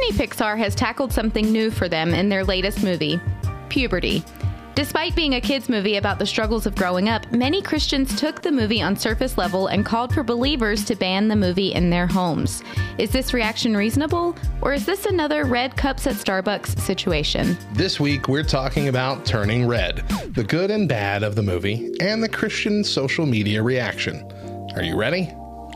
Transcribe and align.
Disney 0.00 0.26
Pixar 0.26 0.56
has 0.56 0.74
tackled 0.74 1.12
something 1.12 1.52
new 1.52 1.70
for 1.70 1.86
them 1.88 2.14
in 2.14 2.28
their 2.28 2.44
latest 2.44 2.82
movie 2.82 3.20
puberty. 3.68 4.24
Despite 4.74 5.14
being 5.14 5.34
a 5.34 5.40
kids' 5.40 5.68
movie 5.68 5.96
about 5.96 6.18
the 6.18 6.26
struggles 6.26 6.64
of 6.64 6.74
growing 6.74 7.08
up, 7.08 7.30
many 7.32 7.60
Christians 7.60 8.18
took 8.18 8.40
the 8.40 8.50
movie 8.50 8.80
on 8.80 8.96
surface 8.96 9.36
level 9.36 9.66
and 9.66 9.84
called 9.84 10.14
for 10.14 10.22
believers 10.22 10.84
to 10.86 10.96
ban 10.96 11.28
the 11.28 11.36
movie 11.36 11.74
in 11.74 11.90
their 11.90 12.06
homes. 12.06 12.62
Is 12.98 13.10
this 13.10 13.34
reaction 13.34 13.76
reasonable, 13.76 14.34
or 14.62 14.72
is 14.72 14.86
this 14.86 15.04
another 15.04 15.44
red 15.44 15.76
cups 15.76 16.06
at 16.06 16.14
Starbucks 16.14 16.80
situation? 16.80 17.58
This 17.74 18.00
week, 18.00 18.26
we're 18.26 18.42
talking 18.42 18.88
about 18.88 19.26
Turning 19.26 19.66
Red, 19.66 19.98
the 20.34 20.44
good 20.44 20.70
and 20.70 20.88
bad 20.88 21.22
of 21.22 21.36
the 21.36 21.42
movie, 21.42 21.92
and 22.00 22.22
the 22.22 22.28
Christian 22.28 22.82
social 22.82 23.26
media 23.26 23.62
reaction. 23.62 24.26
Are 24.74 24.82
you 24.82 24.96
ready? 24.96 25.30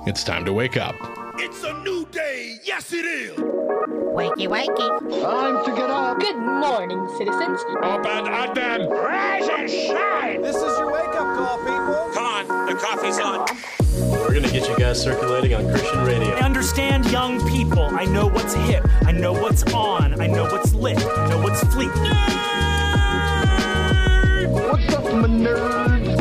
It's 0.07 0.25
time 0.25 0.45
to 0.47 0.53
wake 0.53 0.77
up. 0.79 0.95
It's 1.37 1.63
a 1.63 1.75
new 1.83 2.07
day. 2.07 2.59
Yes, 2.65 2.93
it 2.93 3.05
is. 3.05 3.39
Wakey, 4.15 4.47
wakey. 4.47 5.21
Time 5.23 5.65
to 5.65 5.71
get 5.75 5.91
up. 5.91 6.21
Good 6.21 6.37
morning, 6.37 7.09
citizens. 7.19 7.61
Up 7.83 8.07
and 8.07 8.29
Adnan. 8.29 8.89
Rise 8.89 9.49
and 9.49 9.69
shine. 9.69 10.41
This 10.41 10.55
is 10.55 10.79
your 10.79 10.93
wake 10.93 11.09
up 11.09 11.37
call, 11.37 11.59
people. 11.59 12.11
Come 12.15 12.25
on, 12.25 12.47
the 12.67 12.75
coffee's 12.75 13.19
on. 13.19 13.45
We're 14.13 14.31
going 14.31 14.45
to 14.45 14.53
get 14.53 14.69
you 14.69 14.77
guys 14.79 15.03
circulating 15.03 15.55
on 15.55 15.69
Christian 15.69 16.05
radio. 16.05 16.29
I 16.29 16.43
understand 16.43 17.11
young 17.11 17.45
people. 17.49 17.83
I 17.91 18.05
know 18.05 18.29
what's 18.29 18.55
hip. 18.55 18.87
I 19.05 19.11
know 19.11 19.33
what's 19.33 19.65
on. 19.73 20.21
I 20.21 20.29
know 20.29 20.45
what's 20.45 20.73
lit. 20.75 21.05
I 21.05 21.29
know 21.31 21.43
what's 21.43 21.65
fleet. 21.75 21.89
What's 24.71 24.95
up, 24.95 25.03
my 25.05 25.27
nerds? 25.27 26.17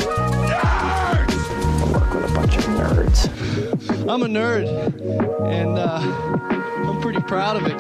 Nerds! 0.50 1.36
I 1.80 1.92
work 1.94 2.14
with 2.16 2.32
a 2.32 2.34
bunch 2.34 2.58
of 2.58 2.64
nerds. 2.64 3.73
I'm 4.06 4.22
a 4.22 4.28
nerd, 4.28 4.68
and 5.50 5.80
uh, 5.80 6.00
I'm 6.90 7.02
pretty 7.02 7.22
proud 7.22 7.56
of 7.56 7.64
it. 7.66 7.74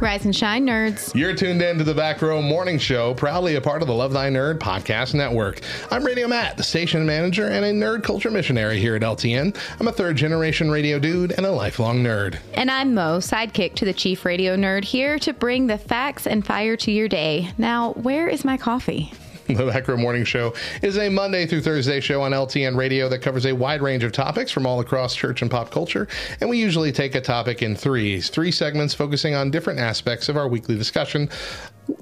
Rise 0.00 0.24
and 0.24 0.34
shine, 0.34 0.66
nerds. 0.66 1.14
You're 1.14 1.34
tuned 1.34 1.60
in 1.60 1.76
to 1.76 1.84
the 1.84 1.92
Back 1.92 2.22
Row 2.22 2.40
Morning 2.40 2.78
Show, 2.78 3.12
proudly 3.12 3.56
a 3.56 3.60
part 3.60 3.82
of 3.82 3.88
the 3.88 3.94
Love 3.94 4.14
Thy 4.14 4.30
Nerd 4.30 4.58
podcast 4.58 5.12
network. 5.12 5.60
I'm 5.90 6.02
Radio 6.04 6.26
Matt, 6.26 6.56
the 6.56 6.62
station 6.62 7.04
manager 7.04 7.48
and 7.48 7.62
a 7.62 7.72
nerd 7.72 8.02
culture 8.02 8.30
missionary 8.30 8.78
here 8.78 8.96
at 8.96 9.02
LTN. 9.02 9.54
I'm 9.78 9.88
a 9.88 9.92
third 9.92 10.16
generation 10.16 10.70
radio 10.70 10.98
dude 10.98 11.32
and 11.32 11.44
a 11.44 11.50
lifelong 11.52 12.02
nerd. 12.02 12.38
And 12.54 12.70
I'm 12.70 12.94
Mo, 12.94 13.18
sidekick 13.18 13.74
to 13.74 13.84
the 13.84 13.92
chief 13.92 14.24
radio 14.24 14.56
nerd, 14.56 14.84
here 14.84 15.18
to 15.18 15.34
bring 15.34 15.66
the 15.66 15.76
facts 15.76 16.26
and 16.26 16.46
fire 16.46 16.76
to 16.78 16.90
your 16.90 17.08
day. 17.08 17.50
Now, 17.58 17.92
where 17.92 18.26
is 18.26 18.42
my 18.42 18.56
coffee? 18.56 19.12
The 19.56 19.64
Back 19.64 19.86
Row 19.86 19.96
Morning 19.96 20.24
Show 20.24 20.54
is 20.82 20.98
a 20.98 21.08
Monday 21.08 21.46
through 21.46 21.60
Thursday 21.60 22.00
show 22.00 22.20
on 22.22 22.32
LTN 22.32 22.76
Radio 22.76 23.08
that 23.08 23.20
covers 23.20 23.46
a 23.46 23.54
wide 23.54 23.80
range 23.80 24.02
of 24.02 24.10
topics 24.10 24.50
from 24.50 24.66
all 24.66 24.80
across 24.80 25.14
church 25.14 25.40
and 25.40 25.48
pop 25.48 25.70
culture. 25.70 26.08
And 26.40 26.50
we 26.50 26.58
usually 26.58 26.90
take 26.90 27.14
a 27.14 27.20
topic 27.20 27.62
in 27.62 27.76
threes, 27.76 28.28
three 28.28 28.50
segments 28.50 28.92
focusing 28.92 29.36
on 29.36 29.52
different 29.52 29.78
aspects 29.78 30.28
of 30.28 30.36
our 30.36 30.48
weekly 30.48 30.76
discussion, 30.76 31.30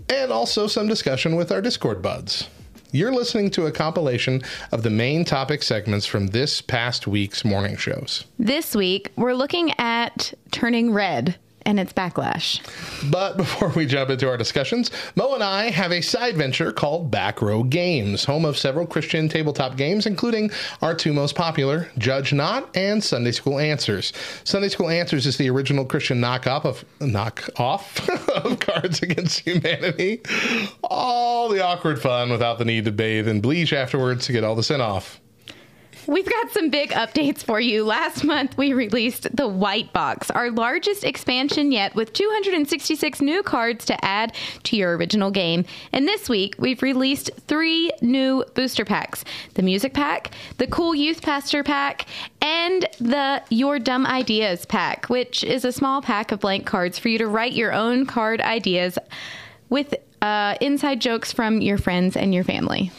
and 0.08 0.32
also 0.32 0.66
some 0.66 0.88
discussion 0.88 1.36
with 1.36 1.52
our 1.52 1.60
Discord 1.60 2.00
buds. 2.00 2.48
You're 2.92 3.12
listening 3.12 3.50
to 3.50 3.66
a 3.66 3.72
compilation 3.72 4.40
of 4.72 4.82
the 4.82 4.90
main 4.90 5.26
topic 5.26 5.62
segments 5.62 6.06
from 6.06 6.28
this 6.28 6.62
past 6.62 7.06
week's 7.06 7.44
morning 7.44 7.76
shows. 7.76 8.24
This 8.38 8.74
week, 8.74 9.12
we're 9.16 9.34
looking 9.34 9.72
at 9.78 10.32
Turning 10.50 10.92
Red 10.94 11.36
and 11.66 11.80
its 11.80 11.92
backlash. 11.92 12.60
But 13.10 13.36
before 13.36 13.70
we 13.70 13.86
jump 13.86 14.10
into 14.10 14.28
our 14.28 14.36
discussions, 14.36 14.90
Mo 15.16 15.34
and 15.34 15.42
I 15.42 15.70
have 15.70 15.92
a 15.92 16.00
side 16.00 16.36
venture 16.36 16.72
called 16.72 17.10
Back 17.10 17.40
Row 17.42 17.62
Games, 17.62 18.24
home 18.24 18.44
of 18.44 18.56
several 18.56 18.86
Christian 18.86 19.28
tabletop 19.28 19.76
games, 19.76 20.06
including 20.06 20.50
our 20.82 20.94
two 20.94 21.12
most 21.12 21.34
popular, 21.34 21.88
Judge 21.98 22.32
Not 22.32 22.76
and 22.76 23.02
Sunday 23.02 23.32
School 23.32 23.58
Answers. 23.58 24.12
Sunday 24.44 24.68
School 24.68 24.88
Answers 24.88 25.26
is 25.26 25.36
the 25.36 25.50
original 25.50 25.84
Christian 25.84 26.20
knockoff 26.20 26.64
of 26.64 26.84
knockoff 27.00 28.08
of 28.44 28.60
Cards 28.60 29.02
Against 29.02 29.40
Humanity. 29.40 30.20
All 30.82 31.48
the 31.48 31.64
awkward 31.64 32.00
fun 32.00 32.30
without 32.30 32.58
the 32.58 32.64
need 32.64 32.84
to 32.84 32.92
bathe 32.92 33.28
and 33.28 33.42
bleach 33.42 33.72
afterwards 33.72 34.26
to 34.26 34.32
get 34.32 34.44
all 34.44 34.54
the 34.54 34.62
sin 34.62 34.80
off. 34.80 35.20
We've 36.06 36.28
got 36.28 36.50
some 36.50 36.68
big 36.68 36.90
updates 36.90 37.42
for 37.42 37.60
you. 37.60 37.84
Last 37.84 38.24
month, 38.24 38.58
we 38.58 38.74
released 38.74 39.34
the 39.34 39.48
White 39.48 39.92
Box, 39.94 40.30
our 40.30 40.50
largest 40.50 41.02
expansion 41.02 41.72
yet, 41.72 41.94
with 41.94 42.12
266 42.12 43.22
new 43.22 43.42
cards 43.42 43.86
to 43.86 44.04
add 44.04 44.34
to 44.64 44.76
your 44.76 44.96
original 44.98 45.30
game. 45.30 45.64
And 45.92 46.06
this 46.06 46.28
week, 46.28 46.56
we've 46.58 46.82
released 46.82 47.30
three 47.46 47.90
new 48.02 48.44
booster 48.54 48.84
packs 48.84 49.24
the 49.54 49.62
Music 49.62 49.94
Pack, 49.94 50.32
the 50.58 50.66
Cool 50.66 50.94
Youth 50.94 51.22
Pastor 51.22 51.62
Pack, 51.62 52.06
and 52.42 52.86
the 53.00 53.42
Your 53.48 53.78
Dumb 53.78 54.04
Ideas 54.06 54.66
Pack, 54.66 55.06
which 55.06 55.42
is 55.42 55.64
a 55.64 55.72
small 55.72 56.02
pack 56.02 56.32
of 56.32 56.40
blank 56.40 56.66
cards 56.66 56.98
for 56.98 57.08
you 57.08 57.18
to 57.18 57.26
write 57.26 57.54
your 57.54 57.72
own 57.72 58.04
card 58.04 58.42
ideas 58.42 58.98
with 59.70 59.94
uh, 60.24 60.56
inside 60.62 61.00
jokes 61.00 61.32
from 61.32 61.60
your 61.60 61.76
friends 61.76 62.16
and 62.16 62.32
your 62.32 62.44
family. 62.44 62.90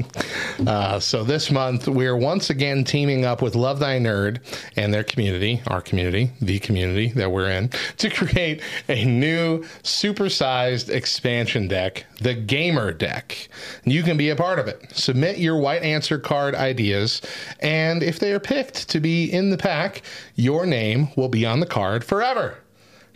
uh, 0.66 0.98
so 0.98 1.22
this 1.22 1.50
month 1.50 1.86
we're 1.86 2.16
once 2.16 2.48
again 2.48 2.82
teaming 2.82 3.26
up 3.26 3.42
with 3.42 3.54
Love 3.54 3.78
Thy 3.78 3.98
Nerd 3.98 4.40
and 4.76 4.92
their 4.92 5.04
community, 5.04 5.60
our 5.66 5.82
community, 5.82 6.30
the 6.40 6.58
community 6.60 7.08
that 7.08 7.30
we're 7.30 7.50
in, 7.50 7.68
to 7.98 8.08
create 8.08 8.62
a 8.88 9.04
new 9.04 9.62
supersized 9.82 10.88
expansion 10.88 11.68
deck, 11.68 12.06
the 12.22 12.34
Gamer 12.34 12.90
Deck. 12.90 13.48
You 13.84 14.02
can 14.02 14.16
be 14.16 14.30
a 14.30 14.36
part 14.36 14.58
of 14.58 14.66
it. 14.66 14.92
Submit 14.94 15.36
your 15.36 15.58
white 15.58 15.82
answer 15.82 16.18
card 16.18 16.54
ideas, 16.54 17.20
and 17.60 18.02
if 18.02 18.18
they 18.18 18.32
are 18.32 18.40
picked 18.40 18.88
to 18.88 18.98
be 18.98 19.30
in 19.30 19.50
the 19.50 19.58
pack, 19.58 20.00
your 20.36 20.64
name 20.64 21.08
will 21.16 21.28
be 21.28 21.44
on 21.44 21.60
the 21.60 21.66
card 21.66 22.02
forever. 22.02 22.61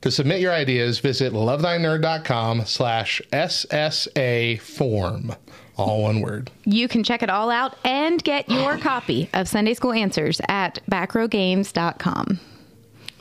To 0.07 0.13
submit 0.13 0.41
your 0.41 0.53
ideas, 0.53 1.01
visit 1.01 1.33
lovethynerd.com 1.33 2.65
slash 2.65 3.21
SSA 3.33 4.61
form. 4.61 5.35
All 5.77 6.03
one 6.03 6.21
word. 6.21 6.49
You 6.65 6.87
can 6.87 7.03
check 7.03 7.25
it 7.25 7.29
all 7.29 7.51
out 7.51 7.77
and 7.85 8.23
get 8.23 8.49
your 8.49 8.79
copy 8.79 9.29
of 9.35 9.49
Sunday 9.49 9.75
School 9.75 9.93
Answers 9.93 10.41
at 10.47 10.79
backrowgames.com. 10.89 12.39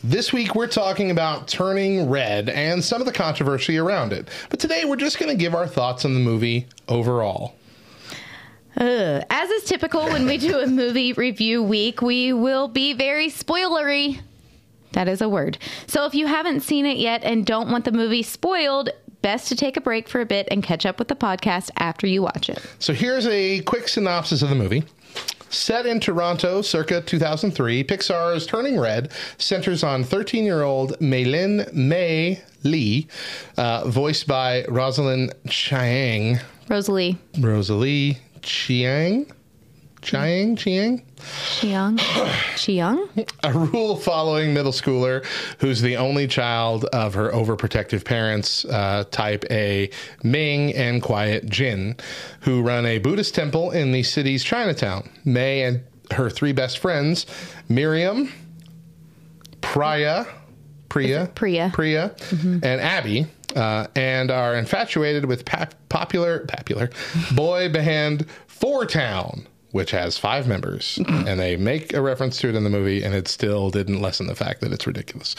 This 0.03 0.31
week, 0.31 0.53
we're 0.53 0.67
talking 0.67 1.09
about 1.09 1.47
Turning 1.47 2.07
Red 2.07 2.49
and 2.49 2.83
some 2.83 3.01
of 3.01 3.07
the 3.07 3.13
controversy 3.13 3.79
around 3.79 4.13
it. 4.13 4.29
But 4.51 4.59
today, 4.59 4.85
we're 4.85 4.95
just 4.95 5.17
going 5.17 5.35
to 5.35 5.43
give 5.43 5.55
our 5.55 5.65
thoughts 5.65 6.05
on 6.05 6.13
the 6.13 6.19
movie 6.19 6.67
overall. 6.87 7.55
Uh, 8.77 9.23
as 9.31 9.49
is 9.49 9.63
typical 9.63 10.03
when 10.03 10.27
we 10.27 10.37
do 10.37 10.59
a 10.59 10.67
movie 10.67 11.13
review 11.13 11.63
week, 11.63 12.03
we 12.03 12.31
will 12.31 12.67
be 12.67 12.93
very 12.93 13.29
spoilery. 13.29 14.19
That 14.95 15.09
is 15.09 15.21
a 15.21 15.27
word. 15.27 15.57
So 15.87 16.05
if 16.05 16.15
you 16.15 16.25
haven't 16.25 16.61
seen 16.61 16.85
it 16.85 16.97
yet 16.97 17.21
and 17.23 17.45
don't 17.45 17.69
want 17.69 17.83
the 17.83 17.91
movie 17.91 18.23
spoiled, 18.23 18.89
best 19.21 19.49
to 19.49 19.55
take 19.55 19.75
a 19.75 19.81
break 19.81 20.07
for 20.07 20.21
a 20.21 20.25
bit 20.25 20.47
and 20.49 20.63
catch 20.63 20.85
up 20.85 20.99
with 20.99 21.09
the 21.09 21.15
podcast 21.15 21.69
after 21.77 22.07
you 22.07 22.21
watch 22.21 22.49
it. 22.49 22.65
So 22.79 22.93
here's 22.93 23.27
a 23.27 23.59
quick 23.61 23.89
synopsis 23.89 24.41
of 24.41 24.49
the 24.49 24.55
movie. 24.55 24.83
Set 25.49 25.85
in 25.85 25.99
Toronto 25.99 26.61
circa 26.61 27.01
2003, 27.01 27.83
Pixar's 27.83 28.45
Turning 28.45 28.79
Red 28.79 29.11
centers 29.37 29.83
on 29.83 30.05
13 30.05 30.45
year 30.45 30.63
old 30.63 30.97
Meilin 30.99 31.71
May 31.73 32.41
Lee, 32.63 33.07
uh, 33.57 33.87
voiced 33.89 34.27
by 34.27 34.63
Rosalind 34.69 35.33
Chiang. 35.49 36.39
Rosalie. 36.69 37.17
Rosalie 37.39 38.17
Chiang? 38.41 39.29
Chiang? 40.05 40.55
Chiang? 40.55 41.01
Chiang? 41.59 41.99
Chiang? 42.55 43.09
A 43.43 43.51
rule 43.51 43.95
following 43.95 44.53
middle 44.53 44.71
schooler 44.71 45.25
who's 45.59 45.81
the 45.81 45.97
only 45.97 46.27
child 46.27 46.85
of 46.85 47.15
her 47.15 47.31
overprotective 47.31 48.05
parents, 48.05 48.65
uh, 48.65 49.05
type 49.09 49.45
A 49.49 49.89
Ming 50.21 50.75
and 50.75 51.01
Quiet 51.01 51.49
Jin, 51.49 51.95
who 52.41 52.61
run 52.61 52.85
a 52.85 52.99
Buddhist 52.99 53.33
temple 53.33 53.71
in 53.71 53.91
the 53.91 54.03
city's 54.03 54.43
Chinatown. 54.43 55.09
May 55.25 55.63
and 55.63 55.83
her 56.11 56.29
three 56.29 56.51
best 56.51 56.77
friends, 56.77 57.25
Miriam, 57.67 58.31
Priya, 59.61 60.27
Priya, 60.87 61.31
Priya, 61.33 61.71
Priya, 61.73 62.15
mm-hmm. 62.15 62.59
and 62.63 62.79
Abby, 62.79 63.25
uh, 63.55 63.87
and 63.95 64.29
are 64.29 64.55
infatuated 64.55 65.25
with 65.25 65.45
pap- 65.45 65.73
popular, 65.89 66.45
popular 66.45 66.91
boy 67.33 67.69
band 67.69 68.27
Four 68.45 68.85
Town 68.85 69.47
which 69.75 69.91
has 69.91 70.17
five 70.17 70.47
members, 70.47 70.97
and 71.05 71.37
they 71.37 71.57
make 71.57 71.93
a 71.93 71.99
reference 71.99 72.37
to 72.37 72.47
it 72.47 72.55
in 72.55 72.63
the 72.63 72.69
movie, 72.69 73.03
and 73.03 73.13
it 73.13 73.27
still 73.27 73.69
didn't 73.69 74.01
lessen 74.01 74.25
the 74.25 74.33
fact 74.33 74.61
that 74.61 74.71
it's 74.71 74.87
ridiculous. 74.87 75.35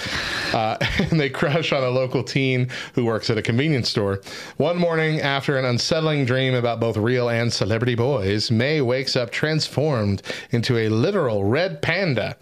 Uh, 0.53 0.77
and 0.99 1.19
they 1.19 1.31
crush 1.31 1.73
on 1.73 1.83
a 1.83 1.89
local 1.89 2.23
teen 2.23 2.69
who 2.93 3.07
works 3.07 3.31
at 3.31 3.39
a 3.39 3.43
convenience 3.43 3.89
store. 3.89 4.21
One 4.59 4.77
morning, 4.77 5.23
after 5.23 5.57
an 5.57 5.65
unsettling 5.65 6.27
dream 6.27 6.53
about 6.53 6.81
both 6.81 6.99
real 6.99 7.31
and 7.31 7.51
celebrity 7.51 7.95
boys, 7.95 8.51
May 8.51 8.83
wakes 8.83 9.17
up 9.17 9.31
transformed 9.31 10.21
into 10.51 10.77
a 10.77 10.91
literal 10.91 11.43
red 11.45 11.81
panda. 11.81 12.37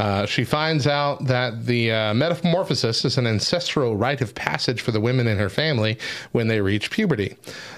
Uh, 0.00 0.24
she 0.24 0.44
finds 0.44 0.86
out 0.86 1.26
that 1.26 1.66
the 1.66 1.92
uh, 1.92 2.14
metamorphosis 2.14 3.04
is 3.04 3.18
an 3.18 3.26
ancestral 3.26 3.98
rite 3.98 4.22
of 4.22 4.34
passage 4.34 4.80
for 4.80 4.92
the 4.92 5.00
women 5.00 5.26
in 5.26 5.36
her 5.36 5.50
family 5.50 5.98
when 6.32 6.48
they 6.48 6.58
reach 6.58 6.90
puberty, 6.90 7.36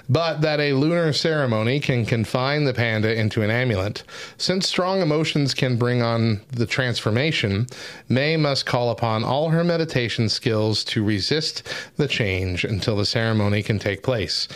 but 0.09 0.41
that 0.41 0.61
a 0.61 0.73
lunar 0.73 1.13
ceremony 1.13 1.81
can 1.81 2.07
confine 2.07 2.63
the 2.63 2.73
panda 2.73 3.13
into 3.13 3.43
an 3.43 3.51
amulet. 3.51 4.05
Since 4.37 4.69
strong 4.69 5.03
emotions 5.03 5.53
can 5.53 5.77
bring 5.77 6.01
on 6.01 6.41
the 6.49 6.65
transformation, 6.65 7.67
May 8.09 8.37
must 8.37 8.67
call 8.67 8.91
upon 8.91 9.25
all 9.25 9.49
her 9.49 9.65
meditation 9.65 10.29
skills 10.29 10.85
to 10.85 11.03
resist 11.03 11.67
the 11.97 12.07
change 12.07 12.63
until 12.63 12.97
the 12.97 13.05
ceremony 13.05 13.65
can 13.65 13.81
take 13.81 14.05
place. 14.05 14.47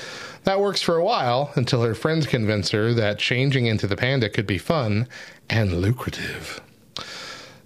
That 0.44 0.60
works 0.60 0.82
for 0.82 0.94
a 0.94 1.04
while 1.04 1.50
until 1.56 1.82
her 1.82 1.96
friends 1.96 2.28
convince 2.28 2.70
her 2.70 2.94
that 2.94 3.18
changing 3.18 3.66
into 3.66 3.88
the 3.88 3.96
panda 3.96 4.28
could 4.28 4.46
be 4.46 4.56
fun 4.56 5.08
and 5.50 5.80
lucrative. 5.80 6.60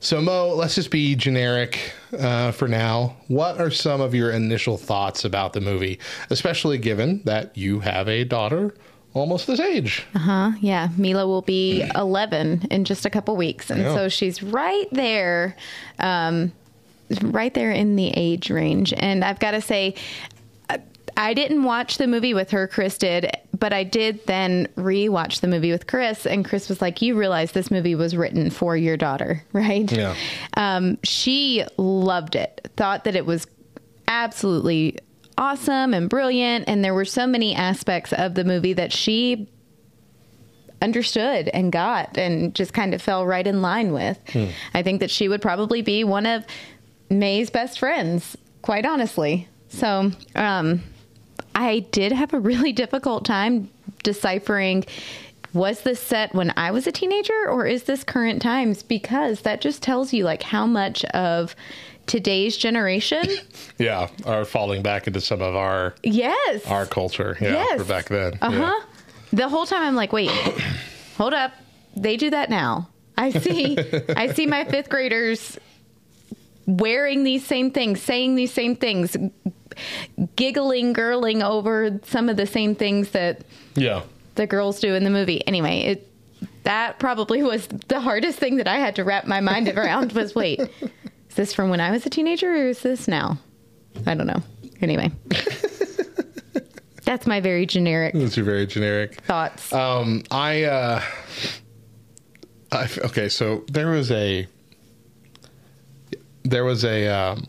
So, 0.03 0.19
Mo, 0.23 0.55
let's 0.55 0.77
just 0.77 0.91
be 0.91 1.15
generic 1.15 1.93
uh, 2.19 2.53
for 2.53 2.67
now. 2.67 3.17
What 3.29 3.61
are 3.61 3.71
some 3.71 4.01
of 4.01 4.15
your 4.15 4.31
initial 4.31 4.79
thoughts 4.79 5.27
about 5.27 5.53
the 5.53 5.61
movie, 5.61 5.99
especially 6.31 6.79
given 6.79 7.21
that 7.25 7.55
you 7.55 7.81
have 7.81 8.09
a 8.09 8.25
daughter 8.25 8.75
almost 9.13 9.47
this 9.47 9.61
age? 9.61 10.07
Uh 10.15 10.19
huh. 10.19 10.53
Yeah. 10.61 10.89
Mila 10.97 11.27
will 11.27 11.43
be 11.43 11.83
11 11.95 12.69
in 12.71 12.85
just 12.87 13.05
a 13.05 13.11
couple 13.11 13.37
weeks. 13.37 13.71
And 13.71 13.83
so 13.85 14.09
she's 14.09 14.43
right 14.43 14.87
there, 14.91 15.55
um, 15.99 16.53
right 17.21 17.53
there 17.53 17.71
in 17.71 17.97
the 17.97 18.09
age 18.17 18.51
range. 18.51 18.95
And 18.97 19.23
I've 19.23 19.39
got 19.39 19.51
to 19.51 19.61
say, 19.61 19.97
I 21.17 21.35
didn't 21.35 21.65
watch 21.65 21.99
the 21.99 22.07
movie 22.07 22.35
with 22.35 22.51
her, 22.51 22.67
Chris 22.67 22.99
did, 22.99 23.31
but 23.59 23.73
I 23.73 23.85
did 23.85 24.27
then 24.27 24.69
rewatch 24.77 25.41
the 25.41 25.49
movie 25.49 25.71
with 25.71 25.87
Chris. 25.87 26.27
And 26.27 26.45
Chris 26.45 26.69
was 26.69 26.81
like, 26.81 27.03
You 27.03 27.17
realize 27.17 27.53
this 27.53 27.71
movie 27.71 27.95
was 27.95 28.17
written 28.17 28.51
for 28.51 28.77
your 28.77 28.97
daughter, 28.97 29.45
right? 29.53 29.91
Yeah. 29.91 30.15
Um, 30.57 30.99
she 31.03 31.65
loved 31.77 32.37
it, 32.37 32.71
thought 32.77 33.05
that 33.05 33.15
it 33.17 33.27
was 33.27 33.47
absolutely 34.09 34.99
awesome 35.39 35.95
and 35.95 36.09
brilliant. 36.09 36.65
And 36.69 36.85
there 36.85 36.95
were 36.95 37.05
so 37.05 37.27
many 37.27 37.55
aspects 37.55 38.13
of 38.13 38.35
the 38.35 38.45
movie 38.45 38.73
that 38.75 38.93
she 38.93 39.49
understood 40.83 41.49
and 41.49 41.71
got 41.73 42.17
and 42.17 42.55
just 42.55 42.73
kind 42.73 42.95
of 42.95 43.03
fell 43.03 43.27
right 43.27 43.47
in 43.47 43.61
line 43.63 43.93
with. 43.93 44.19
I 44.75 44.83
think 44.83 45.01
that 45.01 45.11
she 45.11 45.29
would 45.29 45.43
probably 45.43 45.83
be 45.83 46.05
one 46.05 46.27
of 46.27 46.45
May's 47.11 47.51
best 47.51 47.79
friends, 47.79 48.37
quite 48.63 48.87
honestly. 48.87 49.49
So, 49.69 50.11
um, 50.35 50.83
I 51.61 51.81
did 51.81 52.13
have 52.13 52.33
a 52.33 52.41
really 52.41 52.73
difficult 52.85 53.25
time 53.25 53.69
deciphering 54.03 54.85
was 55.53 55.81
this 55.83 56.01
set 56.01 56.33
when 56.35 56.53
I 56.57 56.71
was 56.71 56.87
a 56.87 56.93
teenager 56.93 57.49
or 57.49 57.67
is 57.67 57.83
this 57.83 58.03
current 58.05 58.41
times 58.41 58.83
because 58.83 59.41
that 59.43 59.61
just 59.61 59.83
tells 59.83 60.13
you 60.13 60.25
like 60.25 60.43
how 60.43 60.65
much 60.65 61.05
of 61.07 61.55
today's 62.07 62.57
generation 62.57 63.25
Yeah, 63.79 64.09
are 64.25 64.45
falling 64.45 64.83
back 64.83 65.07
into 65.07 65.21
some 65.21 65.43
of 65.43 65.55
our 65.57 65.95
yes 66.03 66.67
our 66.67 66.87
culture. 66.87 67.37
Yeah, 67.41 67.53
Yes. 67.53 67.83
back 67.87 68.07
then. 68.09 68.39
Uh 68.41 68.51
huh. 68.51 68.57
Yeah. 68.59 68.81
The 69.33 69.49
whole 69.49 69.67
time 69.67 69.83
I'm 69.83 69.95
like, 69.97 70.13
wait, 70.13 70.31
hold 71.17 71.35
up. 71.35 71.53
They 71.97 72.17
do 72.17 72.31
that 72.31 72.49
now. 72.51 72.89
I 73.19 73.31
see. 73.31 73.77
I 74.17 74.33
see 74.33 74.47
my 74.47 74.65
fifth 74.65 74.89
graders 74.89 75.59
wearing 76.67 77.25
these 77.25 77.45
same 77.45 77.71
things, 77.71 78.01
saying 78.01 78.35
these 78.37 78.53
same 78.53 78.77
things, 78.77 79.17
giggling, 80.37 80.95
girling 80.95 81.43
over 81.43 81.99
some 82.05 82.29
of 82.29 82.37
the 82.37 82.47
same 82.47 82.75
things 82.75 83.11
that 83.11 83.43
Yeah. 83.75 84.03
the 84.37 84.47
girls 84.47 84.81
do 84.81 84.95
in 84.95 85.05
the 85.05 85.11
movie. 85.11 85.47
Anyway, 85.47 85.81
it 85.81 86.07
that 86.65 86.99
probably 86.99 87.43
was 87.43 87.67
the 87.89 88.01
hardest 88.01 88.39
thing 88.39 88.57
that 88.57 88.69
I 88.69 88.79
had 88.79 88.97
to 88.97 89.05
wrap 89.05 89.27
my 89.27 89.41
mind 89.41 89.69
around 89.69 90.13
was 90.13 90.35
wait, 90.35 90.61
is 90.61 91.35
this 91.35 91.53
from 91.55 91.71
when 91.71 91.81
I 91.81 91.91
was 91.91 92.05
a 92.07 92.11
teenager 92.11 92.51
or 92.51 92.69
is 92.69 92.81
this 92.83 93.09
now? 93.09 93.39
I 94.07 94.15
don't 94.15 94.27
know. 94.27 94.43
Anyway. 94.81 95.11
That's 97.05 97.27
my 97.27 97.41
very 97.41 97.67
generic 97.67 98.15
Those 98.15 98.39
are 98.39 98.45
very 98.45 98.67
generic. 98.67 99.21
thoughts. 99.23 99.73
Um, 99.73 100.23
I, 100.31 100.63
uh, 100.65 101.03
I, 102.71 102.89
okay, 103.07 103.29
so 103.29 103.65
there 103.73 103.89
was 103.91 104.13
a, 104.13 104.47
there 106.45 106.65
was 106.65 106.85
a, 106.85 107.09
um, 107.09 107.47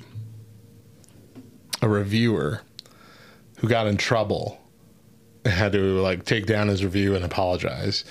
a 1.81 1.89
reviewer 1.89 2.61
who 3.57 3.67
got 3.67 3.87
in 3.87 3.97
trouble 3.97 4.59
had 5.45 5.71
to 5.71 5.99
like 6.01 6.25
take 6.25 6.45
down 6.45 6.67
his 6.67 6.83
review 6.83 7.15
and 7.15 7.25
apologize 7.25 8.05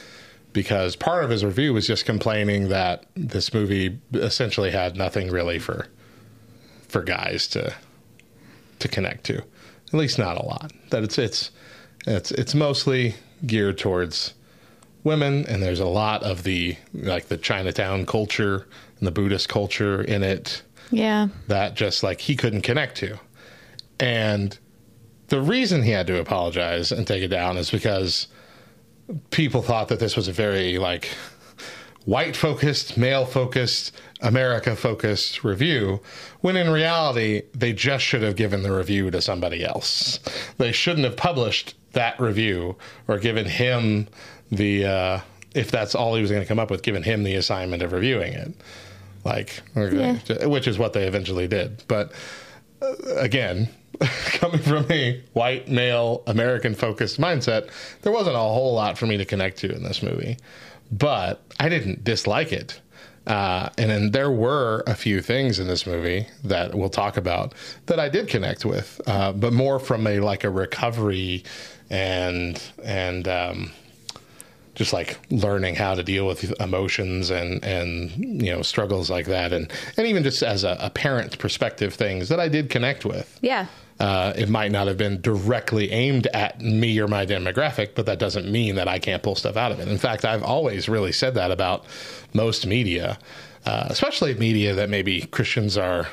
because 0.53 0.97
part 0.97 1.25
of 1.25 1.31
his 1.31 1.45
review 1.45 1.73
was 1.73 1.87
just 1.87 2.05
complaining 2.05 2.69
that 2.69 3.07
this 3.15 3.55
movie 3.55 3.99
essentially 4.13 4.71
had 4.71 4.97
nothing 4.97 5.31
really 5.31 5.59
for, 5.59 5.87
for 6.89 7.03
guys 7.03 7.47
to, 7.49 7.73
to 8.81 8.89
connect 8.89 9.25
to, 9.25 9.39
at 9.39 9.95
least 9.95 10.19
not 10.19 10.37
a 10.37 10.45
lot. 10.45 10.73
That 10.91 11.05
it's 11.05 11.19
it's 11.19 11.51
it's 12.07 12.33
it's 12.33 12.55
mostly 12.55 13.15
geared 13.47 13.79
towards 13.79 14.35
women, 15.05 15.47
and 15.47 15.63
there's 15.63 15.81
a 15.81 15.87
lot 15.87 16.23
of 16.23 16.43
the 16.43 16.77
like 16.93 17.29
the 17.29 17.37
Chinatown 17.37 18.07
culture 18.07 18.67
and 18.99 19.07
the 19.07 19.13
Buddhist 19.13 19.49
culture 19.49 20.03
in 20.03 20.23
it 20.23 20.63
yeah. 20.91 21.29
that 21.47 21.75
just 21.75 22.03
like 22.03 22.21
he 22.21 22.37
couldn't 22.37 22.63
connect 22.63 22.97
to. 22.99 23.19
And 24.01 24.59
the 25.29 25.41
reason 25.41 25.83
he 25.83 25.91
had 25.91 26.07
to 26.09 26.19
apologize 26.19 26.91
and 26.91 27.07
take 27.07 27.23
it 27.23 27.29
down 27.29 27.57
is 27.57 27.71
because 27.71 28.27
people 29.31 29.63
thought 29.63 29.89
that 29.89 30.01
this 30.01 30.17
was 30.17 30.27
a 30.27 30.33
very 30.33 30.79
like 30.79 31.09
white 32.05 32.35
focused, 32.35 32.97
male 32.97 33.27
focused, 33.27 33.93
America 34.21 34.75
focused 34.75 35.45
review, 35.45 36.01
when 36.41 36.57
in 36.57 36.71
reality, 36.71 37.43
they 37.55 37.73
just 37.73 38.05
should 38.05 38.23
have 38.23 38.37
given 38.37 38.63
the 38.63 38.73
review 38.73 39.11
to 39.11 39.21
somebody 39.21 39.65
else. 39.65 40.19
They 40.59 40.73
shouldn't 40.73 41.05
have 41.05 41.17
published 41.17 41.75
that 41.93 42.19
review 42.21 42.77
or 43.09 43.19
given 43.19 43.47
him 43.47 44.09
the, 44.51 44.87
uh, 44.87 45.21
if 45.55 45.71
that's 45.71 45.95
all 45.95 46.15
he 46.15 46.23
was 46.23 46.31
going 46.31 46.43
to 46.43 46.49
come 46.49 46.59
up 46.59 46.71
with, 46.71 46.83
given 46.83 47.03
him 47.03 47.23
the 47.23 47.35
assignment 47.37 47.83
of 47.83 47.93
reviewing 47.93 48.33
it. 48.33 48.55
Like, 49.25 49.61
okay, 49.77 50.47
which 50.47 50.67
is 50.67 50.79
what 50.79 50.95
they 50.95 51.07
eventually 51.07 51.47
did. 51.47 51.85
But 51.89 52.13
uh, 52.81 52.95
again, 53.17 53.69
coming 54.27 54.61
from 54.61 54.91
a 54.91 55.21
white 55.33 55.69
male 55.69 56.23
American 56.27 56.75
focused 56.75 57.21
mindset, 57.21 57.71
there 58.03 58.13
wasn't 58.13 58.37
a 58.37 58.41
whole 58.41 58.75
lot 58.75 58.97
for 58.97 59.07
me 59.07 59.17
to 59.17 59.25
connect 59.25 59.59
to 59.59 59.75
in 59.75 59.83
this 59.83 60.03
movie. 60.03 60.37
But 60.93 61.43
I 61.59 61.69
didn't 61.69 62.05
dislike 62.05 62.53
it. 62.53 62.81
Uh, 63.27 63.69
and 63.79 63.91
then 63.91 64.11
there 64.11 64.31
were 64.31 64.83
a 64.87 64.95
few 64.95 65.21
things 65.21 65.59
in 65.59 65.67
this 65.69 65.87
movie 65.87 66.27
that 66.43 66.75
we'll 66.75 66.89
talk 66.89 67.17
about 67.17 67.55
that 67.87 68.01
I 68.01 68.09
did 68.09 68.29
connect 68.29 68.65
with, 68.65 69.01
uh, 69.07 69.33
but 69.33 69.53
more 69.53 69.79
from 69.79 70.07
a 70.07 70.21
like 70.21 70.43
a 70.43 70.51
recovery 70.51 71.45
and 71.91 72.61
and 72.83 73.29
um, 73.29 73.73
just 74.81 74.95
like 74.95 75.19
learning 75.31 75.75
how 75.75 75.95
to 75.95 76.03
deal 76.03 76.27
with 76.27 76.59
emotions 76.59 77.29
and 77.29 77.63
and 77.63 78.11
you 78.43 78.51
know 78.51 78.63
struggles 78.63 79.11
like 79.11 79.27
that, 79.27 79.53
and 79.53 79.71
and 79.99 80.07
even 80.07 80.23
just 80.23 80.43
as 80.43 80.65
a, 80.65 80.75
a 80.81 80.89
parent 80.89 81.39
perspective, 81.39 81.93
things 81.93 82.31
that 82.31 82.41
I 82.41 82.49
did 82.49 82.71
connect 82.71 83.05
with. 83.05 83.39
Yeah. 83.43 83.67
Uh, 83.99 84.33
it 84.35 84.49
might 84.49 84.73
not 84.73 84.87
have 84.87 84.97
been 84.97 85.21
directly 85.21 85.93
aimed 85.93 86.27
at 86.29 86.59
me 86.63 86.99
or 86.99 87.07
my 87.07 87.27
demographic, 87.27 87.91
but 87.95 88.07
that 88.07 88.19
doesn't 88.19 88.51
mean 88.51 88.77
that 88.77 88.89
I 88.89 88.99
can't 88.99 89.23
pull 89.23 89.35
stuff 89.35 89.59
out 89.59 89.71
of 89.71 89.81
it. 89.81 89.89
In 89.89 89.99
fact, 89.99 90.25
I've 90.25 90.43
always 90.43 90.89
really 90.89 91.13
said 91.13 91.35
that 91.35 91.51
about 91.51 91.85
most 92.33 92.67
media, 92.67 93.19
uh, 93.67 93.89
especially 93.91 94.33
media 94.33 94.75
that 94.75 94.89
maybe 94.89 95.27
Christians 95.27 95.77
are 95.77 96.09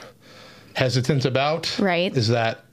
hesitant 0.75 1.23
about. 1.23 1.79
Right. 1.79 2.15
Is 2.17 2.27
that 2.27 2.65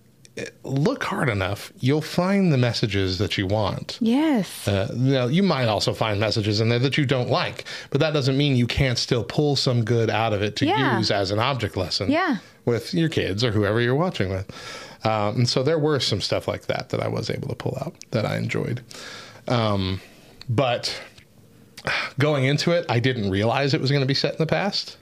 look 0.64 1.04
hard 1.04 1.28
enough, 1.28 1.72
you'll 1.78 2.00
find 2.00 2.52
the 2.52 2.58
messages 2.58 3.18
that 3.18 3.38
you 3.38 3.46
want. 3.46 3.98
Yes. 4.00 4.66
Uh, 4.66 4.90
now, 4.94 5.26
you 5.26 5.42
might 5.44 5.66
also 5.66 5.92
find 5.94 6.18
messages 6.18 6.60
in 6.60 6.68
there 6.68 6.80
that 6.80 6.98
you 6.98 7.06
don't 7.06 7.30
like, 7.30 7.64
but 7.90 8.00
that 8.00 8.12
doesn't 8.12 8.36
mean 8.36 8.56
you 8.56 8.66
can't 8.66 8.98
still 8.98 9.22
pull 9.22 9.54
some 9.54 9.84
good 9.84 10.10
out 10.10 10.32
of 10.32 10.42
it 10.42 10.56
to 10.56 10.66
Yeah. 10.66 10.98
use 10.98 11.10
as 11.12 11.30
an 11.30 11.38
object 11.38 11.76
lesson 11.76 12.10
Yeah. 12.10 12.38
with 12.64 12.92
your 12.94 13.08
kids 13.08 13.44
or 13.44 13.52
whoever 13.52 13.80
you're 13.80 13.94
watching 13.94 14.28
with. 14.30 14.50
Um, 15.04 15.36
and 15.36 15.48
so 15.48 15.62
there 15.62 15.78
were 15.78 16.00
some 16.00 16.20
stuff 16.20 16.48
like 16.48 16.66
that 16.66 16.88
that 16.88 17.00
I 17.00 17.08
was 17.08 17.30
able 17.30 17.48
to 17.48 17.54
pull 17.54 17.78
out 17.80 17.94
that 18.10 18.24
I 18.26 18.36
enjoyed. 18.36 18.80
Um, 19.46 20.00
but 20.48 20.98
going 22.18 22.44
into 22.44 22.72
it, 22.72 22.86
I 22.88 22.98
didn't 22.98 23.30
realize 23.30 23.74
it 23.74 23.80
was 23.80 23.90
going 23.90 24.00
to 24.02 24.06
be 24.06 24.14
set 24.14 24.32
in 24.32 24.38
the 24.38 24.46
past. 24.46 24.96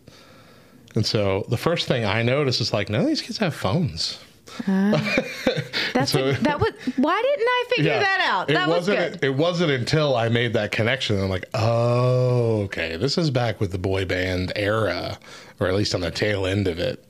And 0.95 1.07
so 1.07 1.47
the 1.49 1.57
first 1.57 1.89
thing 1.89 2.05
I 2.05 2.23
noticed 2.23 2.61
is 2.61 2.73
like, 2.73 2.91
none 2.91 3.01
of 3.03 3.07
these 3.07 3.23
kids 3.23 3.39
have 3.39 3.55
phones. 3.55 4.19
That's 4.67 6.13
so- 6.13 6.29
a, 6.31 6.33
that 6.41 6.61
was. 6.61 6.73
Why 6.97 7.21
didn't 7.23 7.47
I 7.49 7.65
figure 7.77 7.93
Yeah. 7.93 7.99
that 8.01 8.21
out? 8.31 8.51
It 8.51 8.55
That 8.55 8.69
was 8.69 8.89
wasn't. 8.89 9.21
good. 9.21 9.25
It 9.25 9.35
wasn't 9.37 9.71
until 9.73 10.17
I 10.17 10.29
made 10.29 10.53
that 10.55 10.73
connection. 10.73 11.21
I'm 11.21 11.29
like, 11.29 11.45
oh, 11.55 12.63
okay, 12.65 12.97
this 12.97 13.19
is 13.19 13.31
back 13.31 13.61
with 13.61 13.73
the 13.73 13.79
boy 13.79 14.05
band 14.05 14.53
era, 14.57 15.19
or 15.61 15.69
at 15.69 15.75
least 15.75 15.95
on 15.95 16.01
the 16.01 16.11
tail 16.11 16.47
end 16.47 16.67
of 16.69 16.79
it. 16.79 17.05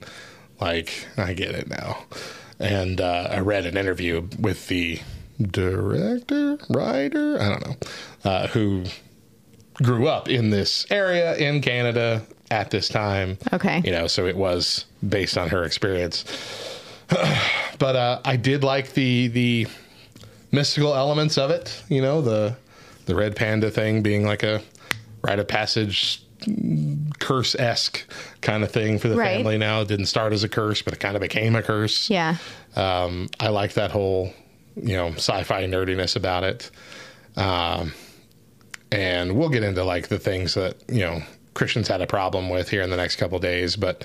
Like, 0.60 1.06
I 1.16 1.32
get 1.32 1.54
it 1.54 1.68
now. 1.68 2.04
And 2.60 3.00
uh, 3.00 3.28
I 3.30 3.40
read 3.40 3.66
an 3.66 3.76
interview 3.76 4.28
with 4.38 4.68
the 4.68 5.00
director, 5.40 6.58
writer, 6.70 7.40
I 7.40 7.48
don't 7.48 7.66
know, 7.66 7.76
uh, 8.24 8.46
who 8.48 8.84
grew 9.82 10.06
up 10.06 10.28
in 10.28 10.50
this 10.50 10.86
area 10.90 11.34
in 11.36 11.60
Canada 11.60 12.22
at 12.50 12.70
this 12.70 12.88
time. 12.88 13.38
Okay. 13.52 13.80
You 13.84 13.90
know, 13.90 14.06
so 14.06 14.26
it 14.26 14.36
was 14.36 14.84
based 15.08 15.36
on 15.36 15.48
her 15.48 15.64
experience. 15.64 16.24
but 17.78 17.96
uh, 17.96 18.20
I 18.24 18.36
did 18.36 18.64
like 18.64 18.92
the 18.94 19.28
the 19.28 19.66
mystical 20.50 20.94
elements 20.94 21.38
of 21.38 21.50
it. 21.50 21.82
You 21.88 22.02
know, 22.02 22.20
the 22.22 22.56
the 23.06 23.14
red 23.14 23.36
panda 23.36 23.70
thing 23.70 24.02
being 24.02 24.24
like 24.24 24.42
a 24.42 24.62
rite 25.22 25.38
of 25.38 25.48
passage 25.48 26.22
curse 27.20 27.54
esque 27.54 28.04
kind 28.40 28.64
of 28.64 28.70
thing 28.72 28.98
for 28.98 29.08
the 29.08 29.16
Right. 29.16 29.36
family. 29.36 29.58
Now 29.58 29.80
it 29.82 29.88
didn't 29.88 30.06
start 30.06 30.32
as 30.32 30.42
a 30.42 30.48
curse, 30.48 30.82
but 30.82 30.92
it 30.92 30.98
kind 31.00 31.14
of 31.16 31.22
became 31.22 31.54
a 31.54 31.62
curse. 31.62 32.10
Yeah. 32.10 32.36
Um, 32.74 33.28
I 33.38 33.48
like 33.48 33.74
that 33.74 33.92
whole, 33.92 34.32
you 34.76 34.96
know, 34.96 35.08
sci-fi 35.10 35.64
nerdiness 35.66 36.16
about 36.16 36.42
it. 36.42 36.70
Um, 37.36 37.92
and 38.90 39.36
we'll 39.36 39.50
get 39.50 39.62
into 39.62 39.84
like 39.84 40.08
the 40.08 40.18
things 40.18 40.54
that 40.54 40.76
you 40.88 41.00
know 41.00 41.22
Christians 41.54 41.88
had 41.88 42.00
a 42.02 42.06
problem 42.06 42.50
with 42.50 42.68
here 42.68 42.82
in 42.82 42.90
the 42.90 42.96
next 42.96 43.16
couple 43.16 43.38
days, 43.38 43.76
but 43.76 44.04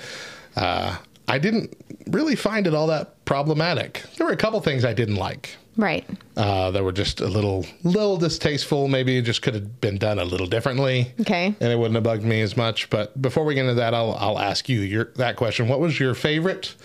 uh, 0.56 0.98
I 1.28 1.38
didn't 1.40 1.76
really 2.08 2.36
find 2.36 2.68
it 2.68 2.74
all 2.74 2.88
that 2.88 3.24
problematic. 3.26 4.04
There 4.18 4.26
were 4.28 4.34
a 4.34 4.38
couple 4.38 4.60
things 4.62 4.86
I 4.86 4.94
didn't 4.94 5.16
like 5.18 5.58
Right. 5.76 6.06
uh, 6.38 6.72
that 6.72 6.84
were 6.84 6.94
just 6.94 7.20
a 7.22 7.28
little, 7.28 7.66
little 7.84 8.18
distasteful. 8.18 8.88
Maybe 8.88 9.18
it 9.18 9.24
just 9.24 9.42
could 9.42 9.54
have 9.54 9.82
been 9.82 9.98
done 9.98 10.20
a 10.20 10.24
little 10.26 10.48
differently. 10.48 11.12
Okay. 11.22 11.54
and 11.60 11.72
it 11.72 11.78
wouldn't 11.78 11.96
have 11.96 12.04
bugged 12.04 12.24
me 12.24 12.42
as 12.42 12.56
much. 12.56 12.90
But 12.90 13.22
before 13.22 13.44
we 13.46 13.54
get 13.56 13.62
into 13.64 13.76
that, 13.76 13.94
I'll 13.94 14.14
I'll 14.20 14.40
ask 14.40 14.70
you 14.70 14.80
your 14.80 15.12
that 15.18 15.36
question. 15.36 15.68
What 15.68 15.80
was 15.80 16.00
your 16.00 16.14
favorite 16.16 16.76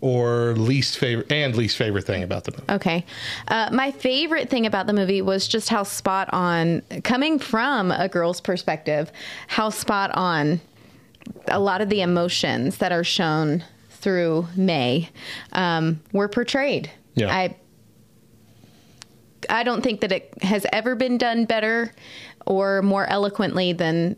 or 0.00 0.54
least 0.56 0.98
favorite 0.98 1.30
and 1.32 1.54
least 1.56 1.76
favorite 1.76 2.04
thing 2.04 2.22
about 2.22 2.44
the 2.44 2.52
movie? 2.52 2.64
Okay. 2.70 3.04
Uh, 3.48 3.68
my 3.72 3.90
favorite 3.92 4.48
thing 4.50 4.66
about 4.66 4.86
the 4.86 4.92
movie 4.92 5.22
was 5.22 5.46
just 5.48 5.68
how 5.68 5.82
spot 5.84 6.28
on, 6.32 6.82
coming 7.04 7.38
from 7.38 7.90
a 7.90 8.08
girl's 8.08 8.40
perspective, 8.40 9.10
how 9.48 9.70
spot 9.70 10.10
on 10.14 10.60
a 11.48 11.58
lot 11.58 11.80
of 11.80 11.88
the 11.88 12.00
emotions 12.02 12.78
that 12.78 12.92
are 12.92 13.04
shown 13.04 13.64
through 13.90 14.46
May 14.56 15.08
um, 15.52 16.00
were 16.12 16.28
portrayed. 16.28 16.90
Yeah. 17.14 17.34
I 17.34 17.56
I 19.48 19.62
don't 19.62 19.82
think 19.82 20.00
that 20.00 20.12
it 20.12 20.32
has 20.42 20.66
ever 20.72 20.94
been 20.94 21.18
done 21.18 21.44
better 21.44 21.92
or 22.46 22.82
more 22.82 23.06
eloquently 23.06 23.72
than 23.72 24.16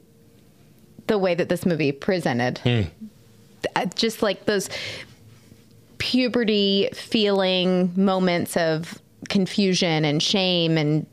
the 1.06 1.18
way 1.18 1.34
that 1.34 1.48
this 1.48 1.64
movie 1.66 1.92
presented. 1.92 2.60
Uh, 3.76 3.86
Just 3.94 4.22
like 4.22 4.46
those 4.46 4.68
puberty 5.98 6.88
feeling 6.92 7.92
moments 7.96 8.56
of 8.56 9.00
confusion 9.28 10.04
and 10.04 10.22
shame 10.22 10.78
and 10.78 11.06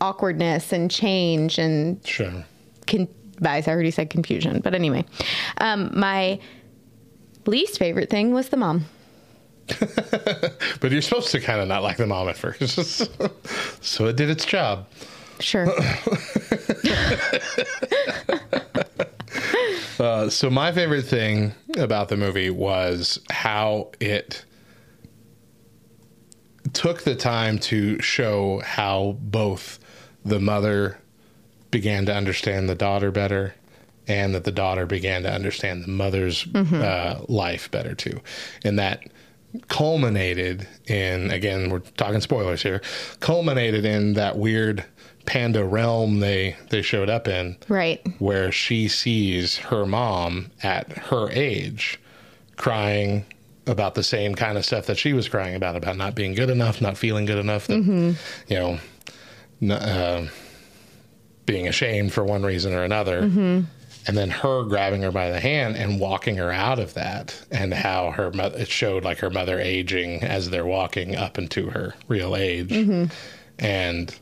awkwardness 0.00 0.72
and 0.72 0.90
change 0.90 1.58
and 1.58 2.00
Sure. 2.06 2.44
con- 2.86 3.08
I 3.44 3.62
already 3.66 3.90
said 3.90 4.10
confusion, 4.10 4.60
but 4.60 4.74
anyway, 4.74 5.04
um, 5.58 5.90
my 5.94 6.38
least 7.46 7.78
favorite 7.78 8.10
thing 8.10 8.32
was 8.32 8.48
the 8.48 8.56
mom. 8.56 8.84
But 10.80 10.92
you're 10.92 11.02
supposed 11.02 11.30
to 11.30 11.40
kind 11.40 11.60
of 11.60 11.68
not 11.68 11.82
like 11.82 11.96
the 11.96 12.06
mom 12.06 12.28
at 12.28 12.36
first, 12.36 13.10
so 13.80 14.06
it 14.06 14.16
did 14.16 14.30
its 14.30 14.44
job. 14.44 14.88
Sure. 15.40 15.66
Uh, 19.98 20.28
so 20.28 20.50
my 20.50 20.72
favorite 20.72 21.06
thing 21.06 21.54
about 21.78 22.10
the 22.10 22.16
movie 22.18 22.50
was 22.50 23.18
how 23.30 23.90
it 23.98 24.44
took 26.74 27.02
the 27.02 27.14
time 27.14 27.58
to 27.58 27.98
show 28.02 28.60
how 28.60 29.16
both 29.20 29.78
the 30.24 30.38
mother 30.38 30.98
began 31.76 32.06
to 32.06 32.14
understand 32.14 32.70
the 32.70 32.74
daughter 32.74 33.10
better 33.10 33.54
and 34.08 34.34
that 34.34 34.44
the 34.44 34.52
daughter 34.52 34.86
began 34.86 35.22
to 35.24 35.30
understand 35.30 35.84
the 35.84 35.88
mother's 35.88 36.46
uh, 36.54 37.22
life 37.28 37.70
better 37.70 37.94
too. 37.94 38.18
And 38.64 38.78
that 38.78 39.02
culminated 39.68 40.66
in 40.86 41.30
again 41.30 41.68
we're 41.70 41.80
talking 41.96 42.20
spoilers 42.20 42.62
here 42.62 42.80
culminated 43.20 43.84
in 43.84 44.14
that 44.14 44.36
weird 44.38 44.84
panda 45.26 45.64
realm 45.64 46.20
they 46.20 46.56
they 46.70 46.80
showed 46.82 47.10
up 47.10 47.28
in. 47.28 47.56
Right. 47.68 48.00
where 48.20 48.50
she 48.50 48.88
sees 48.88 49.58
her 49.58 49.84
mom 49.84 50.50
at 50.62 50.90
her 51.10 51.28
age 51.30 52.00
crying 52.56 53.24
about 53.66 53.94
the 53.96 54.02
same 54.02 54.34
kind 54.34 54.56
of 54.56 54.64
stuff 54.64 54.86
that 54.86 54.96
she 54.96 55.12
was 55.12 55.28
crying 55.28 55.54
about 55.54 55.76
about 55.76 55.96
not 55.98 56.14
being 56.14 56.32
good 56.34 56.48
enough 56.50 56.80
not 56.80 56.96
feeling 56.96 57.26
good 57.26 57.38
enough 57.38 57.66
that, 57.66 57.82
you 58.48 58.56
know 58.58 59.74
uh, 59.74 60.26
being 61.46 61.66
ashamed 61.68 62.12
for 62.12 62.24
one 62.24 62.42
reason 62.42 62.74
or 62.74 62.82
another. 62.84 63.20
And 64.08 64.16
then 64.16 64.30
her 64.30 64.62
grabbing 64.64 65.02
her 65.02 65.10
by 65.10 65.30
the 65.30 65.40
hand 65.40 65.76
and 65.76 65.98
walking 65.98 66.36
her 66.36 66.52
out 66.52 66.78
of 66.78 66.94
that 66.94 67.44
and 67.50 67.74
how 67.74 68.12
her 68.12 68.30
mother 68.30 68.58
it 68.58 68.68
showed 68.68 69.02
like 69.04 69.18
her 69.18 69.30
mother 69.30 69.58
aging 69.58 70.22
as 70.22 70.50
they're 70.50 70.66
walking 70.66 71.16
up 71.16 71.38
into 71.38 71.70
her 71.70 71.94
real 72.06 72.36
age. 72.36 72.72
And 73.58 74.14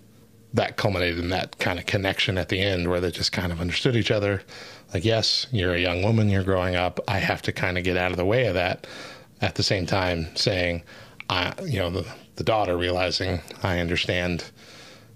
that 0.54 0.76
culminated 0.76 1.18
in 1.18 1.30
that 1.30 1.58
kind 1.58 1.78
of 1.78 1.86
connection 1.86 2.38
at 2.38 2.48
the 2.48 2.60
end 2.60 2.88
where 2.88 3.00
they 3.00 3.10
just 3.10 3.32
kind 3.32 3.52
of 3.52 3.60
understood 3.60 3.96
each 3.96 4.10
other. 4.10 4.42
Like 4.94 5.04
yes 5.04 5.46
you're 5.52 5.74
a 5.74 5.80
young 5.80 6.02
woman 6.02 6.30
you're 6.30 6.44
growing 6.44 6.76
up. 6.76 7.00
I 7.08 7.18
have 7.18 7.42
to 7.42 7.52
kind 7.52 7.76
of 7.76 7.84
get 7.84 7.96
out 7.96 8.10
of 8.10 8.16
the 8.16 8.24
way 8.24 8.46
of 8.46 8.54
that. 8.54 8.86
At 9.40 9.56
the 9.56 9.62
same 9.62 9.84
time 9.84 10.34
saying 10.36 10.82
i 11.30 11.52
you 11.64 11.78
know 11.78 11.90
the, 11.90 12.06
the 12.36 12.44
daughter 12.44 12.76
realizing 12.76 13.40
i 13.62 13.78
understand 13.78 14.44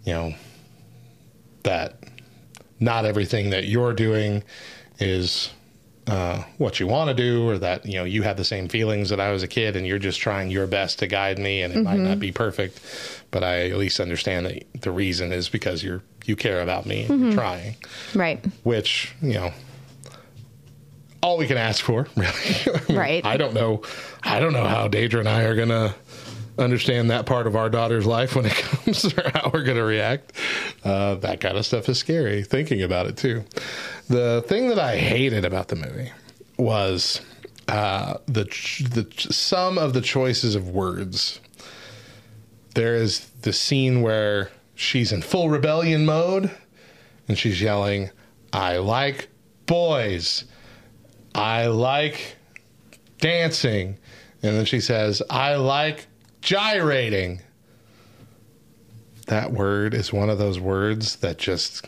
you 0.05 0.13
know 0.13 0.35
that 1.69 1.99
not 2.81 3.05
everything 3.05 3.51
that 3.51 3.65
you're 3.67 3.93
doing 3.93 4.43
is 4.99 5.51
uh, 6.07 6.43
what 6.57 6.81
you 6.81 6.87
want 6.87 7.09
to 7.09 7.15
do, 7.15 7.47
or 7.49 7.59
that 7.59 7.85
you 7.85 7.95
know 7.99 8.05
you 8.05 8.23
have 8.23 8.37
the 8.39 8.45
same 8.45 8.67
feelings 8.69 9.11
that 9.11 9.21
I 9.21 9.31
was 9.31 9.43
a 9.43 9.49
kid, 9.49 9.77
and 9.77 9.87
you're 9.87 9.99
just 9.99 10.19
trying 10.21 10.51
your 10.51 10.67
best 10.67 10.99
to 11.01 11.07
guide 11.07 11.39
me, 11.39 11.61
and 11.63 11.75
it 11.75 11.83
might 11.83 11.99
not 12.01 12.19
be 12.19 12.33
perfect, 12.33 12.81
but 13.31 13.45
I 13.45 13.69
at 13.69 13.77
least 13.77 14.01
understand 14.01 14.47
that 14.47 14.65
the 14.81 14.91
reason 14.91 15.33
is 15.33 15.49
because 15.51 15.83
you're 15.85 16.03
you 16.25 16.35
care 16.37 16.63
about 16.63 16.87
me 16.87 17.05
and 17.05 17.21
you're 17.21 17.33
trying, 17.35 17.77
Right. 18.15 18.43
which 18.65 19.13
you 19.21 19.35
know 19.35 19.53
all 21.23 21.37
we 21.37 21.47
can 21.47 21.59
ask 21.59 21.85
for, 21.85 22.07
really. 22.17 22.97
Right. 22.97 23.25
I 23.27 23.37
don't 23.37 23.53
know. 23.53 23.83
I 24.23 24.41
don't 24.41 24.53
know 24.55 24.65
how 24.67 24.89
Deidre 24.89 25.19
and 25.21 25.29
I 25.29 25.43
are 25.43 25.55
gonna 25.57 25.95
understand 26.59 27.11
that 27.11 27.27
part 27.27 27.47
of 27.47 27.57
our 27.57 27.71
daughter's 27.71 28.07
life 28.07 28.35
when 28.37 28.47
it 28.47 28.53
comes, 28.55 29.03
to 29.03 29.31
how 29.35 29.51
we're 29.53 29.63
gonna 29.63 29.85
react. 29.85 30.33
Uh, 30.85 31.15
that 31.17 31.41
kind 31.41 31.57
of 31.57 31.65
stuff 31.65 31.89
is 31.89 31.99
scary. 31.99 32.43
Thinking 32.43 32.83
about 32.83 33.07
it 33.07 33.17
too. 33.17 33.45
The 34.09 34.45
thing 34.47 34.69
that 34.69 34.79
I 34.79 34.97
hated 34.97 35.45
about 35.45 35.69
the 35.69 35.77
movie 35.77 36.13
was 36.57 37.21
uh, 37.69 38.19
the 38.27 38.45
the 38.91 39.07
some 39.33 39.79
of 39.79 39.93
the 39.93 40.01
choices 40.01 40.55
of 40.55 40.69
words. 40.71 41.41
There 42.75 42.95
is 42.95 43.29
the 43.43 43.53
scene 43.53 44.03
where 44.03 44.51
she's 44.75 45.13
in 45.13 45.23
full 45.23 45.49
rebellion 45.49 46.05
mode, 46.05 46.51
and 47.29 47.39
she's 47.39 47.61
yelling, 47.61 48.11
"I 48.53 48.79
like 48.79 49.29
boys." 49.67 50.45
I 51.39 51.67
like 51.67 52.37
dancing. 53.21 53.99
And 54.43 54.57
then 54.57 54.65
she 54.65 54.81
says, 54.81 55.23
I 55.31 55.55
like 55.55 56.08
gyrating. 56.43 57.41
That 59.27 59.53
word 59.53 59.93
is 59.95 60.13
one 60.13 60.31
of 60.31 60.39
those 60.39 60.59
words 60.59 61.17
that 61.17 61.39
just 61.39 61.87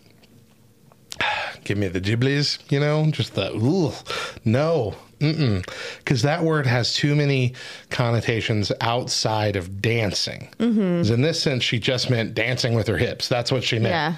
give 1.65 1.79
me 1.79 1.89
the 1.89 2.01
giblies, 2.01 2.59
you 2.71 2.81
know, 2.81 3.11
just 3.11 3.35
the, 3.35 3.53
ooh, 3.55 3.93
no, 4.45 4.95
Because 5.19 6.23
that 6.23 6.43
word 6.45 6.67
has 6.67 6.95
too 6.95 7.15
many 7.15 7.53
connotations 7.91 8.73
outside 8.81 9.57
of 9.57 9.83
dancing. 9.83 10.49
Mm-hmm. 10.59 10.99
'Cause 10.99 11.11
In 11.11 11.21
this 11.23 11.41
sense, 11.43 11.63
she 11.63 11.79
just 11.79 12.09
meant 12.11 12.35
dancing 12.35 12.75
with 12.75 12.87
her 12.87 12.97
hips. 12.99 13.29
That's 13.29 13.53
what 13.53 13.63
she 13.65 13.79
meant. 13.79 13.93
Yeah. 13.95 14.15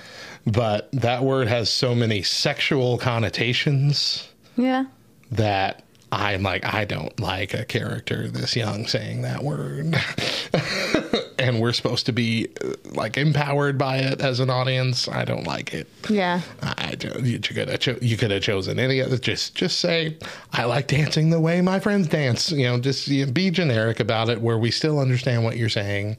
But 0.46 0.88
that 0.92 1.22
word 1.24 1.48
has 1.48 1.70
so 1.70 1.94
many 1.94 2.22
sexual 2.22 2.98
connotations 2.98 4.28
Yeah. 4.56 4.84
that 5.32 5.82
I'm 6.12 6.42
like, 6.42 6.62
I 6.62 6.84
don't 6.84 7.18
like 7.18 7.54
a 7.54 7.64
character 7.64 8.28
this 8.28 8.54
young 8.54 8.86
saying 8.86 9.22
that 9.22 9.42
word. 9.42 9.96
and 11.38 11.58
we're 11.58 11.72
supposed 11.72 12.04
to 12.06 12.12
be 12.12 12.48
uh, 12.62 12.74
like 12.92 13.16
empowered 13.16 13.78
by 13.78 13.96
it 13.96 14.20
as 14.20 14.38
an 14.38 14.50
audience. 14.50 15.08
I 15.08 15.24
don't 15.24 15.46
like 15.46 15.72
it. 15.72 15.88
Yeah. 16.10 16.42
I 16.62 16.96
don't, 16.96 17.24
you 17.24 17.38
could 17.38 17.68
have 17.68 17.80
cho- 17.80 17.98
you 18.02 18.18
could 18.18 18.30
have 18.30 18.42
chosen 18.42 18.78
any 18.78 19.00
other. 19.00 19.16
Just 19.16 19.54
just 19.54 19.80
say 19.80 20.18
I 20.52 20.64
like 20.64 20.86
dancing 20.86 21.30
the 21.30 21.40
way 21.40 21.62
my 21.62 21.80
friends 21.80 22.08
dance. 22.08 22.52
You 22.52 22.64
know, 22.64 22.78
just 22.78 23.08
you 23.08 23.24
know, 23.24 23.32
be 23.32 23.50
generic 23.50 23.98
about 23.98 24.28
it, 24.28 24.40
where 24.42 24.58
we 24.58 24.70
still 24.70 24.98
understand 24.98 25.44
what 25.44 25.56
you're 25.56 25.70
saying. 25.70 26.18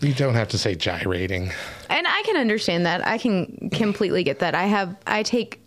You 0.00 0.14
don't 0.14 0.34
have 0.34 0.48
to 0.48 0.58
say 0.58 0.74
gyrating. 0.74 1.50
And 1.88 2.06
I 2.06 2.22
can 2.26 2.36
understand 2.36 2.84
that. 2.86 3.04
I 3.06 3.18
can 3.18 3.70
completely 3.70 4.22
get 4.24 4.40
that. 4.40 4.54
I 4.54 4.64
have, 4.64 4.94
I 5.06 5.22
take, 5.22 5.58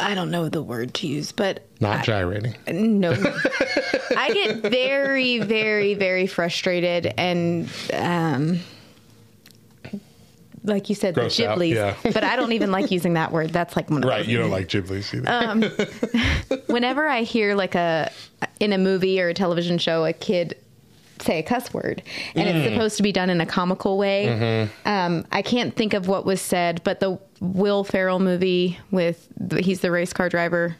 I 0.00 0.14
don't 0.14 0.30
know 0.30 0.48
the 0.48 0.62
word 0.62 0.94
to 0.94 1.06
use, 1.06 1.32
but 1.32 1.66
Not 1.80 2.04
gyrating. 2.04 2.54
no. 2.68 3.10
I 4.16 4.30
get 4.32 4.56
very, 4.70 5.38
very, 5.38 5.94
very 5.94 6.26
frustrated 6.26 7.12
and 7.16 7.68
um, 7.94 8.60
like 10.64 10.88
you 10.88 10.94
said, 10.94 11.14
Gross 11.14 11.36
the 11.36 11.46
out, 11.48 11.58
Ghiblies. 11.58 11.74
yeah. 11.74 11.94
but 12.02 12.22
I 12.24 12.36
don't 12.36 12.52
even 12.52 12.70
like 12.70 12.90
using 12.90 13.14
that 13.14 13.32
word. 13.32 13.50
That's 13.50 13.76
like 13.76 13.88
one 13.90 14.02
of 14.04 14.08
Right, 14.08 14.26
you 14.26 14.38
don't 14.38 14.50
like 14.50 14.68
Ghibli's 14.68 15.12
either. 15.14 16.62
Whenever 16.66 17.06
I 17.08 17.22
hear 17.22 17.54
like 17.54 17.74
a 17.74 18.10
in 18.58 18.72
a 18.72 18.78
movie 18.78 19.20
or 19.20 19.28
a 19.28 19.34
television 19.34 19.78
show 19.78 20.04
a 20.04 20.12
kid 20.12 20.56
say 21.22 21.38
a 21.38 21.42
cuss 21.42 21.72
word 21.74 22.02
and 22.34 22.48
Mm. 22.48 22.54
it's 22.54 22.72
supposed 22.72 22.96
to 22.96 23.02
be 23.02 23.12
done 23.12 23.30
in 23.30 23.40
a 23.40 23.46
comical 23.46 23.98
way, 23.98 24.26
Mm-hmm. 24.28 24.88
um, 24.88 25.24
I 25.32 25.42
can't 25.42 25.74
think 25.76 25.94
of 25.94 26.08
what 26.08 26.24
was 26.24 26.40
said. 26.40 26.80
But 26.84 27.00
the 27.00 27.18
Will 27.40 27.84
Ferrell 27.84 28.18
movie 28.18 28.78
with 28.90 29.28
he's 29.58 29.80
the 29.80 29.90
race 29.90 30.12
car 30.12 30.28
driver 30.28 30.76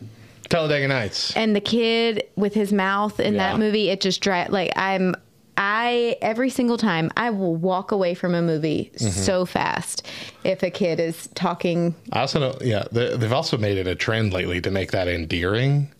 Talladega 0.49 0.88
Nights. 0.88 1.35
and 1.37 1.54
the 1.54 1.61
kid 1.61 2.25
with 2.37 2.54
his 2.54 2.73
mouth 2.73 3.20
in 3.20 3.35
Yeah. 3.35 3.50
that 3.52 3.59
movie 3.61 3.88
it 3.88 4.00
just 4.00 4.20
dry 4.20 4.47
like 4.49 4.73
i'm 4.76 5.14
i 5.56 6.16
every 6.23 6.50
single 6.50 6.76
time 6.76 7.11
i 7.16 7.30
will 7.30 7.54
walk 7.54 7.92
away 7.92 8.14
from 8.14 8.35
a 8.35 8.42
movie 8.42 8.90
Mm-hmm. 8.97 9.09
so 9.11 9.44
fast 9.47 10.06
if 10.44 10.62
a 10.64 10.70
kid 10.70 10.99
is 11.00 11.28
talking 11.35 11.94
I 12.12 12.20
also 12.20 12.40
know, 12.40 12.59
yeah, 12.62 12.85
they, 12.90 13.16
they've 13.16 13.32
also 13.32 13.56
made 13.59 13.78
it 13.78 13.87
a 13.87 13.94
trend 13.94 14.32
lately 14.32 14.61
to 14.62 14.70
make 14.70 14.90
that 14.90 15.06
endearing 15.09 15.92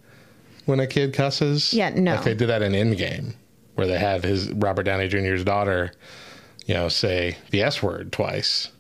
when 0.67 0.81
a 0.81 0.87
kid 0.87 1.15
cusses. 1.15 1.73
Yeah, 1.73 1.91
no. 1.91 2.15
Like 2.17 2.25
they 2.25 2.35
did 2.35 2.49
that 2.49 2.63
in 2.63 2.73
Endgame, 2.73 3.35
where 3.75 3.87
they 3.87 3.99
had 3.99 4.25
his 4.25 4.51
Robert 4.53 4.85
Downey 4.85 5.09
Jr.'s 5.09 5.45
daughter, 5.45 5.93
you 6.67 6.75
know, 6.75 6.89
say 6.89 7.39
the 7.51 7.63
S 7.63 7.83
word 7.83 8.13
twice, 8.13 8.71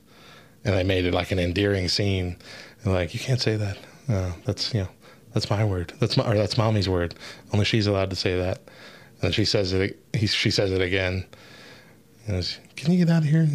and 0.64 0.74
they 0.74 0.84
made 0.84 1.04
it 1.04 1.14
like 1.14 1.30
an 1.30 1.38
endearing 1.38 1.88
scene. 1.88 2.36
And 2.82 2.92
like, 2.92 3.14
you 3.14 3.20
can't 3.20 3.40
say 3.40 3.56
that. 3.56 3.78
No, 4.08 4.32
that's 4.44 4.74
you 4.74 4.80
know, 4.80 4.88
that's 5.32 5.48
my 5.50 5.64
word. 5.64 5.92
That's 6.00 6.16
my 6.16 6.30
or 6.30 6.36
that's 6.36 6.58
mommy's 6.58 6.88
word. 6.88 7.14
Only 7.52 7.64
she's 7.64 7.86
allowed 7.86 8.10
to 8.10 8.16
say 8.16 8.36
that. 8.36 8.60
And 9.22 9.34
she 9.34 9.44
says 9.44 9.72
it. 9.72 9.98
He, 10.14 10.26
she 10.26 10.50
says 10.50 10.72
it 10.72 10.80
again. 10.80 11.26
And 12.26 12.58
Can 12.76 12.92
you 12.92 13.04
get 13.04 13.12
out 13.14 13.22
of 13.22 13.28
here? 13.28 13.48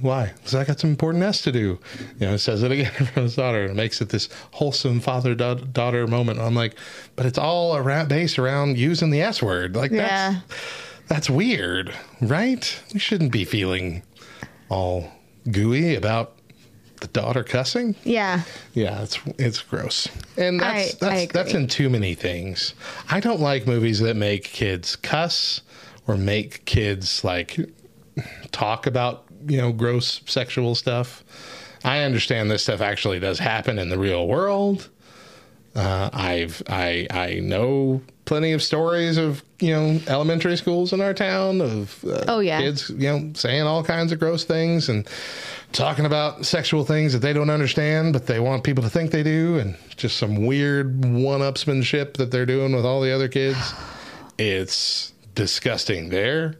Why? 0.00 0.32
Because 0.36 0.54
I 0.54 0.64
got 0.64 0.78
some 0.80 0.90
important 0.90 1.24
S 1.24 1.42
to 1.42 1.52
do. 1.52 1.78
You 2.20 2.26
know, 2.26 2.34
it 2.34 2.38
says 2.38 2.62
it 2.62 2.70
again 2.72 2.90
from 3.12 3.22
his 3.24 3.36
daughter. 3.36 3.64
and 3.64 3.76
makes 3.76 4.00
it 4.00 4.08
this 4.10 4.28
wholesome 4.52 5.00
father 5.00 5.34
daughter 5.34 6.06
moment. 6.06 6.38
I'm 6.40 6.54
like, 6.54 6.74
but 7.16 7.26
it's 7.26 7.38
all 7.38 7.76
around 7.76 8.08
based 8.08 8.38
around 8.38 8.78
using 8.78 9.10
the 9.10 9.22
S 9.22 9.42
word. 9.42 9.74
Like 9.76 9.90
Yeah. 9.90 10.40
that's 10.48 10.62
that's 11.08 11.30
weird, 11.30 11.94
right? 12.20 12.82
We 12.92 13.00
shouldn't 13.00 13.32
be 13.32 13.44
feeling 13.44 14.02
all 14.68 15.10
gooey 15.50 15.94
about 15.94 16.34
the 17.00 17.06
daughter 17.08 17.44
cussing. 17.44 17.94
yeah 18.04 18.42
Yeah, 18.74 19.02
it's 19.02 19.18
it's 19.38 19.62
gross, 19.62 20.08
and 20.36 20.60
that's 20.60 21.00
I- 21.02 21.06
I 21.06 21.10
that's 21.10 21.22
agree. 21.22 21.26
that's 21.32 21.54
in 21.54 21.66
too 21.68 21.88
many 21.88 22.14
things. 22.14 22.74
I 23.08 23.20
don't 23.20 23.40
like 23.40 23.66
movies 23.66 24.00
that 24.00 24.16
make 24.16 24.44
kids 24.44 24.96
cuss 24.96 25.62
or 26.08 26.16
make 26.16 26.64
kids 26.64 27.22
like 27.24 27.56
talk 28.50 28.86
about 28.86 29.24
you 29.48 29.58
know 29.58 29.72
gross 29.72 30.20
sexual 30.26 30.74
stuff. 30.74 31.24
I 31.84 32.00
understand 32.00 32.50
this 32.50 32.62
stuff 32.64 32.80
actually 32.80 33.18
does 33.20 33.38
happen 33.38 33.78
in 33.78 33.88
the 33.88 33.98
real 33.98 34.26
world. 34.26 34.88
Uh, 35.74 36.10
I've 36.12 36.62
I 36.68 37.06
I 37.10 37.34
know 37.40 38.00
plenty 38.24 38.52
of 38.52 38.62
stories 38.62 39.16
of 39.16 39.42
you 39.60 39.70
know 39.72 40.00
elementary 40.08 40.56
schools 40.56 40.92
in 40.92 41.00
our 41.00 41.14
town 41.14 41.60
of 41.60 42.04
uh, 42.04 42.24
Oh, 42.28 42.40
yeah. 42.40 42.60
kids 42.60 42.90
you 42.90 42.96
know 43.08 43.30
saying 43.34 43.62
all 43.62 43.84
kinds 43.84 44.10
of 44.12 44.18
gross 44.18 44.44
things 44.44 44.88
and 44.88 45.06
talking 45.72 46.04
about 46.04 46.44
sexual 46.44 46.84
things 46.84 47.12
that 47.12 47.20
they 47.20 47.32
don't 47.32 47.48
understand 47.50 48.12
but 48.12 48.26
they 48.26 48.40
want 48.40 48.64
people 48.64 48.82
to 48.82 48.90
think 48.90 49.12
they 49.12 49.22
do 49.22 49.58
and 49.58 49.76
just 49.96 50.16
some 50.16 50.44
weird 50.46 51.04
one-upsmanship 51.04 52.14
that 52.16 52.30
they're 52.30 52.46
doing 52.46 52.74
with 52.74 52.84
all 52.84 53.00
the 53.00 53.12
other 53.12 53.28
kids. 53.28 53.72
It's 54.38 55.12
disgusting 55.34 56.08
there, 56.10 56.56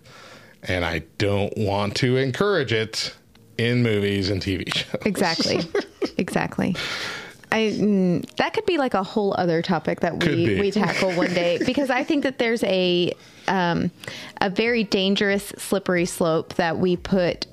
and 0.68 0.84
I 0.84 1.00
don't 1.18 1.52
want 1.56 1.96
to 1.96 2.16
encourage 2.16 2.72
it 2.72 3.14
in 3.56 3.82
movies 3.82 4.30
and 4.30 4.40
TV 4.40 4.72
shows. 4.72 5.02
exactly 5.04 5.60
exactly 6.18 6.76
I 7.50 7.72
mm, 7.76 8.30
that 8.36 8.52
could 8.52 8.66
be 8.66 8.76
like 8.78 8.92
a 8.94 9.02
whole 9.02 9.34
other 9.38 9.62
topic 9.62 10.00
that 10.00 10.22
we 10.22 10.60
we 10.60 10.70
tackle 10.70 11.12
one 11.12 11.32
day 11.32 11.58
because 11.66 11.88
I 11.90 12.04
think 12.04 12.22
that 12.24 12.38
there's 12.38 12.62
a 12.64 13.12
um, 13.48 13.90
a 14.42 14.50
very 14.50 14.84
dangerous 14.84 15.44
slippery 15.56 16.04
slope 16.04 16.54
that 16.56 16.78
we 16.78 16.96
put 16.98 17.46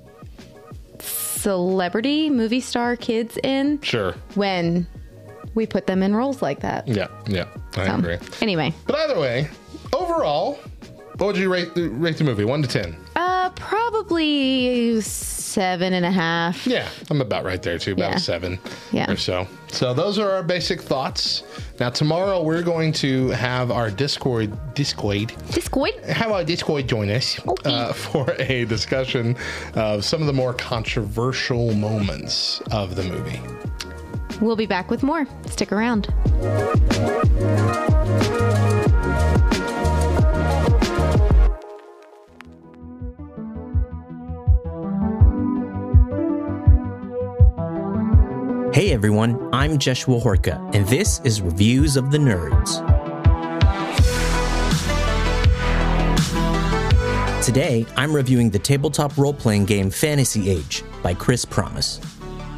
celebrity 0.99 2.29
movie 2.29 2.59
star 2.59 2.95
kids 2.95 3.37
in 3.43 3.79
Sure. 3.81 4.13
when 4.33 4.85
we 5.53 5.65
put 5.65 5.87
them 5.87 6.03
in 6.03 6.13
roles 6.15 6.41
like 6.41 6.59
that. 6.61 6.87
Yeah. 6.87 7.07
Yeah. 7.27 7.47
I 7.77 7.87
So, 7.87 7.95
agree. 7.95 8.17
Anyway, 8.41 8.73
But 8.87 8.95
either 8.97 9.19
way, 9.19 9.47
overall, 9.93 10.59
what 11.17 11.27
would 11.27 11.37
you 11.37 11.51
rate 11.51 11.73
the, 11.75 11.87
rate 11.89 12.17
the 12.17 12.23
movie? 12.23 12.43
One 12.45 12.61
to 12.61 12.67
ten? 12.67 12.95
uh, 13.15 13.49
probably 13.51 14.99
seven 15.01 15.93
and 15.93 16.05
a 16.05 16.11
half. 16.11 16.65
Yeah, 16.67 16.87
I'm 17.09 17.21
about 17.21 17.45
right 17.45 17.61
there 17.61 17.77
too, 17.77 17.93
about 17.93 18.11
Yeah. 18.11 18.15
a 18.17 18.19
seven 18.19 18.59
Yeah. 18.91 19.11
or 19.11 19.15
so. 19.15 19.47
So 19.67 19.93
those 19.93 20.19
are 20.19 20.29
our 20.31 20.43
basic 20.43 20.81
thoughts. 20.81 21.43
Now 21.79 21.89
tomorrow 21.89 22.41
we're 22.43 22.61
going 22.63 22.91
to 22.93 23.29
have 23.29 23.71
our 23.71 23.89
Discord 23.91 24.51
Discord 24.73 25.33
Discord. 25.51 25.91
have 26.05 26.31
our 26.31 26.43
Discord 26.43 26.87
join 26.87 27.09
us 27.09 27.39
uh, 27.65 27.93
for 27.93 28.35
a 28.39 28.65
discussion 28.65 29.35
of 29.75 30.03
some 30.03 30.21
of 30.21 30.27
the 30.27 30.33
more 30.33 30.53
controversial 30.53 31.73
moments 31.75 32.61
of 32.71 32.95
the 32.95 33.03
movie. 33.03 33.39
We'll 34.41 34.55
be 34.57 34.65
back 34.65 34.89
with 34.91 35.01
more. 35.03 35.25
Stick 35.47 35.71
around. 35.71 36.07
Hey 48.75 48.91
everyone, 48.91 49.39
I'm 49.53 49.77
Joshua 49.77 50.19
Horka, 50.19 50.75
and 50.75 50.85
this 50.89 51.21
is 51.23 51.41
Reviews 51.41 51.95
of 51.95 52.11
the 52.11 52.17
Nerds. 52.17 52.75
Today, 57.41 57.85
I'm 57.95 58.13
reviewing 58.13 58.49
the 58.49 58.59
tabletop 58.59 59.17
role 59.17 59.33
playing 59.33 59.63
game 59.63 59.89
Fantasy 59.89 60.49
Age 60.49 60.83
by 61.01 61.13
Chris 61.13 61.45
Pramas. 61.45 62.01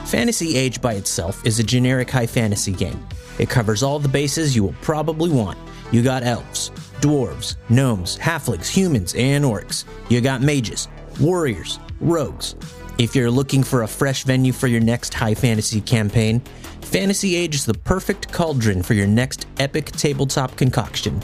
Fantasy 0.06 0.58
Age 0.58 0.82
by 0.82 0.94
itself 0.94 1.46
is 1.46 1.60
a 1.60 1.64
generic 1.64 2.10
high 2.10 2.26
fantasy 2.26 2.72
game. 2.72 3.06
It 3.38 3.48
covers 3.48 3.84
all 3.84 4.00
the 4.00 4.10
bases 4.10 4.56
you 4.56 4.64
will 4.64 4.76
probably 4.82 5.30
want. 5.30 5.60
You 5.92 6.02
got 6.02 6.24
elves, 6.24 6.72
dwarves, 7.00 7.58
gnomes, 7.70 8.18
halflings, 8.18 8.68
humans, 8.68 9.14
and 9.16 9.46
orcs. 9.46 9.86
You 10.10 10.20
got 10.22 10.42
mages, 10.42 10.88
warriors, 11.20 11.78
rogues. 12.00 12.56
If 12.98 13.16
you're 13.16 13.30
looking 13.30 13.62
for 13.62 13.84
a 13.84 13.88
fresh 13.88 14.24
venue 14.24 14.52
for 14.52 14.66
your 14.66 14.82
next 14.82 15.14
high 15.14 15.36
fantasy 15.36 15.82
campaign, 15.82 16.40
Fantasy 16.82 17.36
Age 17.36 17.54
is 17.54 17.64
the 17.64 17.76
perfect 17.76 18.34
cauldron 18.34 18.82
for 18.82 18.96
your 18.96 19.06
next 19.06 19.46
epic 19.60 19.92
tabletop 19.92 20.56
concoction. 20.56 21.22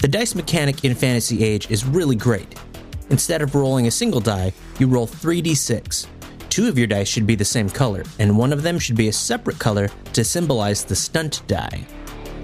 The 0.00 0.08
dice 0.08 0.34
mechanic 0.34 0.84
in 0.84 0.94
Fantasy 0.94 1.42
Age 1.42 1.70
is 1.70 1.86
really 1.86 2.16
great. 2.16 2.60
Instead 3.08 3.40
of 3.40 3.54
rolling 3.54 3.86
a 3.86 3.90
single 3.90 4.20
die, 4.20 4.52
you 4.78 4.86
roll 4.86 5.06
3d6. 5.06 6.06
Two 6.50 6.68
of 6.68 6.76
your 6.76 6.86
dice 6.86 7.08
should 7.08 7.26
be 7.26 7.34
the 7.34 7.46
same 7.46 7.70
color, 7.70 8.04
and 8.18 8.36
one 8.36 8.52
of 8.52 8.62
them 8.62 8.78
should 8.78 8.96
be 8.96 9.08
a 9.08 9.12
separate 9.12 9.58
color 9.58 9.88
to 10.12 10.22
symbolize 10.22 10.84
the 10.84 10.94
stunt 10.94 11.40
die. 11.46 11.86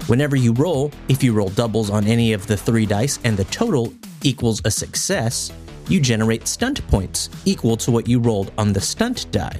Whenever 0.07 0.35
you 0.35 0.51
roll, 0.53 0.91
if 1.09 1.21
you 1.21 1.31
roll 1.31 1.49
doubles 1.49 1.91
on 1.91 2.07
any 2.07 2.33
of 2.33 2.47
the 2.47 2.57
three 2.57 2.87
dice 2.87 3.19
and 3.23 3.37
the 3.37 3.45
total 3.45 3.93
equals 4.23 4.63
a 4.65 4.71
success, 4.71 5.51
you 5.91 5.99
generate 5.99 6.47
stunt 6.47 6.87
points 6.87 7.29
equal 7.45 7.75
to 7.75 7.91
what 7.91 8.07
you 8.07 8.19
rolled 8.19 8.51
on 8.57 8.71
the 8.71 8.79
stunt 8.79 9.29
die. 9.31 9.59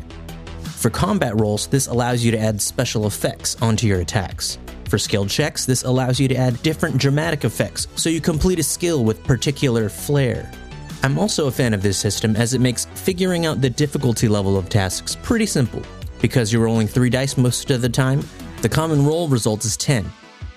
For 0.64 0.90
combat 0.90 1.40
rolls, 1.40 1.68
this 1.68 1.88
allows 1.88 2.24
you 2.24 2.32
to 2.32 2.40
add 2.40 2.62
special 2.62 3.06
effects 3.06 3.62
onto 3.62 3.86
your 3.86 4.00
attacks. 4.00 4.58
For 4.86 4.98
skill 4.98 5.26
checks, 5.26 5.66
this 5.66 5.84
allows 5.84 6.20
you 6.20 6.28
to 6.30 6.36
add 6.36 6.62
different 6.64 6.98
dramatic 6.98 7.44
effects 7.44 7.88
so 7.96 8.10
you 8.10 8.22
complete 8.22 8.60
a 8.60 8.64
skill 8.64 9.04
with 9.04 9.24
particular 9.24 9.90
flair. 9.90 10.50
I'm 11.04 11.20
also 11.20 11.48
a 11.48 11.52
fan 11.52 11.74
of 11.74 11.82
this 11.82 11.98
system 11.98 12.36
as 12.36 12.54
it 12.54 12.62
makes 12.62 12.86
figuring 12.96 13.46
out 13.46 13.62
the 13.62 13.70
difficulty 13.70 14.28
level 14.28 14.58
of 14.58 14.70
tasks 14.70 15.18
pretty 15.22 15.46
simple. 15.46 15.82
Because 16.22 16.54
you're 16.54 16.64
rolling 16.64 16.88
3 16.88 17.10
dice 17.10 17.38
most 17.38 17.70
of 17.72 17.82
the 17.82 17.90
time, 17.90 18.24
the 18.62 18.70
common 18.70 19.06
roll 19.06 19.28
result 19.28 19.66
is 19.66 19.76
10. 19.78 20.06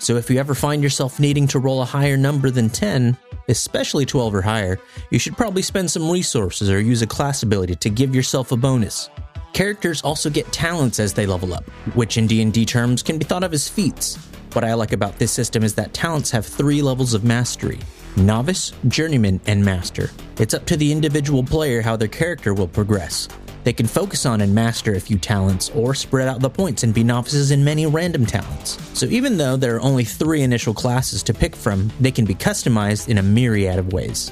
So 0.04 0.16
if 0.16 0.28
you 0.28 0.38
ever 0.38 0.54
find 0.54 0.82
yourself 0.82 1.18
needing 1.18 1.46
to 1.46 1.58
roll 1.58 1.80
a 1.80 1.86
higher 1.86 2.18
number 2.18 2.50
than 2.50 2.68
10, 2.68 3.16
especially 3.48 4.04
12 4.04 4.34
or 4.34 4.42
higher, 4.42 4.78
you 5.08 5.18
should 5.18 5.34
probably 5.34 5.62
spend 5.62 5.90
some 5.90 6.10
resources 6.10 6.68
or 6.68 6.78
use 6.78 7.00
a 7.00 7.06
class 7.06 7.42
ability 7.42 7.76
to 7.76 7.88
give 7.88 8.14
yourself 8.14 8.52
a 8.52 8.56
bonus. 8.58 9.08
Characters 9.54 10.02
also 10.02 10.28
get 10.28 10.52
talents 10.52 11.00
as 11.00 11.14
they 11.14 11.24
level 11.24 11.54
up, 11.54 11.64
which 11.94 12.18
in 12.18 12.26
D&D 12.26 12.66
terms 12.66 13.02
can 13.02 13.16
be 13.16 13.24
thought 13.24 13.44
of 13.44 13.54
as 13.54 13.66
feats. 13.66 14.16
What 14.52 14.62
I 14.62 14.74
like 14.74 14.92
about 14.92 15.18
this 15.18 15.32
system 15.32 15.64
is 15.64 15.74
that 15.76 15.94
talents 15.94 16.30
have 16.32 16.44
3 16.44 16.82
levels 16.82 17.14
of 17.14 17.24
mastery: 17.24 17.78
novice, 18.14 18.74
journeyman, 18.88 19.40
and 19.46 19.64
master. 19.64 20.10
It's 20.38 20.52
up 20.52 20.66
to 20.66 20.76
the 20.76 20.92
individual 20.92 21.42
player 21.42 21.80
how 21.80 21.96
their 21.96 22.08
character 22.08 22.52
will 22.52 22.68
progress. 22.68 23.26
They 23.64 23.72
can 23.72 23.86
focus 23.86 24.26
on 24.26 24.42
and 24.42 24.54
master 24.54 24.94
a 24.94 25.00
few 25.00 25.18
talents, 25.18 25.70
or 25.74 25.94
spread 25.94 26.28
out 26.28 26.40
the 26.40 26.50
points 26.50 26.82
and 26.82 26.94
be 26.94 27.02
novices 27.02 27.50
in 27.50 27.64
many 27.64 27.86
random 27.86 28.26
talents. 28.26 28.78
So 28.92 29.06
even 29.06 29.38
though 29.38 29.56
there 29.56 29.76
are 29.76 29.80
only 29.80 30.04
three 30.04 30.42
initial 30.42 30.74
classes 30.74 31.22
to 31.24 31.34
pick 31.34 31.56
from, 31.56 31.90
they 31.98 32.10
can 32.10 32.26
be 32.26 32.34
customized 32.34 33.08
in 33.08 33.18
a 33.18 33.22
myriad 33.22 33.78
of 33.78 33.92
ways. 33.92 34.30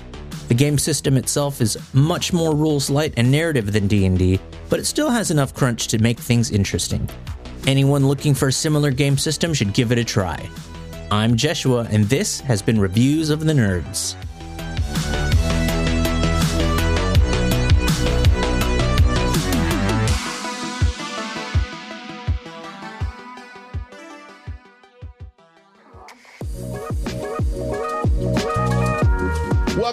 The 0.48 0.54
game 0.54 0.76
system 0.76 1.16
itself 1.16 1.62
is 1.62 1.78
much 1.94 2.34
more 2.34 2.54
rules 2.54 2.90
light 2.90 3.14
and 3.16 3.32
narrative 3.32 3.72
than 3.72 3.86
D&D, 3.86 4.38
but 4.68 4.78
it 4.78 4.84
still 4.84 5.08
has 5.08 5.30
enough 5.30 5.54
crunch 5.54 5.88
to 5.88 5.98
make 5.98 6.20
things 6.20 6.50
interesting. 6.50 7.08
Anyone 7.66 8.06
looking 8.06 8.34
for 8.34 8.48
a 8.48 8.52
similar 8.52 8.90
game 8.90 9.16
system 9.16 9.54
should 9.54 9.72
give 9.72 9.92
it 9.92 9.98
a 9.98 10.04
try. 10.04 10.46
I'm 11.10 11.36
Jeshua, 11.36 11.86
and 11.90 12.04
this 12.04 12.40
has 12.40 12.60
been 12.60 12.78
Reviews 12.78 13.30
of 13.30 13.44
the 13.44 13.52
Nerds. 13.52 14.14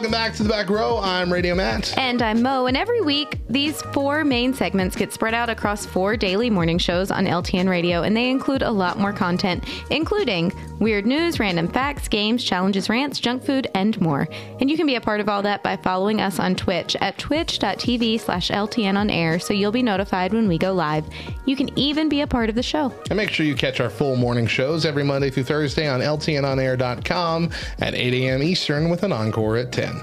Welcome 0.09 0.25
back 0.25 0.37
to 0.37 0.43
the 0.43 0.49
back 0.49 0.71
row. 0.71 0.97
I'm 0.97 1.31
Radio 1.31 1.53
Matt. 1.53 1.95
And 1.95 2.23
I'm 2.23 2.41
Mo, 2.41 2.65
and 2.65 2.75
every 2.75 2.99
week 2.99 3.39
these 3.47 3.79
four 3.93 4.23
main 4.23 4.55
segments 4.55 4.95
get 4.95 5.13
spread 5.13 5.35
out 5.35 5.51
across 5.51 5.85
four 5.85 6.17
daily 6.17 6.49
morning 6.49 6.79
shows 6.79 7.11
on 7.11 7.27
LTN 7.27 7.69
Radio, 7.69 8.01
and 8.01 8.17
they 8.17 8.31
include 8.31 8.63
a 8.63 8.71
lot 8.71 8.97
more 8.97 9.13
content, 9.13 9.65
including 9.91 10.51
weird 10.79 11.05
news, 11.05 11.39
random 11.39 11.67
facts, 11.67 12.07
games, 12.07 12.43
challenges, 12.43 12.89
rants, 12.89 13.19
junk 13.19 13.43
food, 13.43 13.67
and 13.75 14.01
more. 14.01 14.27
And 14.59 14.67
you 14.67 14.77
can 14.77 14.87
be 14.87 14.95
a 14.95 15.01
part 15.01 15.19
of 15.19 15.29
all 15.29 15.43
that 15.43 15.61
by 15.61 15.77
following 15.77 16.21
us 16.21 16.39
on 16.39 16.55
Twitch 16.55 16.95
at 17.01 17.19
twitch.tv 17.19 18.19
slash 18.19 18.49
LTN 18.49 18.97
on 18.97 19.11
air, 19.11 19.37
so 19.37 19.53
you'll 19.53 19.71
be 19.71 19.83
notified 19.83 20.33
when 20.33 20.47
we 20.47 20.57
go 20.57 20.73
live. 20.73 21.05
You 21.45 21.55
can 21.55 21.69
even 21.77 22.09
be 22.09 22.21
a 22.21 22.27
part 22.27 22.49
of 22.49 22.55
the 22.55 22.63
show. 22.63 22.91
And 23.11 23.17
make 23.17 23.29
sure 23.29 23.45
you 23.45 23.53
catch 23.53 23.79
our 23.79 23.91
full 23.91 24.15
morning 24.15 24.47
shows 24.47 24.87
every 24.87 25.03
Monday 25.03 25.29
through 25.29 25.43
Thursday 25.43 25.87
on 25.87 25.99
LTNOnAir.com 25.99 27.51
at 27.77 27.93
8 27.93 28.13
a.m. 28.15 28.41
Eastern 28.41 28.89
with 28.89 29.03
an 29.03 29.11
encore 29.11 29.55
at 29.57 29.71
10. 29.71 29.98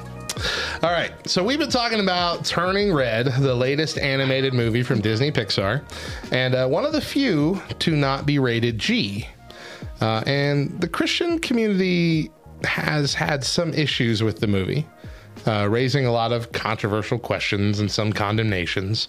All 0.87 0.93
right, 0.93 1.11
so 1.29 1.43
we've 1.43 1.59
been 1.59 1.69
talking 1.69 1.99
about 1.99 2.45
Turning 2.45 2.95
Red, 2.95 3.27
the 3.27 3.57
latest 3.57 3.99
animated 3.99 4.55
movie 4.55 4.85
from 4.85 5.01
Disney 5.01 5.33
Pixar, 5.33 5.83
and 6.31 6.55
uh, 6.55 6.69
one 6.69 6.85
of 6.85 6.93
the 6.93 7.01
few 7.01 7.61
to 7.81 7.97
not 7.97 8.25
be 8.25 8.39
rated 8.39 8.79
G. 8.79 9.27
Uh, 10.01 10.23
and 10.29 10.81
the 10.81 10.89
Christian 10.89 11.41
community 11.41 12.31
has 12.63 13.15
had 13.15 13.43
some 13.43 13.75
issues 13.75 14.23
with 14.23 14.39
the 14.39 14.47
movie. 14.47 14.87
Uh, 15.45 15.67
raising 15.69 16.07
a 16.07 16.13
lot 16.13 16.31
of 16.31 16.53
controversial 16.53 17.19
questions 17.19 17.81
and 17.81 17.91
some 17.91 18.13
condemnations. 18.13 19.09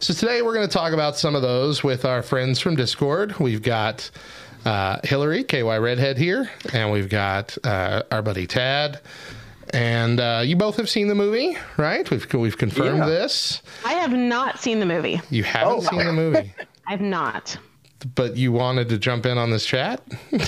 So, 0.00 0.14
today 0.14 0.40
we're 0.40 0.54
going 0.54 0.66
to 0.66 0.72
talk 0.72 0.94
about 0.94 1.18
some 1.18 1.34
of 1.34 1.42
those 1.42 1.84
with 1.84 2.06
our 2.06 2.22
friends 2.22 2.58
from 2.58 2.74
Discord. 2.74 3.38
We've 3.38 3.62
got 3.62 4.10
uh, 4.64 4.98
Hillary, 5.04 5.44
KY 5.44 5.76
Redhead, 5.76 6.16
here, 6.16 6.50
and 6.72 6.90
we've 6.90 7.10
got 7.10 7.58
uh, 7.64 8.02
our 8.10 8.22
buddy 8.22 8.46
Tad. 8.46 9.00
And 9.74 10.18
uh, 10.20 10.42
you 10.44 10.56
both 10.56 10.76
have 10.76 10.88
seen 10.88 11.08
the 11.08 11.14
movie, 11.14 11.56
right? 11.76 12.08
We've 12.10 12.32
we've 12.34 12.56
confirmed 12.58 12.98
Yeah. 13.00 13.06
this. 13.06 13.62
I 13.84 13.92
have 13.94 14.12
not 14.12 14.58
seen 14.60 14.80
the 14.80 14.86
movie. 14.86 15.20
You 15.30 15.44
haven't 15.44 15.78
Oh. 15.78 15.80
seen 15.80 16.04
the 16.06 16.12
movie, 16.12 16.52
I've 16.86 17.00
not. 17.00 17.56
but 18.14 18.36
you 18.36 18.52
wanted 18.52 18.88
to 18.90 18.98
jump 18.98 19.26
in 19.26 19.36
on 19.38 19.50
this 19.50 19.64
chat. 19.66 20.02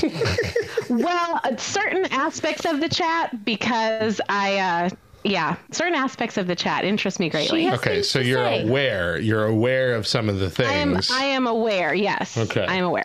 Well, 0.89 1.41
uh, 1.45 1.57
certain 1.57 2.05
aspects 2.11 2.65
of 2.65 2.81
the 2.81 2.89
chat 2.89 3.45
because 3.45 4.21
I, 4.29 4.59
uh, 4.59 4.91
yeah, 5.23 5.55
certain 5.71 5.95
aspects 5.95 6.37
of 6.37 6.49
the 6.49 6.57
chat 6.57 6.85
interest 6.85 7.21
me 7.21 7.29
greatly. 7.31 7.71
okay, 7.71 8.03
so 8.03 8.19
you're 8.19 8.45
aware. 8.45 9.17
You're 9.19 9.47
aware 9.47 9.95
of 9.95 10.05
some 10.05 10.29
of 10.29 10.41
the 10.41 10.47
I 10.67 10.73
am. 10.73 10.95
things. 10.95 11.11
I 11.13 11.23
am 11.27 11.47
aware. 11.47 11.95
Yes. 11.95 12.37
Okay. 12.37 12.67
I 12.67 12.75
am 12.75 12.85
aware, 12.85 13.05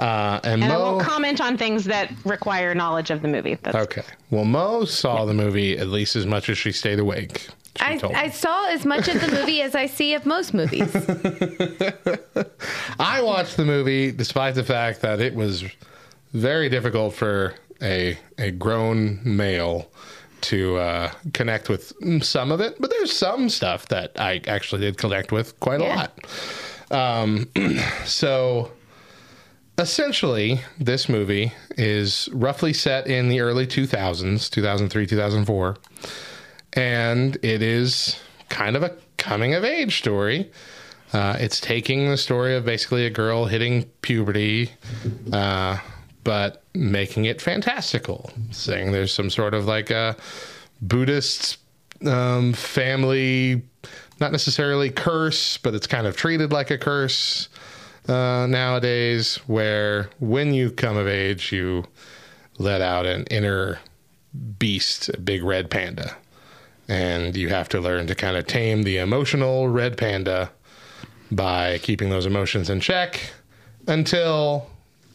uh, 0.00 0.40
and, 0.44 0.62
and 0.62 0.72
I 0.72 0.76
Mo. 0.76 0.92
won't 0.92 1.02
comment 1.02 1.40
on 1.40 1.58
things 1.58 1.84
that 1.84 2.10
require 2.24 2.74
knowledge 2.74 3.10
of 3.10 3.20
the 3.20 3.28
movie. 3.28 3.56
That's 3.56 3.76
Okay. 3.76 4.02
Well, 4.30 4.46
Mo 4.46 4.86
saw 4.86 5.26
the 5.26 5.34
movie 5.34 5.76
at 5.76 5.88
least 5.88 6.16
as 6.16 6.24
much 6.24 6.48
as 6.48 6.56
she 6.56 6.72
stayed 6.72 6.98
awake. 6.98 7.48
She 7.76 7.84
I. 7.84 8.00
I 8.14 8.30
saw 8.30 8.66
as 8.68 8.86
much 8.86 9.08
of 9.08 9.20
the 9.20 9.28
movie 9.28 9.60
as 9.60 9.74
I 9.74 9.86
see 9.86 10.14
of 10.14 10.24
most 10.24 10.54
movies. 10.54 10.94
I 12.98 13.20
watched 13.22 13.56
the 13.58 13.64
movie 13.64 14.10
despite 14.10 14.54
the 14.54 14.64
fact 14.64 15.02
that 15.02 15.20
it 15.20 15.34
was 15.34 15.64
very 16.32 16.68
difficult 16.70 17.12
for 17.14 17.54
a 17.82 18.18
a 18.38 18.50
grown 18.52 19.20
male 19.22 19.90
to 20.42 20.78
uh, 20.78 21.12
connect 21.34 21.68
with 21.68 21.92
some 22.24 22.50
of 22.50 22.60
it, 22.60 22.76
but 22.80 22.88
there's 22.88 23.12
some 23.12 23.50
stuff 23.50 23.86
that 23.88 24.12
I 24.18 24.40
actually 24.46 24.80
did 24.80 24.96
connect 24.96 25.30
with 25.30 25.58
quite 25.60 25.82
a 25.82 25.84
lot. 25.84 26.18
Um, 26.90 27.50
so 28.06 28.72
essentially, 29.80 30.60
this 30.78 31.08
movie 31.08 31.52
is 31.76 32.28
roughly 32.32 32.72
set 32.72 33.06
in 33.06 33.28
the 33.28 33.40
early 33.40 33.66
2000s, 33.66 34.50
2003, 34.50 35.06
2004, 35.06 35.76
and 36.74 37.36
it 37.42 37.62
is 37.62 38.20
kind 38.48 38.76
of 38.76 38.82
a 38.82 38.96
coming 39.16 39.54
of 39.54 39.64
age 39.64 39.98
story. 39.98 40.50
Uh, 41.12 41.36
it's 41.40 41.60
taking 41.60 42.08
the 42.08 42.16
story 42.16 42.54
of 42.54 42.64
basically 42.64 43.06
a 43.06 43.10
girl 43.10 43.46
hitting 43.46 43.84
puberty, 44.02 44.70
uh, 45.32 45.78
but 46.22 46.62
making 46.74 47.24
it 47.24 47.40
fantastical, 47.40 48.30
saying 48.52 48.92
there's 48.92 49.12
some 49.12 49.30
sort 49.30 49.54
of 49.54 49.66
like 49.66 49.90
a 49.90 50.16
Buddhist 50.80 51.58
um, 52.06 52.52
family, 52.52 53.62
not 54.20 54.30
necessarily 54.32 54.90
curse, 54.90 55.56
but 55.58 55.74
it's 55.74 55.86
kind 55.86 56.06
of 56.06 56.16
treated 56.16 56.52
like 56.52 56.70
a 56.70 56.78
curse 56.78 57.48
uh, 58.10 58.46
nowadays, 58.46 59.36
where 59.46 60.10
when 60.18 60.52
you 60.52 60.70
come 60.70 60.96
of 60.96 61.06
age, 61.06 61.52
you 61.52 61.84
let 62.58 62.80
out 62.80 63.06
an 63.06 63.24
inner 63.30 63.78
beast, 64.58 65.08
a 65.10 65.18
big 65.18 65.42
red 65.42 65.70
panda. 65.70 66.16
And 66.88 67.36
you 67.36 67.48
have 67.48 67.68
to 67.70 67.80
learn 67.80 68.08
to 68.08 68.14
kind 68.14 68.36
of 68.36 68.46
tame 68.46 68.82
the 68.82 68.98
emotional 68.98 69.68
red 69.68 69.96
panda 69.96 70.50
by 71.30 71.78
keeping 71.78 72.10
those 72.10 72.26
emotions 72.26 72.68
in 72.68 72.80
check 72.80 73.32
until 73.86 74.68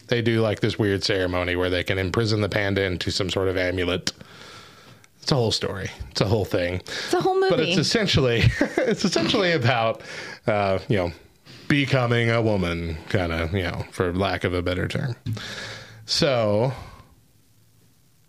they 0.08 0.22
do 0.22 0.40
like 0.40 0.60
this 0.60 0.78
weird 0.78 1.04
ceremony 1.04 1.56
where 1.56 1.70
they 1.70 1.84
can 1.84 1.98
imprison 1.98 2.40
the 2.40 2.48
panda 2.48 2.82
into 2.82 3.10
some 3.10 3.28
sort 3.28 3.48
of 3.48 3.56
amulet. 3.56 4.12
It's 5.20 5.32
a 5.32 5.34
whole 5.34 5.52
story. 5.52 5.90
It's 6.10 6.20
a 6.20 6.26
whole 6.26 6.44
thing. 6.44 6.76
It's 6.76 7.12
a 7.14 7.20
whole 7.20 7.34
movie. 7.34 7.50
But 7.50 7.60
it's 7.60 7.76
essentially 7.76 8.42
it's 8.60 9.04
essentially 9.04 9.52
about 9.52 10.02
uh, 10.46 10.78
you 10.88 10.96
know 10.96 11.12
becoming 11.68 12.30
a 12.30 12.40
woman, 12.42 12.96
kind 13.08 13.32
of 13.32 13.52
you 13.52 13.62
know, 13.62 13.84
for 13.90 14.12
lack 14.12 14.44
of 14.44 14.54
a 14.54 14.62
better 14.62 14.86
term. 14.88 15.16
So, 16.06 16.72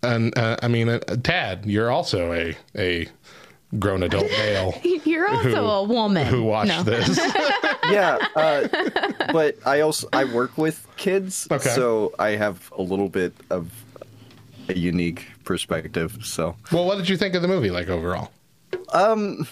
and 0.02 0.36
uh, 0.38 0.56
I 0.62 0.68
mean, 0.68 0.88
uh, 0.88 0.98
Tad, 1.22 1.66
you're 1.66 1.90
also 1.90 2.32
a 2.32 2.56
a 2.76 3.08
grown 3.78 4.02
adult 4.02 4.30
male 4.30 4.80
You're 5.04 5.28
also 5.28 5.50
who- 5.50 5.54
a 5.56 5.82
woman 5.84 6.26
who 6.26 6.42
watched 6.44 6.68
No. 6.70 6.82
this. 6.84 7.18
yeah, 7.90 8.16
uh, 8.34 8.66
but 9.32 9.56
I 9.66 9.80
also 9.80 10.08
I 10.12 10.24
work 10.24 10.56
with 10.56 10.86
kids, 10.96 11.46
Okay. 11.50 11.68
so 11.70 12.12
I 12.18 12.30
have 12.30 12.72
a 12.76 12.82
little 12.82 13.08
bit 13.10 13.34
of 13.50 13.70
a 14.70 14.74
unique 14.78 15.26
perspective. 15.44 16.18
So, 16.22 16.56
well, 16.72 16.86
what 16.86 16.96
did 16.98 17.08
you 17.08 17.16
think 17.16 17.34
of 17.34 17.42
the 17.42 17.48
movie, 17.48 17.70
like 17.70 17.88
overall? 17.88 18.30
um, 18.92 19.46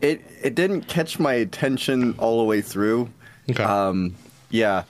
it 0.00 0.20
it 0.42 0.54
didn't 0.54 0.82
catch 0.88 1.18
my 1.18 1.34
attention 1.34 2.14
all 2.18 2.38
the 2.38 2.44
way 2.44 2.60
through. 2.60 3.10
Okay. 3.50 3.62
Um, 3.62 4.14
yeah, 4.50 4.84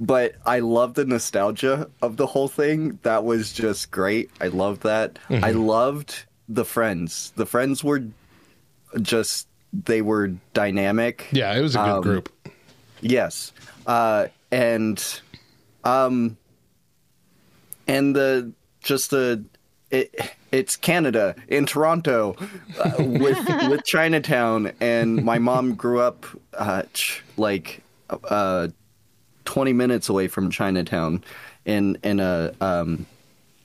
but 0.00 0.34
I 0.46 0.60
love 0.60 0.94
the 0.94 1.04
nostalgia 1.04 1.88
of 2.00 2.16
the 2.16 2.26
whole 2.26 2.48
thing. 2.48 2.98
That 3.02 3.24
was 3.24 3.52
just 3.52 3.90
great. 3.90 4.30
I 4.40 4.48
loved 4.48 4.82
that. 4.82 5.18
Mhm. 5.28 5.42
I 5.44 5.50
loved 5.52 6.24
the 6.48 6.64
friends. 6.64 7.32
The 7.36 7.46
friends 7.46 7.82
were 7.82 8.04
just 9.00 9.46
they 9.72 10.02
were 10.02 10.28
dynamic. 10.52 11.28
Yeah, 11.32 11.54
it 11.56 11.62
was 11.62 11.74
a 11.74 11.78
good 11.78 11.88
Um, 11.88 12.02
group. 12.02 12.28
Yes. 13.00 13.52
Uh, 13.86 14.26
and 14.50 15.02
um 15.84 16.36
and 17.88 18.14
the 18.14 18.52
just 18.82 19.10
the 19.10 19.44
it 19.90 20.14
it's 20.52 20.76
Canada 20.76 21.34
in 21.48 21.66
Toronto 21.66 22.36
uh, 22.78 22.92
with 22.98 23.38
with 23.70 23.84
Chinatown 23.84 24.72
and 24.80 25.24
my 25.24 25.38
mom 25.38 25.74
grew 25.74 26.00
up 26.00 26.26
uh 26.54 26.82
ch- 26.92 27.22
like 27.36 27.82
uh 28.10 28.68
20 29.44 29.72
minutes 29.72 30.08
away 30.08 30.28
from 30.28 30.50
Chinatown 30.50 31.24
in 31.64 31.98
in 32.04 32.20
a 32.20 32.52
um 32.60 33.06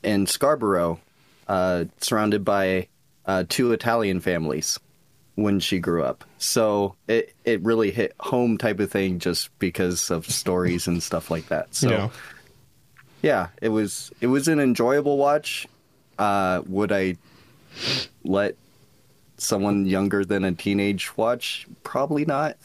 in 0.03 0.25
Scarborough 0.25 0.99
uh 1.47 1.85
surrounded 1.99 2.43
by 2.45 2.87
uh 3.25 3.43
two 3.49 3.71
Italian 3.73 4.19
families 4.21 4.79
when 5.35 5.59
she 5.59 5.77
grew 5.79 6.01
up. 6.03 6.23
So 6.39 6.95
it 7.07 7.35
it 7.45 7.61
really 7.61 7.91
hit 7.91 8.13
home 8.19 8.57
type 8.57 8.79
of 8.79 8.89
thing 8.91 9.19
just 9.19 9.49
because 9.59 10.09
of 10.09 10.25
stories 10.25 10.87
and 10.87 11.03
stuff 11.03 11.29
like 11.29 11.47
that. 11.49 11.75
So 11.75 11.89
Yeah. 11.89 12.09
yeah, 13.21 13.47
it 13.61 13.69
was 13.69 14.11
it 14.21 14.27
was 14.27 14.47
an 14.47 14.59
enjoyable 14.59 15.17
watch. 15.17 15.67
Uh 16.17 16.61
would 16.67 16.91
I 16.91 17.17
let 18.23 18.55
someone 19.37 19.85
younger 19.85 20.25
than 20.25 20.43
a 20.43 20.51
teenage 20.51 21.15
watch? 21.15 21.67
Probably 21.83 22.25
not. 22.25 22.57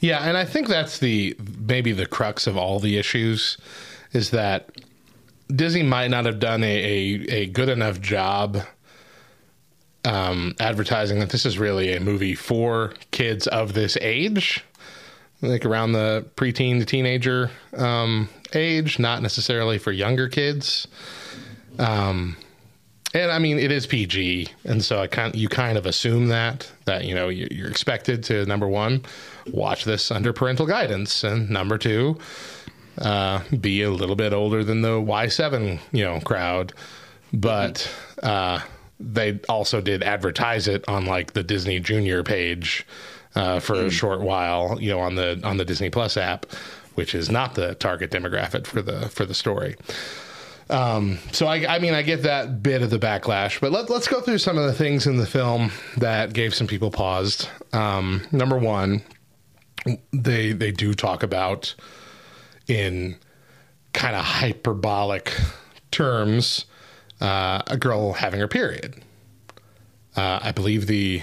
Yeah, 0.00 0.20
and 0.20 0.36
I 0.36 0.44
think 0.44 0.68
that's 0.68 0.98
the 0.98 1.36
maybe 1.58 1.92
the 1.92 2.06
crux 2.06 2.46
of 2.46 2.56
all 2.56 2.78
the 2.78 2.96
issues 2.96 3.58
is 4.12 4.30
that 4.30 4.70
Disney 5.54 5.82
might 5.82 6.08
not 6.08 6.24
have 6.24 6.38
done 6.38 6.62
a, 6.64 6.66
a, 6.66 7.32
a 7.32 7.46
good 7.46 7.68
enough 7.68 8.00
job 8.00 8.58
um, 10.04 10.54
advertising 10.60 11.18
that 11.18 11.30
this 11.30 11.44
is 11.44 11.58
really 11.58 11.92
a 11.92 12.00
movie 12.00 12.34
for 12.34 12.94
kids 13.10 13.46
of 13.48 13.74
this 13.74 13.96
age, 14.00 14.64
like 15.42 15.64
around 15.64 15.92
the 15.92 16.26
preteen 16.36 16.78
to 16.78 16.86
teenager 16.86 17.50
um, 17.76 18.28
age, 18.54 18.98
not 18.98 19.20
necessarily 19.20 19.78
for 19.78 19.92
younger 19.92 20.28
kids. 20.28 20.86
Um, 21.78 22.36
and 23.16 23.32
I 23.32 23.38
mean, 23.38 23.58
it 23.58 23.70
is 23.72 23.86
PG, 23.86 24.48
and 24.64 24.84
so 24.84 25.00
I 25.00 25.06
kind 25.06 25.34
you 25.34 25.48
kind 25.48 25.76
of 25.78 25.86
assume 25.86 26.28
that 26.28 26.70
that 26.84 27.04
you 27.04 27.14
know 27.14 27.28
you- 27.28 27.48
you're 27.50 27.68
expected 27.70 28.22
to 28.24 28.44
number 28.46 28.68
one 28.68 29.02
watch 29.52 29.84
this 29.84 30.10
under 30.10 30.32
parental 30.32 30.66
guidance, 30.66 31.24
and 31.24 31.48
number 31.50 31.78
two 31.78 32.18
uh, 32.98 33.40
be 33.60 33.82
a 33.82 33.90
little 33.90 34.16
bit 34.16 34.32
older 34.32 34.64
than 34.64 34.82
the 34.82 35.00
Y7 35.00 35.78
you 35.92 36.04
know 36.04 36.20
crowd, 36.20 36.72
but 37.32 37.88
uh, 38.22 38.60
they 38.98 39.38
also 39.48 39.80
did 39.80 40.02
advertise 40.02 40.68
it 40.68 40.84
on 40.88 41.04
like 41.06 41.32
the 41.34 41.42
Disney 41.42 41.78
Junior 41.80 42.22
page 42.22 42.86
uh, 43.34 43.60
for 43.60 43.74
a 43.74 43.90
short 43.90 44.20
while, 44.22 44.78
you 44.80 44.90
know, 44.90 45.00
on 45.00 45.14
the 45.14 45.38
on 45.44 45.58
the 45.58 45.64
Disney 45.64 45.90
Plus 45.90 46.16
app, 46.16 46.46
which 46.94 47.14
is 47.14 47.30
not 47.30 47.54
the 47.54 47.74
target 47.74 48.10
demographic 48.10 48.66
for 48.66 48.80
the 48.80 49.08
for 49.10 49.26
the 49.26 49.34
story. 49.34 49.76
Um, 50.68 51.18
so 51.32 51.46
I, 51.46 51.76
I 51.76 51.78
mean, 51.78 51.94
I 51.94 52.02
get 52.02 52.24
that 52.24 52.62
bit 52.62 52.82
of 52.82 52.90
the 52.90 52.98
backlash, 52.98 53.60
but 53.60 53.70
let, 53.70 53.88
let's 53.88 54.08
go 54.08 54.20
through 54.20 54.38
some 54.38 54.58
of 54.58 54.64
the 54.64 54.72
things 54.72 55.06
in 55.06 55.16
the 55.16 55.26
film 55.26 55.70
that 55.96 56.32
gave 56.32 56.54
some 56.54 56.66
people 56.66 56.90
paused. 56.90 57.48
Um, 57.72 58.26
number 58.32 58.58
one, 58.58 59.02
they 60.12 60.52
they 60.52 60.72
do 60.72 60.94
talk 60.94 61.22
about 61.22 61.74
in 62.66 63.16
kind 63.92 64.16
of 64.16 64.24
hyperbolic 64.24 65.32
terms 65.92 66.66
uh, 67.20 67.62
a 67.68 67.76
girl 67.76 68.12
having 68.14 68.40
her 68.40 68.48
period. 68.48 69.02
Uh, 70.16 70.40
I 70.42 70.52
believe 70.52 70.86
the 70.86 71.22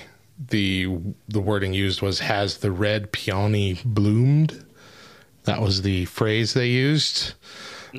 the 0.50 0.88
the 1.28 1.42
wording 1.42 1.74
used 1.74 2.02
was 2.02 2.20
"has 2.20 2.60
the 2.60 2.72
red 2.72 3.12
peony 3.12 3.80
bloomed." 3.84 4.66
That 5.44 5.62
was 5.62 5.82
the 5.82 6.06
phrase 6.06 6.54
they 6.54 6.68
used 6.68 7.34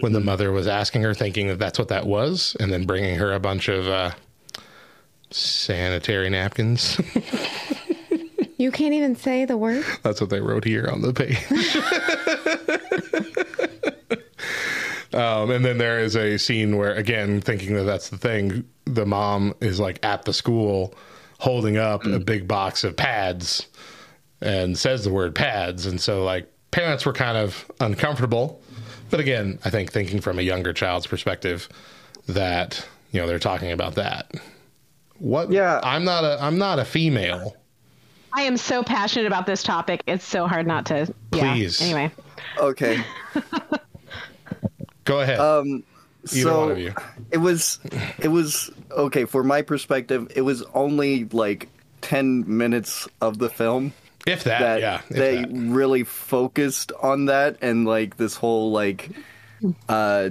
when 0.01 0.13
the 0.13 0.21
mother 0.21 0.53
was 0.53 0.67
asking 0.67 1.03
her, 1.03 1.15
thinking 1.15 1.49
that 1.49 1.59
that's 1.59 1.79
what 1.79 1.89
that 1.89 2.07
was, 2.07 2.57
and 2.61 2.73
then 2.73 2.87
bringing 2.87 3.17
her 3.17 3.33
a 3.33 3.41
bunch 3.41 3.69
of 3.69 3.87
uh, 3.87 4.11
sanitary 5.31 6.31
napkins. 6.31 7.01
You 8.57 8.71
can't 8.71 8.95
even 8.95 9.17
say 9.17 9.45
the 9.45 9.57
word. 9.57 9.85
That's 10.03 10.21
what 10.21 10.31
they 10.31 10.41
wrote 10.41 10.65
here 10.65 10.89
on 10.91 11.03
the 11.03 11.13
page. 11.13 11.37
um, 15.13 15.51
and 15.51 15.65
then 15.65 15.79
there 15.79 15.99
is 15.99 16.17
a 16.17 16.39
scene 16.39 16.77
where, 16.77 16.95
again, 16.95 17.41
thinking 17.41 17.75
that 17.75 17.83
that's 17.83 18.11
the 18.11 18.17
thing, 18.17 18.65
the 18.85 19.07
mom 19.07 19.55
is 19.61 19.81
like 19.81 20.05
at 20.05 20.25
the 20.25 20.33
school 20.33 20.95
holding 21.41 21.77
up 21.77 22.07
a 22.07 22.21
big 22.21 22.47
box 22.47 22.85
of 22.85 22.97
pads 22.97 23.67
and 24.41 24.79
says 24.79 25.03
the 25.05 25.13
word 25.13 25.35
pads. 25.35 25.85
And 25.85 26.01
so, 26.01 26.23
like, 26.25 26.51
parents 26.71 27.05
were 27.05 27.13
kind 27.13 27.37
of 27.37 27.71
uncomfortable. 27.81 28.63
But 29.11 29.21
again, 29.21 29.59
I 29.65 29.71
think 29.71 29.93
thinking 29.93 30.21
from 30.21 30.39
a 30.39 30.43
younger 30.43 30.73
child's 30.73 31.07
perspective 31.07 31.69
that, 32.29 32.87
you 33.13 33.21
know, 33.21 33.27
they're 33.27 33.39
talking 33.39 33.73
about 33.73 33.95
that. 33.97 34.33
What? 35.19 35.51
Yeah. 35.51 35.81
I'm 35.83 36.05
not 36.05 36.25
a, 36.25 36.43
I'm 36.43 36.59
not 36.59 36.79
a 36.79 36.85
female. 36.85 37.57
I 38.33 38.43
am 38.43 38.57
so 38.57 38.83
passionate 38.83 39.27
about 39.27 39.47
this 39.47 39.63
topic. 39.63 40.03
It's 40.07 40.25
so 40.25 40.47
hard 40.47 40.67
not 40.67 40.87
to. 40.87 41.13
Please. 41.31 41.81
Yeah. 41.81 41.87
Anyway. 41.87 42.13
Okay. 42.59 43.05
Go 45.05 45.21
ahead. 45.21 45.39
Um, 45.39 45.85
Either 46.33 46.41
so 46.41 46.61
one 46.61 46.71
of 46.73 46.79
you. 46.79 46.95
it 47.31 47.39
was, 47.39 47.79
it 48.19 48.29
was 48.29 48.71
okay. 48.91 49.25
For 49.27 49.45
my 49.45 49.63
perspective, 49.63 50.27
it 50.35 50.41
was 50.41 50.63
only 50.73 51.27
like 51.27 51.69
ten 52.01 52.45
minutes 52.47 53.07
of 53.21 53.39
the 53.39 53.51
film. 53.51 53.93
If 54.27 54.45
that, 54.45 54.81
yeah, 54.81 55.01
if 55.09 55.17
they 55.17 55.43
that. 55.43 55.51
really 55.53 56.03
focused 56.05 56.93
on 57.03 57.27
that 57.27 57.59
and 57.61 57.85
like 57.85 58.17
this 58.17 58.37
whole 58.37 58.71
like, 58.73 59.11
uh, 59.89 60.31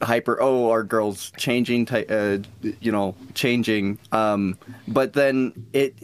hyper. 0.00 0.38
Oh, 0.40 0.70
our 0.70 0.84
girls 0.84 1.32
changing, 1.36 1.86
ty- 1.86 2.04
uh, 2.04 2.38
you 2.80 2.92
know, 2.92 3.14
changing. 3.34 3.98
Um, 4.12 4.56
but 4.86 5.12
then 5.12 5.66
it, 5.72 5.96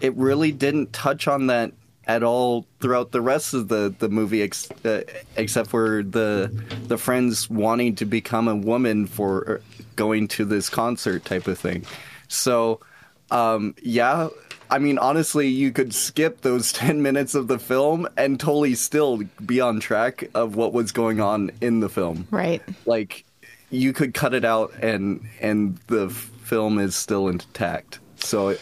it 0.00 0.14
really 0.16 0.52
didn't 0.52 0.92
touch 0.92 1.26
on 1.26 1.48
that 1.48 1.72
at 2.06 2.22
all 2.22 2.66
throughout 2.80 3.12
the 3.12 3.20
rest 3.20 3.52
of 3.52 3.68
the 3.68 3.94
the 3.98 4.08
movie, 4.08 4.42
ex- 4.42 4.70
uh, 4.84 5.02
except 5.36 5.68
for 5.68 6.02
the 6.02 6.50
the 6.86 6.96
friends 6.98 7.50
wanting 7.50 7.94
to 7.96 8.04
become 8.04 8.48
a 8.48 8.56
woman 8.56 9.06
for 9.06 9.60
going 9.96 10.28
to 10.28 10.44
this 10.44 10.70
concert 10.70 11.24
type 11.24 11.46
of 11.46 11.58
thing. 11.58 11.84
So, 12.28 12.80
um, 13.30 13.74
yeah. 13.82 14.28
I 14.70 14.78
mean, 14.78 14.98
honestly, 14.98 15.48
you 15.48 15.72
could 15.72 15.94
skip 15.94 16.42
those 16.42 16.72
10 16.74 17.02
minutes 17.02 17.34
of 17.34 17.48
the 17.48 17.58
film 17.58 18.08
and 18.16 18.38
totally 18.38 18.74
still 18.74 19.22
be 19.44 19.60
on 19.60 19.80
track 19.80 20.28
of 20.34 20.56
what 20.56 20.72
was 20.72 20.92
going 20.92 21.20
on 21.20 21.50
in 21.60 21.80
the 21.80 21.88
film. 21.88 22.26
Right. 22.30 22.62
Like, 22.86 23.24
you 23.70 23.92
could 23.92 24.14
cut 24.14 24.32
it 24.32 24.46
out 24.46 24.72
and 24.80 25.26
and 25.40 25.76
the 25.88 26.06
f- 26.06 26.30
film 26.42 26.78
is 26.78 26.96
still 26.96 27.28
intact. 27.28 27.98
So, 28.16 28.48
it, 28.48 28.60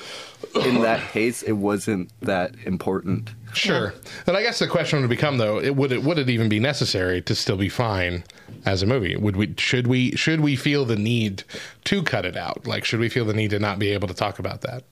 in 0.55 0.83
that 0.83 1.01
case, 1.13 1.43
it 1.43 1.53
wasn't 1.53 2.11
that 2.21 2.55
important. 2.65 3.31
Sure. 3.57 3.95
And 4.27 4.37
I 4.37 4.43
guess 4.43 4.59
the 4.59 4.69
question 4.69 5.01
would 5.01 5.11
become 5.11 5.39
though, 5.39 5.61
it 5.61 5.77
would 5.77 5.93
it 5.93 6.03
would 6.03 6.19
it 6.19 6.29
even 6.29 6.49
be 6.49 6.61
necessary 6.61 7.21
to 7.23 7.35
still 7.35 7.57
be 7.57 7.69
fine 7.69 8.25
as 8.65 8.83
a 8.83 8.87
movie? 8.87 9.17
Would 9.17 9.37
we 9.37 9.55
should 9.59 9.87
we 9.87 10.13
should 10.17 10.41
we 10.41 10.57
feel 10.57 10.85
the 10.85 10.97
need 10.97 11.45
to 11.85 12.03
cut 12.03 12.25
it 12.25 12.37
out? 12.37 12.67
Like 12.67 12.85
should 12.85 13.01
we 13.01 13.09
feel 13.09 13.25
the 13.25 13.35
need 13.35 13.51
to 13.51 13.59
not 13.59 13.79
be 13.79 13.91
able 13.91 14.09
to 14.09 14.15
talk 14.15 14.39
about 14.39 14.61
that? 14.63 14.85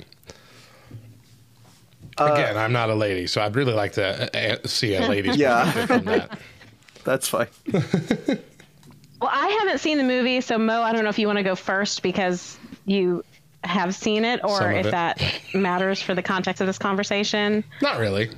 Again, 2.16 2.57
I'm 2.57 2.72
not 2.72 2.90
a 2.90 2.94
lady, 2.94 3.27
so 3.27 3.42
I'd 3.42 3.57
really 3.57 3.72
like 3.72 3.92
to 3.92 4.05
uh, 4.37 4.55
uh, 4.55 4.57
see 4.68 4.94
a 4.94 5.00
lady's 5.09 5.37
Yeah. 5.37 5.64
perspective 5.64 5.96
from 5.96 6.05
that. 6.07 6.38
That's 7.05 7.29
fine. 7.29 7.48
Well, 9.20 9.31
I 9.33 9.46
haven't 9.62 9.79
seen 9.79 9.96
the 9.96 10.05
movie, 10.05 10.42
so 10.42 10.59
Mo, 10.59 10.83
I 10.83 10.92
don't 10.92 11.03
know 11.03 11.09
if 11.09 11.18
you 11.18 11.27
want 11.27 11.38
to 11.38 11.42
go 11.42 11.55
first 11.55 12.03
because 12.03 12.59
you 12.85 13.24
have 13.62 13.94
seen 13.94 14.22
it, 14.22 14.40
or 14.44 14.70
if 14.70 14.87
it. 14.87 14.90
that 14.90 15.22
matters 15.55 16.03
for 16.03 16.14
the 16.14 16.20
context 16.20 16.61
of 16.61 16.66
this 16.66 16.77
conversation. 16.77 17.64
Not 17.81 17.98
really. 17.98 18.29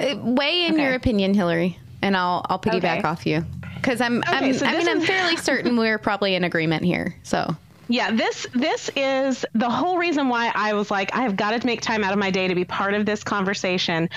Uh, 0.00 0.16
Weigh 0.18 0.66
in 0.66 0.78
your 0.78 0.94
opinion, 0.94 1.34
Hillary, 1.34 1.78
and 2.02 2.16
I'll 2.16 2.44
I'll 2.48 2.58
piggyback 2.58 2.98
Okay. 2.98 3.02
off 3.02 3.26
you 3.26 3.44
because 3.76 4.00
I'm, 4.00 4.18
Okay, 4.18 4.28
I'm 4.48 4.52
so 4.54 4.66
I 4.66 4.76
mean 4.76 4.88
I'm 4.88 5.00
fairly 5.00 5.36
certain 5.36 5.76
we're 5.76 5.98
probably 5.98 6.34
in 6.34 6.44
agreement 6.44 6.84
here. 6.84 7.14
So 7.22 7.54
Yeah, 7.90 8.12
this 8.12 8.46
this 8.52 8.88
is 8.94 9.44
the 9.52 9.68
whole 9.68 9.98
reason 9.98 10.28
why 10.28 10.52
I 10.54 10.74
was 10.74 10.92
like, 10.92 11.12
I 11.12 11.22
have 11.22 11.34
got 11.34 11.60
to 11.60 11.66
make 11.66 11.80
time 11.80 12.04
out 12.04 12.12
of 12.12 12.20
my 12.20 12.30
day 12.30 12.46
to 12.46 12.54
be 12.54 12.64
part 12.64 12.94
of 12.94 13.04
this 13.04 13.24
conversation 13.24 14.08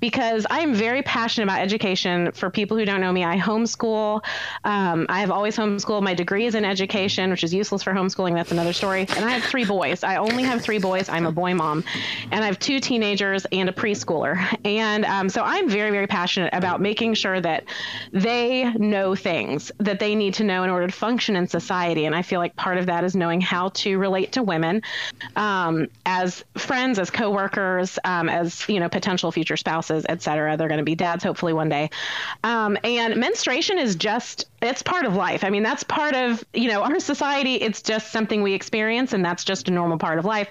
because 0.00 0.48
I 0.50 0.58
am 0.60 0.74
very 0.74 1.02
passionate 1.02 1.44
about 1.44 1.60
education. 1.60 2.32
For 2.32 2.50
people 2.50 2.76
who 2.76 2.84
don't 2.84 3.00
know 3.00 3.12
me, 3.12 3.22
I 3.22 3.38
homeschool. 3.38 4.24
Um, 4.64 5.06
I 5.08 5.20
have 5.20 5.30
always 5.30 5.56
homeschooled. 5.56 6.02
My 6.02 6.12
degree 6.12 6.46
is 6.46 6.56
in 6.56 6.64
education, 6.64 7.30
which 7.30 7.44
is 7.44 7.54
useless 7.54 7.84
for 7.84 7.92
homeschooling. 7.92 8.34
That's 8.34 8.50
another 8.50 8.72
story. 8.72 9.02
And 9.14 9.24
I 9.24 9.30
have 9.30 9.44
three 9.44 9.64
boys. 9.64 10.02
I 10.02 10.16
only 10.16 10.42
have 10.42 10.60
three 10.60 10.80
boys. 10.80 11.08
I'm 11.08 11.24
a 11.24 11.32
boy 11.32 11.54
mom, 11.54 11.84
and 12.32 12.42
I 12.42 12.46
have 12.48 12.58
two 12.58 12.80
teenagers 12.80 13.46
and 13.52 13.68
a 13.68 13.72
preschooler. 13.72 14.44
And 14.64 15.04
um, 15.04 15.28
so 15.28 15.42
I'm 15.44 15.68
very 15.68 15.92
very 15.92 16.08
passionate 16.08 16.52
about 16.52 16.80
making 16.80 17.14
sure 17.14 17.40
that 17.40 17.62
they 18.12 18.72
know 18.72 19.14
things 19.14 19.70
that 19.78 20.00
they 20.00 20.16
need 20.16 20.34
to 20.34 20.42
know 20.42 20.64
in 20.64 20.70
order 20.70 20.88
to 20.88 20.92
function 20.92 21.36
in 21.36 21.46
society. 21.46 22.06
And 22.06 22.14
I 22.16 22.22
feel 22.22 22.40
like 22.40 22.56
part 22.56 22.76
of 22.76 22.86
that 22.86 23.04
is 23.04 23.19
knowing 23.20 23.40
how 23.40 23.68
to 23.68 23.98
relate 23.98 24.32
to 24.32 24.42
women 24.42 24.82
um, 25.36 25.86
as 26.04 26.44
friends, 26.56 26.98
as 26.98 27.10
coworkers, 27.10 27.98
um, 28.04 28.28
as 28.28 28.68
you 28.68 28.80
know, 28.80 28.88
potential 28.88 29.30
future 29.30 29.56
spouses, 29.56 30.04
etc. 30.08 30.56
They're 30.56 30.68
going 30.68 30.78
to 30.78 30.84
be 30.84 30.96
dads 30.96 31.22
hopefully 31.22 31.52
one 31.52 31.68
day. 31.68 31.90
Um, 32.42 32.76
and 32.82 33.16
menstruation 33.16 33.78
is 33.78 33.94
just 33.94 34.46
it's 34.62 34.82
part 34.82 35.06
of 35.06 35.14
life. 35.14 35.42
I 35.44 35.50
mean, 35.50 35.62
that's 35.62 35.84
part 35.84 36.14
of 36.14 36.44
you 36.52 36.68
know 36.68 36.82
our 36.82 36.98
society. 37.00 37.54
It's 37.54 37.82
just 37.82 38.12
something 38.12 38.42
we 38.42 38.54
experience, 38.54 39.12
and 39.12 39.24
that's 39.24 39.44
just 39.44 39.68
a 39.68 39.70
normal 39.70 39.98
part 39.98 40.18
of 40.18 40.24
life. 40.24 40.48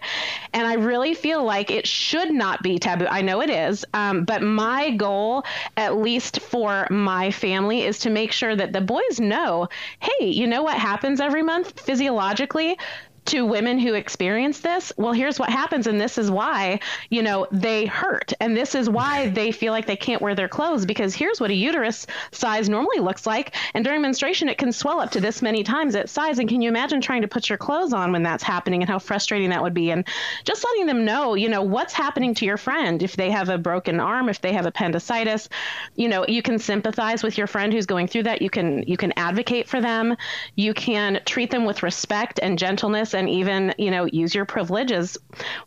And 0.54 0.66
I 0.66 0.76
really 0.76 1.14
feel 1.14 1.44
like 1.44 1.72
it 1.72 1.88
should 1.88 2.32
not 2.32 2.64
be 2.64 2.80
taboo. 2.80 3.08
I 3.08 3.22
know 3.22 3.42
it 3.42 3.50
is, 3.50 3.86
um, 3.94 4.24
but 4.24 4.42
my 4.42 4.92
goal, 4.92 5.44
at 5.78 5.98
least 5.98 6.40
for 6.40 6.88
my 6.90 7.32
family, 7.32 7.84
is 7.84 8.00
to 8.00 8.10
make 8.10 8.32
sure 8.32 8.56
that 8.56 8.74
the 8.74 8.82
boys 8.82 9.20
know, 9.20 9.68
hey, 10.00 10.26
you 10.26 10.48
know 10.48 10.64
what 10.64 10.78
happens 10.78 11.20
every 11.20 11.44
month 11.44 11.80
physiologically 11.80 12.59
quickly 12.60 12.78
to 13.26 13.46
women 13.46 13.78
who 13.80 13.94
experience 13.94 14.60
this 14.60 14.92
well 14.98 15.14
here's 15.14 15.40
what 15.40 15.50
happens 15.50 15.88
and 15.88 16.00
this 16.00 16.18
is 16.18 16.32
why 16.32 16.80
you 17.10 17.22
know 17.22 17.48
they 17.52 17.86
hurt 17.86 18.34
and 18.40 18.56
this 18.56 18.76
is 18.76 18.90
why 18.90 19.28
they 19.30 19.52
feel 19.52 19.72
like 19.72 19.86
they 19.86 19.96
can't 19.96 20.22
wear 20.22 20.36
their 20.36 20.48
clothes 20.48 20.86
because 20.86 21.14
here's 21.14 21.40
what 21.40 21.52
a 21.52 21.54
uterus 21.54 22.08
size 22.32 22.70
normally 22.70 23.00
looks 23.00 23.26
like 23.26 23.56
and 23.74 23.84
during 23.84 24.02
menstruation 24.02 24.50
it 24.50 24.58
can 24.58 24.72
swell 24.72 25.00
up 25.00 25.12
to 25.12 25.22
this 25.22 25.42
many 25.42 25.64
times 25.64 25.96
its 25.96 26.12
size 26.12 26.40
and 26.40 26.50
can 26.50 26.62
you 26.62 26.70
imagine 26.70 27.02
trying 27.02 27.22
to 27.22 27.28
put 27.28 27.50
your 27.50 27.58
clothes 27.58 27.94
on 27.94 28.12
when 28.12 28.24
that's 28.24 28.44
happening 28.44 28.82
and 28.82 28.90
how 28.90 29.00
frustrating 29.00 29.50
that 29.50 29.62
would 29.62 29.74
be 29.74 29.92
and 29.92 30.08
just 30.44 30.64
letting 30.64 30.86
them 30.86 31.06
know 31.06 31.36
you 31.36 31.50
know 31.50 31.62
what's 31.62 31.94
happening 31.94 32.34
to 32.34 32.46
your 32.46 32.58
friend 32.58 33.04
if 33.04 33.16
they 33.16 33.30
have 33.30 33.50
a 33.50 33.58
broken 33.58 34.00
arm 34.00 34.30
if 34.30 34.42
they 34.42 34.54
have 34.54 34.66
appendicitis 34.66 35.50
you 35.96 36.08
know 36.08 36.26
you 36.28 36.42
can 36.42 36.58
sympathize 36.58 37.24
with 37.24 37.38
your 37.38 37.48
friend 37.48 37.74
who's 37.74 37.86
going 37.86 38.08
through 38.08 38.24
that 38.24 38.42
you 38.42 38.50
can 38.50 38.84
you 38.88 38.98
can 38.98 39.14
advocate 39.18 39.68
for 39.68 39.82
them 39.82 40.16
you 40.56 40.74
can 40.74 41.20
treat 41.26 41.52
them 41.52 41.66
with 41.66 41.84
respect 41.84 42.40
and 42.42 42.58
gentleness 42.58 43.09
and 43.14 43.30
even 43.30 43.74
you 43.78 43.92
know 43.92 44.06
use 44.06 44.34
your 44.34 44.46
privilege 44.46 44.92
as 44.92 45.18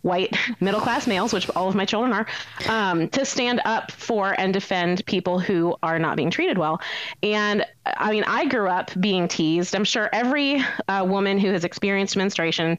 white 0.02 0.36
middle 0.60 0.80
class 0.80 1.06
males, 1.06 1.32
which 1.32 1.48
all 1.50 1.68
of 1.68 1.74
my 1.74 1.84
children 1.84 2.12
are, 2.12 2.26
um, 2.68 3.08
to 3.08 3.24
stand 3.24 3.60
up 3.64 3.90
for 3.90 4.38
and 4.38 4.52
defend 4.52 5.04
people 5.06 5.38
who 5.38 5.76
are 5.82 5.98
not 5.98 6.16
being 6.16 6.30
treated 6.30 6.58
well. 6.58 6.80
And 7.22 7.64
I 7.84 8.12
mean, 8.12 8.24
I 8.26 8.46
grew 8.46 8.68
up 8.68 8.90
being 9.00 9.26
teased. 9.26 9.74
I'm 9.74 9.84
sure 9.84 10.08
every 10.12 10.62
uh, 10.88 11.04
woman 11.06 11.38
who 11.38 11.50
has 11.50 11.64
experienced 11.64 12.16
menstruation 12.16 12.78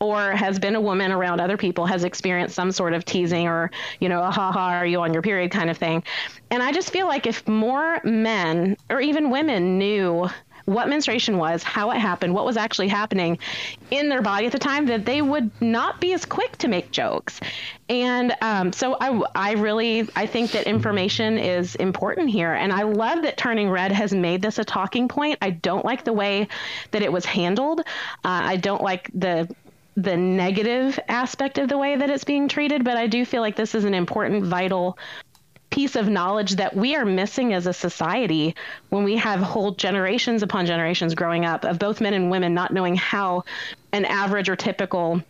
or 0.00 0.32
has 0.32 0.58
been 0.58 0.76
a 0.76 0.80
woman 0.80 1.10
around 1.10 1.40
other 1.40 1.56
people 1.56 1.86
has 1.86 2.04
experienced 2.04 2.54
some 2.54 2.70
sort 2.70 2.92
of 2.92 3.04
teasing 3.04 3.48
or, 3.48 3.70
you 4.00 4.08
know, 4.08 4.22
a 4.22 4.30
ha 4.30 4.52
ha, 4.52 4.68
are 4.68 4.86
you 4.86 5.00
on 5.00 5.12
your 5.12 5.22
period 5.22 5.50
kind 5.50 5.70
of 5.70 5.76
thing. 5.76 6.04
And 6.50 6.62
I 6.62 6.70
just 6.70 6.90
feel 6.90 7.06
like 7.08 7.26
if 7.26 7.46
more 7.48 8.00
men 8.04 8.76
or 8.90 9.00
even 9.00 9.30
women 9.30 9.78
knew 9.78 10.28
what 10.64 10.88
menstruation 10.88 11.38
was, 11.38 11.62
how 11.62 11.90
it 11.90 11.98
happened, 11.98 12.34
what 12.34 12.44
was 12.44 12.56
actually 12.56 12.88
happening 12.88 13.38
in 13.90 14.08
their 14.08 14.22
body 14.22 14.46
at 14.46 14.52
the 14.52 14.58
time, 14.58 14.86
that 14.86 15.04
they 15.04 15.20
would 15.20 15.50
not 15.60 16.00
be 16.00 16.12
as 16.12 16.24
quick 16.24 16.56
to 16.58 16.68
make 16.68 16.90
jokes. 16.90 17.40
And 17.88 18.34
um, 18.40 18.72
so 18.72 18.96
I, 19.00 19.22
I 19.34 19.52
really 19.52 20.08
I 20.16 20.26
think 20.26 20.52
that 20.52 20.66
information 20.66 21.38
is 21.38 21.74
important 21.76 22.30
here, 22.30 22.52
and 22.54 22.72
I 22.72 22.82
love 22.82 23.22
that 23.22 23.36
Turning 23.36 23.68
Red 23.68 23.92
has 23.92 24.14
made 24.14 24.40
this 24.40 24.58
a 24.58 24.64
talking 24.64 25.08
point. 25.08 25.38
I 25.42 25.50
don't 25.50 25.84
like 25.84 26.04
the 26.04 26.12
way 26.12 26.48
that 26.92 27.02
it 27.02 27.12
was 27.12 27.24
handled. 27.24 27.80
Uh, 27.80 27.82
I 28.24 28.56
don't 28.56 28.82
like 28.82 29.10
the 29.14 29.54
the 29.96 30.16
negative 30.16 30.98
aspect 31.08 31.58
of 31.58 31.68
the 31.68 31.78
way 31.78 31.96
that 31.96 32.10
it's 32.10 32.24
being 32.24 32.48
treated, 32.48 32.84
but 32.84 32.96
I 32.96 33.06
do 33.06 33.24
feel 33.24 33.42
like 33.42 33.54
this 33.54 33.74
is 33.74 33.84
an 33.84 33.94
important, 33.94 34.44
vital 34.44 34.98
piece 35.74 35.96
of 35.96 36.08
knowledge 36.08 36.52
that 36.52 36.76
we 36.76 36.94
are 36.94 37.04
missing 37.04 37.52
as 37.52 37.66
a 37.66 37.72
society 37.72 38.54
when 38.90 39.02
we 39.02 39.16
have 39.16 39.40
whole 39.40 39.72
generations 39.72 40.40
upon 40.40 40.66
generations 40.66 41.16
growing 41.16 41.44
up 41.44 41.64
of 41.64 41.80
both 41.80 42.00
men 42.00 42.14
and 42.14 42.30
women 42.30 42.54
not 42.54 42.72
knowing 42.72 42.94
how 42.94 43.42
an 43.90 44.04
average 44.04 44.48
or 44.48 44.54
typical 44.54 45.20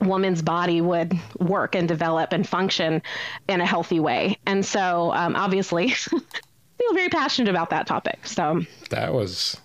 woman's 0.00 0.40
body 0.40 0.80
would 0.80 1.18
work 1.40 1.74
and 1.74 1.88
develop 1.88 2.32
and 2.32 2.48
function 2.48 3.02
in 3.48 3.60
a 3.60 3.66
healthy 3.66 3.98
way. 3.98 4.38
And 4.46 4.64
so, 4.64 5.12
um, 5.14 5.34
obviously, 5.34 5.88
feel 5.90 6.94
very 6.94 7.08
passionate 7.08 7.50
about 7.50 7.70
that 7.70 7.88
topic. 7.88 8.24
So 8.24 8.62
that 8.90 9.12
was 9.12 9.60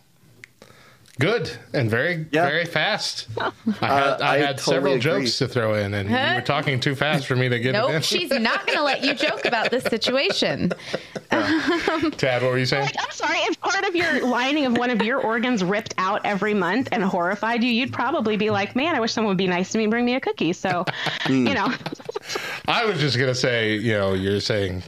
Good 1.20 1.52
and 1.74 1.92
very 1.92 2.26
yeah. 2.32 2.48
very 2.48 2.66
fast. 2.66 3.28
I 3.38 3.52
had, 3.80 3.84
uh, 3.84 4.18
I 4.20 4.38
had 4.38 4.58
totally 4.58 4.76
several 4.76 4.94
agree. 4.94 5.02
jokes 5.02 5.38
to 5.38 5.48
throw 5.48 5.76
in, 5.76 5.94
and 5.94 6.10
huh? 6.10 6.30
you 6.30 6.36
were 6.36 6.42
talking 6.42 6.80
too 6.80 6.96
fast 6.96 7.28
for 7.28 7.36
me 7.36 7.50
to 7.50 7.60
get 7.60 7.74
nope, 7.74 7.92
it 7.92 7.96
in. 7.98 8.02
she's 8.02 8.32
not 8.32 8.66
going 8.66 8.80
to 8.80 8.84
let 8.84 9.04
you 9.04 9.14
joke 9.14 9.46
about 9.46 9.70
this 9.70 9.84
situation. 9.84 10.72
Tad, 11.30 12.42
what 12.42 12.52
were 12.52 12.58
you 12.58 12.66
saying? 12.66 12.86
Like, 12.86 12.96
I'm 12.98 13.12
sorry. 13.12 13.38
If 13.42 13.60
part 13.60 13.86
of 13.86 13.96
your 13.96 14.26
lining 14.26 14.66
of 14.66 14.76
one 14.76 14.90
of 14.90 15.04
your 15.04 15.22
organs 15.22 15.64
ripped 15.64 15.94
out 16.00 16.26
every 16.26 16.56
month 16.56 16.90
and 16.92 17.04
horrified 17.04 17.64
you, 17.64 17.70
you'd 17.70 17.94
probably 17.94 18.36
be 18.36 18.50
like, 18.50 18.76
"Man, 18.76 18.96
I 18.96 19.00
wish 19.00 19.14
someone 19.14 19.30
would 19.30 19.38
be 19.38 19.48
nice 19.48 19.72
to 19.74 19.78
me 19.78 19.84
and 19.84 19.92
bring 19.92 20.06
me 20.06 20.16
a 20.16 20.20
cookie." 20.20 20.54
So, 20.54 20.84
mm. 21.26 21.48
you 21.48 21.54
know. 21.54 21.72
I 22.68 22.86
was 22.86 23.00
just 23.00 23.18
going 23.18 23.30
to 23.30 23.36
say, 23.36 23.76
you 23.76 23.94
know, 23.94 24.14
you're 24.14 24.40
saying 24.40 24.82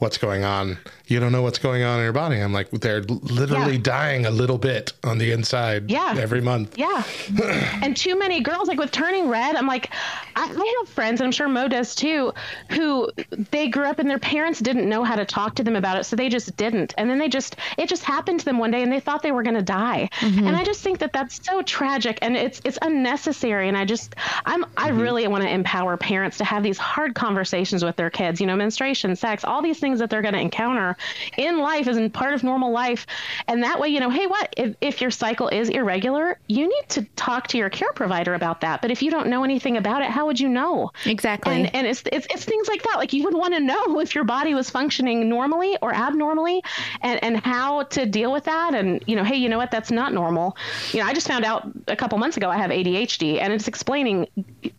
what's 0.00 0.16
going 0.16 0.44
on. 0.44 0.78
You 1.06 1.20
don't 1.20 1.30
know 1.30 1.42
what's 1.42 1.58
going 1.58 1.82
on 1.82 1.98
in 1.98 2.04
your 2.04 2.12
body. 2.12 2.40
I'm 2.40 2.52
like, 2.52 2.70
they're 2.70 3.02
literally 3.02 3.74
yeah. 3.74 3.82
dying 3.82 4.26
a 4.26 4.30
little 4.30 4.56
bit 4.56 4.92
on 5.04 5.18
the 5.18 5.30
inside 5.30 5.90
yeah. 5.90 6.14
every 6.18 6.40
month. 6.40 6.78
Yeah. 6.78 7.04
and 7.82 7.96
too 7.96 8.18
many 8.18 8.40
girls, 8.40 8.66
like 8.66 8.78
with 8.78 8.92
turning 8.92 9.28
red, 9.28 9.56
I'm 9.56 9.66
like, 9.66 9.90
I, 10.36 10.44
I 10.44 10.74
have 10.78 10.88
friends, 10.88 11.20
and 11.20 11.26
I'm 11.26 11.32
sure 11.32 11.48
Mo 11.48 11.68
does 11.68 11.94
too, 11.94 12.32
who 12.70 13.10
they 13.50 13.68
grew 13.68 13.84
up 13.84 13.98
and 13.98 14.08
their 14.08 14.18
parents 14.18 14.60
didn't 14.60 14.88
know 14.88 15.04
how 15.04 15.16
to 15.16 15.24
talk 15.26 15.54
to 15.56 15.62
them 15.64 15.76
about 15.76 15.98
it. 15.98 16.04
So 16.04 16.16
they 16.16 16.30
just 16.30 16.56
didn't. 16.56 16.94
And 16.96 17.10
then 17.10 17.18
they 17.18 17.28
just, 17.28 17.56
it 17.76 17.88
just 17.88 18.04
happened 18.04 18.40
to 18.40 18.46
them 18.46 18.58
one 18.58 18.70
day 18.70 18.82
and 18.82 18.90
they 18.90 19.00
thought 19.00 19.22
they 19.22 19.32
were 19.32 19.42
going 19.42 19.56
to 19.56 19.62
die. 19.62 20.08
Mm-hmm. 20.20 20.46
And 20.46 20.56
I 20.56 20.64
just 20.64 20.80
think 20.80 20.98
that 21.00 21.12
that's 21.12 21.44
so 21.44 21.60
tragic 21.62 22.18
and 22.22 22.36
it's, 22.36 22.62
it's 22.64 22.78
unnecessary. 22.80 23.68
And 23.68 23.76
I 23.76 23.84
just, 23.84 24.14
I'm, 24.46 24.64
mm-hmm. 24.64 24.72
I 24.78 24.88
really 24.90 25.26
want 25.28 25.42
to 25.42 25.50
empower 25.50 25.98
parents 25.98 26.38
to 26.38 26.44
have 26.44 26.62
these 26.62 26.78
hard 26.78 27.14
conversations 27.14 27.84
with 27.84 27.96
their 27.96 28.10
kids, 28.10 28.40
you 28.40 28.46
know, 28.46 28.56
menstruation, 28.56 29.14
sex, 29.14 29.44
all 29.44 29.60
these 29.60 29.78
things 29.78 29.89
things 29.90 29.98
that 29.98 30.08
they're 30.08 30.22
going 30.22 30.34
to 30.34 30.40
encounter 30.40 30.96
in 31.36 31.58
life 31.58 31.88
as 31.88 31.96
in 31.96 32.10
part 32.10 32.32
of 32.32 32.44
normal 32.44 32.70
life. 32.70 33.06
And 33.48 33.62
that 33.64 33.80
way, 33.80 33.88
you 33.88 33.98
know, 33.98 34.10
hey, 34.10 34.26
what 34.26 34.54
if, 34.56 34.76
if 34.80 35.00
your 35.00 35.10
cycle 35.10 35.48
is 35.48 35.68
irregular, 35.68 36.38
you 36.46 36.68
need 36.68 36.88
to 36.90 37.02
talk 37.16 37.48
to 37.48 37.58
your 37.58 37.70
care 37.70 37.92
provider 37.92 38.34
about 38.34 38.60
that. 38.60 38.82
But 38.82 38.90
if 38.90 39.02
you 39.02 39.10
don't 39.10 39.26
know 39.28 39.42
anything 39.42 39.76
about 39.76 40.02
it, 40.02 40.10
how 40.10 40.26
would 40.26 40.38
you 40.38 40.48
know? 40.48 40.92
Exactly. 41.06 41.54
And, 41.54 41.74
and 41.74 41.86
it's, 41.86 42.02
it's, 42.12 42.26
it's 42.30 42.44
things 42.44 42.68
like 42.68 42.82
that. 42.84 42.96
Like 42.96 43.12
you 43.12 43.24
would 43.24 43.34
want 43.34 43.54
to 43.54 43.60
know 43.60 44.00
if 44.00 44.14
your 44.14 44.24
body 44.24 44.54
was 44.54 44.70
functioning 44.70 45.28
normally 45.28 45.76
or 45.82 45.92
abnormally 45.92 46.62
and, 47.00 47.22
and 47.24 47.44
how 47.44 47.82
to 47.84 48.06
deal 48.06 48.30
with 48.32 48.44
that. 48.44 48.74
And, 48.74 49.02
you 49.06 49.16
know, 49.16 49.24
hey, 49.24 49.36
you 49.36 49.48
know 49.48 49.58
what? 49.58 49.70
That's 49.70 49.90
not 49.90 50.12
normal. 50.12 50.56
You 50.92 51.00
know, 51.00 51.06
I 51.06 51.14
just 51.14 51.26
found 51.26 51.44
out 51.44 51.68
a 51.88 51.96
couple 51.96 52.18
months 52.18 52.36
ago 52.36 52.48
I 52.48 52.56
have 52.58 52.70
ADHD 52.70 53.40
and 53.40 53.52
it's 53.52 53.66
explaining 53.66 54.28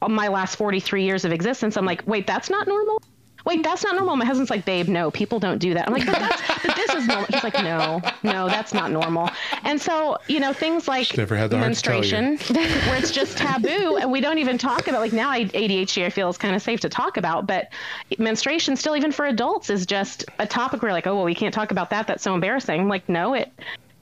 my 0.08 0.30
last 0.30 0.56
43 0.56 1.04
years 1.04 1.26
of 1.26 1.34
existence. 1.34 1.76
I'm 1.76 1.86
like, 1.86 2.04
wait, 2.08 2.28
that's 2.28 2.50
not 2.50 2.68
normal? 2.68 3.02
Wait, 3.46 3.64
that's 3.64 3.84
not 3.84 3.96
normal. 3.96 4.16
My 4.16 4.26
husband's 4.26 4.50
like, 4.50 4.66
babe, 4.66 4.88
no, 4.88 5.12
people 5.12 5.40
don't 5.40 5.58
do 5.58 5.74
that. 5.74 5.88
I'm 5.88 5.94
like, 5.94 6.06
but, 6.06 6.20
that's, 6.20 6.42
but 6.66 6.76
this 6.76 6.94
is 6.94 7.08
normal. 7.08 7.26
He's 7.32 7.44
like, 7.44 7.56
no, 7.56 8.02
no, 8.24 8.48
that's 8.48 8.74
not 8.74 8.92
normal. 8.92 9.30
And 9.64 9.80
so, 9.80 10.18
you 10.28 10.40
know, 10.40 10.54
things 10.54 10.88
like 10.88 11.16
menstruation, 11.18 12.38
where 12.50 12.98
it's 12.98 13.12
just 13.12 13.38
taboo, 13.38 13.98
and 13.98 14.12
we 14.12 14.22
don't 14.22 14.38
even 14.38 14.58
talk 14.58 14.88
about. 14.88 15.02
Like 15.02 15.14
now, 15.14 15.34
ADHD, 15.34 16.06
I 16.06 16.10
feel 16.10 16.30
is 16.30 16.38
kind 16.38 16.56
of 16.56 16.62
safe 16.62 16.80
to 16.82 16.90
talk 16.90 17.18
about, 17.18 17.48
but 17.48 17.70
menstruation, 18.18 18.76
still, 18.76 18.96
even 18.96 19.12
for 19.12 19.26
adults, 19.26 19.70
is 19.70 19.86
just 19.86 20.26
a 20.40 20.46
topic 20.46 20.82
where 20.82 20.92
like, 20.92 21.08
oh, 21.08 21.16
well, 21.16 21.26
we 21.26 21.36
can't 21.36 21.54
talk 21.54 21.72
about 21.72 21.90
that. 21.90 22.08
That's 22.08 22.24
so 22.24 22.34
embarrassing. 22.34 22.82
I'm 22.82 22.88
like, 22.88 23.08
no, 23.10 23.34
it 23.34 23.52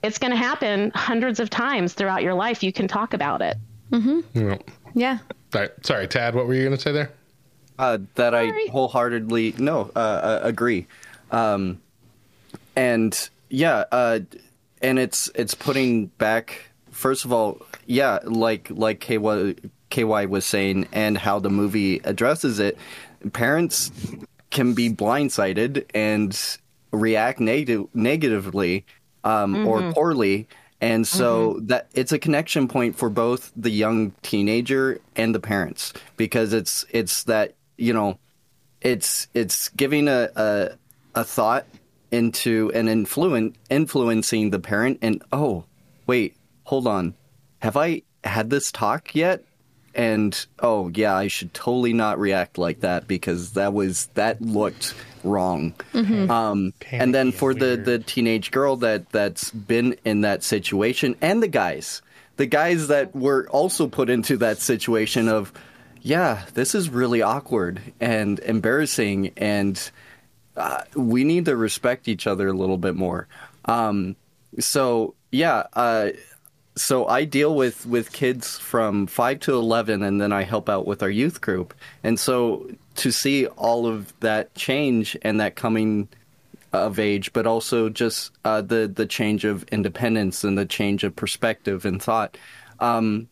it's 0.03 0.17
going 0.17 0.31
to 0.31 0.37
happen 0.37 0.91
hundreds 0.95 1.39
of 1.39 1.49
times 1.49 1.93
throughout 1.93 2.23
your 2.23 2.33
life. 2.33 2.63
You 2.63 2.71
can 2.71 2.87
talk 2.87 3.13
about 3.13 3.41
it. 3.41 3.57
Mm-hmm. 3.91 4.53
Yeah. 4.93 5.19
Right. 5.53 5.71
Sorry, 5.83 6.07
Tad. 6.07 6.35
What 6.35 6.47
were 6.47 6.53
you 6.53 6.63
going 6.63 6.75
to 6.75 6.81
say 6.81 6.91
there? 6.91 7.11
Uh, 7.79 7.97
that 8.15 8.33
Sorry. 8.33 8.67
I 8.67 8.71
wholeheartedly 8.71 9.55
no 9.57 9.89
uh, 9.95 9.99
uh, 9.99 10.39
agree, 10.43 10.85
um, 11.31 11.79
and 12.75 13.29
yeah, 13.49 13.85
uh, 13.89 14.19
and 14.81 14.99
it's 14.99 15.31
it's 15.33 15.55
putting 15.55 16.07
back. 16.07 16.71
First 16.91 17.23
of 17.23 17.31
all, 17.31 17.61
yeah, 17.85 18.19
like 18.25 18.69
like 18.69 18.99
KY, 18.99 19.55
KY 19.91 20.25
was 20.25 20.45
saying, 20.45 20.89
and 20.91 21.17
how 21.17 21.39
the 21.39 21.49
movie 21.49 22.01
addresses 22.03 22.59
it. 22.59 22.77
Parents 23.31 23.91
can 24.49 24.73
be 24.73 24.89
blindsided 24.89 25.85
and 25.95 26.57
react 26.91 27.39
neg- 27.39 27.87
negatively 27.93 28.85
um, 29.23 29.55
mm-hmm. 29.55 29.67
or 29.67 29.93
poorly 29.93 30.49
and 30.81 31.07
so 31.07 31.53
mm-hmm. 31.53 31.67
that 31.67 31.87
it's 31.93 32.11
a 32.11 32.19
connection 32.19 32.67
point 32.67 32.95
for 32.95 33.09
both 33.09 33.51
the 33.55 33.69
young 33.69 34.11
teenager 34.21 34.99
and 35.15 35.35
the 35.35 35.39
parents 35.39 35.93
because 36.17 36.53
it's 36.53 36.85
it's 36.91 37.23
that 37.23 37.53
you 37.79 37.93
know, 37.93 38.19
it's 38.81 39.27
it's 39.33 39.69
giving 39.69 40.07
a 40.07 40.29
a, 40.35 40.69
a 41.15 41.23
thought 41.23 41.65
into 42.11 42.71
an 42.73 42.87
influence 42.87 43.55
influencing 43.69 44.49
the 44.49 44.59
parent 44.59 44.99
and 45.01 45.21
oh 45.31 45.63
wait 46.07 46.35
hold 46.63 46.87
on. 46.87 47.13
Have 47.59 47.77
i 47.77 48.03
had 48.23 48.49
this 48.49 48.71
talk 48.71 49.15
yet? 49.15 49.43
And 49.95 50.45
oh 50.59 50.91
yeah 50.93 51.15
i 51.15 51.27
should 51.27 51.53
totally 51.53 51.93
not 51.93 52.19
react 52.19 52.57
like 52.57 52.81
that 52.81 53.07
because 53.07 53.53
that 53.53 53.73
was 53.73 54.07
that 54.13 54.41
looked 54.41 54.93
wrong. 55.23 55.73
Mm-hmm. 55.93 56.31
um, 56.31 56.73
and 56.91 57.13
then 57.13 57.31
for 57.31 57.53
the 57.53 57.75
the 57.75 57.99
teenage 57.99 58.51
girl 58.51 58.77
that 58.77 59.09
that's 59.09 59.51
been 59.51 59.97
in 60.05 60.21
that 60.21 60.43
situation 60.43 61.15
and 61.21 61.43
the 61.43 61.47
guys 61.47 62.01
the 62.37 62.45
guys 62.45 62.87
that 62.87 63.13
were 63.13 63.47
also 63.49 63.87
put 63.87 64.09
into 64.09 64.37
that 64.37 64.59
situation 64.59 65.27
of 65.27 65.51
yeah, 66.01 66.45
this 66.53 66.75
is 66.75 66.89
really 66.89 67.21
awkward 67.21 67.81
and 67.99 68.39
embarrassing, 68.39 69.33
and 69.37 69.91
uh, 70.55 70.83
we 70.95 71.23
need 71.23 71.45
to 71.45 71.55
respect 71.55 72.07
each 72.07 72.27
other 72.27 72.47
a 72.47 72.53
little 72.53 72.77
bit 72.77 72.95
more. 72.95 73.27
Um, 73.65 74.15
so 74.59 75.15
yeah, 75.31 75.63
uh, 75.73 76.09
so 76.75 77.07
I 77.07 77.25
deal 77.25 77.55
with 77.55 77.85
with 77.85 78.11
kids 78.11 78.57
from 78.57 79.07
five 79.07 79.41
to 79.41 79.53
eleven, 79.53 80.03
and 80.03 80.21
then 80.21 80.31
I 80.31 80.43
help 80.43 80.69
out 80.69 80.87
with 80.87 81.03
our 81.03 81.09
youth 81.09 81.41
group, 81.41 81.73
and 82.03 82.19
so 82.19 82.69
to 82.95 83.11
see 83.11 83.47
all 83.47 83.85
of 83.85 84.17
that 84.19 84.53
change 84.55 85.17
and 85.21 85.39
that 85.39 85.55
coming 85.55 86.07
of 86.71 86.99
age, 86.99 87.33
but 87.33 87.47
also 87.47 87.89
just 87.89 88.31
uh, 88.45 88.61
the 88.61 88.91
the 88.93 89.05
change 89.05 89.45
of 89.45 89.63
independence 89.63 90.43
and 90.43 90.57
the 90.57 90.65
change 90.65 91.03
of 91.03 91.15
perspective 91.15 91.85
and 91.85 92.01
thought. 92.01 92.37
Um, 92.79 93.27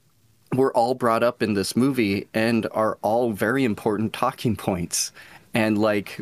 were 0.54 0.74
all 0.74 0.94
brought 0.94 1.24
up 1.24 1.42
in 1.44 1.54
this 1.54 1.76
movie 1.76 2.28
and 2.34 2.68
are 2.72 2.98
all 3.02 3.32
very 3.32 3.64
important 3.64 4.14
talking 4.14 4.56
points. 4.56 5.12
And 5.54 5.78
like 5.78 6.20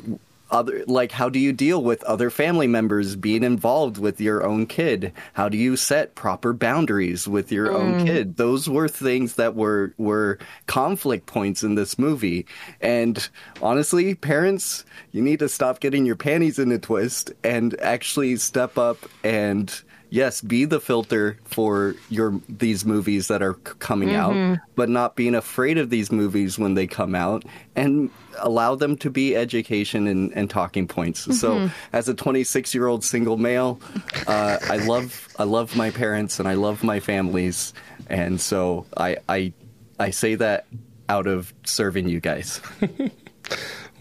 other 0.52 0.84
like 0.88 1.12
how 1.12 1.28
do 1.28 1.40
you 1.40 1.52
deal 1.52 1.82
with 1.82 2.04
other 2.04 2.30
family 2.30 2.68
members 2.68 3.16
being 3.16 3.44
involved 3.44 3.98
with 3.98 4.22
your 4.22 4.46
own 4.46 4.68
kid? 4.68 5.12
How 5.34 5.50
do 5.50 5.58
you 5.58 5.76
set 5.76 6.16
proper 6.16 6.54
boundaries 6.54 7.28
with 7.28 7.52
your 7.52 7.70
mm. 7.70 7.76
own 7.76 8.06
kid? 8.06 8.38
Those 8.38 8.70
were 8.70 8.88
things 8.88 9.36
that 9.36 9.56
were 9.56 9.94
were 9.98 10.38
conflict 10.68 11.26
points 11.26 11.64
in 11.64 11.76
this 11.76 11.98
movie. 11.98 12.46
And 12.80 13.28
honestly, 13.62 14.16
parents, 14.16 14.86
you 15.12 15.22
need 15.22 15.40
to 15.40 15.50
stop 15.50 15.80
getting 15.80 16.06
your 16.06 16.16
panties 16.16 16.60
in 16.60 16.72
a 16.72 16.80
twist 16.80 17.32
and 17.44 17.80
actually 17.82 18.36
step 18.38 18.78
up 18.78 18.98
and 19.24 19.82
yes, 20.10 20.42
be 20.42 20.66
the 20.66 20.80
filter 20.80 21.38
for 21.46 21.96
your 22.10 22.40
these 22.50 22.86
movies 22.86 23.28
that 23.28 23.42
are 23.42 23.54
c- 23.66 23.74
coming 23.80 24.10
Mhm. 24.10 24.54
out, 24.54 24.60
but 24.76 24.90
not 24.90 25.16
being 25.16 25.36
afraid 25.36 25.78
of 25.78 25.90
these 25.90 26.12
movies 26.12 26.58
when 26.60 26.74
they 26.76 26.88
come 26.88 27.16
out 27.16 27.44
and 27.76 28.10
allow 28.40 28.76
them 28.76 28.98
to 28.98 29.10
be 29.10 29.36
education 29.36 30.08
and, 30.08 30.32
and 30.34 30.50
talking 30.50 30.88
points. 30.88 31.22
So, 31.40 31.60
Mhm. 31.60 31.72
as 31.94 32.08
a 32.10 32.14
26 32.14 32.74
year 32.76 32.88
old 32.88 33.04
single 33.04 33.38
male, 33.38 33.80
uh, 34.28 34.58
I 34.70 34.78
love 34.78 35.28
I 35.40 35.44
love 35.44 35.76
my 35.76 35.90
parents 35.92 36.40
and 36.40 36.48
I 36.48 36.54
love 36.56 36.84
my 36.84 37.00
families, 37.00 37.74
and 38.10 38.40
so 38.42 38.86
I 38.98 39.18
I 39.30 39.54
I 40.00 40.10
say 40.12 40.36
that 40.36 40.66
out 41.10 41.28
of 41.28 41.54
serving 41.66 42.10
you 42.10 42.20
guys. 42.20 42.62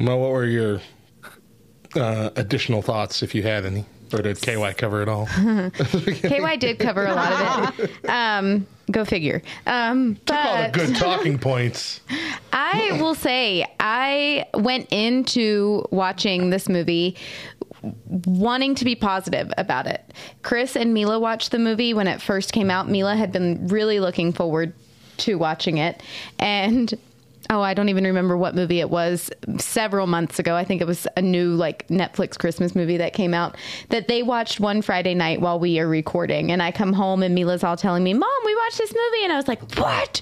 Well, 0.00 0.18
what 0.18 0.30
were 0.30 0.44
your 0.46 0.80
uh, 1.94 2.30
additional 2.34 2.82
thoughts, 2.82 3.22
if 3.22 3.34
you 3.34 3.42
had 3.42 3.64
any, 3.64 3.84
or 4.14 4.22
did 4.22 4.40
KY 4.40 4.74
cover 4.74 5.02
it 5.02 5.08
all? 5.08 5.26
KY 5.76 6.56
did 6.58 6.78
cover 6.78 7.06
a 7.06 7.14
lot 7.14 7.32
of 7.32 7.80
it. 7.80 8.08
Um, 8.08 8.66
go 8.90 9.04
figure. 9.04 9.42
Um, 9.66 10.18
All 10.30 10.56
the 10.56 10.62
but 10.62 10.72
good 10.72 10.96
talking 10.96 11.38
points. 11.38 12.00
I 12.52 12.98
will 13.00 13.14
say 13.14 13.66
I 13.80 14.46
went 14.54 14.88
into 14.92 15.86
watching 15.90 16.50
this 16.50 16.68
movie 16.68 17.16
wanting 18.26 18.74
to 18.76 18.84
be 18.84 18.94
positive 18.94 19.52
about 19.58 19.86
it. 19.86 20.12
Chris 20.42 20.74
and 20.76 20.94
Mila 20.94 21.18
watched 21.18 21.50
the 21.50 21.58
movie 21.58 21.92
when 21.92 22.06
it 22.06 22.22
first 22.22 22.52
came 22.52 22.70
out. 22.70 22.88
Mila 22.88 23.14
had 23.14 23.30
been 23.32 23.68
really 23.68 24.00
looking 24.00 24.32
forward 24.32 24.72
to 25.18 25.36
watching 25.36 25.78
it 25.78 26.02
and 26.38 26.94
oh, 27.50 27.60
I 27.60 27.74
don't 27.74 27.88
even 27.88 28.04
remember 28.04 28.36
what 28.36 28.54
movie 28.54 28.80
it 28.80 28.90
was 28.90 29.30
several 29.58 30.06
months 30.06 30.38
ago. 30.38 30.54
I 30.56 30.64
think 30.64 30.80
it 30.80 30.86
was 30.86 31.06
a 31.16 31.22
new 31.22 31.54
like 31.54 31.86
Netflix 31.88 32.38
Christmas 32.38 32.74
movie 32.74 32.96
that 32.96 33.12
came 33.12 33.34
out 33.34 33.56
that 33.90 34.08
they 34.08 34.22
watched 34.22 34.60
one 34.60 34.82
Friday 34.82 35.14
night 35.14 35.40
while 35.40 35.58
we 35.58 35.78
are 35.78 35.88
recording. 35.88 36.50
And 36.50 36.62
I 36.62 36.70
come 36.72 36.92
home 36.92 37.22
and 37.22 37.34
Mila's 37.34 37.64
all 37.64 37.76
telling 37.76 38.04
me, 38.04 38.14
Mom, 38.14 38.30
we 38.44 38.54
watched 38.56 38.78
this 38.78 38.92
movie. 38.92 39.24
And 39.24 39.32
I 39.32 39.36
was 39.36 39.48
like, 39.48 39.60
What? 39.76 40.20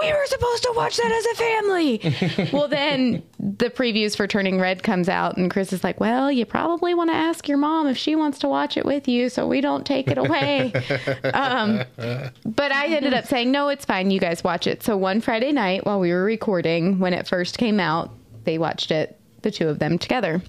We 0.00 0.12
were 0.12 0.26
supposed 0.26 0.62
to 0.64 0.72
watch 0.74 0.96
that 0.96 1.12
as 1.12 1.26
a 1.26 1.34
family. 1.34 2.50
well, 2.52 2.68
then 2.68 3.22
the 3.42 3.70
previews 3.70 4.16
for 4.16 4.28
Turning 4.28 4.60
Red 4.60 4.84
comes 4.84 5.08
out, 5.08 5.36
and 5.36 5.50
Chris 5.50 5.72
is 5.72 5.82
like, 5.82 5.98
Well, 5.98 6.30
you 6.30 6.46
probably 6.46 6.94
want 6.94 7.10
to 7.10 7.16
ask 7.16 7.48
your 7.48 7.58
mom 7.58 7.88
if 7.88 7.98
she 7.98 8.14
wants 8.14 8.38
to 8.40 8.48
watch 8.48 8.76
it 8.76 8.86
with 8.86 9.08
you 9.08 9.28
so 9.28 9.48
we 9.48 9.60
don't 9.60 9.84
take 9.84 10.06
it 10.08 10.16
away. 10.16 10.72
um, 11.34 11.82
but 12.44 12.70
I 12.70 12.86
ended 12.86 13.14
up 13.14 13.26
saying, 13.26 13.50
no, 13.50 13.68
it's 13.68 13.84
fine. 13.84 14.10
You 14.10 14.20
guys 14.20 14.44
watch 14.44 14.66
it. 14.66 14.82
So 14.82 14.96
one 14.96 15.20
Friday 15.20 15.50
night 15.50 15.84
while 15.84 15.98
we 15.98 16.12
were 16.12 16.22
recording, 16.22 17.00
when 17.00 17.12
it 17.12 17.26
first 17.26 17.58
came 17.58 17.80
out, 17.80 18.10
they 18.44 18.58
watched 18.58 18.92
it, 18.92 19.18
the 19.42 19.50
two 19.50 19.68
of 19.68 19.80
them 19.80 19.98
together. 19.98 20.40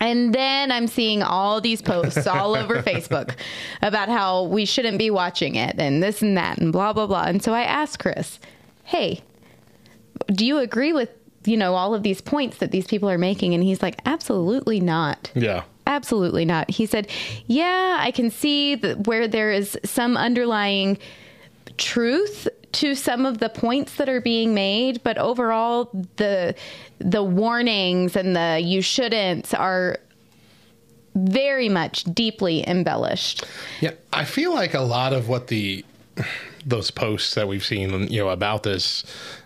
And 0.00 0.34
then 0.34 0.72
I'm 0.72 0.86
seeing 0.86 1.22
all 1.22 1.60
these 1.60 1.82
posts 1.82 2.26
all 2.26 2.54
over 2.54 2.82
Facebook 2.82 3.34
about 3.82 4.08
how 4.08 4.44
we 4.44 4.64
shouldn't 4.64 4.98
be 4.98 5.10
watching 5.10 5.54
it 5.54 5.76
and 5.78 6.02
this 6.02 6.22
and 6.22 6.36
that 6.36 6.58
and 6.58 6.72
blah, 6.72 6.92
blah, 6.92 7.06
blah. 7.06 7.24
And 7.24 7.42
so 7.42 7.52
I 7.52 7.62
asked 7.62 7.98
Chris, 7.98 8.38
hey, 8.84 9.22
do 10.28 10.46
you 10.46 10.58
agree 10.58 10.92
with, 10.92 11.10
you 11.46 11.56
know, 11.56 11.74
all 11.74 11.94
of 11.94 12.02
these 12.02 12.20
points 12.20 12.58
that 12.58 12.70
these 12.70 12.86
people 12.86 13.08
are 13.08 13.18
making? 13.18 13.54
And 13.54 13.62
he's 13.62 13.82
like, 13.82 14.00
absolutely 14.04 14.80
not. 14.80 15.30
Yeah. 15.34 15.62
Absolutely 15.86 16.44
not. 16.44 16.68
He 16.68 16.84
said, 16.84 17.08
"Yeah, 17.46 17.98
I 18.00 18.10
can 18.10 18.30
see 18.30 18.74
that 18.74 19.06
where 19.06 19.28
there 19.28 19.52
is 19.52 19.78
some 19.84 20.16
underlying 20.16 20.98
truth 21.78 22.48
to 22.72 22.94
some 22.96 23.24
of 23.24 23.38
the 23.38 23.48
points 23.48 23.94
that 23.94 24.08
are 24.08 24.20
being 24.20 24.52
made, 24.52 25.02
but 25.04 25.16
overall 25.16 25.88
the 26.16 26.56
the 26.98 27.22
warnings 27.22 28.16
and 28.16 28.34
the 28.34 28.60
you 28.60 28.82
shouldn't 28.82 29.54
are 29.54 29.98
very 31.14 31.68
much 31.68 32.02
deeply 32.04 32.66
embellished." 32.68 33.44
Yeah, 33.80 33.92
I 34.12 34.24
feel 34.24 34.52
like 34.52 34.74
a 34.74 34.80
lot 34.80 35.12
of 35.12 35.28
what 35.28 35.46
the 35.46 35.84
those 36.64 36.90
posts 36.90 37.34
that 37.36 37.46
we've 37.46 37.64
seen, 37.64 38.10
you 38.10 38.20
know, 38.20 38.30
about 38.30 38.64
this 38.64 39.04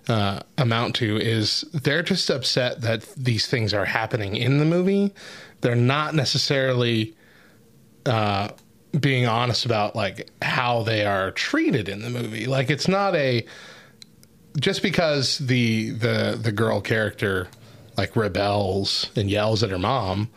uh, 0.09 0.41
amount 0.59 0.97
to 0.97 1.17
is 1.17 1.63
they're 1.73 2.03
just 2.03 2.31
upset 2.31 2.81
that 2.83 3.03
these 3.17 3.47
things 3.47 3.75
are 3.75 3.85
happening 3.85 4.37
in 4.37 4.59
the 4.59 4.65
movie. 4.65 5.13
They're 5.61 5.75
not 5.77 6.15
necessarily 6.15 7.15
uh, 8.07 8.49
being 8.99 9.27
honest 9.27 9.67
about 9.67 9.95
like 9.95 10.31
how 10.43 10.83
they 10.83 11.05
are 11.05 11.31
treated 11.31 11.89
in 11.89 12.01
the 12.01 12.11
movie. 12.11 12.47
Like 12.47 12.71
it's 12.71 12.89
not 12.89 13.15
a 13.15 13.45
just 14.59 14.83
because 14.83 15.39
the 15.39 15.91
the 15.91 16.39
the 16.41 16.53
girl 16.53 16.81
character 16.81 17.49
like 17.97 18.17
rebels 18.17 19.11
and 19.15 19.31
yells 19.31 19.63
at 19.63 19.71
her 19.71 19.79
mom 19.79 20.29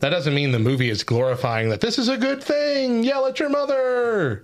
that 0.00 0.10
doesn't 0.10 0.34
mean 0.34 0.50
the 0.50 0.58
movie 0.58 0.88
is 0.88 1.04
glorifying 1.04 1.68
that 1.68 1.80
this 1.80 1.98
is 1.98 2.08
a 2.08 2.16
good 2.16 2.42
thing 2.42 3.04
yell 3.04 3.26
at 3.26 3.38
your 3.38 3.48
mother 3.48 4.42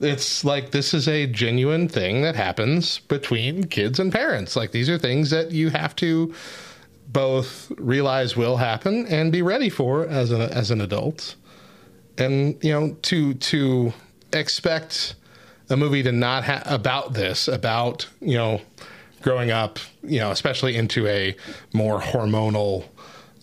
it's 0.00 0.44
like 0.44 0.70
this 0.70 0.94
is 0.94 1.08
a 1.08 1.26
genuine 1.26 1.88
thing 1.88 2.22
that 2.22 2.36
happens 2.36 3.00
between 3.00 3.64
kids 3.64 3.98
and 3.98 4.12
parents. 4.12 4.56
Like 4.56 4.70
these 4.70 4.88
are 4.88 4.98
things 4.98 5.30
that 5.30 5.50
you 5.50 5.70
have 5.70 5.96
to 5.96 6.34
both 7.08 7.72
realize 7.78 8.36
will 8.36 8.58
happen 8.58 9.06
and 9.06 9.32
be 9.32 9.42
ready 9.42 9.70
for 9.70 10.06
as 10.06 10.30
a 10.30 10.54
as 10.54 10.70
an 10.70 10.80
adult. 10.80 11.34
And 12.16 12.62
you 12.62 12.72
know 12.72 12.96
to 13.02 13.34
to 13.34 13.92
expect 14.32 15.14
a 15.70 15.76
movie 15.76 16.02
to 16.02 16.12
not 16.12 16.44
ha- 16.44 16.62
about 16.66 17.14
this 17.14 17.48
about 17.48 18.06
you 18.20 18.36
know 18.36 18.60
growing 19.22 19.50
up 19.50 19.78
you 20.02 20.20
know 20.20 20.30
especially 20.30 20.76
into 20.76 21.06
a 21.06 21.36
more 21.72 22.00
hormonal 22.00 22.84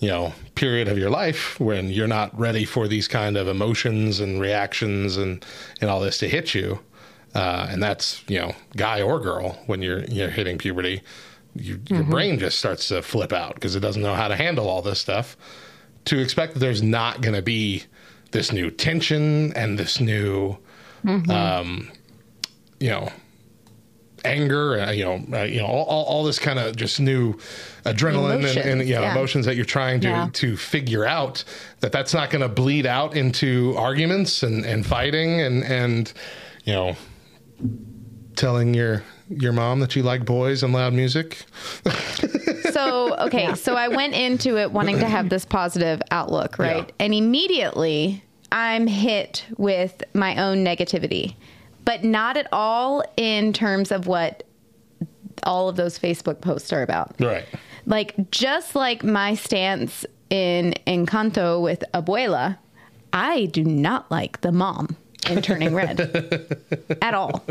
you 0.06 0.12
know 0.12 0.34
period 0.54 0.88
of 0.88 0.98
your 1.00 1.10
life 1.10 1.60
when 1.60 1.90
you're 1.90 2.14
not 2.20 2.30
ready 2.40 2.64
for 2.66 2.88
these 2.88 3.08
kind 3.08 3.36
of 3.38 3.48
emotions 3.48 4.20
and 4.20 4.40
reactions 4.40 5.18
and 5.18 5.44
and 5.82 5.90
all 5.90 6.00
this 6.00 6.20
to 6.20 6.28
hit 6.30 6.54
you 6.54 6.78
uh, 7.34 7.66
and 7.72 7.82
that's 7.82 8.24
you 8.28 8.40
know 8.40 8.54
guy 8.78 9.02
or 9.02 9.20
girl 9.20 9.58
when 9.66 9.82
you're 9.82 10.04
you're 10.18 10.30
hitting 10.40 10.58
puberty 10.60 11.02
you, 11.56 11.80
your 11.90 12.04
Mhm. 12.04 12.10
brain 12.12 12.38
just 12.40 12.60
starts 12.60 12.88
to 12.90 13.02
flip 13.02 13.34
out 13.34 13.56
because 13.56 13.76
it 13.76 13.80
doesn't 13.80 14.04
know 14.04 14.14
how 14.22 14.28
to 14.28 14.36
handle 14.36 14.68
all 14.70 14.84
this 14.84 15.00
stuff 15.00 15.36
to 16.10 16.20
expect 16.20 16.54
that 16.54 16.60
there's 16.60 16.84
not 16.84 17.22
going 17.22 17.34
to 17.36 17.42
be 17.42 17.84
this 18.32 18.52
new 18.52 18.70
tension 18.70 19.52
and 19.54 19.80
this 19.80 20.00
new 20.00 20.58
Mhm. 21.04 21.30
um, 21.32 21.92
you 22.80 22.90
know 22.90 23.10
anger 24.26 24.80
uh, 24.80 24.92
you 24.92 25.04
know 25.06 25.24
uh, 25.38 25.44
you 25.44 25.60
know 25.60 25.66
all, 25.68 25.86
all, 25.86 26.06
all 26.06 26.24
this 26.24 26.40
kind 26.40 26.60
of 26.60 26.76
just 26.76 27.00
new 27.00 27.34
adrenaline 27.86 28.36
and, 28.38 28.46
and 28.46 28.82
Emotions, 28.82 28.88
you 28.90 28.96
know, 28.96 29.02
yeah. 29.02 29.12
emotions 29.12 29.46
that 29.46 29.56
you're 29.56 29.66
trying 29.66 30.00
to 30.02 30.08
Yeah. 30.08 30.30
to 30.34 30.58
figure 30.58 31.06
out 31.06 31.44
that 31.82 31.92
that's 31.92 32.14
not 32.14 32.30
going 32.30 32.42
to 32.42 32.50
bleed 32.50 32.86
out 32.86 33.16
into 33.16 33.76
arguments 33.78 34.44
and 34.44 34.66
and 34.66 34.86
fighting 34.86 35.40
and 35.42 35.64
and 35.64 36.12
you 36.66 36.74
know 36.74 36.96
telling 38.36 38.74
your 38.74 39.04
your 39.30 39.54
mom 39.54 39.80
that 39.80 39.96
you 39.96 40.04
like 40.04 40.24
boys 40.26 40.62
and 40.64 40.74
loud 40.74 40.94
music. 40.94 41.46
So 42.72 43.16
okay 43.20 43.54
so 43.56 43.76
i 43.76 43.88
went 43.88 44.14
into 44.16 44.58
it 44.58 44.70
wanting 44.72 45.00
to 45.00 45.08
have 45.08 45.30
this 45.30 45.46
positive 45.46 46.02
outlook 46.12 46.60
right? 46.60 46.92
And 47.00 47.14
immediately 47.14 48.22
i'm 48.52 48.86
hit 48.88 49.46
with 49.58 50.04
my 50.14 50.36
own 50.44 50.66
negativity 50.66 51.36
but 51.86 52.04
not 52.04 52.36
at 52.36 52.48
all 52.52 53.04
in 53.16 53.54
terms 53.54 53.92
of 53.92 54.08
what 54.08 54.44
all 55.44 55.70
of 55.70 55.76
those 55.76 55.98
facebook 56.00 56.42
posts 56.42 56.74
are 56.74 56.82
about. 56.82 57.16
Right. 57.20 57.46
Like 57.86 58.32
just 58.32 58.76
like 58.76 59.04
my 59.04 59.36
stance 59.36 60.06
in 60.32 60.74
encanto 60.88 61.62
with 61.62 61.84
abuela 61.94 62.58
i 63.14 63.46
do 63.46 63.64
not 63.64 64.10
like 64.10 64.42
the 64.42 64.52
mom 64.52 64.98
in 65.30 65.42
turning 65.44 65.74
red 65.76 66.00
at 67.02 67.14
all. 67.14 67.46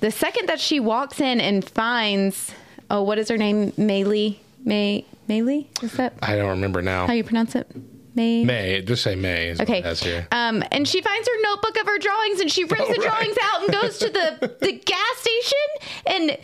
The 0.00 0.10
second 0.10 0.48
that 0.48 0.60
she 0.60 0.80
walks 0.80 1.20
in 1.20 1.40
and 1.40 1.64
finds 1.64 2.52
oh 2.90 3.02
what 3.02 3.18
is 3.18 3.28
her 3.28 3.38
name? 3.38 3.70
Maylee? 3.72 4.38
May 4.64 5.04
maylee? 5.28 5.66
Is 5.82 5.92
that 5.92 6.14
i 6.20 6.34
don't 6.36 6.48
remember 6.50 6.82
now. 6.82 7.06
how 7.06 7.12
you 7.12 7.24
pronounce 7.24 7.54
it 7.54 7.70
may 8.16 8.44
may 8.44 8.82
just 8.82 9.02
say 9.04 9.14
may 9.14 9.48
is 9.50 9.60
Okay. 9.60 9.80
has 9.82 10.02
here 10.02 10.26
Um, 10.32 10.64
and 10.72 10.88
she 10.88 11.00
finds 11.02 11.28
her 11.28 11.34
notebook 11.42 11.76
of 11.80 11.86
her 11.86 11.98
drawings 11.98 12.40
and 12.40 12.50
she 12.50 12.64
rips 12.74 12.82
Oh, 12.82 12.86
the 12.92 13.00
right. 13.00 13.08
drawings 13.10 13.36
out 13.42 13.62
and 13.62 13.72
goes 13.72 13.98
to 13.98 14.08
the, 14.10 14.56
the 14.60 14.72
gas 14.72 15.16
station 15.18 15.58
and 16.06 16.38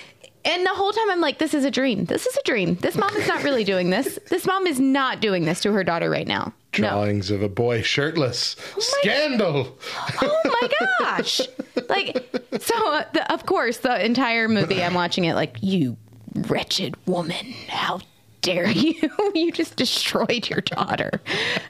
and 0.44 0.66
the 0.66 0.70
whole 0.70 0.90
time 0.92 1.08
I'm 1.08 1.20
like, 1.20 1.38
this 1.38 1.54
is 1.54 1.64
a 1.64 1.70
dream. 1.70 2.04
This 2.06 2.26
is 2.26 2.36
a 2.36 2.42
dream. 2.44 2.74
This 2.74 2.96
mom 2.96 3.14
is 3.16 3.28
not 3.28 3.44
really 3.44 3.62
doing 3.62 3.90
this. 3.90 4.18
This 4.28 4.44
mom 4.44 4.66
is 4.66 4.80
not 4.80 5.20
doing 5.20 5.44
this 5.44 5.60
to 5.60 5.72
her 5.72 5.84
daughter 5.84 6.10
right 6.10 6.26
now. 6.26 6.52
drawings 6.72 7.30
of 7.30 7.42
a 7.42 7.48
boy 7.48 7.80
shirtless 7.82 8.56
scandal 8.76 9.78
Oh 10.20 10.40
my 10.44 10.68
gosh! 10.98 11.40
Like, 11.88 12.26
so 12.60 12.92
uh, 12.92 13.04
the, 13.12 13.30
of 13.32 13.44
course, 13.46 13.78
the 13.78 14.04
entire 14.04 14.48
movie 14.48 14.82
I'm 14.82 14.94
watching 14.94 15.24
it 15.26 15.34
like, 15.34 15.56
you 15.60 15.96
wretched 16.34 16.96
woman, 17.06 17.52
how 17.68 18.00
dare 18.42 18.68
you? 18.70 18.94
you 19.34 19.50
just 19.52 19.76
destroyed 19.76 20.48
your 20.50 20.60
daughter. 20.60 21.20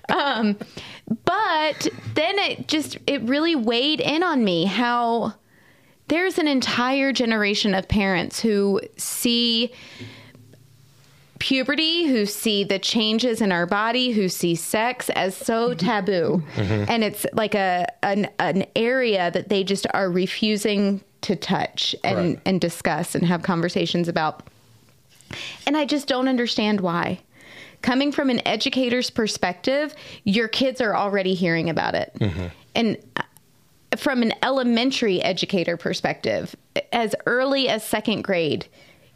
Um, 0.09 0.57
but 1.25 1.89
then 2.15 2.39
it 2.39 2.67
just 2.69 2.99
it 3.07 3.23
really 3.23 3.55
weighed 3.55 4.01
in 4.01 4.23
on 4.23 4.45
me 4.45 4.65
how 4.65 5.35
there's 6.09 6.39
an 6.39 6.49
entire 6.49 7.13
generation 7.13 7.75
of 7.75 7.89
parents 7.89 8.41
who 8.41 8.81
see 8.97 9.73
puberty, 11.39 12.05
who 12.07 12.25
see 12.25 12.63
the 12.63 12.79
changes 12.79 13.41
in 13.41 13.51
our 13.51 13.67
body, 13.67 14.13
who 14.13 14.29
see 14.29 14.55
sex 14.55 15.11
as 15.11 15.37
so 15.37 15.75
taboo, 15.75 16.43
Mhm. 16.55 16.89
and 16.89 17.03
it's 17.05 17.27
like 17.33 17.55
a 17.55 17.87
an, 18.05 18.29
an 18.39 18.65
area 18.77 19.31
that 19.33 19.49
they 19.49 19.65
just 19.65 19.87
are 19.93 20.09
refusing 20.11 21.01
to 21.23 21.35
touch 21.35 21.97
and 22.05 22.17
Right. 22.17 22.41
and 22.47 22.61
discuss 22.61 23.15
and 23.15 23.25
have 23.27 23.43
conversations 23.43 24.09
about. 24.09 24.45
And 25.67 25.77
I 25.77 25.85
just 25.85 26.09
don't 26.09 26.29
understand 26.29 26.81
why. 26.81 27.21
Coming 27.83 28.13
from 28.13 28.31
an 28.31 28.47
educator's 28.47 29.11
perspective, 29.11 29.95
your 30.25 30.47
kids 30.49 30.81
are 30.81 30.95
already 30.97 31.35
hearing 31.35 31.69
about 31.69 31.95
it. 31.95 32.17
And 32.75 32.97
uh, 33.17 33.23
from 33.97 34.23
an 34.23 34.33
elementary 34.43 35.21
educator 35.21 35.77
perspective, 35.77 36.55
as 36.93 37.15
early 37.27 37.69
as 37.69 37.85
second 37.85 38.23
grade, 38.23 38.67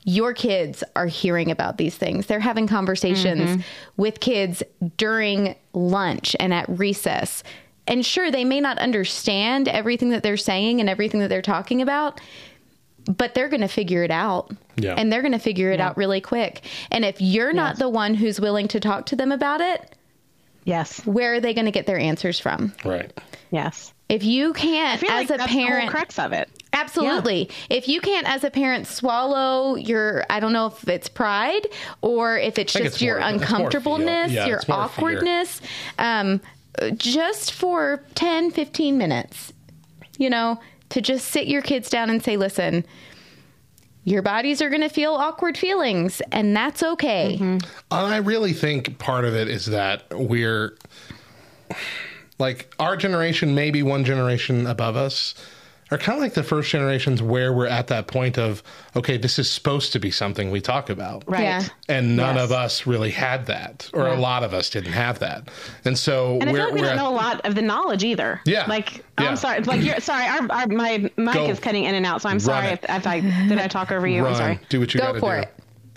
your 0.04 0.32
kids 0.34 0.84
are 0.94 1.06
hearing 1.06 1.50
about 1.50 1.78
these 1.78 1.96
things. 1.96 2.26
They're 2.26 2.40
having 2.40 2.66
conversations 2.66 3.50
Mhm. 3.50 3.64
with 3.96 4.20
kids 4.20 4.62
during 4.96 5.54
lunch 5.72 6.36
and 6.38 6.52
at 6.54 6.68
recess. 6.68 7.42
And 7.88 8.04
sure, 8.04 8.30
they 8.32 8.44
may 8.44 8.60
not 8.60 8.78
understand 8.78 9.68
everything 9.68 10.10
that 10.10 10.22
they're 10.24 10.36
saying 10.36 10.80
and 10.80 10.88
everything 10.88 11.20
that 11.20 11.28
they're 11.28 11.40
talking 11.42 11.80
about, 11.80 12.20
but 13.08 13.34
they're 13.34 13.48
going 13.48 13.60
to 13.60 13.68
figure 13.68 14.02
it 14.02 14.10
out. 14.10 14.50
Yeah. 14.76 14.94
And 14.96 15.12
they're 15.12 15.22
going 15.22 15.32
to 15.32 15.38
figure 15.38 15.70
it 15.72 15.80
out 15.80 15.96
really 15.96 16.20
quick. 16.20 16.62
And 16.90 17.04
if 17.04 17.20
you're 17.20 17.52
not 17.52 17.78
the 17.78 17.88
one 17.88 18.14
who's 18.14 18.40
willing 18.40 18.68
to 18.68 18.80
talk 18.80 19.06
to 19.06 19.16
them 19.16 19.32
about 19.32 19.60
it, 19.60 19.94
yes. 20.64 21.04
Where 21.06 21.34
are 21.34 21.40
they 21.40 21.54
going 21.54 21.66
to 21.66 21.70
get 21.70 21.86
their 21.86 21.98
answers 21.98 22.38
from? 22.38 22.72
Right. 22.84 23.12
Yes. 23.50 23.92
If 24.08 24.22
you 24.24 24.52
can't, 24.52 25.00
feel 25.00 25.10
as 25.10 25.30
like 25.30 25.30
a 25.30 25.38
that's 25.38 25.52
the 25.52 25.58
whole 25.58 25.66
parent, 25.66 25.90
crux 25.90 26.18
of 26.18 26.32
it. 26.32 26.48
Absolutely. 26.72 27.48
If 27.70 27.88
you 27.88 28.00
can't, 28.00 28.28
as 28.28 28.44
a 28.44 28.50
parent, 28.50 28.86
swallow 28.86 29.76
your, 29.76 30.24
I 30.28 30.40
don't 30.40 30.52
know 30.52 30.66
if 30.66 30.86
it's 30.88 31.08
pride 31.08 31.66
or 32.02 32.38
if 32.38 32.58
it's 32.58 32.72
just 32.72 32.84
it's 32.84 33.02
your 33.02 33.18
more- 33.18 33.28
uncomfortableness. 33.28 34.32
Yeah, 34.32 34.46
your 34.46 34.58
it's 34.58 34.68
more 34.68 34.76
fear. 34.76 34.84
awkwardness, 34.84 35.60
um, 35.98 36.40
just 36.96 37.52
for 37.52 38.02
10, 38.14 38.50
15 38.50 38.98
minutes, 38.98 39.52
you 40.18 40.28
know, 40.28 40.60
to 40.90 41.00
just 41.00 41.28
sit 41.28 41.46
your 41.46 41.62
kids 41.62 41.90
down 41.90 42.10
and 42.10 42.22
say, 42.22 42.36
listen, 42.36 42.84
your 44.04 44.22
bodies 44.22 44.62
are 44.62 44.68
going 44.70 44.82
to 44.82 44.88
feel 44.88 45.14
awkward 45.14 45.58
feelings, 45.58 46.22
and 46.30 46.56
that's 46.56 46.82
okay. 46.82 47.34
Mm-hmm. 47.34 47.58
And 47.90 48.14
I 48.14 48.18
really 48.18 48.52
think 48.52 48.98
part 48.98 49.24
of 49.24 49.34
it 49.34 49.48
is 49.48 49.66
that 49.66 50.04
we're 50.12 50.76
like 52.38 52.72
our 52.78 52.96
generation, 52.96 53.54
maybe 53.54 53.82
one 53.82 54.04
generation 54.04 54.66
above 54.66 54.96
us, 54.96 55.34
are 55.90 55.98
kind 55.98 56.18
of 56.18 56.22
like 56.22 56.34
the 56.34 56.42
first 56.42 56.70
generations 56.70 57.22
where 57.22 57.52
we're 57.52 57.66
at 57.68 57.86
that 57.86 58.08
point 58.08 58.38
of, 58.38 58.62
okay, 58.96 59.16
this 59.16 59.38
is 59.38 59.48
supposed 59.50 59.92
to 59.92 60.00
be 60.00 60.10
something 60.10 60.50
we 60.50 60.60
talk 60.60 60.90
about. 60.90 61.22
Right. 61.28 61.42
Yeah. 61.44 61.62
And 61.88 62.16
none 62.16 62.34
Yes. 62.34 62.44
of 62.44 62.52
us 62.52 62.86
really 62.86 63.10
had 63.12 63.46
that, 63.46 63.88
or 63.94 64.08
a 64.08 64.16
lot 64.16 64.42
of 64.42 64.52
us 64.52 64.68
didn't 64.68 64.94
have 64.94 65.20
that. 65.20 65.48
And 65.84 65.96
so 65.96 66.38
And 66.40 66.50
I 66.50 66.52
we're, 66.52 66.58
feel 66.58 66.64
like 66.66 66.74
we 66.74 66.80
we're 66.80 66.86
don't 66.88 66.98
at- 66.98 67.02
know 67.02 67.10
a 67.10 67.14
lot 67.14 67.40
of 67.46 67.54
the 67.54 67.62
knowledge 67.62 68.02
either. 68.02 68.40
Yeah. 68.44 68.66
Like 68.66 68.96
Yeah. 69.20 69.28
I'm 69.28 69.36
sorry. 69.36 69.60
Like 69.62 69.80
you're 69.82 70.00
sorry. 70.00 70.26
Our, 70.26 70.50
our 70.50 70.66
my 70.66 71.08
mic 71.16 71.34
Go. 71.34 71.46
is 71.46 71.60
cutting 71.60 71.84
in 71.84 71.94
and 71.94 72.04
out, 72.04 72.20
so 72.22 72.28
I'm 72.30 72.34
Run 72.34 72.40
sorry 72.40 72.66
if, 72.68 72.80
if 72.82 73.06
I 73.06 73.20
did 73.20 73.58
I 73.58 73.68
talk 73.68 73.92
over 73.92 74.06
you. 74.08 74.22
run, 74.24 74.32
I'm 74.32 74.38
sorry. 74.38 74.60
do 74.68 74.80
what 74.80 74.92
you 74.92 74.98
Go 75.00 75.06
got 75.06 75.12
to 75.12 75.20
for 75.20 75.44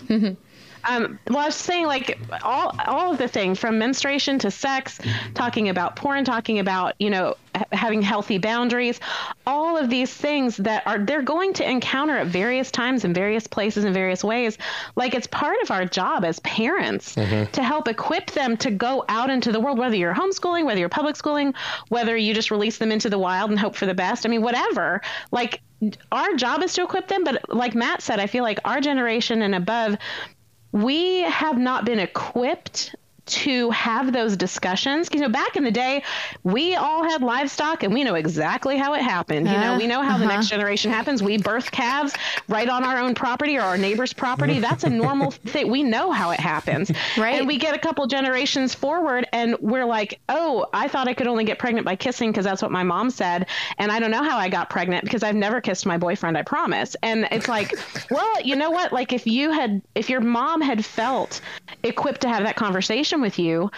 do. 0.06 0.14
it. 0.14 0.36
Um, 0.88 1.18
well, 1.28 1.38
I 1.38 1.46
was 1.46 1.54
saying 1.54 1.86
like 1.86 2.18
all 2.42 2.74
all 2.86 3.12
of 3.12 3.18
the 3.18 3.28
things 3.28 3.58
from 3.58 3.78
menstruation 3.78 4.38
to 4.40 4.50
sex, 4.50 4.98
talking 5.34 5.68
about 5.68 5.96
porn, 5.96 6.24
talking 6.24 6.58
about 6.58 6.94
you 6.98 7.10
know 7.10 7.36
having 7.72 8.00
healthy 8.00 8.38
boundaries, 8.38 9.00
all 9.46 9.76
of 9.76 9.90
these 9.90 10.12
things 10.12 10.56
that 10.58 10.86
are 10.86 10.98
they're 10.98 11.22
going 11.22 11.52
to 11.54 11.68
encounter 11.68 12.16
at 12.16 12.28
various 12.28 12.70
times 12.70 13.04
in 13.04 13.12
various 13.12 13.46
places 13.46 13.84
in 13.84 13.92
various 13.92 14.22
ways. 14.22 14.56
Like 14.96 15.14
it's 15.14 15.26
part 15.26 15.56
of 15.62 15.70
our 15.70 15.84
job 15.84 16.24
as 16.24 16.38
parents 16.40 17.16
Mhm. 17.16 17.50
to 17.52 17.62
help 17.62 17.88
equip 17.88 18.30
them 18.30 18.56
to 18.58 18.70
go 18.70 19.04
out 19.08 19.30
into 19.30 19.52
the 19.52 19.60
world, 19.60 19.78
whether 19.78 19.96
you're 19.96 20.14
homeschooling, 20.14 20.64
whether 20.64 20.78
you're 20.80 20.88
public 20.88 21.16
schooling, 21.16 21.54
whether 21.88 22.16
you 22.16 22.34
just 22.34 22.50
release 22.50 22.78
them 22.78 22.92
into 22.92 23.10
the 23.10 23.18
wild 23.18 23.50
and 23.50 23.58
hope 23.58 23.74
for 23.74 23.86
the 23.86 23.94
best. 23.94 24.24
I 24.24 24.28
mean, 24.28 24.42
whatever. 24.42 25.00
Like 25.32 25.60
our 26.12 26.34
job 26.34 26.62
is 26.62 26.72
to 26.74 26.82
equip 26.84 27.08
them, 27.08 27.24
but 27.24 27.42
like 27.54 27.74
Matt 27.74 28.02
said, 28.02 28.20
I 28.20 28.26
feel 28.26 28.44
like 28.44 28.58
our 28.64 28.80
generation 28.80 29.42
and 29.42 29.54
above 29.54 29.96
we 30.72 31.22
have 31.22 31.58
not 31.58 31.84
been 31.84 31.98
equipped 31.98 32.94
to 33.30 33.70
have 33.70 34.12
those 34.12 34.36
discussions. 34.36 35.08
You 35.12 35.20
know, 35.20 35.28
back 35.28 35.56
in 35.56 35.64
the 35.64 35.70
day, 35.70 36.02
we 36.42 36.74
all 36.74 37.04
had 37.04 37.22
livestock 37.22 37.82
and 37.82 37.92
we 37.92 38.04
know 38.04 38.14
exactly 38.14 38.76
how 38.76 38.94
it 38.94 39.02
happened. 39.02 39.46
You 39.46 39.54
know, 39.54 39.76
we 39.76 39.86
know 39.86 40.02
how 40.02 40.18
the 40.18 40.24
uh-huh. 40.24 40.34
next 40.36 40.48
generation 40.48 40.90
happens. 40.90 41.22
We 41.22 41.38
birth 41.38 41.70
calves 41.70 42.14
right 42.48 42.68
on 42.68 42.84
our 42.84 42.98
own 42.98 43.14
property 43.14 43.56
or 43.56 43.62
our 43.62 43.78
neighbor's 43.78 44.12
property. 44.12 44.58
That's 44.58 44.84
a 44.84 44.90
normal 44.90 45.30
thing. 45.46 45.70
We 45.70 45.82
know 45.82 46.10
how 46.10 46.30
it 46.30 46.40
happens. 46.40 46.90
Right. 47.16 47.38
And 47.38 47.46
we 47.46 47.56
get 47.56 47.74
a 47.74 47.78
couple 47.78 48.06
generations 48.06 48.74
forward 48.74 49.26
and 49.32 49.56
we're 49.60 49.84
like, 49.84 50.20
oh, 50.28 50.66
I 50.72 50.88
thought 50.88 51.08
I 51.08 51.14
could 51.14 51.26
only 51.26 51.44
get 51.44 51.58
pregnant 51.58 51.84
by 51.84 51.96
kissing 51.96 52.30
because 52.30 52.44
that's 52.44 52.62
what 52.62 52.70
my 52.70 52.82
mom 52.82 53.10
said. 53.10 53.46
And 53.78 53.92
I 53.92 54.00
don't 54.00 54.10
know 54.10 54.22
how 54.22 54.38
I 54.38 54.48
got 54.48 54.70
pregnant 54.70 55.04
because 55.04 55.22
I've 55.22 55.36
never 55.36 55.60
kissed 55.60 55.86
my 55.86 55.98
boyfriend, 55.98 56.36
I 56.36 56.42
promise. 56.42 56.96
And 57.02 57.28
it's 57.30 57.48
like, 57.48 57.74
well, 58.10 58.40
you 58.42 58.56
know 58.56 58.70
what? 58.70 58.92
Like 58.92 59.12
if 59.12 59.26
you 59.26 59.50
had, 59.50 59.82
if 59.94 60.10
your 60.10 60.20
mom 60.20 60.60
had 60.60 60.84
felt 60.84 61.40
equipped 61.82 62.20
to 62.22 62.28
have 62.28 62.42
that 62.44 62.56
conversation 62.56 63.19
with 63.20 63.38
you, 63.38 63.70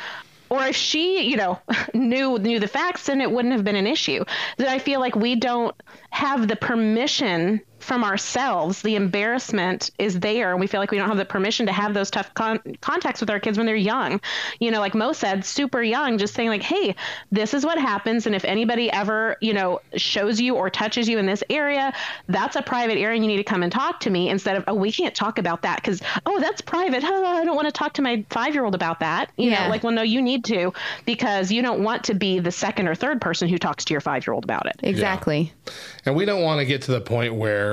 or 0.50 0.64
if 0.64 0.76
she, 0.76 1.22
you 1.22 1.36
know, 1.36 1.58
knew 1.94 2.38
knew 2.38 2.60
the 2.60 2.68
facts, 2.68 3.06
then 3.06 3.20
it 3.20 3.30
wouldn't 3.30 3.54
have 3.54 3.64
been 3.64 3.76
an 3.76 3.86
issue. 3.86 4.24
That 4.58 4.68
I 4.68 4.78
feel 4.78 5.00
like 5.00 5.16
we 5.16 5.34
don't 5.34 5.74
have 6.10 6.46
the 6.46 6.56
permission 6.56 7.60
from 7.82 8.04
ourselves. 8.04 8.82
The 8.82 8.96
embarrassment 8.96 9.90
is 9.98 10.20
there, 10.20 10.50
and 10.52 10.60
we 10.60 10.66
feel 10.66 10.80
like 10.80 10.90
we 10.90 10.98
don't 10.98 11.08
have 11.08 11.16
the 11.18 11.24
permission 11.24 11.66
to 11.66 11.72
have 11.72 11.94
those 11.94 12.10
tough 12.10 12.32
con- 12.34 12.60
contacts 12.80 13.20
with 13.20 13.30
our 13.30 13.40
kids 13.40 13.58
when 13.58 13.66
they're 13.66 13.76
young. 13.76 14.20
You 14.60 14.70
know, 14.70 14.80
like 14.80 14.94
Mo 14.94 15.12
said, 15.12 15.44
super 15.44 15.82
young, 15.82 16.18
just 16.18 16.34
saying 16.34 16.48
like, 16.48 16.62
"Hey, 16.62 16.94
this 17.30 17.54
is 17.54 17.64
what 17.64 17.78
happens, 17.78 18.26
and 18.26 18.34
if 18.34 18.44
anybody 18.44 18.90
ever, 18.90 19.36
you 19.40 19.52
know, 19.52 19.80
shows 19.96 20.40
you 20.40 20.54
or 20.54 20.70
touches 20.70 21.08
you 21.08 21.18
in 21.18 21.26
this 21.26 21.42
area, 21.50 21.92
that's 22.28 22.56
a 22.56 22.62
private 22.62 22.98
area, 22.98 23.16
and 23.16 23.24
you 23.24 23.30
need 23.30 23.36
to 23.38 23.44
come 23.44 23.62
and 23.62 23.72
talk 23.72 24.00
to 24.00 24.10
me." 24.10 24.28
Instead 24.28 24.56
of, 24.56 24.64
"Oh, 24.66 24.74
we 24.74 24.92
can't 24.92 25.14
talk 25.14 25.38
about 25.38 25.62
that 25.62 25.76
because 25.76 26.00
oh, 26.26 26.38
that's 26.40 26.60
private. 26.60 27.02
Oh, 27.04 27.24
I 27.24 27.44
don't 27.44 27.56
want 27.56 27.66
to 27.66 27.72
talk 27.72 27.92
to 27.94 28.02
my 28.02 28.24
five 28.30 28.54
year 28.54 28.64
old 28.64 28.74
about 28.74 29.00
that." 29.00 29.30
You 29.36 29.50
Yeah. 29.50 29.64
know, 29.64 29.70
like, 29.70 29.82
well, 29.82 29.92
no, 29.92 30.02
you 30.02 30.22
need 30.22 30.44
to 30.46 30.72
because 31.04 31.50
you 31.50 31.62
don't 31.62 31.82
want 31.82 32.04
to 32.04 32.14
be 32.14 32.38
the 32.38 32.52
second 32.52 32.88
or 32.88 32.94
third 32.94 33.20
person 33.20 33.48
who 33.48 33.58
talks 33.58 33.84
to 33.86 33.94
your 33.94 34.00
five 34.00 34.26
year 34.26 34.34
old 34.34 34.44
about 34.44 34.66
it. 34.66 34.76
Exactly. 34.82 35.52
And 36.04 36.14
we 36.14 36.24
don't 36.24 36.42
want 36.42 36.60
to 36.60 36.64
get 36.64 36.82
to 36.82 36.90
the 36.92 37.00
point 37.00 37.34
where 37.34 37.71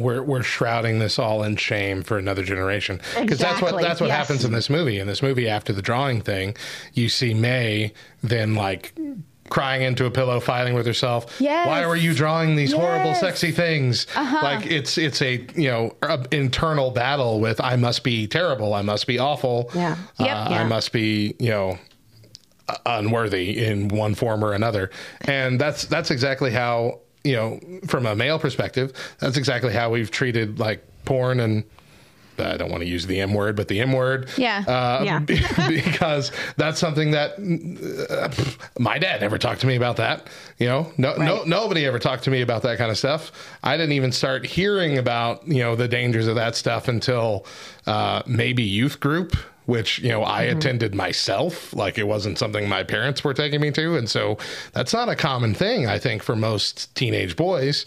we're 0.00 0.22
we're 0.22 0.42
shrouding 0.42 0.98
this 0.98 1.18
all 1.18 1.42
in 1.42 1.56
shame 1.56 2.02
for 2.02 2.18
another 2.18 2.42
generation 2.42 3.00
because 3.20 3.38
that's 3.38 3.60
what 3.60 3.80
that's 3.80 4.00
what 4.00 4.08
yes. 4.08 4.16
happens 4.16 4.44
in 4.44 4.52
this 4.52 4.70
movie. 4.70 4.98
In 4.98 5.06
this 5.06 5.22
movie, 5.22 5.48
after 5.48 5.72
the 5.72 5.82
drawing 5.82 6.20
thing, 6.20 6.56
you 6.94 7.08
see 7.08 7.34
May 7.34 7.92
then 8.22 8.54
like 8.54 8.94
crying 9.48 9.82
into 9.82 10.06
a 10.06 10.10
pillow, 10.10 10.40
fighting 10.40 10.74
with 10.74 10.86
herself. 10.86 11.40
Yes. 11.40 11.66
Why 11.68 11.86
were 11.86 11.96
you 11.96 12.14
drawing 12.14 12.56
these 12.56 12.72
horrible, 12.72 13.14
sexy 13.14 13.52
things? 13.52 14.06
Uh-huh. 14.14 14.40
Like 14.42 14.66
it's 14.66 14.98
it's 14.98 15.22
a 15.22 15.46
you 15.54 15.68
know 15.68 15.96
a 16.02 16.26
internal 16.32 16.90
battle 16.90 17.40
with 17.40 17.60
I 17.60 17.76
must 17.76 18.02
be 18.04 18.26
terrible, 18.26 18.74
I 18.74 18.82
must 18.82 19.06
be 19.06 19.18
awful, 19.18 19.70
Yeah. 19.74 19.96
uh, 20.18 20.24
Yep. 20.24 20.36
I 20.50 20.64
must 20.64 20.92
be 20.92 21.34
you 21.38 21.50
know 21.50 21.78
unworthy 22.84 23.64
in 23.64 23.88
one 23.88 24.14
form 24.14 24.44
or 24.44 24.52
another. 24.52 24.90
And 25.22 25.60
that's 25.60 25.84
that's 25.84 26.10
exactly 26.10 26.50
how, 26.50 27.00
you 27.26 27.34
know, 27.34 27.60
from 27.86 28.06
a 28.06 28.14
male 28.14 28.38
perspective, 28.38 28.92
that's 29.18 29.36
exactly 29.36 29.72
how 29.72 29.90
we've 29.90 30.10
treated 30.10 30.58
like 30.58 30.84
porn 31.04 31.40
and 31.40 31.64
I 32.40 32.56
don't 32.56 32.70
want 32.70 32.82
to 32.82 32.88
use 32.88 33.06
the 33.06 33.20
M 33.20 33.34
word, 33.34 33.56
but 33.56 33.68
the 33.68 33.80
M 33.80 33.92
word. 33.92 34.28
Yeah. 34.36 34.64
Uh, 34.66 35.02
Yeah. 35.04 35.18
because 35.68 36.32
that's 36.56 36.78
something 36.78 37.12
that 37.12 37.32
uh, 37.32 38.28
pff, 38.28 38.58
my 38.78 38.98
dad 38.98 39.20
never 39.20 39.38
talked 39.38 39.60
to 39.62 39.66
me 39.66 39.76
about 39.76 39.96
that. 39.96 40.26
You 40.58 40.66
know, 40.66 40.92
no, 40.96 41.14
no, 41.16 41.44
nobody 41.44 41.84
ever 41.86 41.98
talked 41.98 42.24
to 42.24 42.30
me 42.30 42.40
about 42.42 42.62
that 42.62 42.78
kind 42.78 42.90
of 42.90 42.98
stuff. 42.98 43.32
I 43.62 43.76
didn't 43.76 43.92
even 43.92 44.12
start 44.12 44.46
hearing 44.46 44.98
about, 44.98 45.46
you 45.46 45.62
know, 45.62 45.76
the 45.76 45.88
dangers 45.88 46.26
of 46.26 46.34
that 46.36 46.56
stuff 46.56 46.88
until 46.88 47.46
uh, 47.86 48.22
maybe 48.26 48.62
youth 48.62 49.00
group, 49.00 49.36
which, 49.66 49.98
you 49.98 50.08
know, 50.10 50.22
I 50.24 50.46
Mm-hmm. 50.46 50.58
attended 50.58 50.94
myself. 50.94 51.74
Like 51.74 51.98
it 51.98 52.04
wasn't 52.06 52.38
something 52.38 52.68
my 52.68 52.84
parents 52.84 53.22
were 53.24 53.34
taking 53.34 53.60
me 53.60 53.70
to. 53.72 53.96
And 53.96 54.08
so 54.08 54.38
that's 54.72 54.92
not 54.92 55.08
a 55.08 55.16
common 55.16 55.54
thing, 55.54 55.86
I 55.86 55.98
think, 55.98 56.22
for 56.22 56.36
most 56.36 56.94
teenage 56.94 57.36
boys 57.36 57.84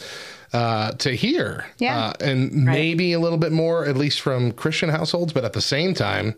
uh, 0.54 0.92
to 0.94 1.16
hear. 1.16 1.66
Yeah. 1.78 2.00
Uh, 2.00 2.14
and 2.22 2.52
maybe 2.52 3.14
a 3.14 3.20
little 3.20 3.38
bit 3.38 3.52
more, 3.52 3.86
at 3.86 3.96
least 3.96 4.22
from 4.22 4.52
Christian 4.52 4.90
households, 4.90 5.34
but 5.34 5.46
at 5.46 5.54
the 5.54 5.62
same 5.62 5.94
time, 5.94 6.36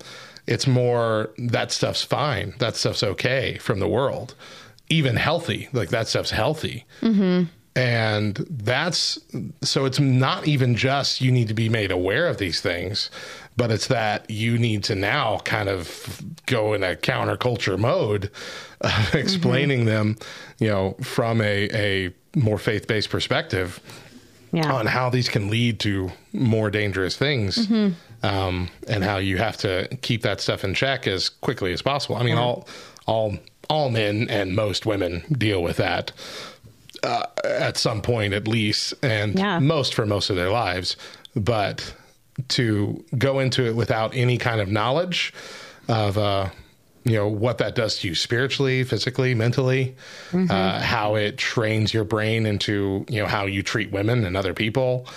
it's 0.48 0.68
more 0.68 1.30
that 1.38 1.72
stuff's 1.72 2.04
fine. 2.04 2.54
That 2.60 2.76
stuff's 2.76 3.04
okay 3.04 3.58
from 3.60 3.80
the 3.80 3.88
world, 3.88 4.36
even 4.90 5.16
healthy. 5.16 5.70
Like 5.72 5.90
that 5.90 6.08
stuff's 6.08 6.32
healthy. 6.32 6.86
Mm-hmm. 7.02 7.46
And 7.74 8.46
that's 8.50 9.18
so 9.62 9.86
it's 9.86 10.00
not 10.00 10.46
even 10.46 10.76
just 10.76 11.22
you 11.22 11.32
need 11.32 11.48
to 11.48 11.54
be 11.54 11.70
made 11.70 11.90
aware 11.90 12.28
of 12.28 12.38
these 12.38 12.60
things, 12.60 13.10
but 13.56 13.72
it's 13.72 13.88
that 13.88 14.30
you 14.30 14.58
need 14.58 14.84
to 14.86 14.96
now 14.96 15.40
kind 15.46 15.70
of 15.70 16.22
go 16.48 16.74
in 16.74 16.84
a 16.84 16.96
counterculture 16.96 17.80
mode 17.80 18.30
of 18.82 19.16
explaining 19.16 19.86
them, 19.86 20.18
you 20.60 20.68
know, 20.70 20.96
from 21.02 21.42
a, 21.42 21.70
a 21.74 22.14
more 22.36 22.58
faith 22.58 22.88
based 22.88 23.10
perspective 23.10 23.80
Yeah. 24.52 24.72
on 24.72 24.86
how 24.86 25.10
these 25.10 25.30
can 25.30 25.50
lead 25.50 25.80
to 25.82 26.12
more 26.34 26.70
dangerous 26.70 27.16
things. 27.18 27.68
Mhm. 27.68 27.94
Um, 28.24 28.70
and 28.88 29.04
how 29.04 29.18
you 29.18 29.38
have 29.38 29.58
to 29.58 29.88
keep 30.04 30.22
that 30.22 30.40
stuff 30.42 30.64
in 30.64 30.76
check 30.76 31.08
as 31.08 31.30
quickly 31.30 31.74
as 31.74 31.82
possible. 31.82 32.18
I 32.18 32.24
mean, 32.24 32.38
all, 32.38 32.68
all, 33.08 33.38
all 33.68 33.90
men 33.90 34.28
and 34.30 34.56
most 34.56 34.86
women 34.86 35.24
deal 35.32 35.64
with 35.64 35.78
that 35.78 36.12
uh, 37.04 37.24
at 37.44 37.78
some 37.78 38.00
point 38.04 38.34
at 38.36 38.48
least, 38.48 38.94
and 39.02 39.40
Yeah. 39.40 39.58
most 39.58 39.96
for 39.96 40.06
most 40.06 40.30
of 40.30 40.36
their 40.36 40.52
lives. 40.52 40.96
But 41.36 41.96
to 42.50 43.04
go 43.18 43.40
into 43.40 43.66
it 43.66 43.76
without 43.76 44.16
any 44.16 44.38
kind 44.38 44.62
of 44.62 44.70
knowledge 44.70 45.34
of, 45.88 46.16
uh, 46.20 46.50
you 47.04 47.14
know, 47.14 47.28
what 47.28 47.58
that 47.60 47.76
does 47.76 48.00
to 48.00 48.08
you 48.10 48.16
spiritually, 48.16 48.84
physically, 48.84 49.34
mentally, 49.34 49.96
uh, 50.34 50.80
how 50.82 51.16
it 51.16 51.38
trains 51.38 51.94
your 51.94 52.04
brain 52.04 52.46
into, 52.46 53.06
you 53.10 53.20
know, 53.22 53.28
how 53.28 53.46
you 53.46 53.64
treat 53.64 53.92
women 53.92 54.24
and 54.26 54.36
other 54.38 54.54
people. 54.54 55.08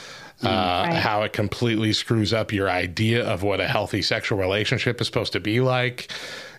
Uh, 0.42 0.92
How 0.96 1.22
it 1.22 1.32
completely 1.32 1.94
screws 1.94 2.34
up 2.34 2.52
your 2.52 2.68
idea 2.68 3.24
of 3.24 3.42
what 3.42 3.60
a 3.60 3.68
healthy 3.68 4.02
sexual 4.02 4.36
relationship 4.36 5.00
is 5.00 5.06
supposed 5.06 5.32
to 5.32 5.40
be 5.40 5.60
like. 5.60 6.10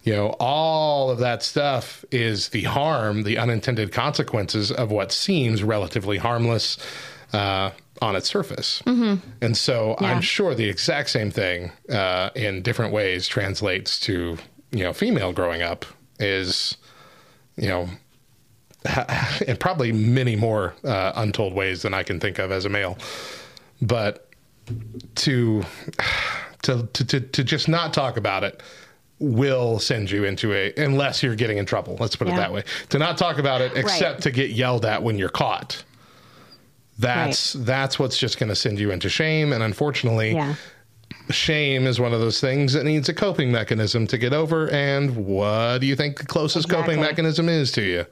You 0.01 0.13
know, 0.13 0.27
all 0.39 1.11
of 1.11 1.19
that 1.19 1.43
stuff 1.43 2.03
is 2.09 2.49
the 2.49 2.63
harm, 2.63 3.23
the 3.23 3.37
unintended 3.37 3.91
consequences 3.91 4.71
of 4.71 4.89
what 4.91 5.11
seems 5.11 5.61
relatively 5.61 6.17
harmless 6.17 6.77
uh, 7.33 7.71
on 8.01 8.15
its 8.15 8.27
surface. 8.27 8.81
Mhm. 8.87 9.19
And 9.41 9.55
so 9.57 9.97
Yeah. 10.01 10.07
I'm 10.13 10.21
sure 10.21 10.55
the 10.55 10.69
exact 10.69 11.09
same 11.11 11.29
thing 11.29 11.71
uh, 11.91 12.29
in 12.33 12.63
different 12.63 12.91
ways 12.91 13.27
translates 13.27 13.99
to, 14.01 14.37
you 14.75 14.83
know, 14.83 14.93
female 14.93 15.31
growing 15.33 15.61
up 15.61 15.85
is, 16.19 16.77
you 17.55 17.67
know, 17.67 17.89
and 19.47 19.59
probably 19.59 19.91
many 19.91 20.35
more 20.35 20.75
uh, 20.83 21.13
untold 21.15 21.53
ways 21.53 21.81
than 21.81 21.93
I 21.93 22.03
can 22.03 22.19
think 22.19 22.39
of 22.39 22.51
as 22.51 22.65
a 22.65 22.69
male. 22.69 22.97
But 23.81 24.29
to, 25.15 25.63
to, 26.63 26.87
to, 26.93 27.05
to, 27.05 27.19
to 27.19 27.43
just 27.43 27.67
not 27.67 27.93
talk 27.93 28.17
about 28.17 28.43
it 28.43 28.61
will 29.19 29.79
send 29.79 30.11
you 30.11 30.25
into 30.25 30.53
a, 30.53 30.73
unless 30.77 31.23
you're 31.23 31.35
getting 31.35 31.57
in 31.57 31.65
trouble, 31.65 31.95
let's 31.99 32.15
put 32.15 32.27
it 32.27 32.35
that 32.35 32.51
way. 32.51 32.63
To 32.89 32.99
not 32.99 33.17
talk 33.17 33.37
about 33.37 33.61
it 33.61 33.71
except 33.77 34.23
to 34.23 34.31
get 34.31 34.51
yelled 34.51 34.85
at 34.85 35.01
when 35.03 35.17
you're 35.17 35.29
caught. 35.29 35.83
That's 36.97 37.53
that's 37.53 37.99
what's 37.99 38.17
just 38.17 38.39
going 38.39 38.47
to 38.49 38.55
send 38.55 38.79
you 38.79 38.91
into 38.91 39.09
shame 39.09 39.51
and 39.51 39.61
unfortunately 39.61 40.33
Yeah. 40.33 40.55
Shame 41.29 41.87
is 41.87 41.99
one 41.99 42.13
of 42.13 42.19
those 42.19 42.39
things 42.39 42.73
that 42.73 42.83
needs 42.85 43.09
a 43.09 43.13
coping 43.13 43.51
mechanism 43.51 44.05
to 44.07 44.17
get 44.17 44.33
over 44.33 44.69
and 44.69 45.15
what 45.25 45.79
do 45.79 45.87
you 45.87 45.95
think 45.95 46.19
the 46.19 46.25
closest 46.25 46.69
coping 46.69 46.99
mechanism 46.99 47.49
is 47.49 47.71
to 47.73 47.81
you? 47.81 48.05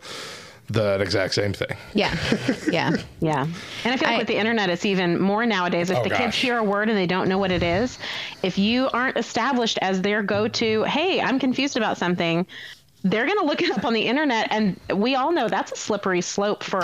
The 0.69 0.99
exact 1.01 1.33
same 1.33 1.53
thing. 1.53 1.75
Yeah. 1.93 2.15
Yeah. 2.71 2.95
Yeah. 3.19 3.45
And 3.83 3.93
I 3.93 3.97
feel 3.97 4.07
like 4.09 4.17
with 4.19 4.27
the 4.27 4.37
internet, 4.37 4.69
it's 4.69 4.85
even 4.85 5.19
more 5.19 5.45
nowadays. 5.45 5.91
If 5.91 5.97
Oh, 5.99 6.03
the 6.03 6.09
kids 6.09 6.35
hear 6.35 6.57
a 6.57 6.63
word 6.63 6.89
and 6.89 6.97
they 6.97 7.05
don't 7.05 7.27
know 7.29 7.37
what 7.37 7.51
it 7.51 7.61
is, 7.61 7.99
if 8.41 8.57
you 8.57 8.89
aren't 8.93 9.17
established 9.17 9.77
as 9.81 10.01
their 10.01 10.23
go 10.23 10.47
to, 10.47 10.83
hey, 10.85 11.21
I'm 11.21 11.37
confused 11.37 11.77
about 11.77 11.99
something, 11.99 12.47
they're 13.03 13.27
going 13.27 13.37
to 13.37 13.45
look 13.45 13.61
it 13.61 13.69
up 13.77 13.83
on 13.85 13.93
the 13.93 14.01
internet. 14.01 14.47
And 14.49 14.79
we 14.95 15.13
all 15.15 15.31
know 15.31 15.49
that's 15.49 15.73
a 15.73 15.75
slippery 15.75 16.21
slope 16.21 16.63
for 16.63 16.81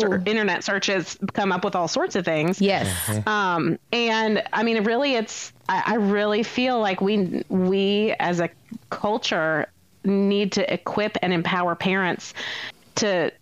ser- 0.00 0.22
internet 0.26 0.62
searches, 0.64 1.16
come 1.32 1.52
up 1.52 1.64
with 1.64 1.74
all 1.76 1.88
sorts 1.88 2.16
of 2.16 2.24
things. 2.24 2.60
Yes. 2.60 2.92
Um, 3.26 3.78
and 3.92 4.42
I 4.52 4.62
mean, 4.64 4.82
really, 4.84 5.14
it's, 5.14 5.52
I, 5.70 5.82
I 5.86 5.94
really 5.94 6.42
feel 6.42 6.80
like 6.80 7.00
we, 7.00 7.44
we 7.48 8.14
as 8.18 8.40
a 8.40 8.50
culture 8.90 9.70
need 10.04 10.52
to 10.52 10.72
equip 10.72 11.16
and 11.22 11.32
empower 11.32 11.76
parents 11.76 12.34
to 12.96 13.32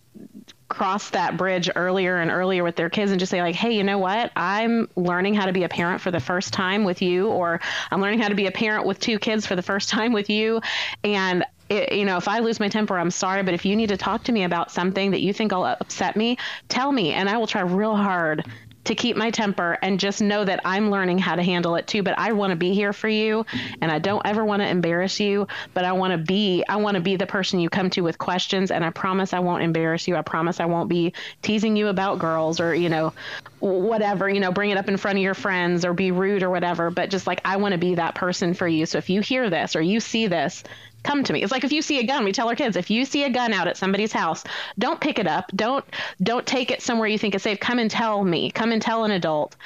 cross 0.68 1.10
that 1.10 1.38
bridge 1.38 1.70
earlier 1.74 2.18
and 2.18 2.30
earlier 2.30 2.62
with 2.62 2.76
their 2.76 2.90
kids 2.90 3.10
and 3.10 3.18
just 3.18 3.30
say 3.30 3.40
like 3.40 3.54
hey 3.54 3.74
you 3.74 3.82
know 3.82 3.96
what? 3.96 4.30
I'm 4.36 4.88
learning 4.96 5.32
how 5.32 5.46
to 5.46 5.52
be 5.52 5.62
a 5.64 5.68
parent 5.68 6.02
for 6.02 6.10
the 6.10 6.20
first 6.20 6.52
time 6.52 6.84
with 6.84 7.00
you 7.00 7.28
or 7.28 7.60
i'm 7.90 8.02
learning 8.02 8.18
how 8.18 8.28
to 8.28 8.34
be 8.34 8.46
a 8.46 8.50
parent 8.50 8.84
with 8.84 9.00
two 9.00 9.18
kids 9.18 9.46
for 9.46 9.56
the 9.56 9.62
first 9.62 9.88
time 9.88 10.12
with 10.12 10.28
you. 10.28 10.60
And 11.04 11.44
it, 11.70 11.92
you 11.92 12.04
know 12.04 12.16
if 12.16 12.28
i 12.28 12.38
lose 12.38 12.60
my 12.60 12.68
temper 12.68 12.98
i'm 12.98 13.10
sorry 13.10 13.42
but 13.42 13.52
if 13.52 13.64
you 13.64 13.76
need 13.76 13.90
to 13.90 13.96
talk 13.96 14.24
to 14.24 14.32
me 14.32 14.44
about 14.44 14.70
something 14.70 15.10
that 15.10 15.20
you 15.20 15.34
think 15.34 15.52
will 15.52 15.66
upset 15.66 16.16
me 16.16 16.38
tell 16.68 16.92
me 16.92 17.12
and 17.12 17.28
i 17.28 17.36
will 17.36 17.46
try 17.46 17.60
real 17.60 17.94
hard 17.94 18.42
to 18.88 18.94
keep 18.94 19.16
my 19.16 19.30
temper 19.30 19.78
and 19.82 20.00
just 20.00 20.20
know 20.20 20.44
that 20.44 20.60
I'm 20.64 20.90
learning 20.90 21.18
how 21.18 21.36
to 21.36 21.42
handle 21.42 21.76
it 21.76 21.86
too. 21.86 22.02
But 22.02 22.18
I 22.18 22.32
want 22.32 22.50
to 22.50 22.56
be 22.56 22.74
here 22.74 22.92
for 22.92 23.08
you 23.08 23.46
and 23.80 23.92
I 23.92 23.98
don't 23.98 24.26
ever 24.26 24.44
want 24.44 24.62
to 24.62 24.68
embarrass 24.68 25.20
you, 25.20 25.46
but 25.74 25.84
I 25.84 25.92
want 25.92 26.12
to 26.12 26.18
be, 26.18 26.64
I 26.68 26.76
want 26.76 26.96
to 26.96 27.00
be 27.00 27.16
the 27.16 27.26
person 27.26 27.60
you 27.60 27.70
come 27.70 27.90
to 27.90 28.00
with 28.00 28.18
questions. 28.18 28.70
And 28.70 28.84
I 28.84 28.90
promise 28.90 29.32
I 29.32 29.38
won't 29.38 29.62
embarrass 29.62 30.08
you. 30.08 30.16
I 30.16 30.22
promise 30.22 30.60
I 30.60 30.64
won't 30.64 30.88
be 30.88 31.12
teasing 31.42 31.76
you 31.76 31.88
about 31.88 32.18
girls 32.18 32.60
or, 32.60 32.74
you 32.74 32.88
know, 32.88 33.12
whatever, 33.60 34.28
you 34.28 34.40
know, 34.40 34.52
bring 34.52 34.70
it 34.70 34.78
up 34.78 34.88
in 34.88 34.96
front 34.96 35.18
of 35.18 35.22
your 35.22 35.34
friends 35.34 35.84
or 35.84 35.92
be 35.92 36.10
rude 36.10 36.42
or 36.42 36.50
whatever. 36.50 36.90
But 36.90 37.10
just 37.10 37.26
like, 37.26 37.40
I 37.44 37.56
want 37.56 37.72
to 37.72 37.78
be 37.78 37.94
that 37.96 38.14
person 38.14 38.54
for 38.54 38.66
you. 38.66 38.86
So 38.86 38.98
if 38.98 39.10
you 39.10 39.20
hear 39.20 39.50
this 39.50 39.76
or 39.76 39.80
you 39.80 40.00
see 40.00 40.26
this, 40.26 40.64
come 41.02 41.24
to 41.24 41.32
me. 41.32 41.42
It's 41.42 41.52
like 41.52 41.64
if 41.64 41.72
you 41.72 41.82
see 41.82 41.98
a 42.00 42.04
gun, 42.06 42.24
we 42.24 42.32
tell 42.32 42.48
our 42.48 42.56
kids, 42.56 42.76
if 42.76 42.90
you 42.90 43.04
see 43.04 43.24
a 43.24 43.30
gun 43.30 43.52
out 43.52 43.68
at 43.68 43.76
somebody's 43.76 44.12
house, 44.12 44.44
don't 44.78 45.00
pick 45.00 45.18
it 45.18 45.26
up. 45.26 45.50
Don't 45.54 45.84
don't 46.22 46.46
take 46.46 46.70
it 46.70 46.82
somewhere 46.82 47.08
you 47.08 47.18
think 47.18 47.34
is 47.34 47.42
safe. 47.42 47.60
Come 47.60 47.78
and 47.78 47.90
tell 47.90 48.24
me. 48.24 48.50
Come 48.50 48.72
and 48.72 48.82
tell 48.82 49.04
an 49.04 49.10
adult. 49.10 49.56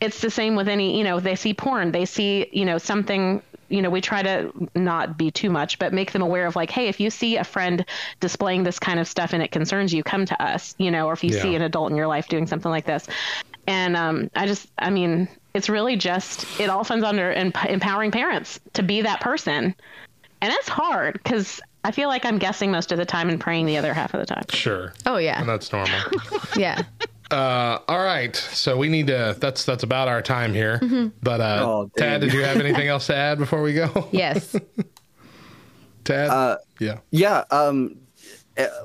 It's 0.00 0.20
the 0.20 0.30
same 0.30 0.56
with 0.56 0.68
any, 0.68 0.96
you 0.96 1.04
know, 1.04 1.20
they 1.20 1.36
see 1.36 1.52
porn, 1.52 1.92
they 1.92 2.06
see, 2.06 2.48
you 2.52 2.64
know, 2.64 2.78
something 2.78 3.42
you 3.68 3.82
know, 3.82 3.90
we 3.90 4.00
try 4.00 4.20
to 4.20 4.52
not 4.74 5.16
be 5.16 5.30
too 5.30 5.48
much, 5.48 5.78
but 5.78 5.92
make 5.92 6.10
them 6.10 6.22
aware 6.22 6.46
of 6.46 6.56
like, 6.56 6.72
hey, 6.72 6.88
if 6.88 6.98
you 6.98 7.08
see 7.08 7.36
a 7.36 7.44
friend 7.44 7.84
displaying 8.18 8.64
this 8.64 8.80
kind 8.80 8.98
of 8.98 9.06
stuff 9.06 9.32
and 9.32 9.42
it 9.44 9.52
concerns 9.52 9.94
you, 9.94 10.02
come 10.02 10.26
to 10.26 10.42
us, 10.42 10.74
you 10.78 10.90
know, 10.90 11.06
or 11.06 11.12
if 11.12 11.22
you 11.22 11.32
Yeah. 11.32 11.42
see 11.42 11.54
an 11.54 11.62
adult 11.62 11.90
in 11.90 11.96
your 11.96 12.08
life 12.08 12.26
doing 12.26 12.48
something 12.48 12.70
like 12.70 12.84
this. 12.84 13.06
And 13.68 13.96
um, 13.96 14.28
I 14.34 14.48
just, 14.48 14.66
I 14.76 14.90
mean, 14.90 15.28
it's 15.54 15.68
really 15.68 15.94
just, 15.94 16.46
it 16.58 16.68
all 16.68 16.84
comes 16.84 17.04
under 17.04 17.32
emp- 17.32 17.64
empowering 17.64 18.10
parents 18.10 18.58
to 18.72 18.82
be 18.82 19.02
that 19.02 19.20
person. 19.20 19.76
And 20.42 20.52
it's 20.52 20.68
hard 20.68 21.14
because 21.14 21.60
I 21.84 21.90
feel 21.90 22.08
like 22.08 22.24
I'm 22.24 22.38
guessing 22.38 22.70
most 22.70 22.92
of 22.92 22.98
the 22.98 23.04
time 23.04 23.28
and 23.28 23.40
praying 23.40 23.66
the 23.66 23.76
other 23.76 23.92
half 23.94 24.14
of 24.14 24.20
the 24.20 24.26
time. 24.26 24.44
Sure. 24.50 24.92
Oh 25.06 25.16
yeah. 25.18 25.40
And 25.40 25.48
that's 25.48 25.72
normal. 25.72 25.98
Yeah. 26.56 26.82
Uh, 27.30 27.78
all 27.86 28.02
right. 28.02 28.34
So 28.34 28.76
we 28.76 28.88
need 28.88 29.06
to. 29.06 29.36
That's 29.38 29.64
that's 29.64 29.82
about 29.84 30.08
our 30.08 30.20
time 30.20 30.52
here. 30.52 30.78
Mhm. 30.80 31.12
But 31.22 31.40
uh, 31.40 31.60
Oh, 31.64 31.90
Tad, 31.96 32.22
did 32.22 32.32
you 32.32 32.42
have 32.42 32.56
anything 32.58 32.88
else 32.88 33.06
to 33.06 33.14
add 33.16 33.38
before 33.38 33.62
we 33.62 33.72
go? 33.74 34.08
Yes. 34.12 34.56
Tad. 36.04 36.28
Uh, 36.30 36.58
yeah. 36.78 36.98
Yeah. 37.10 37.44
Um, 37.50 37.96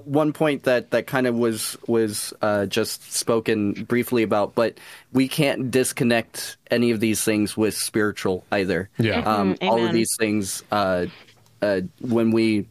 one 0.06 0.32
point 0.32 0.64
that 0.64 0.92
that 0.92 1.06
kind 1.08 1.28
of 1.28 1.36
was 1.36 1.76
was 1.88 2.34
uh, 2.42 2.66
just 2.66 3.12
spoken 3.14 3.74
briefly 3.74 4.24
about, 4.24 4.56
but 4.56 4.78
we 5.12 5.28
can't 5.28 5.70
disconnect 5.72 6.56
any 6.72 6.92
of 6.92 7.00
these 7.00 7.24
things 7.24 7.58
with 7.58 7.76
spiritual 7.76 8.46
either. 8.52 8.90
Yeah. 8.98 9.20
Um, 9.20 9.56
Mhm, 9.56 9.68
all 9.70 9.84
of 9.86 9.92
these 9.92 10.16
things 10.18 10.64
uh, 10.72 11.08
uh, 11.66 11.82
when 12.02 12.32
we 12.32 12.68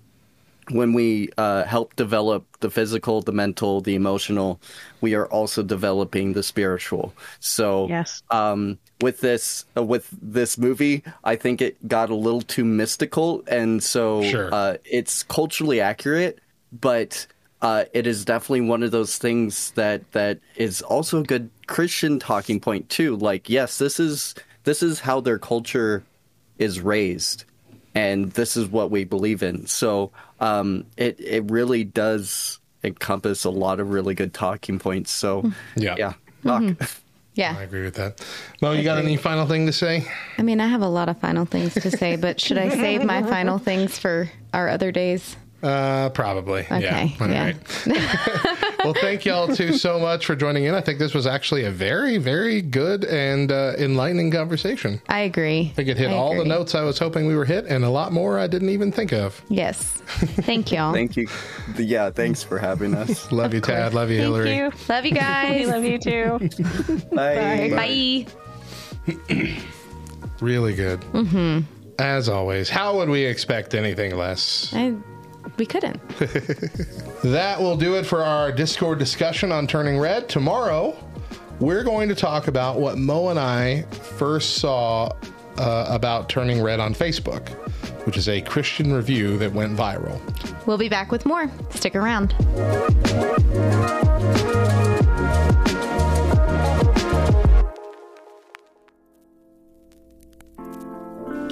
when 0.71 0.95
we 0.95 1.29
uh, 1.37 1.65
help 1.65 1.95
develop 1.97 2.47
the 2.61 2.71
physical, 2.71 3.21
the 3.21 3.33
mental, 3.33 3.83
the 3.83 3.95
emotional, 3.95 4.59
we 5.03 5.15
are 5.15 5.27
also 5.27 5.63
developing 5.63 6.33
the 6.33 6.43
spiritual. 6.43 7.13
So, 7.39 7.89
Yes. 7.89 8.23
um, 8.31 8.79
with 9.03 9.21
this 9.21 9.67
uh, 9.77 9.83
with 9.83 10.09
this 10.23 10.57
movie, 10.57 11.03
I 11.23 11.37
think 11.37 11.61
it 11.61 11.77
got 11.87 12.09
a 12.11 12.15
little 12.15 12.41
too 12.41 12.65
mystical, 12.65 13.43
and 13.47 13.83
so 13.83 14.23
Sure. 14.23 14.49
uh, 14.55 14.77
it's 14.91 15.23
culturally 15.25 15.81
accurate, 15.83 16.39
but 16.73 17.27
uh, 17.61 17.85
it 17.93 18.07
is 18.07 18.25
definitely 18.25 18.63
one 18.63 18.83
of 18.83 18.91
those 18.91 19.19
things 19.19 19.71
that 19.73 20.01
that 20.13 20.39
is 20.57 20.81
also 20.83 21.21
a 21.21 21.25
good 21.25 21.51
Christian 21.67 22.19
talking 22.19 22.59
point 22.61 22.89
too. 22.89 23.17
Like, 23.17 23.51
yes, 23.51 23.77
this 23.79 24.01
is 24.01 24.35
this 24.65 24.83
is 24.83 25.01
how 25.01 25.21
their 25.21 25.39
culture 25.39 26.05
is 26.59 26.81
raised, 26.81 27.45
and 27.95 28.31
this 28.33 28.57
is 28.57 28.67
what 28.69 28.91
we 28.91 29.05
believe 29.05 29.43
in. 29.43 29.67
So 29.67 30.11
um, 30.41 30.87
it 30.97 31.19
it 31.21 31.51
really 31.51 31.85
does 31.85 32.59
encompass 32.83 33.45
a 33.45 33.51
lot 33.51 33.81
of 33.81 33.91
really 33.91 34.15
good 34.15 34.35
talking 34.35 34.79
points. 34.79 35.11
So 35.11 35.51
Yeah. 35.77 35.95
yeah, 35.99 36.13
talk. 36.45 36.63
Yeah. 37.37 37.57
I 37.59 37.65
agree 37.65 37.83
with 37.83 37.95
that. 37.97 38.25
Mo, 38.63 38.71
you 38.71 38.85
got 38.85 38.99
any 38.99 39.17
final 39.17 39.45
thing 39.47 39.67
to 39.67 39.73
say? 39.73 40.07
I 40.39 40.43
mean, 40.43 40.61
I 40.61 40.69
have 40.69 40.83
a 40.83 40.89
lot 40.89 41.09
of 41.09 41.19
final 41.19 41.45
things 41.45 41.75
to 41.75 41.91
say, 41.91 42.15
but 42.15 42.41
should 42.41 42.59
I 42.59 42.69
save 42.69 43.03
my 43.05 43.25
final 43.25 43.59
things 43.59 43.99
for 43.99 44.31
our 44.53 44.69
other 44.69 44.93
days? 44.93 45.35
Uh, 45.65 46.11
probably. 46.11 46.61
Okay, 46.63 46.81
Yeah. 46.83 47.09
All 47.21 47.29
yeah. 47.31 47.45
right. 47.45 48.77
well, 48.85 48.93
thank 48.93 49.25
y'all 49.25 49.49
too 49.49 49.73
so 49.73 49.99
much 49.99 50.27
for 50.27 50.37
joining 50.37 50.65
in. 50.65 50.75
I 50.75 50.83
think 50.83 50.99
this 50.99 51.15
was 51.15 51.27
actually 51.27 51.65
a 51.65 51.71
very, 51.71 52.19
very 52.19 52.61
good 52.61 53.05
and 53.07 53.51
uh, 53.51 53.73
enlightening 53.79 54.31
conversation. 54.31 55.01
I 55.09 55.21
agree. 55.21 55.69
I 55.73 55.75
think 55.75 55.89
it 55.89 55.97
hit 55.97 56.11
I 56.11 56.15
all 56.15 56.37
the 56.37 56.45
notes 56.45 56.75
I 56.75 56.83
was 56.83 56.99
hoping 56.99 57.27
we 57.27 57.35
were 57.35 57.47
hit, 57.47 57.65
and 57.65 57.83
a 57.83 57.89
lot 57.89 58.13
more 58.13 58.39
I 58.39 58.47
didn't 58.47 58.69
even 58.69 58.93
think 58.93 59.13
of. 59.13 59.41
Yes. 59.49 60.03
Thank 60.43 60.71
y'all. 60.71 60.93
Thank 60.95 61.17
you. 61.17 61.29
Yeah, 61.79 62.11
thanks 62.11 62.43
for 62.43 62.59
having 62.59 62.95
us. 62.95 63.33
Love 63.33 63.55
you, 63.55 63.61
Tad. 63.63 63.95
Love 63.95 64.11
you, 64.11 64.19
Hillary. 64.19 64.45
Thank 64.45 64.75
you. 64.75 64.81
Love 64.95 65.07
you 65.07 65.13
guys. 65.13 65.67
We 65.67 65.73
love 65.73 65.85
you 65.85 65.99
too. 65.99 67.07
Bye. 67.11 67.71
Bye. 67.71 68.27
Really 70.41 70.75
good. 70.75 71.01
Mm-hmm. 71.01 71.61
As 71.99 72.29
always. 72.29 72.69
How 72.69 72.97
would 72.97 73.09
we 73.09 73.25
expect 73.25 73.75
anything 73.75 74.17
less? 74.17 74.73
I, 74.75 74.95
we 75.57 75.67
couldn't. 75.67 76.01
That 77.25 77.59
will 77.59 77.79
do 77.79 77.97
it 77.97 78.05
for 78.05 78.23
our 78.23 78.53
Discord 78.53 78.99
discussion 78.99 79.51
on 79.51 79.67
Turning 79.67 79.99
Red. 79.99 80.29
Tomorrow, 80.29 80.95
we're 81.59 81.83
going 81.83 82.11
to 82.11 82.15
talk 82.15 82.49
about 82.49 82.79
what 82.79 82.99
Mo 82.99 83.29
and 83.31 83.39
I 83.39 83.83
first 83.83 84.57
saw 84.57 85.11
uh, 85.57 85.87
about 85.89 86.29
turning 86.29 86.63
red 86.63 86.81
on 86.81 86.93
Facebook, 86.95 87.49
which 88.05 88.19
is 88.19 88.29
a 88.29 88.43
Christian 88.43 88.93
review 88.93 89.39
that 89.39 89.51
went 89.55 89.75
viral. 89.75 90.21
We'll 90.67 90.77
be 90.77 90.91
back 90.91 91.11
with 91.11 91.25
more. 91.25 91.51
Stick 91.71 91.97
around. 91.97 92.35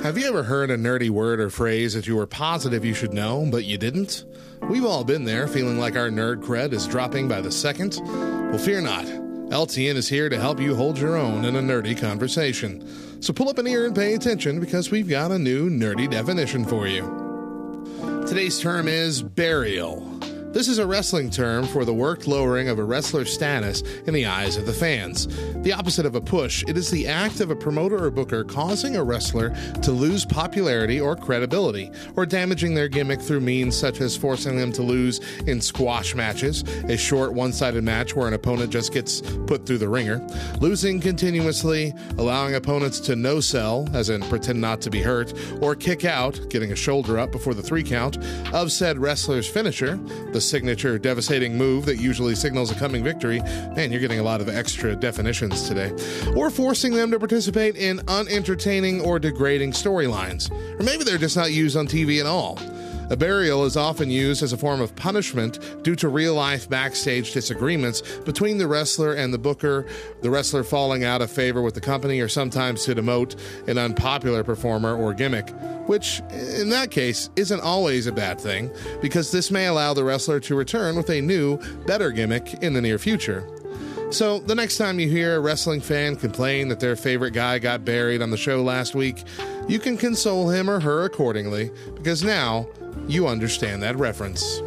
Have 0.02 0.18
you 0.18 0.26
ever 0.26 0.42
heard 0.42 0.72
a 0.72 0.76
nerdy 0.76 1.10
word 1.10 1.38
or 1.38 1.48
phrase 1.48 1.94
that 1.94 2.08
you 2.08 2.16
were 2.16 2.26
positive 2.26 2.84
you 2.84 2.92
should 2.92 3.12
know, 3.12 3.46
but 3.48 3.62
you 3.62 3.78
didn't? 3.78 4.24
We've 4.62 4.84
all 4.84 5.04
been 5.04 5.24
there, 5.24 5.46
feeling 5.46 5.78
like 5.78 5.94
our 5.94 6.10
nerd 6.10 6.42
cred 6.42 6.72
is 6.72 6.88
dropping 6.88 7.28
by 7.28 7.40
the 7.40 7.52
second. 7.52 8.00
Well, 8.02 8.58
fear 8.58 8.80
not. 8.80 9.04
LTN 9.04 9.94
is 9.94 10.08
here 10.08 10.28
to 10.28 10.40
help 10.40 10.58
you 10.58 10.74
hold 10.74 10.98
your 10.98 11.16
own 11.16 11.44
in 11.44 11.54
a 11.54 11.60
nerdy 11.60 11.96
conversation. 11.96 13.22
So 13.22 13.32
pull 13.32 13.48
up 13.48 13.58
an 13.58 13.68
ear 13.68 13.86
and 13.86 13.94
pay 13.94 14.14
attention 14.14 14.58
because 14.58 14.90
we've 14.90 15.08
got 15.08 15.30
a 15.30 15.38
new 15.38 15.70
nerdy 15.70 16.10
definition 16.10 16.64
for 16.64 16.88
you. 16.88 18.24
Today's 18.26 18.58
term 18.58 18.88
is 18.88 19.22
burial. 19.22 20.18
This 20.52 20.68
is 20.68 20.78
a 20.78 20.86
wrestling 20.86 21.30
term 21.30 21.66
for 21.66 21.86
the 21.86 21.94
worked 21.94 22.26
lowering 22.26 22.68
of 22.68 22.78
a 22.78 22.84
wrestler's 22.84 23.32
status 23.32 23.80
in 24.06 24.12
the 24.12 24.26
eyes 24.26 24.58
of 24.58 24.66
the 24.66 24.72
fans. 24.74 25.26
The 25.62 25.72
opposite 25.72 26.04
of 26.04 26.14
a 26.14 26.20
push, 26.20 26.62
it 26.68 26.76
is 26.76 26.90
the 26.90 27.08
act 27.08 27.40
of 27.40 27.50
a 27.50 27.56
promoter 27.56 28.04
or 28.04 28.10
booker 28.10 28.44
causing 28.44 28.96
a 28.96 29.02
wrestler 29.02 29.56
to 29.80 29.92
lose 29.92 30.26
popularity 30.26 31.00
or 31.00 31.16
credibility, 31.16 31.90
or 32.16 32.26
damaging 32.26 32.74
their 32.74 32.88
gimmick 32.88 33.18
through 33.22 33.40
means 33.40 33.74
such 33.74 34.02
as 34.02 34.14
forcing 34.14 34.58
them 34.58 34.72
to 34.72 34.82
lose 34.82 35.20
in 35.46 35.58
squash 35.58 36.14
matches, 36.14 36.64
a 36.84 36.98
short 36.98 37.32
one 37.32 37.54
sided 37.54 37.82
match 37.82 38.14
where 38.14 38.28
an 38.28 38.34
opponent 38.34 38.70
just 38.70 38.92
gets 38.92 39.22
put 39.46 39.64
through 39.64 39.78
the 39.78 39.88
ringer, 39.88 40.20
losing 40.60 41.00
continuously, 41.00 41.94
allowing 42.18 42.54
opponents 42.56 43.00
to 43.00 43.16
no 43.16 43.40
sell, 43.40 43.88
as 43.94 44.10
in 44.10 44.20
pretend 44.24 44.60
not 44.60 44.82
to 44.82 44.90
be 44.90 45.00
hurt, 45.00 45.32
or 45.62 45.74
kick 45.74 46.04
out, 46.04 46.38
getting 46.50 46.72
a 46.72 46.76
shoulder 46.76 47.18
up 47.18 47.32
before 47.32 47.54
the 47.54 47.62
three 47.62 47.82
count, 47.82 48.18
of 48.52 48.70
said 48.70 48.98
wrestler's 48.98 49.48
finisher, 49.48 49.96
the 50.32 50.41
signature 50.48 50.98
devastating 50.98 51.56
move 51.56 51.86
that 51.86 51.96
usually 51.96 52.34
signals 52.34 52.70
a 52.70 52.74
coming 52.74 53.02
victory. 53.02 53.40
Man, 53.40 53.90
you're 53.90 54.00
getting 54.00 54.20
a 54.20 54.22
lot 54.22 54.40
of 54.40 54.48
extra 54.48 54.94
definitions 54.96 55.68
today. 55.68 55.92
Or 56.36 56.50
forcing 56.50 56.94
them 56.94 57.10
to 57.10 57.18
participate 57.18 57.76
in 57.76 58.00
unentertaining 58.08 59.00
or 59.00 59.18
degrading 59.18 59.72
storylines. 59.72 60.50
Or 60.78 60.82
maybe 60.82 61.04
they're 61.04 61.18
just 61.18 61.36
not 61.36 61.52
used 61.52 61.76
on 61.76 61.86
TV 61.86 62.20
at 62.20 62.26
all. 62.26 62.58
A 63.12 63.16
burial 63.16 63.66
is 63.66 63.76
often 63.76 64.10
used 64.10 64.42
as 64.42 64.54
a 64.54 64.56
form 64.56 64.80
of 64.80 64.96
punishment 64.96 65.82
due 65.82 65.94
to 65.96 66.08
real 66.08 66.34
life 66.34 66.66
backstage 66.66 67.34
disagreements 67.34 68.00
between 68.20 68.56
the 68.56 68.66
wrestler 68.66 69.12
and 69.12 69.34
the 69.34 69.38
booker, 69.38 69.84
the 70.22 70.30
wrestler 70.30 70.64
falling 70.64 71.04
out 71.04 71.20
of 71.20 71.30
favor 71.30 71.60
with 71.60 71.74
the 71.74 71.80
company, 71.82 72.20
or 72.20 72.28
sometimes 72.28 72.86
to 72.86 72.94
demote 72.94 73.38
an 73.68 73.76
unpopular 73.76 74.42
performer 74.42 74.96
or 74.96 75.12
gimmick, 75.12 75.50
which 75.86 76.20
in 76.30 76.70
that 76.70 76.90
case 76.90 77.28
isn't 77.36 77.60
always 77.60 78.06
a 78.06 78.12
bad 78.12 78.40
thing 78.40 78.70
because 79.02 79.30
this 79.30 79.50
may 79.50 79.66
allow 79.66 79.92
the 79.92 80.02
wrestler 80.02 80.40
to 80.40 80.54
return 80.54 80.96
with 80.96 81.10
a 81.10 81.20
new, 81.20 81.58
better 81.84 82.12
gimmick 82.12 82.62
in 82.62 82.72
the 82.72 82.80
near 82.80 82.98
future. 82.98 83.46
So, 84.10 84.38
the 84.38 84.54
next 84.54 84.78
time 84.78 84.98
you 84.98 85.08
hear 85.08 85.36
a 85.36 85.40
wrestling 85.40 85.82
fan 85.82 86.16
complain 86.16 86.68
that 86.68 86.80
their 86.80 86.96
favorite 86.96 87.32
guy 87.32 87.58
got 87.58 87.84
buried 87.84 88.22
on 88.22 88.30
the 88.30 88.36
show 88.38 88.62
last 88.62 88.94
week, 88.94 89.24
you 89.68 89.78
can 89.78 89.98
console 89.98 90.48
him 90.48 90.68
or 90.68 90.80
her 90.80 91.04
accordingly 91.04 91.70
because 91.94 92.22
now 92.22 92.68
you 93.06 93.26
understand 93.26 93.82
that 93.82 93.96
reference. 93.96 94.60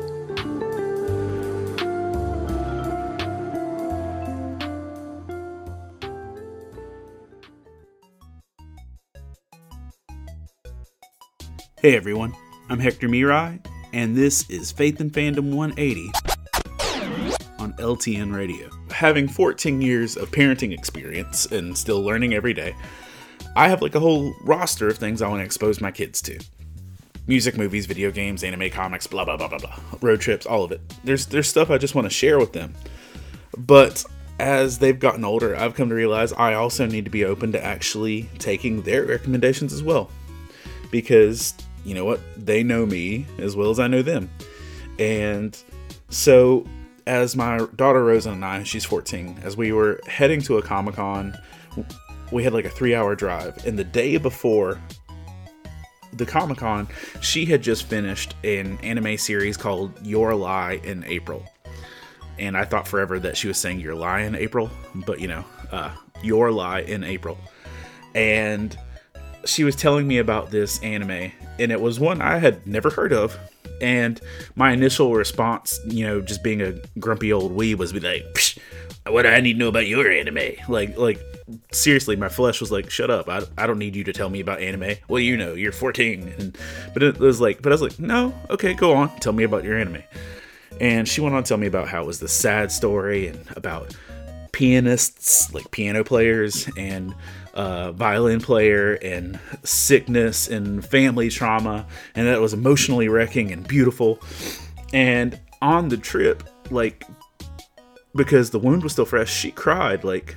Hey 11.86 11.96
everyone, 11.96 12.34
I'm 12.70 12.80
Hector 12.80 13.08
Miray, 13.08 13.64
and 13.94 14.16
this 14.16 14.50
is 14.50 14.72
Faith 14.72 15.00
and 15.00 15.14
Fandom 15.14 15.54
180 15.54 16.12
on 17.60 17.74
LTN 17.74 18.36
Radio. 18.36 18.70
Having 18.90 19.28
14 19.28 19.82
years 19.82 20.18
of 20.18 20.32
parenting 20.32 20.74
experience 20.74 21.46
and 21.46 21.78
still 21.78 22.02
learning 22.02 22.34
every 22.34 22.56
day, 22.56 22.76
I 23.56 23.70
have 23.70 23.84
like 23.84 23.94
a 23.94 24.00
whole 24.00 24.34
roster 24.44 24.88
of 24.88 24.98
things 24.98 25.22
I 25.22 25.28
want 25.28 25.42
to 25.42 25.46
expose 25.46 25.80
my 25.80 25.92
kids 25.92 26.24
to. 26.24 26.40
Music, 27.28 27.58
movies, 27.58 27.86
video 27.86 28.12
games, 28.12 28.44
anime, 28.44 28.70
comics, 28.70 29.08
blah 29.08 29.26
blah 29.26 29.38
blah 29.38 29.48
blah 29.48 29.58
blah. 29.58 29.80
Road 30.02 30.22
trips, 30.22 30.46
all 30.46 30.64
of 30.64 30.72
it. 30.72 30.82
There's 31.04 31.26
there's 31.26 31.48
stuff 31.48 31.72
I 31.72 31.78
just 31.78 31.96
want 31.96 32.06
to 32.06 32.10
share 32.10 32.38
with 32.38 32.54
them. 32.54 32.74
But 33.58 34.06
as 34.40 34.80
they've 34.80 35.00
gotten 35.00 35.24
older, 35.24 35.56
I've 35.56 35.74
come 35.76 35.90
to 35.90 35.96
realize 35.96 36.34
I 36.34 36.54
also 36.54 36.86
need 36.86 37.06
to 37.06 37.12
be 37.12 37.26
open 37.26 37.52
to 37.54 37.64
actually 37.64 38.30
taking 38.38 38.82
their 38.82 39.06
recommendations 39.06 39.74
as 39.74 39.82
well. 39.82 40.12
Because 40.92 41.54
you 41.84 41.96
know 41.96 42.06
what? 42.06 42.20
They 42.38 42.64
know 42.64 42.86
me 42.86 43.26
as 43.40 43.56
well 43.56 43.70
as 43.70 43.80
I 43.80 43.88
know 43.88 44.02
them. 44.02 44.30
And 45.00 45.58
so 46.10 46.66
as 47.08 47.36
my 47.36 47.66
daughter 47.76 48.04
Rosa 48.04 48.32
and 48.32 48.44
I, 48.44 48.64
she's 48.64 48.86
14, 48.86 49.40
as 49.44 49.56
we 49.56 49.72
were 49.72 50.00
heading 50.08 50.42
to 50.44 50.58
a 50.58 50.62
Comic 50.62 50.96
Con, 50.96 51.38
we 52.32 52.44
had 52.44 52.54
like 52.54 52.66
a 52.66 52.70
three 52.70 52.96
hour 52.96 53.16
drive. 53.16 53.66
And 53.66 53.78
the 53.78 53.84
day 53.84 54.18
before 54.18 54.82
the 56.18 56.26
Comic 56.26 56.60
Con, 56.60 56.88
she 57.22 57.46
had 57.46 57.62
just 57.62 57.84
finished 57.84 58.36
an 58.44 58.78
anime 58.84 59.18
series 59.18 59.58
called 59.58 59.92
Your 60.06 60.36
Lie 60.36 60.80
in 60.84 61.04
April. 61.06 61.46
And 62.38 62.58
I 62.58 62.66
thought 62.66 62.88
forever 62.88 63.20
that 63.20 63.38
she 63.38 63.48
was 63.48 63.58
saying 63.58 63.80
Your 63.80 63.96
Lie 63.96 64.22
in 64.22 64.36
April, 64.36 64.70
but 64.94 65.20
you 65.20 65.28
know, 65.28 65.46
uh, 65.72 65.96
Your 66.24 66.52
Lie 66.52 66.82
in 66.82 67.04
April. 67.04 67.38
And 68.14 68.78
she 69.46 69.64
was 69.64 69.76
telling 69.76 70.08
me 70.08 70.18
about 70.18 70.52
this 70.52 70.82
anime, 70.82 71.32
and 71.60 71.72
it 71.72 71.80
was 71.80 72.00
one 72.00 72.22
I 72.22 72.40
had 72.40 72.66
never 72.66 72.90
heard 72.90 73.14
of. 73.14 73.38
And 73.82 74.20
my 74.56 74.72
initial 74.72 75.14
response, 75.14 75.80
you 75.88 76.06
know, 76.06 76.22
just 76.22 76.44
being 76.44 76.62
a 76.62 76.74
grumpy 77.00 77.32
old 77.32 77.52
wee, 77.52 77.76
was 77.76 77.94
be 77.94 78.00
like, 78.00 78.24
"What 79.06 79.24
do 79.24 79.30
I 79.30 79.42
need 79.42 79.54
to 79.54 79.60
know 79.60 79.68
about 79.68 79.88
your 79.88 80.10
anime?" 80.10 80.56
Like, 80.68 80.98
like 80.98 81.20
seriously, 81.72 82.16
my 82.16 82.30
flesh 82.30 82.60
was 82.60 82.72
like, 82.72 82.90
"Shut 82.90 83.10
up! 83.10 83.30
I, 83.30 83.42
I 83.58 83.68
don't 83.68 83.80
need 83.80 83.96
you 83.96 84.04
to 84.06 84.14
tell 84.14 84.30
me 84.30 84.40
about 84.40 84.62
anime. 84.62 84.98
Well, 85.08 85.20
you 85.20 85.38
know? 85.38 85.54
You're 85.54 85.72
14." 85.72 86.34
And 86.38 86.58
but 86.94 87.04
it 87.04 87.20
was 87.20 87.40
like, 87.42 87.62
but 87.62 87.72
I 87.72 87.76
was 87.76 87.82
like, 87.82 88.00
"No, 88.00 88.34
okay, 88.50 88.74
go 88.74 88.94
on, 88.94 89.16
tell 89.20 89.34
me 89.34 89.44
about 89.44 89.64
your 89.64 89.78
anime." 89.78 90.04
And 90.82 91.08
she 91.08 91.22
went 91.22 91.36
on 91.36 91.44
to 91.44 91.48
tell 91.48 91.58
me 91.58 91.68
about 91.68 91.88
how 91.88 92.04
it 92.04 92.08
was 92.08 92.20
the 92.20 92.28
sad 92.28 92.72
story 92.72 93.28
and 93.28 93.40
about 93.56 93.96
pianists, 94.52 95.54
like 95.54 95.70
piano 95.72 96.04
players, 96.04 96.70
and 96.78 97.14
uh, 97.54 97.92
violin 97.94 98.42
player, 98.42 98.94
and 98.96 99.40
sickness 99.64 100.48
and 100.48 100.86
family 100.86 101.30
trauma, 101.30 101.86
and 102.16 102.28
that 102.28 102.42
was 102.42 102.54
emotionally 102.54 103.08
wrecking 103.08 103.52
and 103.52 103.68
beautiful. 103.68 104.20
And 104.94 105.40
on 105.62 105.90
the 105.90 105.98
trip, 105.98 106.44
like, 106.70 107.06
because 108.16 108.50
the 108.50 108.60
wound 108.60 108.84
was 108.84 108.94
still 108.94 109.06
fresh, 109.06 109.34
she 109.34 109.52
cried 109.52 110.04
like 110.04 110.36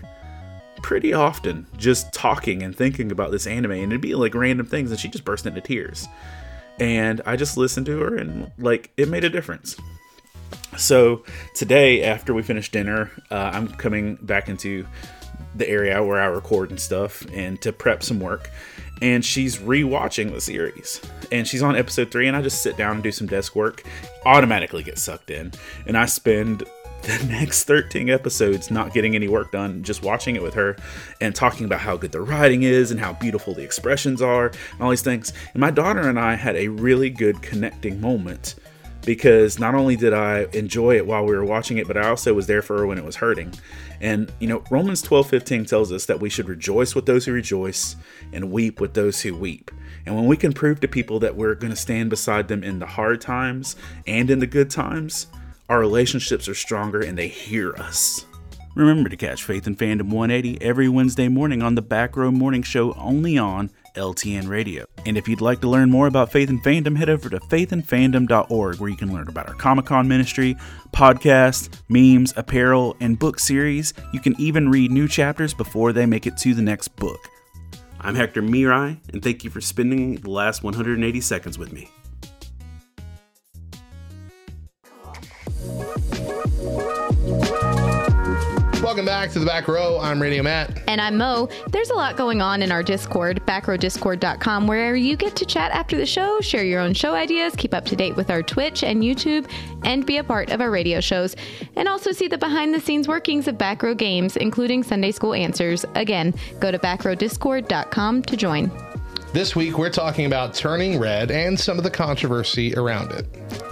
pretty 0.82 1.12
often 1.12 1.66
just 1.76 2.12
talking 2.12 2.62
and 2.62 2.76
thinking 2.76 3.12
about 3.12 3.30
this 3.30 3.46
anime, 3.46 3.72
and 3.72 3.92
it'd 3.92 4.00
be 4.00 4.14
like 4.14 4.34
random 4.34 4.66
things, 4.66 4.90
and 4.90 4.98
she 4.98 5.08
just 5.08 5.24
burst 5.24 5.46
into 5.46 5.60
tears. 5.60 6.08
And 6.80 7.20
I 7.26 7.36
just 7.36 7.56
listened 7.56 7.86
to 7.86 7.98
her, 8.00 8.16
and 8.16 8.50
like, 8.58 8.90
it 8.96 9.08
made 9.08 9.24
a 9.24 9.30
difference. 9.30 9.76
So 10.76 11.24
today, 11.54 12.04
after 12.04 12.32
we 12.32 12.42
finish 12.42 12.70
dinner, 12.70 13.10
uh, 13.30 13.50
I'm 13.52 13.68
coming 13.68 14.16
back 14.22 14.48
into 14.48 14.86
the 15.56 15.68
area 15.68 16.02
where 16.02 16.20
I 16.20 16.26
record 16.26 16.70
and 16.70 16.80
stuff, 16.80 17.26
and 17.32 17.60
to 17.62 17.72
prep 17.72 18.02
some 18.02 18.20
work. 18.20 18.50
And 19.00 19.24
she's 19.24 19.58
rewatching 19.58 20.32
the 20.32 20.40
series, 20.40 21.00
and 21.30 21.46
she's 21.46 21.62
on 21.62 21.76
episode 21.76 22.10
three. 22.10 22.26
And 22.26 22.36
I 22.36 22.42
just 22.42 22.62
sit 22.62 22.76
down 22.76 22.94
and 22.94 23.02
do 23.02 23.12
some 23.12 23.28
desk 23.28 23.54
work, 23.54 23.84
automatically 24.26 24.82
get 24.82 24.98
sucked 24.98 25.30
in, 25.30 25.52
and 25.86 25.96
I 25.96 26.06
spend 26.06 26.64
the 27.02 27.24
next 27.28 27.64
13 27.64 28.10
episodes 28.10 28.70
not 28.70 28.92
getting 28.92 29.14
any 29.14 29.28
work 29.28 29.52
done, 29.52 29.82
just 29.82 30.02
watching 30.02 30.36
it 30.36 30.42
with 30.42 30.54
her 30.54 30.76
and 31.20 31.34
talking 31.34 31.64
about 31.64 31.80
how 31.80 31.96
good 31.96 32.12
the 32.12 32.20
writing 32.20 32.62
is 32.62 32.90
and 32.90 33.00
how 33.00 33.12
beautiful 33.14 33.54
the 33.54 33.62
expressions 33.62 34.20
are 34.20 34.48
and 34.48 34.80
all 34.80 34.90
these 34.90 35.02
things. 35.02 35.32
And 35.54 35.60
my 35.60 35.70
daughter 35.70 36.08
and 36.08 36.18
I 36.18 36.34
had 36.34 36.56
a 36.56 36.68
really 36.68 37.10
good 37.10 37.40
connecting 37.42 38.00
moment 38.00 38.56
because 39.08 39.58
not 39.58 39.74
only 39.74 39.96
did 39.96 40.12
I 40.12 40.48
enjoy 40.52 40.96
it 40.96 41.06
while 41.06 41.24
we 41.24 41.34
were 41.34 41.44
watching 41.44 41.78
it, 41.78 41.86
but 41.86 41.96
I 41.96 42.08
also 42.08 42.34
was 42.34 42.46
there 42.46 42.60
for 42.60 42.78
her 42.78 42.86
when 42.86 42.98
it 42.98 43.04
was 43.04 43.16
hurting. 43.16 43.54
And 44.00 44.30
you 44.38 44.48
know, 44.48 44.62
Romans 44.70 45.02
12:15 45.02 45.66
tells 45.66 45.92
us 45.92 46.04
that 46.06 46.20
we 46.20 46.28
should 46.28 46.48
rejoice 46.48 46.94
with 46.94 47.06
those 47.06 47.24
who 47.24 47.32
rejoice 47.32 47.96
and 48.32 48.50
weep 48.50 48.80
with 48.80 48.94
those 48.94 49.22
who 49.22 49.34
weep. 49.34 49.70
And 50.04 50.14
when 50.14 50.26
we 50.26 50.36
can 50.36 50.52
prove 50.52 50.80
to 50.80 50.88
people 50.88 51.20
that 51.20 51.36
we're 51.36 51.54
going 51.54 51.70
to 51.70 51.76
stand 51.76 52.10
beside 52.10 52.48
them 52.48 52.62
in 52.62 52.80
the 52.80 52.86
hard 52.86 53.20
times 53.20 53.76
and 54.06 54.30
in 54.30 54.40
the 54.40 54.46
good 54.46 54.70
times, 54.70 55.26
our 55.68 55.78
relationships 55.78 56.48
are 56.48 56.54
stronger 56.54 57.00
and 57.00 57.16
they 57.16 57.28
hear 57.28 57.74
us. 57.76 58.26
Remember 58.74 59.08
to 59.08 59.16
catch 59.16 59.42
Faith 59.42 59.66
and 59.66 59.76
Fandom 59.76 60.10
180 60.10 60.62
every 60.62 60.88
Wednesday 60.88 61.28
morning 61.28 61.62
on 61.62 61.74
the 61.74 61.82
Back 61.82 62.16
Row 62.16 62.30
Morning 62.30 62.62
Show 62.62 62.92
only 62.94 63.36
on 63.36 63.70
LTN 63.96 64.48
Radio. 64.48 64.86
And 65.04 65.18
if 65.18 65.26
you'd 65.26 65.40
like 65.40 65.60
to 65.62 65.68
learn 65.68 65.90
more 65.90 66.06
about 66.06 66.30
Faith 66.30 66.48
and 66.48 66.62
Fandom, 66.62 66.96
head 66.96 67.08
over 67.08 67.28
to 67.28 67.40
faithandfandom.org 67.40 68.78
where 68.78 68.90
you 68.90 68.96
can 68.96 69.12
learn 69.12 69.28
about 69.28 69.48
our 69.48 69.54
Comic 69.54 69.86
Con 69.86 70.06
ministry, 70.06 70.56
podcasts, 70.92 71.68
memes, 71.88 72.32
apparel, 72.36 72.96
and 73.00 73.18
book 73.18 73.40
series. 73.40 73.94
You 74.12 74.20
can 74.20 74.40
even 74.40 74.70
read 74.70 74.92
new 74.92 75.08
chapters 75.08 75.52
before 75.52 75.92
they 75.92 76.06
make 76.06 76.26
it 76.26 76.36
to 76.38 76.54
the 76.54 76.62
next 76.62 76.88
book. 76.96 77.20
I'm 78.00 78.14
Hector 78.14 78.42
Miray, 78.42 78.96
and 79.12 79.22
thank 79.22 79.42
you 79.42 79.50
for 79.50 79.60
spending 79.60 80.16
the 80.16 80.30
last 80.30 80.62
180 80.62 81.20
seconds 81.20 81.58
with 81.58 81.72
me. 81.72 81.90
Welcome 88.98 89.14
back 89.14 89.30
to 89.30 89.38
the 89.38 89.46
back 89.46 89.68
row. 89.68 90.00
I'm 90.00 90.20
Radio 90.20 90.42
Matt. 90.42 90.82
And 90.88 91.00
I'm 91.00 91.16
Mo. 91.16 91.48
There's 91.70 91.90
a 91.90 91.94
lot 91.94 92.16
going 92.16 92.42
on 92.42 92.62
in 92.62 92.72
our 92.72 92.82
Discord, 92.82 93.40
backrowdiscord.com, 93.46 94.66
where 94.66 94.96
you 94.96 95.14
get 95.14 95.36
to 95.36 95.46
chat 95.46 95.70
after 95.70 95.96
the 95.96 96.04
show, 96.04 96.40
share 96.40 96.64
your 96.64 96.80
own 96.80 96.94
show 96.94 97.14
ideas, 97.14 97.54
keep 97.56 97.74
up 97.74 97.84
to 97.84 97.94
date 97.94 98.16
with 98.16 98.28
our 98.28 98.42
Twitch 98.42 98.82
and 98.82 99.00
YouTube, 99.00 99.48
and 99.84 100.04
be 100.04 100.16
a 100.16 100.24
part 100.24 100.50
of 100.50 100.60
our 100.60 100.72
radio 100.72 101.00
shows. 101.00 101.36
And 101.76 101.86
also 101.86 102.10
see 102.10 102.26
the 102.26 102.38
behind 102.38 102.74
the 102.74 102.80
scenes 102.80 103.06
workings 103.06 103.46
of 103.46 103.54
Backrow 103.54 103.96
Games, 103.96 104.36
including 104.36 104.82
Sunday 104.82 105.12
School 105.12 105.32
Answers. 105.32 105.84
Again, 105.94 106.34
go 106.58 106.72
to 106.72 106.78
backrowdiscord.com 106.80 108.22
to 108.22 108.36
join. 108.36 108.87
This 109.32 109.54
week, 109.54 109.76
we're 109.76 109.90
talking 109.90 110.24
about 110.24 110.54
Turning 110.54 110.98
Red 110.98 111.30
and 111.30 111.60
some 111.60 111.76
of 111.76 111.84
the 111.84 111.90
controversy 111.90 112.74
around 112.74 113.12
it. 113.12 113.26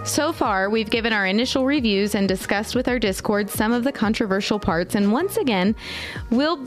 So 0.06 0.30
far, 0.30 0.68
we've 0.68 0.90
given 0.90 1.14
our 1.14 1.24
initial 1.26 1.64
reviews 1.64 2.14
and 2.14 2.28
discussed 2.28 2.74
with 2.74 2.88
our 2.88 2.98
Discord 2.98 3.48
some 3.48 3.72
of 3.72 3.82
the 3.82 3.90
controversial 3.90 4.58
parts, 4.58 4.94
and 4.94 5.12
once 5.12 5.38
again, 5.38 5.74
we'll 6.30 6.58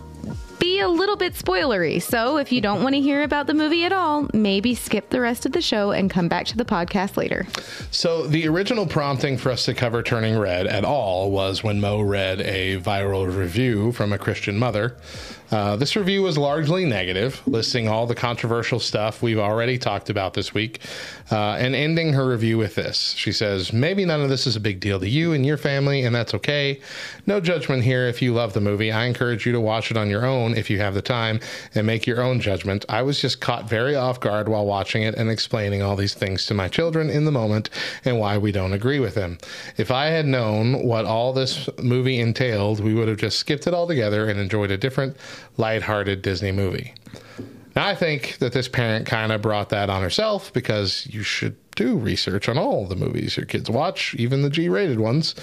be 0.57 0.79
a 0.79 0.89
little 0.89 1.15
bit 1.15 1.33
spoilery. 1.35 2.01
So 2.01 2.37
if 2.37 2.51
you 2.51 2.61
don't 2.61 2.81
want 2.81 2.95
to 2.95 3.01
hear 3.01 3.21
about 3.21 3.45
the 3.45 3.53
movie 3.53 3.85
at 3.85 3.93
all, 3.93 4.27
maybe 4.33 4.73
skip 4.73 5.09
the 5.09 5.21
rest 5.21 5.45
of 5.45 5.51
the 5.51 5.61
show 5.61 5.91
and 5.91 6.09
come 6.09 6.27
back 6.27 6.47
to 6.47 6.57
the 6.57 6.65
podcast 6.65 7.15
later. 7.15 7.47
So, 7.91 8.25
the 8.25 8.47
original 8.47 8.87
prompting 8.87 9.37
for 9.37 9.51
us 9.51 9.65
to 9.65 9.73
cover 9.73 10.01
Turning 10.01 10.37
Red 10.37 10.65
at 10.67 10.83
all 10.83 11.31
was 11.31 11.63
when 11.63 11.79
Mo 11.79 12.01
read 12.01 12.41
a 12.41 12.79
viral 12.81 13.33
review 13.33 13.91
from 13.91 14.11
a 14.11 14.17
Christian 14.17 14.57
mother. 14.57 14.97
Uh, 15.51 15.75
this 15.75 15.95
review 15.95 16.21
was 16.21 16.37
largely 16.37 16.85
negative, 16.85 17.41
listing 17.47 17.87
all 17.87 18.05
the 18.05 18.13
controversial 18.13 18.79
stuff 18.79 19.23
we've 19.23 19.39
already 19.39 19.79
talked 19.79 20.09
about 20.09 20.33
this 20.33 20.53
week, 20.53 20.79
uh, 21.31 21.53
and 21.53 21.75
ending 21.75 22.13
her 22.13 22.27
review 22.27 22.57
with 22.57 22.75
this. 22.75 23.13
She 23.17 23.31
says, 23.31 23.73
Maybe 23.73 24.05
none 24.05 24.21
of 24.21 24.29
this 24.29 24.45
is 24.45 24.55
a 24.55 24.59
big 24.59 24.79
deal 24.79 24.99
to 24.99 25.09
you 25.09 25.33
and 25.33 25.43
your 25.43 25.57
family, 25.57 26.03
and 26.03 26.13
that's 26.13 26.35
okay. 26.35 26.79
No 27.25 27.39
judgment 27.39 27.83
here 27.83 28.07
if 28.07 28.21
you 28.21 28.33
love 28.33 28.53
the 28.53 28.61
movie. 28.61 28.91
I 28.91 29.05
encourage 29.05 29.45
you 29.45 29.51
to 29.53 29.59
watch 29.59 29.89
it 29.89 29.97
on 29.97 30.09
your 30.09 30.25
own 30.25 30.55
if 30.55 30.69
you 30.69 30.79
have 30.79 30.93
the 30.93 31.01
time 31.01 31.39
and 31.73 31.87
make 31.87 32.05
your 32.05 32.21
own 32.21 32.39
judgment. 32.39 32.85
I 32.87 33.01
was 33.01 33.19
just 33.19 33.41
caught 33.41 33.67
very 33.67 33.95
off 33.95 34.19
guard 34.19 34.47
while 34.47 34.65
watching 34.65 35.01
it 35.01 35.15
and 35.15 35.31
explaining 35.31 35.81
all 35.81 35.95
these 35.95 36.13
things 36.13 36.45
to 36.47 36.53
my 36.53 36.67
children 36.67 37.09
in 37.09 37.25
the 37.25 37.31
moment 37.31 37.71
and 38.05 38.19
why 38.19 38.37
we 38.37 38.51
don't 38.51 38.73
agree 38.73 38.99
with 38.99 39.15
them. 39.15 39.39
If 39.77 39.89
I 39.89 40.07
had 40.07 40.27
known 40.27 40.83
what 40.83 41.05
all 41.05 41.33
this 41.33 41.69
movie 41.81 42.19
entailed, 42.19 42.79
we 42.79 42.93
would 42.93 43.07
have 43.07 43.17
just 43.17 43.39
skipped 43.39 43.65
it 43.65 43.73
all 43.73 43.87
together 43.87 44.29
and 44.29 44.39
enjoyed 44.39 44.69
a 44.69 44.77
different 44.77 45.17
lighthearted 45.57 46.21
Disney 46.21 46.51
movie. 46.51 46.93
Now, 47.75 47.87
I 47.87 47.95
think 47.95 48.39
that 48.39 48.51
this 48.51 48.67
parent 48.67 49.05
kind 49.05 49.31
of 49.31 49.41
brought 49.41 49.69
that 49.69 49.89
on 49.89 50.01
herself 50.01 50.51
because 50.51 51.07
you 51.07 51.23
should 51.23 51.55
do 51.75 51.97
research 51.97 52.49
on 52.49 52.57
all 52.57 52.85
the 52.85 52.95
movies 52.95 53.37
your 53.37 53.45
kids 53.45 53.69
watch, 53.69 54.13
even 54.15 54.41
the 54.41 54.49
G 54.49 54.67
rated 54.67 54.99
ones. 54.99 55.33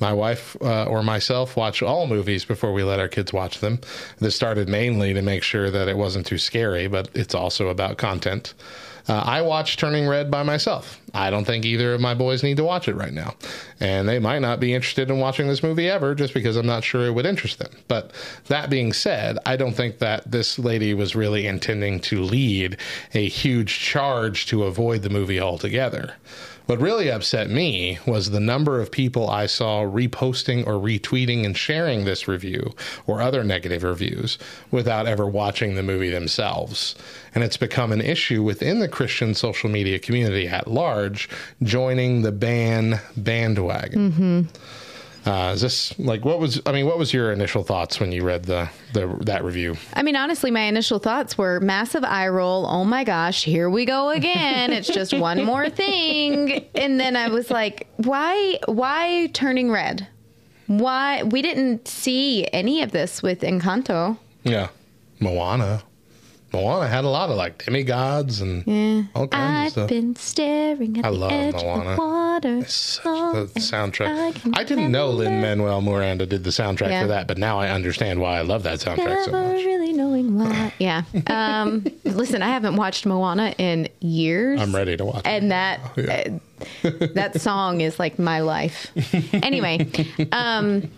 My 0.00 0.12
wife 0.12 0.56
uh, 0.60 0.86
or 0.86 1.04
myself 1.04 1.56
watch 1.56 1.82
all 1.82 2.08
movies 2.08 2.44
before 2.44 2.72
we 2.72 2.82
let 2.82 2.98
our 2.98 3.06
kids 3.06 3.32
watch 3.32 3.60
them. 3.60 3.80
This 4.18 4.34
started 4.34 4.68
mainly 4.68 5.14
to 5.14 5.22
make 5.22 5.44
sure 5.44 5.70
that 5.70 5.86
it 5.86 5.96
wasn't 5.96 6.26
too 6.26 6.38
scary, 6.38 6.88
but 6.88 7.10
it's 7.14 7.34
also 7.34 7.68
about 7.68 7.98
content. 7.98 8.54
Uh, 9.06 9.22
I 9.24 9.42
watched 9.42 9.78
Turning 9.78 10.08
Red 10.08 10.30
by 10.30 10.42
myself. 10.42 11.00
I 11.14 11.30
don't 11.30 11.44
think 11.44 11.64
either 11.64 11.94
of 11.94 12.00
my 12.00 12.12
boys 12.12 12.42
need 12.42 12.56
to 12.56 12.64
watch 12.64 12.88
it 12.88 12.96
right 12.96 13.12
now. 13.12 13.34
And 13.80 14.08
they 14.08 14.18
might 14.18 14.40
not 14.40 14.60
be 14.60 14.74
interested 14.74 15.08
in 15.10 15.20
watching 15.20 15.46
this 15.46 15.62
movie 15.62 15.88
ever 15.88 16.14
just 16.14 16.34
because 16.34 16.56
I'm 16.56 16.66
not 16.66 16.84
sure 16.84 17.06
it 17.06 17.12
would 17.12 17.24
interest 17.24 17.58
them. 17.58 17.70
But 17.88 18.12
that 18.48 18.68
being 18.68 18.92
said, 18.92 19.38
I 19.46 19.56
don't 19.56 19.74
think 19.74 19.98
that 19.98 20.30
this 20.30 20.58
lady 20.58 20.92
was 20.92 21.14
really 21.14 21.46
intending 21.46 22.00
to 22.00 22.20
lead 22.20 22.76
a 23.14 23.28
huge 23.28 23.78
charge 23.78 24.46
to 24.46 24.64
avoid 24.64 25.02
the 25.02 25.10
movie 25.10 25.40
altogether. 25.40 26.16
What 26.66 26.80
really 26.80 27.10
upset 27.10 27.50
me 27.50 27.98
was 28.06 28.30
the 28.30 28.40
number 28.40 28.80
of 28.80 28.90
people 28.90 29.28
I 29.28 29.44
saw 29.44 29.82
reposting 29.82 30.66
or 30.66 30.80
retweeting 30.80 31.44
and 31.44 31.54
sharing 31.54 32.06
this 32.06 32.26
review 32.26 32.72
or 33.06 33.20
other 33.20 33.44
negative 33.44 33.82
reviews 33.82 34.38
without 34.70 35.06
ever 35.06 35.26
watching 35.26 35.74
the 35.74 35.82
movie 35.82 36.08
themselves. 36.08 36.94
And 37.34 37.44
it's 37.44 37.58
become 37.58 37.92
an 37.92 38.00
issue 38.00 38.42
within 38.42 38.78
the 38.78 38.88
Christian 38.88 39.34
social 39.34 39.68
media 39.68 39.98
community 39.98 40.48
at 40.48 40.66
large, 40.66 41.03
joining 41.62 42.22
the 42.22 42.32
ban 42.32 43.00
bandwagon. 43.16 44.12
Mm-hmm. 44.12 45.28
Uh, 45.28 45.52
is 45.54 45.62
this 45.62 45.98
like 45.98 46.24
what 46.24 46.38
was? 46.38 46.60
I 46.66 46.72
mean, 46.72 46.84
what 46.84 46.98
was 46.98 47.14
your 47.14 47.32
initial 47.32 47.62
thoughts 47.62 47.98
when 47.98 48.12
you 48.12 48.22
read 48.22 48.44
the, 48.44 48.68
the 48.92 49.06
that 49.22 49.42
review? 49.42 49.76
I 49.94 50.02
mean, 50.02 50.16
honestly, 50.16 50.50
my 50.50 50.62
initial 50.62 50.98
thoughts 50.98 51.38
were 51.38 51.60
massive 51.60 52.04
eye 52.04 52.28
roll. 52.28 52.66
Oh 52.66 52.84
my 52.84 53.04
gosh, 53.04 53.42
here 53.42 53.70
we 53.70 53.86
go 53.86 54.10
again. 54.10 54.70
it's 54.70 54.88
just 54.88 55.14
one 55.18 55.42
more 55.42 55.70
thing. 55.70 56.66
And 56.74 57.00
then 57.00 57.16
I 57.16 57.28
was 57.28 57.50
like, 57.50 57.86
why? 57.96 58.58
Why 58.66 59.30
turning 59.32 59.70
red? 59.70 60.06
Why 60.66 61.22
we 61.22 61.40
didn't 61.40 61.88
see 61.88 62.46
any 62.52 62.82
of 62.82 62.92
this 62.92 63.22
with 63.22 63.40
Encanto? 63.40 64.18
Yeah, 64.42 64.68
Moana. 65.20 65.82
Moana 66.54 66.88
had 66.88 67.04
a 67.04 67.08
lot 67.08 67.30
of 67.30 67.36
like 67.36 67.64
demigods 67.64 68.40
and 68.40 68.64
Yeah, 68.66 69.02
all 69.14 69.28
kinds 69.28 69.32
I've 69.32 69.66
of 69.66 69.72
stuff. 69.72 69.88
been 69.88 70.16
staring 70.16 70.98
at 70.98 71.04
I 71.04 71.10
the 71.10 71.16
love 71.16 71.32
edge 71.32 71.54
Moana. 71.54 71.90
of 71.90 71.96
the 71.96 72.02
water. 72.02 72.56
the 72.60 73.60
soundtrack. 73.60 74.56
I, 74.58 74.64
didn't 74.64 74.90
know 74.92 75.10
Lin 75.10 75.40
Manuel 75.40 75.80
Miranda 75.80 76.26
did 76.26 76.44
the 76.44 76.50
soundtrack 76.50 76.90
Yeah. 76.90 77.02
for 77.02 77.08
that, 77.08 77.26
but 77.26 77.38
now 77.38 77.58
I 77.58 77.68
understand 77.70 78.20
why 78.20 78.38
I 78.38 78.42
love 78.42 78.62
that 78.64 78.78
soundtrack 78.78 79.24
so 79.24 79.32
much. 79.32 79.42
Never 79.42 79.54
really 79.56 79.92
knowing 79.92 80.38
why. 80.38 80.72
Yeah. 80.78 81.02
Um, 81.28 81.84
listen, 82.04 82.42
I 82.42 82.48
haven't 82.48 82.76
watched 82.76 83.06
Moana 83.06 83.54
in 83.58 83.88
years. 84.00 84.60
I'm 84.60 84.74
ready 84.74 84.96
to 84.96 85.04
watch. 85.04 85.18
it. 85.18 85.26
and 85.26 85.50
that 85.52 85.80
uh, 86.84 86.90
that 87.14 87.40
song 87.40 87.80
is 87.80 87.98
like 87.98 88.18
my 88.18 88.40
life. 88.40 88.90
Anyway, 89.32 89.88
um, 90.32 90.90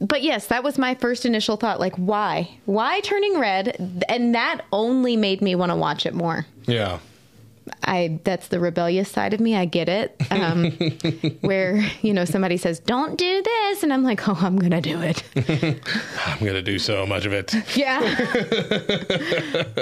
but 0.00 0.22
yes, 0.22 0.46
that 0.48 0.62
was 0.64 0.78
my 0.78 0.94
first 0.94 1.26
initial 1.26 1.56
thought. 1.56 1.78
Like, 1.80 1.94
why? 1.96 2.50
Why 2.64 3.00
turning 3.00 3.38
red? 3.38 4.02
And 4.08 4.34
that 4.34 4.62
only 4.72 5.16
made 5.16 5.42
me 5.42 5.54
want 5.54 5.70
to 5.70 5.76
watch 5.76 6.06
it 6.06 6.14
more. 6.14 6.46
Yeah. 6.66 6.98
I 7.84 8.18
that's 8.24 8.48
the 8.48 8.58
rebellious 8.58 9.08
side 9.08 9.32
of 9.32 9.38
me. 9.38 9.54
I 9.54 9.64
get 9.64 9.88
it. 9.88 10.16
Um, 10.30 10.70
where 11.42 11.76
you 12.02 12.12
know 12.12 12.24
somebody 12.24 12.56
says, 12.56 12.80
"Don't 12.80 13.16
do 13.16 13.42
this," 13.42 13.82
and 13.84 13.92
I'm 13.92 14.02
like, 14.02 14.28
"Oh, 14.28 14.36
I'm 14.40 14.58
gonna 14.58 14.80
do 14.80 15.00
it." 15.00 15.22
I'm 16.26 16.38
gonna 16.44 16.62
do 16.62 16.78
so 16.80 17.06
much 17.06 17.26
of 17.26 17.32
it. 17.32 17.54
Yeah. 17.76 17.98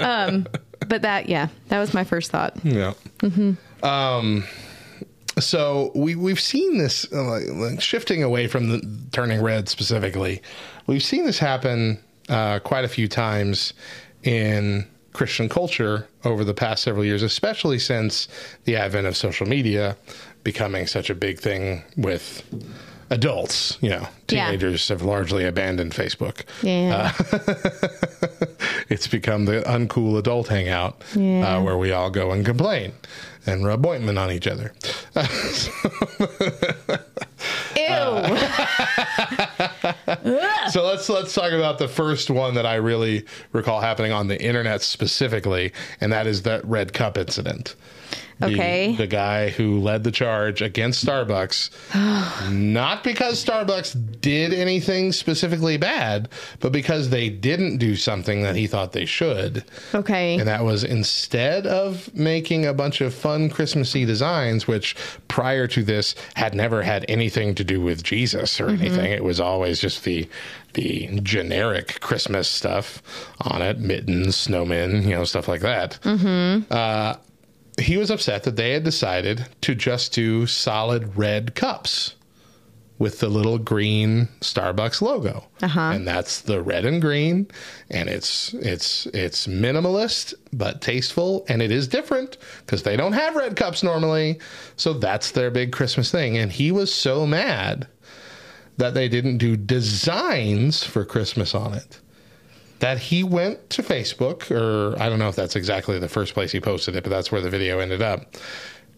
um, 0.02 0.46
but 0.86 1.02
that, 1.02 1.28
yeah, 1.28 1.48
that 1.68 1.78
was 1.78 1.94
my 1.94 2.04
first 2.04 2.30
thought. 2.30 2.56
Yeah. 2.64 2.92
hmm 3.20 3.52
Um, 3.82 4.44
so 5.40 5.90
we 5.94 6.14
we've 6.14 6.40
seen 6.40 6.78
this 6.78 7.10
uh, 7.12 7.40
like, 7.52 7.80
shifting 7.80 8.22
away 8.22 8.46
from 8.46 8.68
the 8.68 9.08
turning 9.12 9.42
red 9.42 9.68
specifically. 9.68 10.42
We've 10.86 11.02
seen 11.02 11.24
this 11.26 11.38
happen 11.38 11.98
uh, 12.28 12.58
quite 12.60 12.84
a 12.84 12.88
few 12.88 13.08
times 13.08 13.72
in 14.22 14.86
Christian 15.12 15.48
culture 15.48 16.08
over 16.24 16.44
the 16.44 16.54
past 16.54 16.82
several 16.82 17.04
years, 17.04 17.22
especially 17.22 17.78
since 17.78 18.28
the 18.64 18.76
advent 18.76 19.06
of 19.06 19.16
social 19.16 19.46
media 19.46 19.96
becoming 20.44 20.86
such 20.86 21.10
a 21.10 21.14
big 21.14 21.38
thing 21.40 21.82
with 21.96 22.42
adults. 23.10 23.78
You 23.80 23.90
know, 23.90 24.08
Yeah. 24.28 24.46
teenagers 24.46 24.88
have 24.88 25.02
largely 25.02 25.44
abandoned 25.44 25.92
Facebook. 25.92 26.42
Yeah. 26.62 27.12
Uh, 27.18 28.48
it's 28.88 29.06
become 29.06 29.44
the 29.46 29.62
uncool 29.66 30.18
adult 30.18 30.48
hangout 30.48 31.02
Yeah. 31.14 31.56
uh, 31.58 31.62
where 31.62 31.76
we 31.78 31.92
all 31.92 32.10
go 32.10 32.30
and 32.30 32.44
complain 32.44 32.92
and 33.48 33.64
rub 33.64 33.84
ointment 33.86 34.18
on 34.18 34.30
each 34.30 34.46
other. 34.46 34.72
Ew. 37.76 38.36
so 40.70 40.84
let's 40.84 41.08
let's 41.08 41.34
talk 41.34 41.52
about 41.52 41.78
the 41.78 41.88
first 41.88 42.30
one 42.30 42.54
that 42.54 42.66
I 42.66 42.74
really 42.74 43.24
recall 43.52 43.80
happening 43.80 44.12
on 44.12 44.28
the 44.28 44.40
internet 44.40 44.82
specifically, 44.82 45.72
and 46.00 46.12
that 46.12 46.26
is 46.26 46.42
that 46.42 46.64
red 46.64 46.92
cup 46.92 47.16
incident. 47.16 47.74
The- 48.40 48.46
Okay. 48.46 48.94
the, 48.96 49.06
guy 49.06 49.48
who 49.50 49.78
led 49.80 50.04
the 50.04 50.10
charge 50.10 50.62
against 50.62 51.04
Starbucks, 51.04 51.70
not 52.52 53.02
because 53.02 53.44
Starbucks 53.44 54.20
did 54.20 54.52
anything 54.52 55.12
specifically 55.12 55.76
bad, 55.76 56.28
but 56.60 56.70
because 56.72 57.10
they 57.10 57.28
didn't 57.28 57.78
do 57.78 57.96
something 57.96 58.42
that 58.42 58.54
he 58.56 58.66
thought 58.66 58.92
they 58.92 59.06
should. 59.06 59.64
Okay. 59.94 60.36
And 60.38 60.46
that 60.46 60.62
was 60.64 60.84
instead 60.84 61.66
of 61.66 62.12
making 62.14 62.66
a 62.66 62.74
bunch 62.74 63.00
of 63.00 63.14
fun 63.14 63.48
Christmassy 63.50 64.04
designs, 64.04 64.66
which 64.66 64.94
prior 65.28 65.66
to 65.68 65.82
this 65.82 66.14
had 66.34 66.54
never 66.54 66.82
had 66.82 67.04
anything 67.08 67.54
to 67.56 67.64
do 67.64 67.80
with 67.80 68.02
Jesus 68.02 68.60
or 68.60 68.68
anything. 68.68 69.10
It 69.12 69.24
was 69.24 69.40
always 69.40 69.80
just 69.80 70.04
the 70.04 70.28
the 70.74 71.08
generic 71.22 71.98
Christmas 72.00 72.46
stuff 72.48 73.02
on 73.40 73.62
it, 73.62 73.78
mittens, 73.78 74.36
snowmen, 74.36 75.02
you 75.04 75.10
know, 75.10 75.24
stuff 75.24 75.48
like 75.48 75.62
that. 75.62 75.98
Mm-hmm. 76.02 76.70
Uh, 76.70 77.14
he 77.78 77.96
was 77.96 78.10
upset 78.10 78.44
that 78.44 78.56
they 78.56 78.72
had 78.72 78.84
decided 78.84 79.46
to 79.62 79.74
just 79.74 80.12
do 80.12 80.46
solid 80.46 81.16
red 81.16 81.54
cups 81.54 82.14
with 82.98 83.20
the 83.20 83.28
little 83.28 83.58
green 83.58 84.28
Starbucks 84.40 85.00
logo. 85.00 85.44
Uh-huh. 85.62 85.80
And 85.80 86.06
that's 86.06 86.40
the 86.40 86.60
red 86.60 86.84
and 86.84 87.00
green 87.00 87.46
and 87.90 88.08
it's 88.08 88.52
it's 88.54 89.06
it's 89.06 89.46
minimalist 89.46 90.34
but 90.52 90.80
tasteful 90.80 91.46
and 91.48 91.62
it 91.62 91.70
is 91.70 91.86
different 91.86 92.38
because 92.66 92.82
they 92.82 92.96
don't 92.96 93.12
have 93.12 93.36
red 93.36 93.56
cups 93.56 93.82
normally. 93.82 94.40
So 94.76 94.92
that's 94.92 95.30
their 95.30 95.50
big 95.50 95.72
Christmas 95.72 96.10
thing 96.10 96.36
and 96.36 96.50
he 96.50 96.72
was 96.72 96.92
so 96.92 97.26
mad 97.26 97.86
that 98.78 98.94
they 98.94 99.08
didn't 99.08 99.38
do 99.38 99.56
designs 99.56 100.82
for 100.82 101.04
Christmas 101.04 101.54
on 101.54 101.74
it 101.74 102.00
that 102.80 102.98
he 102.98 103.22
went 103.24 103.70
to 103.70 103.82
Facebook, 103.82 104.50
or 104.50 105.00
I 105.00 105.08
don't 105.08 105.18
know 105.18 105.28
if 105.28 105.36
that's 105.36 105.56
exactly 105.56 105.98
the 105.98 106.08
first 106.08 106.34
place 106.34 106.52
he 106.52 106.60
posted 106.60 106.94
it, 106.96 107.02
but 107.04 107.10
that's 107.10 107.32
where 107.32 107.40
the 107.40 107.50
video 107.50 107.80
ended 107.80 108.02
up, 108.02 108.34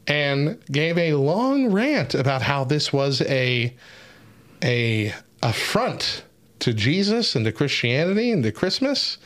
and 0.07 0.59
gave 0.71 0.99
a 0.99 1.15
long 1.15 1.71
rant 1.73 2.15
about 2.15 2.43
how 2.43 2.65
this 2.65 2.93
was 2.93 3.23
a 3.23 3.75
a 4.63 5.15
affront 5.43 6.25
to 6.59 6.75
Jesus 6.75 7.35
and 7.35 7.45
to 7.47 7.53
Christianity 7.53 8.31
and 8.31 8.43
to 8.43 8.53
Christmas. 8.53 9.17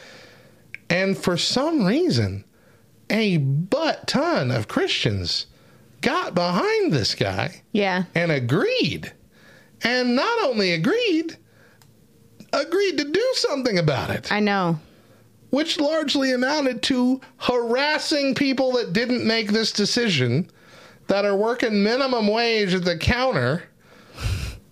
And 0.89 1.19
for 1.19 1.37
some 1.37 1.85
reason, 1.85 2.45
a 3.11 3.39
butt 3.39 4.07
ton 4.07 4.53
of 4.53 4.69
Christians 4.69 5.47
got 6.03 6.35
behind 6.35 6.93
this 6.93 7.15
guy 7.17 7.63
Yeah. 7.73 8.05
and 8.15 8.31
agreed. 8.31 9.13
And 9.83 10.15
not 10.15 10.45
only 10.45 10.73
agreed, 10.73 11.37
agreed 12.63 12.99
to 12.99 13.05
do 13.05 13.31
something 13.35 13.79
about 13.79 14.11
it. 14.11 14.31
I 14.33 14.41
know. 14.41 14.79
Which 15.51 15.79
largely 15.79 16.33
amounted 16.33 16.83
to 16.85 17.21
harassing 17.39 18.35
people 18.35 18.73
that 18.73 18.93
didn't 18.93 19.25
make 19.25 19.53
this 19.53 19.73
decision, 19.73 20.51
that 21.07 21.25
are 21.25 21.37
working 21.37 21.83
minimum 21.83 22.27
wage 22.27 22.75
at 22.75 22.85
the 22.85 22.97
counter, 22.97 23.65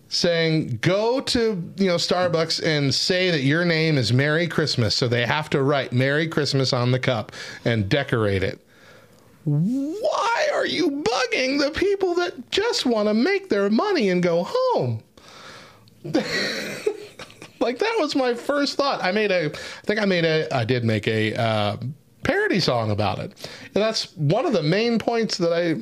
saying, 0.09 0.79
go 0.83 1.21
to 1.21 1.73
you 1.77 1.87
know 1.87 1.97
Starbucks 1.97 2.63
and 2.65 2.95
say 2.95 3.31
that 3.31 3.43
your 3.43 3.65
name 3.65 3.97
is 3.97 4.13
Merry 4.13 4.47
Christmas. 4.47 4.97
So 4.97 5.09
they 5.09 5.25
have 5.25 5.49
to 5.51 5.63
write 5.63 5.93
Merry 5.93 6.29
Christmas 6.29 6.73
on 6.73 6.91
the 6.91 6.99
cup 6.99 7.33
and 7.65 7.89
decorate 7.89 8.43
it. 8.43 8.61
Why 9.45 10.49
are 10.53 10.67
you 10.67 10.91
bugging 10.91 11.59
the 11.59 11.73
people 11.75 12.15
that 12.15 12.51
just 12.51 12.87
want 12.87 13.09
to 13.09 13.15
make 13.15 13.49
their 13.49 13.71
money 13.71 14.09
and 14.11 14.23
go 14.23 14.47
home? 14.49 15.03
like 17.63 17.79
that 17.79 17.97
was 17.99 18.15
my 18.15 18.35
first 18.35 18.77
thought. 18.77 19.03
I 19.03 19.13
made 19.13 19.31
a, 19.31 19.47
I 19.47 19.83
think 19.85 20.01
I 20.01 20.05
made 20.05 20.25
a, 20.25 20.55
I 20.55 20.65
did 20.65 20.85
make 20.85 21.07
a 21.09 21.35
uh, 21.35 21.77
parody 22.25 22.61
song 22.61 22.91
about 22.91 23.19
it, 23.19 23.33
and 23.75 23.83
that's 23.83 24.15
one 24.17 24.45
of 24.45 24.53
the 24.53 24.63
main 24.63 24.99
points 24.99 25.39
that 25.39 25.53
I 25.53 25.77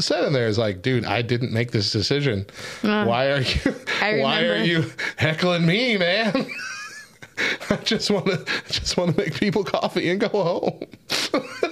said 0.00 0.24
in 0.24 0.32
there. 0.32 0.46
Is 0.46 0.58
like, 0.58 0.82
dude, 0.82 1.04
I 1.04 1.22
didn't 1.22 1.52
make 1.52 1.72
this 1.72 1.92
decision. 1.92 2.46
Uh, 2.82 3.04
why 3.04 3.30
are 3.30 3.40
you? 3.40 3.74
I 4.00 4.20
Why 4.20 4.44
are 4.46 4.64
you 4.64 4.90
heckling 5.16 5.66
me, 5.66 5.96
man? 5.98 6.46
I 7.70 7.76
just 7.76 8.10
want 8.10 8.26
to, 8.26 8.44
just 8.68 8.96
want 8.96 9.16
to 9.16 9.16
make 9.16 9.34
people 9.34 9.64
coffee 9.64 10.08
and 10.10 10.20
go 10.20 10.28
home. 10.28 10.80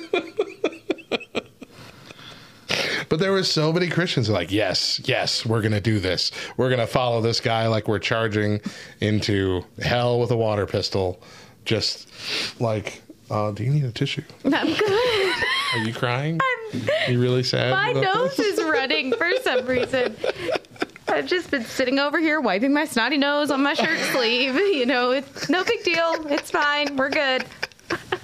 But 3.12 3.20
there 3.20 3.32
were 3.32 3.44
so 3.44 3.74
many 3.74 3.90
Christians 3.90 4.30
like, 4.30 4.50
yes, 4.50 4.98
yes, 5.04 5.44
we're 5.44 5.60
going 5.60 5.72
to 5.72 5.82
do 5.82 6.00
this. 6.00 6.30
We're 6.56 6.70
going 6.70 6.80
to 6.80 6.86
follow 6.86 7.20
this 7.20 7.40
guy 7.40 7.66
like 7.66 7.86
we're 7.86 7.98
charging 7.98 8.62
into 9.02 9.66
hell 9.82 10.18
with 10.18 10.30
a 10.30 10.36
water 10.38 10.64
pistol. 10.64 11.22
Just 11.66 12.08
like, 12.58 13.02
uh, 13.30 13.50
do 13.50 13.64
you 13.64 13.70
need 13.70 13.84
a 13.84 13.92
tissue? 13.92 14.22
I'm 14.46 14.72
good. 14.72 15.34
Are 15.74 15.78
you 15.80 15.92
crying? 15.92 16.40
Are 16.72 17.12
you 17.12 17.20
really 17.20 17.42
sad? 17.42 17.72
My 17.72 17.92
nose 17.92 18.34
this? 18.38 18.58
is 18.58 18.64
running 18.64 19.12
for 19.12 19.30
some 19.42 19.66
reason. 19.66 20.16
I've 21.06 21.26
just 21.26 21.50
been 21.50 21.64
sitting 21.64 21.98
over 21.98 22.18
here 22.18 22.40
wiping 22.40 22.72
my 22.72 22.86
snotty 22.86 23.18
nose 23.18 23.50
on 23.50 23.62
my 23.62 23.74
shirt 23.74 23.98
sleeve. 24.14 24.54
You 24.72 24.86
know, 24.86 25.10
it's 25.10 25.50
no 25.50 25.62
big 25.64 25.84
deal. 25.84 26.14
It's 26.30 26.50
fine. 26.50 26.96
We're 26.96 27.10
good. 27.10 27.44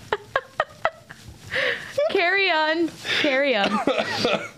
Carry 2.10 2.50
on. 2.50 2.88
Carry 3.20 3.56
on. 3.56 3.70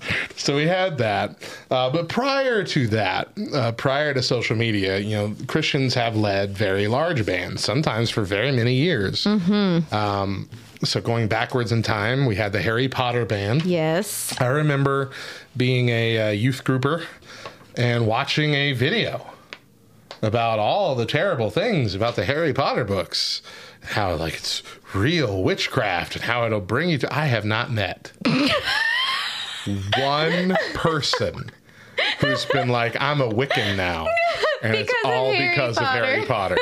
So 0.41 0.57
we 0.57 0.67
had 0.67 0.97
that. 0.99 1.37
Uh, 1.71 1.91
but 1.91 2.09
prior 2.09 2.65
to 2.65 2.87
that, 2.89 3.29
uh, 3.53 3.73
prior 3.73 4.15
to 4.15 4.23
social 4.23 4.57
media, 4.57 4.99
you 4.99 5.15
know, 5.15 5.37
Christians 5.47 5.93
have 5.95 6.17
led 6.17 6.57
very 6.57 6.89
large 6.89 7.27
bands, 7.27 7.63
sometimes 7.63 8.09
for 8.09 8.23
very 8.23 8.51
many 8.51 8.73
years. 8.75 9.25
Mm-hmm. 9.25 9.95
Um, 9.95 10.49
so 10.83 11.03
going 11.03 11.29
backwards 11.29 11.73
in 11.73 11.83
time, 11.83 12.25
we 12.25 12.37
had 12.37 12.53
the 12.53 12.63
Harry 12.63 12.89
Potter 12.89 13.27
band. 13.27 13.67
Yes. 13.67 14.35
I 14.41 14.47
remember 14.47 15.11
being 15.59 15.91
a 15.91 16.29
uh, 16.29 16.31
youth 16.31 16.65
grouper 16.65 17.05
and 17.77 18.07
watching 18.07 18.55
a 18.55 18.73
video 18.73 19.27
about 20.23 20.59
all 20.59 20.95
the 20.95 21.07
terrible 21.07 21.51
things 21.51 21.95
about 21.95 22.17
the 22.17 22.25
Harry 22.25 22.55
Potter 22.55 22.85
books. 22.85 23.43
How 23.91 24.15
like 24.15 24.35
it's 24.35 24.63
real 24.95 25.43
witchcraft 25.43 26.15
and 26.17 26.25
how 26.25 26.47
it'll 26.47 26.61
bring 26.61 26.89
you 26.91 26.99
to 26.99 27.13
I 27.15 27.27
have 27.27 27.45
not 27.45 27.71
met 27.73 28.13
one 29.99 30.57
person 30.75 31.51
who's 32.21 32.45
been 32.47 32.69
like, 32.69 32.97
I'm 33.01 33.21
a 33.21 33.29
Wiccan 33.29 33.77
now. 33.77 34.07
And 34.63 34.75
it's 34.75 34.93
Because 34.93 35.05
of 35.07 35.11
all 35.11 35.33
Harry 35.33 35.49
because 35.49 35.79
of 35.79 35.85
Harry 35.87 36.27
Potter. 36.27 36.59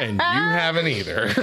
and 0.00 0.14
you 0.14 0.18
haven't 0.20 0.88
either. 0.88 1.32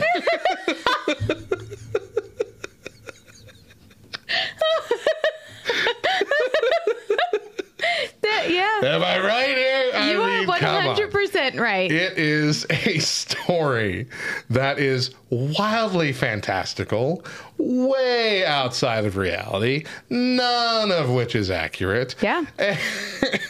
That- 8.22 8.50
yeah. 8.50 8.80
Am 8.84 9.04
I 9.04 9.20
right 9.20 9.58
You 10.06 10.22
are 10.22 10.46
100% 10.46 11.60
right. 11.60 11.92
It 11.92 12.18
is 12.18 12.66
a 12.70 13.00
story 13.00 14.08
that 14.50 14.80
is 14.80 15.12
wildly 15.30 16.14
fantastical, 16.14 17.24
way 17.58 18.46
outside 18.46 19.06
of 19.06 19.18
reality, 19.18 19.86
none 20.10 20.92
of 20.92 21.10
which 21.10 21.36
is 21.36 21.50
accurate. 21.52 22.16
Yeah. 22.22 22.46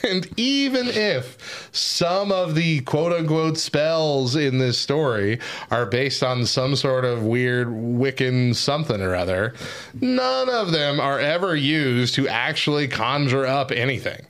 And 0.04 0.28
even 0.40 0.88
if 0.88 1.70
some 1.74 2.32
of 2.32 2.56
the 2.56 2.80
quote 2.82 3.12
unquote 3.12 3.58
spells 3.58 4.38
in 4.38 4.58
this 4.58 4.80
story 4.80 5.40
are 5.70 5.86
based 5.86 6.24
on 6.24 6.46
some 6.46 6.78
sort 6.78 7.04
of 7.04 7.24
weird 7.24 7.68
Wiccan 7.68 8.56
something 8.56 9.02
or 9.02 9.16
other, 9.16 9.54
none 10.00 10.50
of 10.50 10.72
them 10.72 11.02
are 11.02 11.20
ever 11.20 11.56
used 11.58 12.16
to 12.16 12.28
actually 12.28 12.88
conjure 12.88 13.46
up 13.46 13.72
anything. 13.72 14.26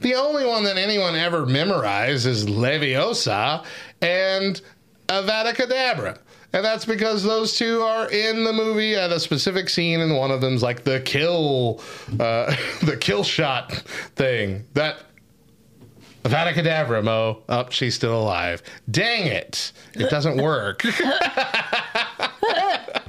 The 0.00 0.14
only 0.14 0.44
one 0.46 0.64
that 0.64 0.76
anyone 0.76 1.14
ever 1.14 1.46
memorized 1.46 2.26
is 2.26 2.46
Leviosa 2.46 3.64
and 4.00 4.60
Avada 5.08 5.54
Kedavra. 5.54 6.18
And 6.52 6.64
that's 6.64 6.84
because 6.84 7.24
those 7.24 7.56
two 7.56 7.80
are 7.80 8.08
in 8.10 8.44
the 8.44 8.52
movie 8.52 8.94
at 8.94 9.10
a 9.10 9.18
specific 9.18 9.68
scene, 9.68 10.00
and 10.00 10.16
one 10.16 10.30
of 10.30 10.40
them's 10.40 10.62
like 10.62 10.84
the 10.84 11.00
kill, 11.00 11.80
uh, 12.20 12.54
the 12.82 12.96
kill 12.96 13.24
shot 13.24 13.72
thing. 14.14 14.64
That 14.74 14.98
Avada 16.22 16.52
Kedavra, 16.54 17.02
Mo. 17.02 17.42
Up, 17.48 17.72
she's 17.72 17.94
still 17.94 18.18
alive. 18.18 18.62
Dang 18.90 19.26
it! 19.26 19.72
It 19.94 20.08
doesn't 20.10 20.40
work. 20.40 20.82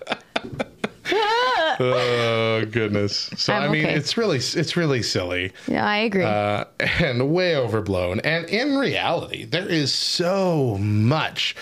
oh 1.80 2.66
goodness! 2.72 3.30
So 3.38 3.54
I'm 3.54 3.64
I 3.64 3.68
mean, 3.68 3.86
okay. 3.86 3.96
it's 3.96 4.18
really 4.18 4.38
it's 4.38 4.76
really 4.78 5.04
silly. 5.04 5.52
Yeah, 5.68 5.86
I 5.86 5.98
agree. 5.98 6.24
Uh, 6.24 6.66
and 6.80 7.32
way 7.32 7.56
overblown. 7.56 8.20
And 8.22 8.46
in 8.46 8.78
reality, 8.78 9.46
there 9.46 9.68
is 9.68 9.94
so 9.94 10.78
much 10.80 11.56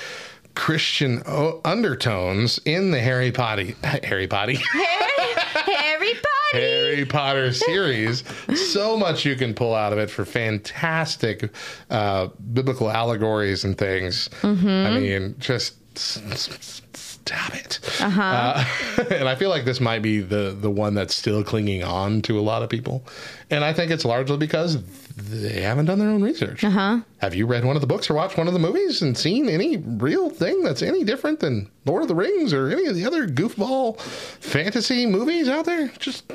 Christian 0.56 1.24
o- 1.26 1.62
undertones 1.66 2.60
in 2.66 2.91
the 2.91 3.00
Harry 3.00 3.32
Potter, 3.32 3.74
Harry 4.04 4.28
Potter, 4.28 4.54
Harry 4.54 6.14
Potter. 6.14 6.28
Harry 6.54 7.06
Potter 7.06 7.52
series. 7.52 8.24
so 8.72 8.96
much 8.96 9.26
you 9.26 9.36
can 9.36 9.56
pull 9.56 9.74
out 9.74 9.91
of 9.91 9.98
it 9.98 10.10
for 10.10 10.24
fantastic 10.24 11.50
uh, 11.89 12.28
biblical 12.54 12.91
allegories 12.91 13.64
and 13.64 13.78
things. 13.78 14.30
Mm-hmm. 14.41 14.68
I 14.68 15.00
mean, 15.00 15.36
just 15.39 15.76
s- 17.32 17.54
it. 17.54 18.02
Uh-huh. 18.02 18.22
Uh, 18.22 18.66
and 19.12 19.28
I 19.30 19.36
feel 19.36 19.50
like 19.50 19.66
this 19.66 19.80
might 19.80 20.02
be 20.02 20.20
the 20.20 20.56
the 20.60 20.70
one 20.70 20.94
that's 20.94 21.16
still 21.16 21.44
clinging 21.44 21.84
on 21.84 22.22
to 22.24 22.40
a 22.40 22.42
lot 22.42 22.64
of 22.64 22.70
people. 22.70 23.06
And 23.50 23.64
I 23.64 23.72
think 23.74 23.92
it's 23.92 24.06
largely 24.06 24.38
because 24.38 24.82
they 25.16 25.62
haven't 25.62 25.86
done 25.86 26.00
their 26.00 26.10
own 26.10 26.24
research. 26.24 26.64
Uh-huh. 26.64 27.02
Have 27.20 27.36
you 27.36 27.46
read 27.46 27.66
one 27.66 27.76
of 27.76 27.82
the 27.82 27.88
books 27.88 28.10
or 28.10 28.16
watched 28.16 28.38
one 28.38 28.48
of 28.48 28.54
the 28.54 28.60
movies 28.60 29.02
and 29.02 29.16
seen 29.18 29.48
any 29.48 29.78
real 29.78 30.30
thing 30.30 30.64
that's 30.64 30.82
any 30.82 31.04
different 31.04 31.40
than 31.40 31.70
Lord 31.86 32.02
of 32.02 32.08
the 32.08 32.16
Rings 32.16 32.52
or 32.54 32.70
any 32.70 32.88
of 32.88 32.96
the 32.96 33.06
other 33.06 33.28
goofball 33.28 34.00
fantasy 34.00 35.06
movies 35.06 35.48
out 35.48 35.66
there? 35.66 35.90
Just 36.00 36.32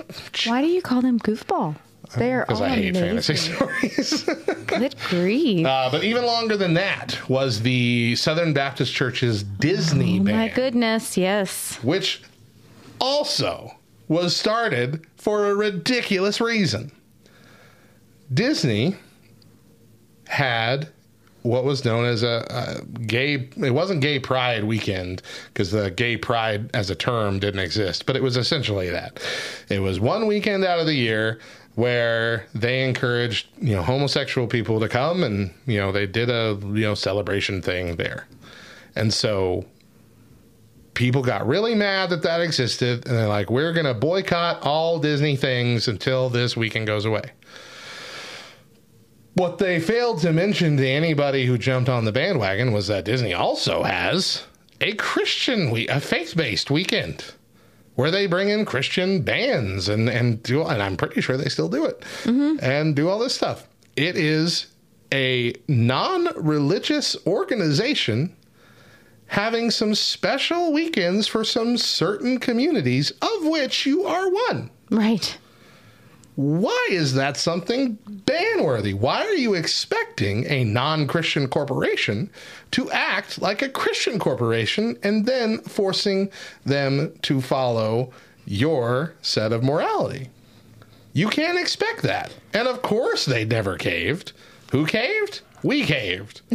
Why 0.46 0.60
do 0.62 0.68
you 0.68 0.80
call 0.82 1.02
them 1.02 1.18
goofball? 1.18 1.76
They're 2.16 2.44
because 2.46 2.60
I 2.60 2.70
hate 2.70 2.96
amazing. 2.96 3.08
fantasy 3.08 3.36
stories. 3.36 4.22
Good 4.66 4.96
grief. 5.08 5.66
Uh, 5.66 5.88
but 5.90 6.04
even 6.04 6.24
longer 6.24 6.56
than 6.56 6.74
that 6.74 7.18
was 7.28 7.60
the 7.60 8.16
Southern 8.16 8.52
Baptist 8.52 8.92
Church's 8.94 9.42
Disney 9.42 10.20
oh 10.20 10.24
band, 10.24 10.38
my 10.38 10.48
goodness, 10.48 11.16
yes. 11.16 11.74
which 11.82 12.22
also 13.00 13.72
was 14.08 14.34
started 14.34 15.06
for 15.16 15.50
a 15.50 15.54
ridiculous 15.54 16.40
reason. 16.40 16.90
Disney 18.32 18.96
had 20.26 20.88
what 21.42 21.64
was 21.64 21.84
known 21.84 22.04
as 22.04 22.22
a, 22.22 22.44
a 22.50 22.84
gay 23.06 23.48
it 23.56 23.70
wasn't 23.70 24.00
gay 24.00 24.18
pride 24.18 24.64
weekend 24.64 25.22
because 25.52 25.70
the 25.70 25.90
gay 25.90 26.16
pride 26.16 26.70
as 26.74 26.90
a 26.90 26.94
term 26.94 27.38
didn't 27.38 27.60
exist 27.60 28.04
but 28.06 28.16
it 28.16 28.22
was 28.22 28.36
essentially 28.36 28.90
that 28.90 29.18
it 29.70 29.78
was 29.78 29.98
one 30.00 30.26
weekend 30.26 30.64
out 30.64 30.78
of 30.78 30.86
the 30.86 30.94
year 30.94 31.38
where 31.78 32.44
they 32.56 32.82
encouraged 32.82 33.46
you 33.60 33.72
know 33.72 33.82
homosexual 33.82 34.48
people 34.48 34.80
to 34.80 34.88
come 34.88 35.22
and 35.22 35.54
you 35.64 35.78
know 35.78 35.92
they 35.92 36.08
did 36.08 36.28
a 36.28 36.58
you 36.60 36.82
know 36.82 36.94
celebration 36.96 37.62
thing 37.62 37.94
there. 37.94 38.26
And 38.96 39.14
so 39.14 39.64
people 40.94 41.22
got 41.22 41.46
really 41.46 41.76
mad 41.76 42.10
that 42.10 42.22
that 42.22 42.40
existed 42.40 43.06
and 43.06 43.16
they're 43.16 43.28
like 43.28 43.48
we're 43.48 43.72
going 43.72 43.86
to 43.86 43.94
boycott 43.94 44.60
all 44.62 44.98
disney 44.98 45.36
things 45.36 45.86
until 45.86 46.28
this 46.28 46.56
weekend 46.56 46.88
goes 46.88 47.04
away. 47.04 47.30
What 49.34 49.58
they 49.58 49.78
failed 49.78 50.18
to 50.22 50.32
mention 50.32 50.76
to 50.78 50.88
anybody 50.88 51.46
who 51.46 51.56
jumped 51.58 51.88
on 51.88 52.04
the 52.04 52.10
bandwagon 52.10 52.72
was 52.72 52.88
that 52.88 53.04
Disney 53.04 53.34
also 53.34 53.84
has 53.84 54.42
a 54.80 54.94
Christian 54.94 55.70
week, 55.70 55.88
a 55.90 56.00
faith-based 56.00 56.72
weekend 56.72 57.34
where 57.98 58.12
they 58.12 58.28
bring 58.28 58.48
in 58.48 58.64
Christian 58.64 59.22
bands 59.22 59.88
and 59.88 60.08
and 60.08 60.40
do 60.44 60.62
and 60.62 60.80
I'm 60.80 60.96
pretty 60.96 61.20
sure 61.20 61.36
they 61.36 61.48
still 61.48 61.68
do 61.68 61.84
it 61.84 62.04
and 62.24 62.94
do 62.94 63.08
all 63.08 63.18
this 63.18 63.34
stuff. 63.34 63.66
It 63.96 64.16
is 64.16 64.68
a 65.12 65.52
non-religious 65.66 67.16
organization 67.26 68.36
having 69.26 69.72
some 69.72 69.96
special 69.96 70.72
weekends 70.72 71.26
for 71.26 71.42
some 71.42 71.76
certain 71.76 72.38
communities 72.38 73.10
of 73.10 73.46
which 73.46 73.84
you 73.84 74.04
are 74.04 74.30
one. 74.30 74.70
Right. 74.92 75.36
Why 76.38 76.86
is 76.88 77.14
that 77.14 77.36
something 77.36 77.98
ban 78.06 78.62
worthy? 78.62 78.94
Why 78.94 79.26
are 79.26 79.34
you 79.34 79.54
expecting 79.54 80.46
a 80.46 80.62
non 80.62 81.08
Christian 81.08 81.48
corporation 81.48 82.30
to 82.70 82.88
act 82.92 83.42
like 83.42 83.60
a 83.60 83.68
Christian 83.68 84.20
corporation 84.20 84.96
and 85.02 85.26
then 85.26 85.58
forcing 85.62 86.30
them 86.64 87.12
to 87.22 87.40
follow 87.40 88.12
your 88.46 89.14
set 89.20 89.52
of 89.52 89.64
morality? 89.64 90.28
You 91.12 91.28
can't 91.28 91.58
expect 91.58 92.02
that. 92.02 92.32
And 92.54 92.68
of 92.68 92.82
course, 92.82 93.24
they 93.24 93.44
never 93.44 93.76
caved. 93.76 94.30
Who 94.70 94.86
caved? 94.86 95.40
We 95.62 95.84
caved. 95.84 96.42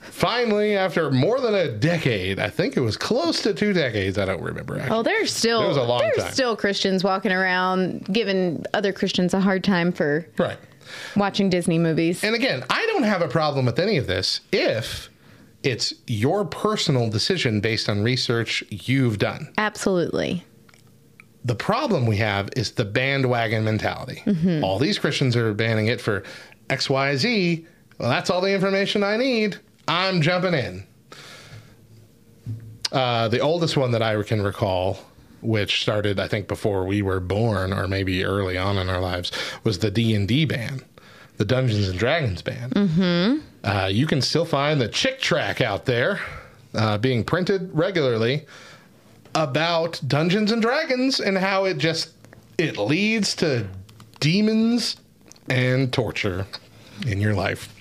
Finally, 0.00 0.76
after 0.76 1.10
more 1.10 1.40
than 1.40 1.54
a 1.54 1.70
decade, 1.70 2.38
I 2.40 2.50
think 2.50 2.76
it 2.76 2.80
was 2.80 2.96
close 2.96 3.42
to 3.42 3.54
two 3.54 3.72
decades. 3.72 4.18
I 4.18 4.24
don't 4.24 4.42
remember. 4.42 4.78
Actually. 4.78 4.96
Oh, 4.98 5.02
there's 5.02 5.32
still 5.32 5.62
It 5.62 5.68
was 5.68 5.76
a 5.76 5.82
long 5.82 6.00
there's 6.00 6.16
time. 6.16 6.32
still 6.32 6.56
Christians 6.56 7.04
walking 7.04 7.30
around 7.32 8.04
giving 8.12 8.64
other 8.74 8.92
Christians 8.92 9.32
a 9.34 9.40
hard 9.40 9.62
time 9.62 9.92
for 9.92 10.26
right 10.38 10.58
watching 11.16 11.50
Disney 11.50 11.78
movies. 11.78 12.24
And 12.24 12.34
again, 12.34 12.64
I 12.70 12.84
don't 12.86 13.02
have 13.04 13.20
a 13.22 13.28
problem 13.28 13.66
with 13.66 13.78
any 13.78 13.96
of 13.98 14.06
this 14.06 14.40
if 14.52 15.08
it's 15.62 15.92
your 16.06 16.44
personal 16.44 17.10
decision 17.10 17.60
based 17.60 17.88
on 17.88 18.02
research 18.02 18.64
you've 18.70 19.18
done. 19.18 19.52
Absolutely. 19.58 20.44
The 21.44 21.54
problem 21.54 22.06
we 22.06 22.16
have 22.16 22.48
is 22.56 22.72
the 22.72 22.84
bandwagon 22.84 23.64
mentality. 23.64 24.22
Mhm. 24.26 24.62
All 24.62 24.78
these 24.78 24.98
Christians 24.98 25.36
are 25.36 25.52
banning 25.54 25.86
it 25.86 26.00
for 26.00 26.22
XYZ. 26.70 27.64
Well, 27.98 28.08
that's 28.08 28.30
all 28.30 28.40
the 28.40 28.52
information 28.52 29.02
I 29.02 29.16
need. 29.16 29.58
I'm 29.86 30.22
jumping 30.22 30.54
in. 30.54 30.84
Uh, 32.92 33.28
the 33.28 33.40
oldest 33.40 33.76
one 33.76 33.90
that 33.90 34.02
I 34.02 34.22
can 34.22 34.40
recall, 34.40 34.98
which 35.42 35.82
started 35.82 36.18
I 36.18 36.28
think 36.28 36.48
before 36.48 36.84
we 36.84 37.02
were 37.02 37.20
born, 37.20 37.72
or 37.72 37.86
maybe 37.86 38.24
early 38.24 38.56
on 38.56 38.78
in 38.78 38.88
our 38.88 39.00
lives, 39.00 39.32
was 39.64 39.80
the 39.80 39.90
D 39.90 40.14
and 40.14 40.26
D 40.26 40.44
ban, 40.44 40.82
the 41.36 41.44
Dungeons 41.44 41.88
and 41.88 41.98
Dragons 41.98 42.40
ban. 42.40 42.70
Mm-hmm. 42.70 43.38
Uh, 43.64 43.88
you 43.88 44.06
can 44.06 44.22
still 44.22 44.44
find 44.44 44.80
the 44.80 44.88
Chick 44.88 45.20
tract 45.20 45.60
out 45.60 45.84
there 45.84 46.20
uh, 46.74 46.96
being 46.96 47.24
printed 47.24 47.70
regularly 47.74 48.46
about 49.34 50.00
Dungeons 50.06 50.52
and 50.52 50.62
Dragons 50.62 51.20
and 51.20 51.36
how 51.36 51.64
it 51.64 51.78
just 51.78 52.12
it 52.56 52.76
leads 52.76 53.34
to 53.36 53.66
demons 54.20 54.96
and 55.48 55.92
torture 55.92 56.46
in 57.06 57.20
your 57.20 57.34
life. 57.34 57.74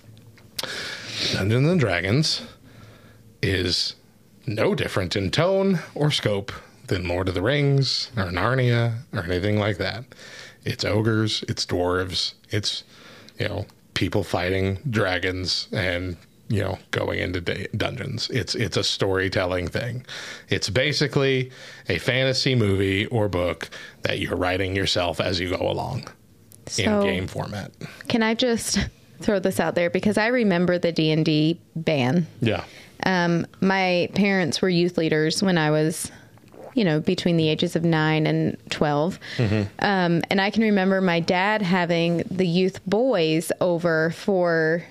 Dungeons 1.34 1.68
and 1.68 1.80
Dragons 1.80 2.42
is 3.42 3.96
no 4.46 4.76
different 4.76 5.16
in 5.16 5.32
tone 5.32 5.80
or 5.96 6.12
scope 6.12 6.52
than 6.88 7.08
Lord 7.08 7.28
of 7.28 7.34
the 7.34 7.42
Rings 7.42 8.12
or 8.16 8.26
Narnia 8.26 9.00
or 9.14 9.24
anything 9.24 9.58
like 9.60 9.78
that. 9.78 10.06
It's 10.64 10.86
ogres, 10.86 11.44
it's 11.48 11.66
dwarves, 11.66 12.34
it's 12.50 12.84
you 13.40 13.48
know 13.48 13.66
people 13.94 14.24
fighting 14.24 14.80
dragons 14.90 15.68
and 15.72 16.18
you 16.50 16.62
know 16.62 16.78
going 16.92 17.20
into 17.20 17.42
da- 17.42 17.68
dungeons. 17.76 18.30
It's 18.30 18.56
it's 18.56 18.78
a 18.78 18.84
storytelling 18.84 19.68
thing. 19.68 20.06
It's 20.50 20.70
basically 20.70 21.52
a 21.90 21.98
fantasy 21.98 22.56
movie 22.56 23.06
or 23.08 23.28
book 23.28 23.70
that 24.04 24.20
you're 24.20 24.38
writing 24.38 24.76
yourself 24.76 25.20
as 25.20 25.40
you 25.40 25.50
go 25.50 25.70
along 25.70 26.08
in 26.78 27.02
game 27.02 27.28
format. 27.28 27.72
Can 28.08 28.24
I 28.24 28.34
just 28.34 28.80
throw 29.20 29.40
this 29.40 29.60
out 29.60 29.76
there 29.76 29.90
because 29.90 30.18
I 30.18 30.28
remember 30.28 30.78
the 30.78 30.92
D 30.92 31.12
and 31.12 31.26
D 31.26 31.60
ban. 31.76 32.28
Yeah. 32.42 32.64
Um, 33.06 33.46
my 33.62 34.10
parents 34.16 34.62
were 34.62 34.70
youth 34.70 34.98
leaders 34.98 35.42
when 35.44 35.58
I 35.58 35.72
was, 35.72 36.12
you 36.74 36.84
know, 36.84 37.00
between 37.00 37.38
the 37.38 37.48
ages 37.48 37.76
of 37.76 37.84
nine 37.84 38.28
and 38.28 38.58
12. 38.72 39.20
Um, 39.80 40.22
and 40.30 40.42
I 40.42 40.50
can 40.50 40.64
remember 40.64 41.00
my 41.00 41.20
dad 41.20 41.62
having 41.62 42.24
the 42.30 42.48
youth 42.48 42.80
boys 42.86 43.52
over 43.62 44.12
for 44.12 44.84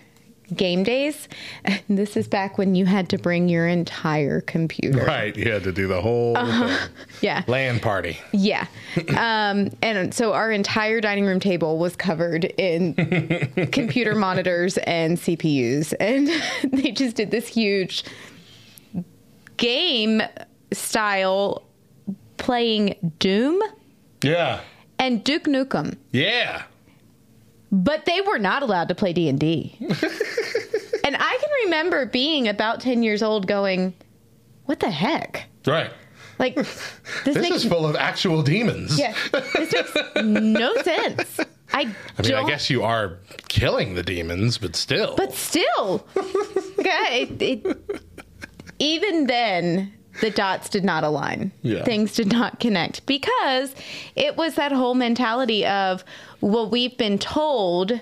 game 0.55 0.83
days. 0.83 1.29
This 1.89 2.17
is 2.17 2.27
back 2.29 2.59
when 2.59 2.75
you 2.75 2.85
had 2.87 3.09
to 3.11 3.19
bring 3.19 3.49
your 3.49 3.67
entire 3.67 4.41
computer. 4.41 5.05
Right, 5.05 5.35
you 5.37 5.51
had 5.51 5.63
to 5.65 5.73
do 5.73 5.87
the 5.87 6.01
whole 6.01 6.37
Uh-huh. 6.37 6.89
Yeah. 7.21 7.43
LAN 7.47 7.81
party. 7.81 8.19
Yeah. 8.33 8.67
Um, 9.17 9.71
and 9.83 10.13
so 10.13 10.33
our 10.35 10.51
entire 10.53 11.01
dining 11.01 11.25
room 11.25 11.41
table 11.41 11.79
was 11.79 11.97
covered 11.97 12.45
in 12.59 12.95
computer 13.73 14.15
monitors 14.15 14.77
and 14.79 15.17
CPUs. 15.17 15.95
And 16.01 16.29
they 16.73 16.91
just 16.91 17.17
did 17.17 17.31
this 17.31 17.47
huge 17.49 18.05
game 19.57 20.23
style 20.73 21.63
playing 22.37 22.95
Doom 23.19 23.61
Yeah, 24.23 24.61
and 24.99 25.23
Duke 25.25 25.45
Nukem. 25.45 25.97
yeah. 26.13 26.65
But 27.79 28.07
they 28.07 28.21
were 28.23 28.39
not 28.39 28.63
allowed 28.63 28.89
to 28.89 28.95
play 28.95 29.13
D&D. 29.13 29.77
and 29.81 29.91
I 31.17 31.39
can 31.41 31.51
remember 31.65 32.07
being 32.07 32.49
about 32.49 32.81
10 32.81 33.03
years 33.03 33.23
old 33.23 33.47
going, 33.47 33.93
what 34.65 34.81
the 34.81 34.91
heck? 34.91 35.47
Right. 35.67 35.91
Like 36.39 36.55
this, 36.55 36.93
This, 37.25 37.37
makes 37.37 37.57
is 37.57 37.65
full 37.67 37.85
of 37.87 37.95
actual 37.97 38.43
demons. 38.43 38.99
Yeah, 38.99 39.15
this 39.33 39.75
makes 39.75 39.95
no 40.25 40.75
sense. 40.83 41.39
I, 41.73 41.81
I 41.81 41.85
mean, 41.85 41.95
I 42.19 42.23
don't- 42.23 42.47
guess 42.49 42.71
you 42.71 42.83
are 42.83 43.19
killing 43.49 43.95
the 43.95 44.03
demons, 44.03 44.57
but 44.57 44.75
still. 44.75 45.15
but 45.17 45.35
still, 45.35 46.07
okay, 46.79 47.23
it, 47.31 47.43
it, 47.43 48.01
even 48.79 49.27
then, 49.27 49.93
the 50.21 50.31
dots 50.31 50.69
did 50.69 50.85
not 50.85 51.05
align. 51.05 51.53
Yeah. 51.63 51.85
Things 51.85 52.15
did 52.15 52.33
not 52.33 52.61
connect 52.61 53.05
because 53.07 53.75
it 54.15 54.37
was 54.37 54.55
that 54.57 54.73
whole 54.73 54.95
mentality 54.95 55.65
of, 55.67 56.05
well, 56.41 56.69
we've 56.69 56.97
been 56.97 57.19
told 57.19 58.01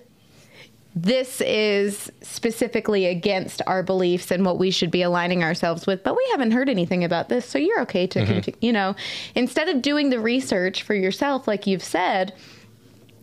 this 0.97 1.41
is 1.41 2.13
specifically 2.23 3.07
against 3.07 3.61
our 3.67 3.83
beliefs 3.83 4.31
and 4.31 4.45
what 4.47 4.59
we 4.59 4.71
should 4.71 4.93
be 4.93 5.03
aligning 5.03 5.43
ourselves 5.43 5.87
with, 5.89 6.05
but 6.05 6.17
we 6.17 6.25
haven't 6.31 6.53
heard 6.53 6.69
anything 6.69 7.03
about 7.03 7.29
this, 7.29 7.45
so 7.45 7.59
you're 7.59 7.81
okay 7.81 8.07
to, 8.07 8.21
Mhm. 8.21 8.27
continue. 8.27 8.59
you 8.61 8.73
know, 8.73 8.95
instead 9.35 9.69
of 9.69 9.83
doing 9.83 10.11
the 10.11 10.21
research 10.21 10.83
for 10.83 10.95
yourself, 10.95 11.49
like 11.49 11.67
you've 11.67 11.83
said, 11.83 12.33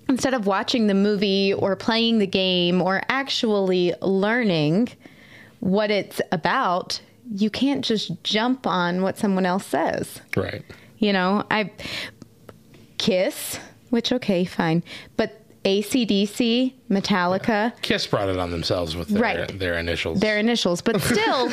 instead 0.09 0.33
of 0.33 0.45
watching 0.45 0.87
the 0.87 0.93
movie 0.93 1.53
or 1.53 1.77
playing 1.77 2.19
the 2.19 2.27
game 2.27 2.81
or 2.81 3.03
actually 3.07 3.93
learning 4.01 4.89
what 5.61 5.89
it's 5.91 6.19
about, 6.33 6.99
you 7.33 7.49
can't 7.49 7.83
just 7.85 8.23
jump 8.23 8.67
on 8.67 9.01
what 9.01 9.17
someone 9.17 9.45
else 9.45 9.65
says. 9.65 10.19
Right. 10.35 10.63
You 10.97 11.13
know, 11.13 11.43
I 11.49 11.71
Kiss, 12.97 13.59
which 13.89 14.11
okay, 14.11 14.45
fine, 14.45 14.83
but 15.17 15.37
ACDC, 15.63 16.73
Metallica, 16.89 17.73
Kiss 17.81 18.05
brought 18.07 18.29
it 18.29 18.37
on 18.37 18.51
themselves 18.51 18.95
with 18.95 19.07
their, 19.09 19.21
Right. 19.21 19.59
their 19.59 19.77
initials. 19.77 20.19
their 20.19 20.37
initials, 20.37 20.81
but 20.81 21.01
still, 21.01 21.49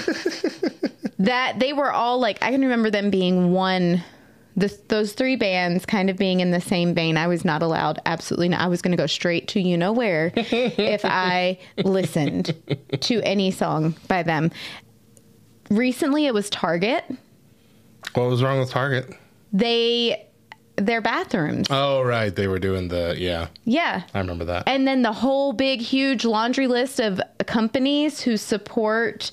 that 1.19 1.59
they 1.59 1.73
were 1.73 1.91
all 1.93 2.19
like 2.19 2.39
I 2.43 2.51
can 2.51 2.61
remember 2.63 2.91
them 2.91 3.11
being 3.11 3.53
one. 3.53 4.03
The, 4.57 4.77
those 4.89 5.13
three 5.13 5.37
bands 5.37 5.87
kind 5.87 6.11
of 6.11 6.17
being 6.17 6.41
in 6.41 6.51
the 6.51 6.61
same 6.61 6.93
vein. 6.93 7.17
I 7.17 7.29
was 7.29 7.45
not 7.45 7.63
allowed, 7.63 8.01
absolutely 8.07 8.49
not. 8.49 8.61
I 8.61 8.67
was 8.67 8.83
going 8.83 8.91
to 8.91 8.97
go 9.01 9.07
straight 9.07 9.47
to 9.49 9.61
you 9.61 9.77
know 9.79 9.93
where 9.93 10.33
if 10.37 11.05
I 11.05 11.61
listened 11.85 12.57
to 13.03 13.23
any 13.23 13.53
song 13.53 13.95
by 14.09 14.25
them. 14.25 14.51
Recently, 15.71 16.27
it 16.27 16.35
was 16.35 16.49
Target. 16.51 17.05
what 18.15 18.29
was 18.29 18.43
wrong 18.43 18.59
with 18.59 18.71
Target? 18.71 19.15
They, 19.53 20.27
their 20.77 21.01
bathrooms. 21.01 21.67
Oh, 21.71 22.03
right. 22.03 22.35
They 22.35 22.47
were 22.49 22.59
doing 22.59 22.89
the, 22.89 23.15
yeah. 23.19 23.49
Yeah. 23.65 24.03
I 24.15 24.19
remember 24.19 24.45
that. 24.47 24.65
And 24.67 24.87
then 24.87 25.03
the 25.03 25.13
whole 25.13 25.53
big, 25.53 25.81
huge 25.81 26.25
laundry 26.25 26.67
list 26.67 27.01
of 27.01 27.21
companies 27.47 28.21
who 28.21 28.37
support 28.37 29.31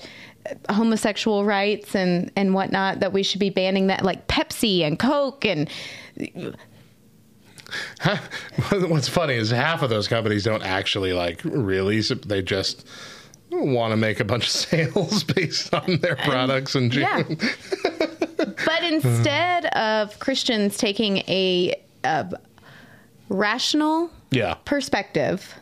homosexual 0.70 1.44
rights 1.44 1.94
and, 1.94 2.30
and 2.36 2.54
whatnot 2.54 3.00
that 3.00 3.12
we 3.12 3.22
should 3.22 3.40
be 3.40 3.50
banning 3.50 3.88
that, 3.88 4.04
like 4.04 4.26
Pepsi 4.28 4.82
and 4.82 4.98
Coke 4.98 5.44
and 5.44 5.68
What's 8.70 9.08
funny 9.08 9.34
is 9.34 9.50
half 9.50 9.82
of 9.82 9.90
those 9.90 10.06
companies 10.08 10.44
don't 10.44 10.62
actually 10.62 11.12
like 11.12 11.40
really, 11.44 12.00
they 12.00 12.42
just 12.42 12.86
want 13.64 13.92
to 13.92 13.96
make 13.96 14.20
a 14.20 14.24
bunch 14.24 14.44
of 14.44 14.50
sales 14.52 15.24
based 15.24 15.72
on 15.74 15.98
their 15.98 16.16
products 16.16 16.74
and 16.74 16.94
Yeah. 16.94 17.22
But 18.36 18.82
instead 18.82 19.66
of 19.66 20.18
Christians 20.18 20.76
taking 20.76 21.18
a, 21.28 21.74
a 22.04 22.28
rational 23.28 24.10
yeah. 24.30 24.54
perspective, 24.64 25.54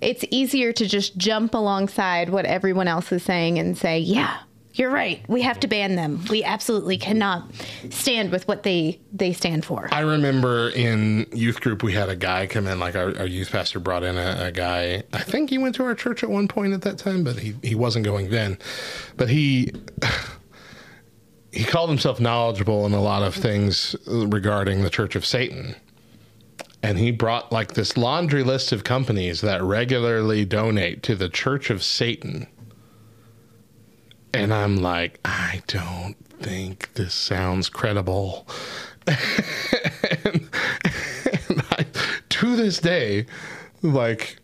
it's 0.00 0.24
easier 0.30 0.72
to 0.72 0.86
just 0.86 1.16
jump 1.16 1.54
alongside 1.54 2.28
what 2.28 2.44
everyone 2.44 2.88
else 2.88 3.10
is 3.12 3.22
saying 3.22 3.58
and 3.58 3.76
say, 3.76 3.98
yeah, 3.98 4.38
you're 4.74 4.90
right. 4.90 5.24
We 5.28 5.42
have 5.42 5.60
to 5.60 5.68
ban 5.68 5.94
them. 5.94 6.24
We 6.28 6.42
absolutely 6.42 6.98
cannot 6.98 7.48
stand 7.90 8.32
with 8.32 8.48
what 8.48 8.64
they, 8.64 9.00
they 9.12 9.32
stand 9.32 9.64
for. 9.64 9.88
I 9.92 10.00
remember 10.00 10.70
in 10.70 11.26
youth 11.32 11.60
group 11.60 11.84
we 11.84 11.92
had 11.92 12.08
a 12.08 12.16
guy 12.16 12.48
come 12.48 12.66
in, 12.66 12.80
like 12.80 12.96
our, 12.96 13.16
our 13.18 13.26
youth 13.26 13.52
pastor 13.52 13.78
brought 13.78 14.02
in 14.02 14.16
a, 14.16 14.46
a 14.46 14.52
guy. 14.52 15.04
I 15.12 15.20
think 15.20 15.50
he 15.50 15.58
went 15.58 15.76
to 15.76 15.84
our 15.84 15.94
church 15.94 16.24
at 16.24 16.30
one 16.30 16.48
point 16.48 16.72
at 16.72 16.82
that 16.82 16.98
time, 16.98 17.22
but 17.22 17.38
he, 17.38 17.54
he 17.62 17.76
wasn't 17.76 18.04
going 18.04 18.30
then. 18.30 18.58
But 19.16 19.28
he 19.28 19.70
he 21.52 21.62
called 21.62 21.88
himself 21.88 22.18
knowledgeable 22.18 22.84
in 22.84 22.92
a 22.92 23.00
lot 23.00 23.22
of 23.22 23.32
things 23.34 23.94
regarding 24.06 24.82
the 24.82 24.90
Church 24.90 25.14
of 25.14 25.24
Satan. 25.24 25.76
And 26.82 26.98
he 26.98 27.12
brought 27.12 27.52
like 27.52 27.74
this 27.74 27.96
laundry 27.96 28.42
list 28.42 28.72
of 28.72 28.82
companies 28.82 29.40
that 29.42 29.62
regularly 29.62 30.44
donate 30.44 31.04
to 31.04 31.14
the 31.14 31.28
Church 31.28 31.70
of 31.70 31.84
Satan. 31.84 32.48
And 34.34 34.52
I'm 34.52 34.76
like, 34.76 35.20
I 35.24 35.62
don't 35.66 36.16
think 36.40 36.92
this 36.94 37.14
sounds 37.14 37.68
credible. 37.68 38.46
and, 39.06 39.16
and 41.48 41.62
I, 41.70 41.86
to 42.30 42.56
this 42.56 42.78
day, 42.78 43.26
like 43.82 44.38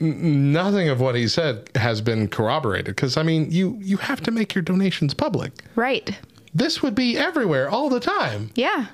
nothing 0.00 0.88
of 0.88 1.00
what 1.00 1.14
he 1.14 1.28
said 1.28 1.68
has 1.74 2.00
been 2.00 2.28
corroborated. 2.28 2.86
Because 2.96 3.16
I 3.16 3.22
mean, 3.22 3.50
you 3.50 3.78
you 3.80 3.96
have 3.98 4.20
to 4.22 4.30
make 4.30 4.54
your 4.54 4.62
donations 4.62 5.14
public. 5.14 5.52
Right. 5.74 6.18
This 6.54 6.82
would 6.82 6.94
be 6.94 7.16
everywhere 7.16 7.68
all 7.68 7.88
the 7.88 8.00
time. 8.00 8.50
Yeah. 8.54 8.86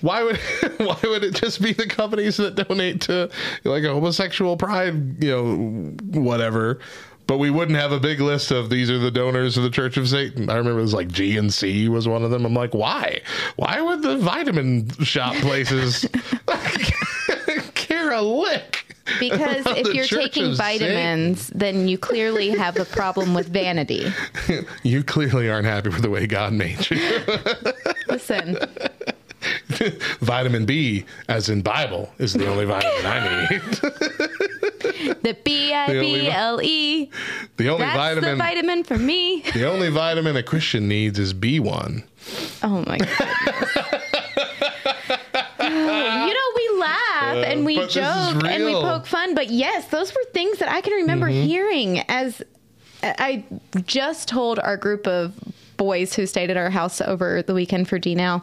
Why 0.00 0.22
would 0.24 0.36
why 0.78 0.98
would 1.04 1.24
it 1.24 1.34
just 1.34 1.62
be 1.62 1.72
the 1.72 1.86
companies 1.86 2.36
that 2.38 2.54
donate 2.56 3.00
to 3.02 3.30
like 3.64 3.84
a 3.84 3.92
homosexual 3.92 4.56
pride, 4.56 5.22
you 5.22 5.30
know, 5.30 6.20
whatever? 6.20 6.80
But 7.32 7.38
we 7.38 7.48
wouldn't 7.48 7.78
have 7.78 7.92
a 7.92 7.98
big 7.98 8.20
list 8.20 8.50
of 8.50 8.68
these 8.68 8.90
are 8.90 8.98
the 8.98 9.10
donors 9.10 9.56
of 9.56 9.62
the 9.62 9.70
Church 9.70 9.96
of 9.96 10.06
Satan. 10.06 10.50
I 10.50 10.56
remember 10.56 10.80
it 10.80 10.82
was 10.82 10.92
like 10.92 11.08
GNC 11.08 11.88
was 11.88 12.06
one 12.06 12.24
of 12.24 12.30
them. 12.30 12.44
I'm 12.44 12.52
like, 12.52 12.74
why? 12.74 13.22
Why 13.56 13.80
would 13.80 14.02
the 14.02 14.18
vitamin 14.18 14.90
shop 15.02 15.34
places 15.36 16.06
care 17.74 18.12
a 18.12 18.20
lick? 18.20 18.84
Because 19.18 19.64
if 19.66 19.94
you're 19.94 20.04
Church 20.04 20.24
taking 20.24 20.54
vitamins, 20.54 21.46
then 21.54 21.88
you 21.88 21.96
clearly 21.96 22.50
have 22.50 22.78
a 22.78 22.84
problem 22.84 23.32
with 23.32 23.48
vanity. 23.48 24.12
You 24.82 25.02
clearly 25.02 25.48
aren't 25.48 25.64
happy 25.64 25.88
with 25.88 26.02
the 26.02 26.10
way 26.10 26.26
God 26.26 26.52
made 26.52 26.90
you. 26.90 27.00
Listen, 28.08 28.58
vitamin 30.20 30.66
B, 30.66 31.06
as 31.30 31.48
in 31.48 31.62
Bible, 31.62 32.12
is 32.18 32.34
the 32.34 32.46
only 32.46 32.66
vitamin 32.66 33.06
I 33.06 33.48
need. 33.50 34.71
The 35.22 35.36
B 35.44 35.72
I 35.72 35.86
B 36.00 36.28
L 36.28 36.60
E. 36.62 37.10
The 37.56 37.68
only 37.68 37.84
That's 37.84 37.96
vitamin 37.96 38.30
the 38.30 38.36
vitamin 38.36 38.84
for 38.84 38.98
me. 38.98 39.42
The 39.52 39.64
only 39.70 39.88
vitamin 39.90 40.36
a 40.36 40.42
Christian 40.42 40.88
needs 40.88 41.18
is 41.18 41.32
B1. 41.34 42.04
Oh 42.62 42.84
my 42.86 42.98
goodness. 42.98 43.76
Oh, 45.64 46.26
you 46.26 46.34
know, 46.34 46.48
we 46.56 46.80
laugh 46.80 47.36
Uh, 47.36 47.50
and 47.50 47.64
we 47.64 47.76
but 47.76 47.86
this 47.92 47.96
is 47.96 48.02
joke 48.32 48.44
and 48.44 48.64
we 48.64 48.72
poke 48.72 49.06
fun, 49.06 49.34
but 49.34 49.50
yes, 49.50 49.86
those 49.88 50.12
were 50.14 50.24
things 50.32 50.58
that 50.58 50.68
I 50.68 50.80
can 50.80 50.92
remember 50.94 51.28
Mhm. 51.28 51.44
hearing 51.44 52.00
as 52.08 52.42
I 53.02 53.44
just 53.86 54.28
told 54.28 54.58
our 54.60 54.76
group 54.76 55.06
of 55.06 55.32
boys 55.76 56.14
who 56.14 56.26
stayed 56.26 56.50
at 56.50 56.56
our 56.56 56.70
house 56.70 57.00
over 57.00 57.42
the 57.42 57.54
weekend 57.54 57.88
for 57.88 57.98
D 57.98 58.14
now. 58.14 58.42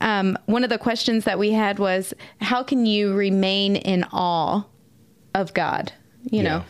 Um, 0.00 0.36
one 0.46 0.64
of 0.64 0.70
the 0.70 0.78
questions 0.78 1.24
that 1.24 1.38
we 1.38 1.52
had 1.52 1.78
was, 1.78 2.12
How 2.40 2.62
can 2.64 2.86
you 2.86 3.14
remain 3.14 3.76
in 3.76 4.04
awe 4.12 4.62
of 5.34 5.54
God? 5.54 5.92
You 6.30 6.42
know? 6.42 6.64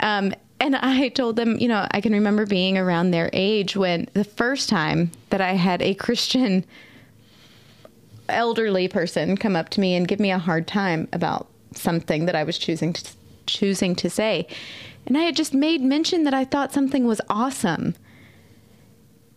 Um, 0.00 0.34
and 0.60 0.74
I 0.74 1.08
told 1.10 1.36
them, 1.36 1.56
you 1.58 1.68
know, 1.68 1.86
I 1.92 2.00
can 2.00 2.12
remember 2.12 2.44
being 2.44 2.76
around 2.76 3.10
their 3.12 3.30
age 3.32 3.76
when 3.76 4.08
the 4.14 4.24
first 4.24 4.68
time 4.68 5.12
that 5.30 5.40
I 5.40 5.52
had 5.52 5.82
a 5.82 5.94
Christian 5.94 6.64
elderly 8.28 8.88
person 8.88 9.36
come 9.36 9.56
up 9.56 9.68
to 9.70 9.80
me 9.80 9.94
and 9.94 10.06
give 10.06 10.20
me 10.20 10.30
a 10.30 10.38
hard 10.38 10.66
time 10.66 11.08
about 11.12 11.46
something 11.74 12.26
that 12.26 12.34
I 12.34 12.44
was 12.44 12.58
choosing 12.58 12.92
to 12.92 13.12
choosing 13.46 13.96
to 13.96 14.10
say. 14.10 14.46
And 15.06 15.16
I 15.16 15.22
had 15.22 15.36
just 15.36 15.54
made 15.54 15.80
mention 15.80 16.24
that 16.24 16.34
I 16.34 16.44
thought 16.44 16.72
something 16.72 17.06
was 17.06 17.20
awesome. 17.30 17.94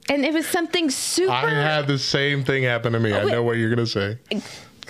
And 0.09 0.25
it 0.25 0.33
was 0.33 0.45
something 0.45 0.89
super 0.89 1.31
I 1.31 1.49
had 1.49 1.87
the 1.87 1.97
same 1.97 2.43
thing 2.43 2.63
happen 2.63 2.91
to 2.93 2.99
me. 2.99 3.13
I 3.13 3.23
know 3.23 3.43
what 3.43 3.57
you're 3.57 3.73
going 3.73 3.85
to 3.85 3.87
say. 3.87 4.17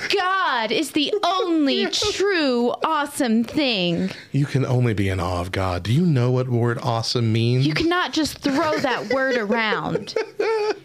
God 0.10 0.72
is 0.72 0.92
the 0.92 1.14
only 1.24 1.88
true 1.88 2.74
awesome 2.84 3.44
thing. 3.44 4.10
You 4.32 4.46
can 4.46 4.66
only 4.66 4.94
be 4.94 5.10
in 5.10 5.20
awe 5.20 5.42
of 5.42 5.52
God. 5.52 5.84
Do 5.84 5.94
you 5.94 6.06
know 6.06 6.32
what 6.32 6.50
word 6.50 6.80
awesome 6.82 7.32
means? 7.32 7.66
You 7.66 7.74
cannot 7.74 8.14
just 8.14 8.40
throw 8.40 8.78
that 8.80 9.14
word 9.14 9.38
around. 9.38 10.16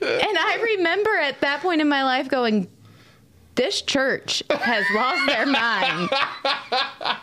And 0.06 0.38
I 0.38 0.60
remember 0.76 1.10
at 1.16 1.40
that 1.40 1.62
point 1.62 1.80
in 1.80 1.88
my 1.88 2.04
life 2.04 2.28
going, 2.28 2.68
this 3.56 3.82
church 3.82 4.42
has 4.50 4.84
lost 4.94 5.26
their 5.26 5.46
mind. 5.46 6.10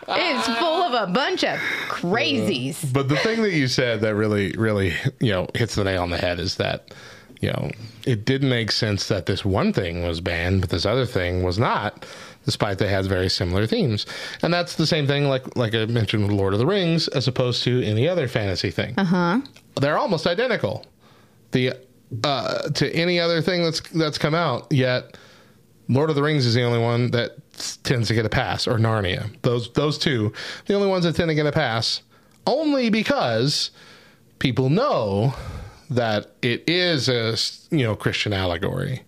It's 0.08 0.46
full 0.58 0.82
of 0.82 1.08
a 1.08 1.10
bunch 1.12 1.44
of 1.44 1.58
crazies. 1.88 2.92
But 2.92 3.08
the 3.08 3.16
thing 3.16 3.42
that 3.42 3.52
you 3.52 3.68
said 3.68 4.00
that 4.02 4.14
really, 4.16 4.52
really, 4.52 4.92
you 5.20 5.32
know, 5.32 5.46
hits 5.54 5.76
the 5.76 5.84
nail 5.84 6.02
on 6.02 6.10
the 6.10 6.18
head 6.18 6.40
is 6.40 6.56
that, 6.56 6.92
you 7.40 7.50
know, 7.50 7.70
it 8.06 8.24
did 8.24 8.42
make 8.42 8.70
sense 8.70 9.08
that 9.08 9.26
this 9.26 9.44
one 9.44 9.72
thing 9.72 10.02
was 10.06 10.20
banned, 10.20 10.60
but 10.60 10.70
this 10.70 10.86
other 10.86 11.06
thing 11.06 11.42
was 11.42 11.58
not, 11.58 12.06
despite 12.44 12.78
they 12.78 12.88
had 12.88 13.06
very 13.06 13.28
similar 13.28 13.66
themes. 13.66 14.06
And 14.42 14.52
that's 14.52 14.76
the 14.76 14.86
same 14.86 15.06
thing, 15.06 15.28
like 15.28 15.56
like 15.56 15.74
I 15.74 15.86
mentioned 15.86 16.26
with 16.26 16.36
Lord 16.36 16.52
of 16.52 16.58
the 16.58 16.66
Rings, 16.66 17.08
as 17.08 17.28
opposed 17.28 17.62
to 17.64 17.82
any 17.82 18.08
other 18.08 18.28
fantasy 18.28 18.70
thing. 18.70 18.94
Uh 18.98 19.04
huh. 19.04 19.40
They're 19.80 19.98
almost 19.98 20.26
identical. 20.26 20.84
The 21.52 21.74
uh, 22.22 22.68
to 22.70 22.94
any 22.94 23.18
other 23.18 23.40
thing 23.40 23.62
that's 23.62 23.80
that's 23.90 24.18
come 24.18 24.34
out 24.34 24.70
yet. 24.70 25.16
Lord 25.86 26.08
of 26.08 26.16
the 26.16 26.22
Rings 26.22 26.46
is 26.46 26.54
the 26.54 26.62
only 26.62 26.78
one 26.78 27.10
that 27.10 27.32
tends 27.82 28.08
to 28.08 28.14
get 28.14 28.24
a 28.24 28.30
pass, 28.30 28.66
or 28.66 28.78
Narnia. 28.78 29.30
Those 29.42 29.72
those 29.72 29.98
two, 29.98 30.32
the 30.66 30.74
only 30.74 30.88
ones 30.88 31.04
that 31.04 31.14
tend 31.16 31.28
to 31.28 31.34
get 31.34 31.46
a 31.46 31.52
pass, 31.52 32.02
only 32.46 32.90
because 32.90 33.70
people 34.38 34.70
know 34.70 35.34
that 35.90 36.32
it 36.42 36.64
is 36.68 37.08
a 37.08 37.36
you 37.74 37.84
know 37.84 37.96
Christian 37.96 38.32
allegory. 38.32 39.02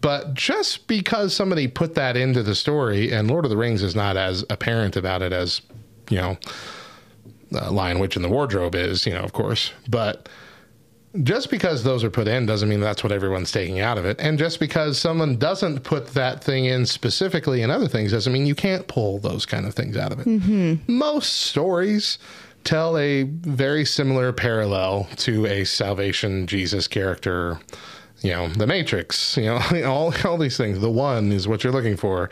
But 0.00 0.34
just 0.34 0.86
because 0.86 1.34
somebody 1.34 1.66
put 1.66 1.94
that 1.94 2.16
into 2.16 2.42
the 2.42 2.54
story, 2.54 3.10
and 3.12 3.28
Lord 3.28 3.44
of 3.44 3.50
the 3.50 3.56
Rings 3.56 3.82
is 3.82 3.96
not 3.96 4.16
as 4.16 4.44
apparent 4.50 4.94
about 4.96 5.22
it 5.22 5.32
as 5.32 5.62
you 6.10 6.18
know, 6.18 6.38
uh, 7.54 7.70
Lion 7.70 7.98
Witch 7.98 8.16
in 8.16 8.22
the 8.22 8.28
Wardrobe 8.28 8.74
is, 8.74 9.06
you 9.06 9.12
know, 9.12 9.22
of 9.22 9.32
course, 9.32 9.72
but 9.88 10.28
just 11.22 11.50
because 11.50 11.82
those 11.82 12.04
are 12.04 12.10
put 12.10 12.28
in 12.28 12.46
doesn't 12.46 12.68
mean 12.68 12.80
that's 12.80 13.02
what 13.02 13.12
everyone's 13.12 13.50
taking 13.50 13.80
out 13.80 13.98
of 13.98 14.04
it. 14.04 14.20
And 14.20 14.38
just 14.38 14.60
because 14.60 14.98
someone 14.98 15.36
doesn't 15.36 15.80
put 15.80 16.08
that 16.08 16.44
thing 16.44 16.66
in 16.66 16.86
specifically 16.86 17.62
in 17.62 17.70
other 17.70 17.88
things 17.88 18.12
doesn't 18.12 18.32
mean 18.32 18.46
you 18.46 18.54
can't 18.54 18.86
pull 18.86 19.18
those 19.18 19.46
kind 19.46 19.66
of 19.66 19.74
things 19.74 19.96
out 19.96 20.12
of 20.12 20.20
it. 20.20 20.26
Mm-hmm. 20.26 20.92
Most 20.92 21.32
stories 21.32 22.18
tell 22.66 22.98
a 22.98 23.22
very 23.22 23.84
similar 23.84 24.32
parallel 24.32 25.08
to 25.16 25.46
a 25.46 25.64
salvation 25.64 26.46
Jesus 26.46 26.88
character. 26.88 27.60
You 28.22 28.32
know, 28.32 28.48
the 28.48 28.66
Matrix. 28.66 29.36
You 29.36 29.44
know, 29.44 29.84
all 29.86 30.12
all 30.24 30.36
these 30.36 30.56
things. 30.56 30.80
The 30.80 30.90
one 30.90 31.32
is 31.32 31.46
what 31.46 31.62
you're 31.62 31.72
looking 31.72 31.96
for. 31.96 32.28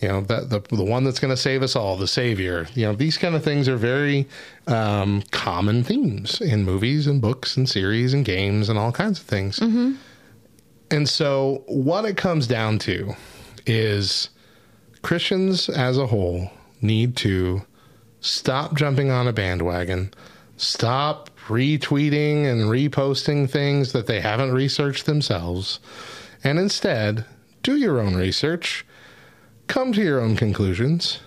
You 0.00 0.08
know, 0.08 0.20
that 0.22 0.50
the 0.50 0.60
the 0.74 0.84
one 0.84 1.04
that's 1.04 1.20
going 1.20 1.30
to 1.30 1.36
save 1.36 1.62
us 1.62 1.76
all, 1.76 1.96
the 1.96 2.08
Savior. 2.08 2.66
You 2.74 2.86
know, 2.86 2.94
these 2.94 3.16
kind 3.16 3.34
of 3.34 3.44
things 3.44 3.68
are 3.68 3.76
very 3.76 4.28
um, 4.66 5.22
common 5.30 5.84
themes 5.84 6.40
in 6.40 6.64
movies 6.64 7.06
and 7.06 7.20
books 7.20 7.56
and 7.56 7.68
series 7.68 8.12
and 8.12 8.24
games 8.24 8.68
and 8.68 8.78
all 8.78 8.92
kinds 8.92 9.20
of 9.20 9.26
things. 9.26 9.58
And 10.90 11.08
so, 11.08 11.64
what 11.66 12.04
it 12.04 12.16
comes 12.16 12.46
down 12.46 12.78
to 12.80 13.14
is 13.66 14.30
Christians 15.02 15.68
as 15.68 15.98
a 15.98 16.06
whole 16.06 16.50
need 16.80 17.16
to 17.18 17.62
stop 18.26 18.74
jumping 18.74 19.10
on 19.10 19.28
a 19.28 19.32
bandwagon, 19.32 20.12
stop 20.56 21.30
retweeting 21.46 22.44
and 22.44 22.62
reposting 22.62 23.48
things 23.48 23.92
that 23.92 24.06
they 24.06 24.20
haven't 24.20 24.52
researched 24.52 25.06
themselves, 25.06 25.78
and 26.42 26.58
instead 26.58 27.24
do 27.62 27.76
your 27.76 28.00
own 28.00 28.14
research, 28.14 28.84
come 29.68 29.92
to 29.92 30.02
your 30.02 30.20
own 30.20 30.36
conclusions. 30.36 31.20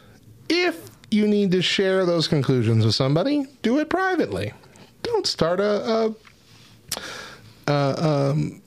If 0.49 0.89
you 1.09 1.27
need 1.27 1.51
to 1.51 1.61
share 1.61 2.05
those 2.05 2.27
conclusions 2.27 2.85
with 2.85 2.95
somebody, 2.95 3.45
do 3.61 3.79
it 3.79 3.89
privately. 3.89 4.53
Don't 5.03 5.25
start 5.25 5.59
a, 5.59 6.13
a, 7.67 7.71
um, 7.71 8.61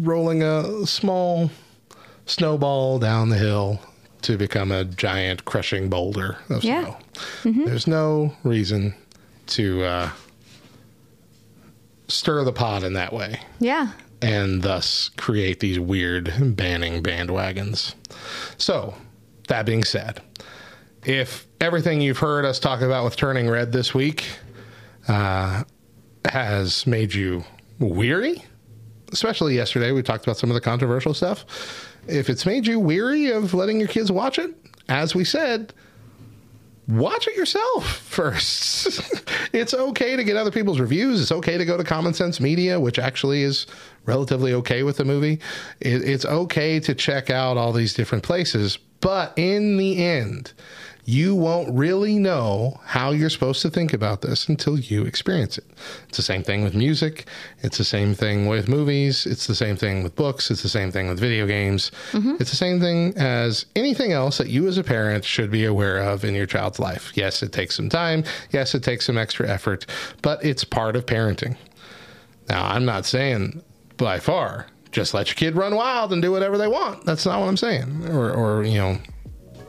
rolling 0.00 0.42
a 0.42 0.86
small 0.86 1.50
snowball 2.26 2.98
down 2.98 3.28
the 3.28 3.38
hill 3.38 3.80
to 4.26 4.36
become 4.36 4.72
a 4.72 4.84
giant 4.84 5.44
crushing 5.44 5.88
boulder 5.88 6.36
of 6.50 6.64
Yeah. 6.64 6.96
snow. 7.42 7.64
There's 7.64 7.86
no 7.86 8.34
reason 8.42 8.94
to 9.48 9.84
uh, 9.84 10.10
stir 12.08 12.44
the 12.44 12.52
pot 12.52 12.82
in 12.82 12.94
that 12.94 13.12
way 13.12 13.40
Yeah. 13.60 13.92
and 14.20 14.62
thus 14.62 15.10
create 15.16 15.60
these 15.60 15.78
weird 15.78 16.32
banning 16.56 17.02
bandwagons. 17.02 17.94
So, 18.58 18.94
that 19.48 19.64
being 19.64 19.84
said, 19.84 20.20
if 21.04 21.46
everything 21.60 22.00
you've 22.00 22.18
heard 22.18 22.44
us 22.44 22.58
talk 22.58 22.80
about 22.80 23.04
with 23.04 23.14
Turning 23.16 23.48
Red 23.48 23.70
this 23.70 23.94
week 23.94 24.24
uh, 25.06 25.62
has 26.24 26.84
made 26.84 27.14
you 27.14 27.44
weary, 27.78 28.42
especially 29.12 29.54
yesterday, 29.54 29.92
we 29.92 30.02
talked 30.02 30.24
about 30.24 30.36
some 30.36 30.50
of 30.50 30.54
the 30.54 30.60
controversial 30.60 31.14
stuff. 31.14 31.44
If 32.08 32.30
it's 32.30 32.46
made 32.46 32.66
you 32.66 32.78
weary 32.78 33.30
of 33.30 33.54
letting 33.54 33.78
your 33.78 33.88
kids 33.88 34.12
watch 34.12 34.38
it, 34.38 34.54
as 34.88 35.14
we 35.14 35.24
said, 35.24 35.72
watch 36.88 37.26
it 37.26 37.36
yourself 37.36 37.86
first. 37.98 39.00
it's 39.52 39.74
okay 39.74 40.16
to 40.16 40.24
get 40.24 40.36
other 40.36 40.50
people's 40.50 40.80
reviews. 40.80 41.20
It's 41.20 41.32
okay 41.32 41.58
to 41.58 41.64
go 41.64 41.76
to 41.76 41.84
Common 41.84 42.14
Sense 42.14 42.40
Media, 42.40 42.78
which 42.78 42.98
actually 42.98 43.42
is 43.42 43.66
relatively 44.04 44.52
okay 44.54 44.82
with 44.82 44.96
the 44.96 45.04
movie. 45.04 45.40
It, 45.80 46.02
it's 46.02 46.24
okay 46.24 46.80
to 46.80 46.94
check 46.94 47.30
out 47.30 47.56
all 47.56 47.72
these 47.72 47.94
different 47.94 48.24
places. 48.24 48.78
But 49.00 49.32
in 49.36 49.76
the 49.76 50.04
end, 50.04 50.52
you 51.08 51.36
won't 51.36 51.72
really 51.72 52.18
know 52.18 52.80
how 52.84 53.12
you're 53.12 53.30
supposed 53.30 53.62
to 53.62 53.70
think 53.70 53.92
about 53.92 54.22
this 54.22 54.48
until 54.48 54.76
you 54.76 55.04
experience 55.04 55.56
it. 55.56 55.64
It's 56.08 56.16
the 56.16 56.22
same 56.22 56.42
thing 56.42 56.64
with 56.64 56.74
music. 56.74 57.26
It's 57.62 57.78
the 57.78 57.84
same 57.84 58.12
thing 58.12 58.46
with 58.46 58.68
movies. 58.68 59.24
It's 59.24 59.46
the 59.46 59.54
same 59.54 59.76
thing 59.76 60.02
with 60.02 60.16
books. 60.16 60.50
It's 60.50 60.64
the 60.64 60.68
same 60.68 60.90
thing 60.90 61.08
with 61.08 61.20
video 61.20 61.46
games. 61.46 61.92
Mm-hmm. 62.10 62.34
It's 62.40 62.50
the 62.50 62.56
same 62.56 62.80
thing 62.80 63.14
as 63.16 63.66
anything 63.76 64.10
else 64.10 64.36
that 64.38 64.48
you 64.48 64.66
as 64.66 64.78
a 64.78 64.84
parent 64.84 65.24
should 65.24 65.52
be 65.52 65.64
aware 65.64 65.98
of 65.98 66.24
in 66.24 66.34
your 66.34 66.46
child's 66.46 66.80
life. 66.80 67.12
Yes, 67.14 67.40
it 67.40 67.52
takes 67.52 67.76
some 67.76 67.88
time. 67.88 68.24
Yes, 68.50 68.74
it 68.74 68.82
takes 68.82 69.06
some 69.06 69.16
extra 69.16 69.48
effort, 69.48 69.86
but 70.22 70.44
it's 70.44 70.64
part 70.64 70.96
of 70.96 71.06
parenting. 71.06 71.56
Now, 72.48 72.66
I'm 72.66 72.84
not 72.84 73.06
saying 73.06 73.62
by 73.96 74.18
far 74.18 74.66
just 74.90 75.14
let 75.14 75.28
your 75.28 75.34
kid 75.36 75.54
run 75.54 75.76
wild 75.76 76.12
and 76.12 76.20
do 76.20 76.32
whatever 76.32 76.58
they 76.58 76.68
want. 76.68 77.04
That's 77.04 77.26
not 77.26 77.38
what 77.38 77.46
I'm 77.46 77.56
saying. 77.56 78.08
Or, 78.08 78.32
or 78.32 78.64
you 78.64 78.78
know, 78.78 78.98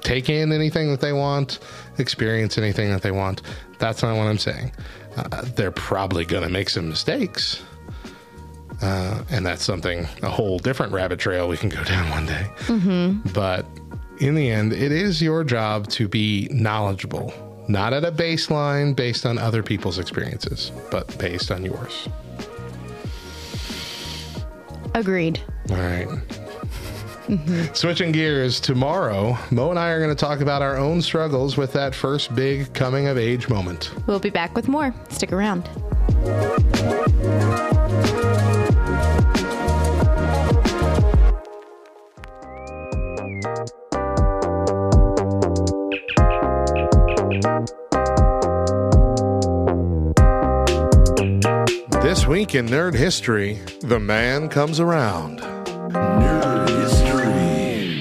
take 0.07 0.29
in 0.29 0.53
anything 0.53 0.89
that 0.89 1.01
they 1.01 1.11
want, 1.11 1.59
experience 1.97 2.57
anything 2.57 2.89
that 2.91 3.01
they 3.01 3.11
want. 3.11 3.41
That's 3.77 4.01
not 4.01 4.15
what 4.15 4.23
I'm 4.23 4.37
saying. 4.37 4.71
Uh, 5.17 5.41
they're 5.55 5.71
probably 5.71 6.23
going 6.23 6.43
to 6.43 6.49
make 6.49 6.69
some 6.69 6.87
mistakes. 6.87 7.61
Uh, 8.81 9.23
and 9.29 9.45
that's 9.45 9.63
something, 9.63 10.07
a 10.21 10.29
whole 10.29 10.59
different 10.59 10.93
rabbit 10.93 11.19
trail 11.19 11.49
we 11.49 11.57
can 11.57 11.67
go 11.67 11.83
down 11.83 12.09
one 12.09 12.25
day. 12.25 12.47
Mm-hmm. 12.67 13.29
But 13.33 13.65
in 14.19 14.35
the 14.35 14.49
end, 14.49 14.71
it 14.71 14.91
is 14.91 15.21
your 15.21 15.43
job 15.43 15.87
to 15.89 16.07
be 16.07 16.47
knowledgeable, 16.51 17.33
not 17.67 17.91
at 17.91 18.05
a 18.05 18.11
baseline 18.11 18.95
based 18.95 19.25
on 19.25 19.37
other 19.37 19.61
people's 19.61 19.99
experiences, 19.99 20.71
but 20.89 21.17
based 21.17 21.51
on 21.51 21.65
yours. 21.65 22.07
Agreed. 24.93 25.41
All 25.69 25.75
right. 25.75 26.07
Switching 27.73 28.13
gears, 28.13 28.61
tomorrow, 28.61 29.37
Mo 29.51 29.69
and 29.69 29.77
I 29.77 29.89
are 29.89 29.99
going 29.99 30.15
to 30.15 30.15
talk 30.15 30.39
about 30.39 30.61
our 30.61 30.77
own 30.77 31.01
struggles 31.01 31.57
with 31.57 31.73
that 31.73 31.93
first 31.93 32.33
big 32.33 32.73
coming 32.73 33.07
of 33.07 33.17
age 33.17 33.49
moment. 33.49 33.91
We'll 34.07 34.19
be 34.19 34.29
back 34.29 34.55
with 34.55 34.69
more. 34.69 34.93
Stick 35.09 35.33
around. 35.33 35.65
This 52.01 52.25
week 52.25 52.55
in 52.55 52.67
Nerd 52.67 52.93
History, 52.93 53.59
the 53.81 53.99
man 53.99 54.47
comes 54.47 54.79
around. 54.79 55.41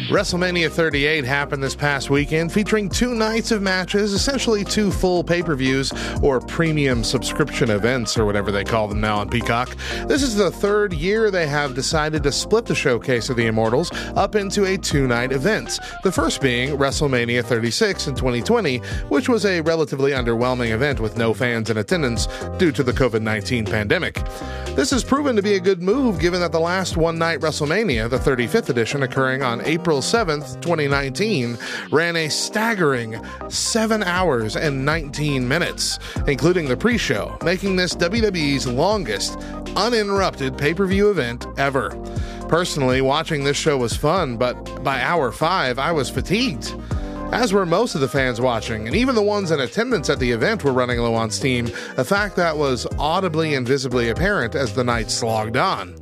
WrestleMania 0.08 0.70
38 0.70 1.24
happened 1.24 1.60
this 1.60 1.74
past 1.74 2.10
weekend, 2.10 2.52
featuring 2.52 2.88
two 2.88 3.12
nights 3.12 3.50
of 3.50 3.60
matches, 3.60 4.12
essentially 4.12 4.62
two 4.62 4.92
full 4.92 5.24
pay 5.24 5.42
per 5.42 5.56
views 5.56 5.92
or 6.22 6.40
premium 6.40 7.02
subscription 7.02 7.70
events, 7.70 8.16
or 8.16 8.24
whatever 8.24 8.52
they 8.52 8.62
call 8.62 8.86
them 8.86 9.00
now 9.00 9.16
on 9.16 9.28
Peacock. 9.28 9.76
This 10.06 10.22
is 10.22 10.36
the 10.36 10.52
third 10.52 10.92
year 10.92 11.32
they 11.32 11.48
have 11.48 11.74
decided 11.74 12.22
to 12.22 12.30
split 12.30 12.66
the 12.66 12.74
showcase 12.74 13.30
of 13.30 13.36
the 13.36 13.46
Immortals 13.46 13.90
up 14.14 14.36
into 14.36 14.64
a 14.66 14.78
two 14.78 15.08
night 15.08 15.32
event. 15.32 15.80
The 16.04 16.12
first 16.12 16.40
being 16.40 16.76
WrestleMania 16.76 17.44
36 17.44 18.06
in 18.06 18.14
2020, 18.14 18.78
which 19.08 19.28
was 19.28 19.44
a 19.44 19.60
relatively 19.62 20.12
underwhelming 20.12 20.70
event 20.70 21.00
with 21.00 21.16
no 21.16 21.34
fans 21.34 21.68
in 21.68 21.78
attendance 21.78 22.28
due 22.58 22.70
to 22.70 22.84
the 22.84 22.92
COVID 22.92 23.22
19 23.22 23.64
pandemic. 23.64 24.22
This 24.76 24.92
has 24.92 25.02
proven 25.02 25.34
to 25.34 25.42
be 25.42 25.54
a 25.54 25.60
good 25.60 25.82
move 25.82 26.20
given 26.20 26.38
that 26.40 26.52
the 26.52 26.60
last 26.60 26.96
one 26.96 27.18
night 27.18 27.40
WrestleMania, 27.40 28.08
the 28.08 28.18
35th 28.18 28.68
edition 28.68 29.02
occurring 29.02 29.42
on 29.42 29.60
April 29.62 29.95
7th, 30.00 30.60
2019, 30.60 31.58
ran 31.90 32.16
a 32.16 32.28
staggering 32.28 33.20
7 33.48 34.02
hours 34.02 34.56
and 34.56 34.84
19 34.84 35.46
minutes, 35.46 35.98
including 36.26 36.68
the 36.68 36.76
pre 36.76 36.98
show, 36.98 37.36
making 37.44 37.76
this 37.76 37.94
WWE's 37.94 38.66
longest 38.66 39.38
uninterrupted 39.76 40.56
pay 40.56 40.74
per 40.74 40.86
view 40.86 41.10
event 41.10 41.46
ever. 41.58 41.90
Personally, 42.48 43.00
watching 43.00 43.44
this 43.44 43.56
show 43.56 43.76
was 43.76 43.96
fun, 43.96 44.36
but 44.36 44.54
by 44.84 45.00
hour 45.00 45.32
5, 45.32 45.78
I 45.78 45.92
was 45.92 46.08
fatigued 46.08 46.74
as 47.32 47.52
were 47.52 47.66
most 47.66 47.94
of 47.96 48.00
the 48.00 48.08
fans 48.08 48.40
watching, 48.40 48.86
and 48.86 48.94
even 48.94 49.14
the 49.14 49.22
ones 49.22 49.50
in 49.50 49.60
attendance 49.60 50.08
at 50.08 50.20
the 50.20 50.30
event 50.30 50.62
were 50.62 50.72
running 50.72 51.00
low 51.00 51.14
on 51.14 51.30
steam, 51.30 51.66
a 51.96 52.04
fact 52.04 52.36
that 52.36 52.56
was 52.56 52.86
audibly 52.98 53.54
and 53.54 53.66
visibly 53.66 54.10
apparent 54.10 54.54
as 54.54 54.74
the 54.74 54.84
night 54.84 55.10
slogged 55.10 55.56
on. 55.56 55.94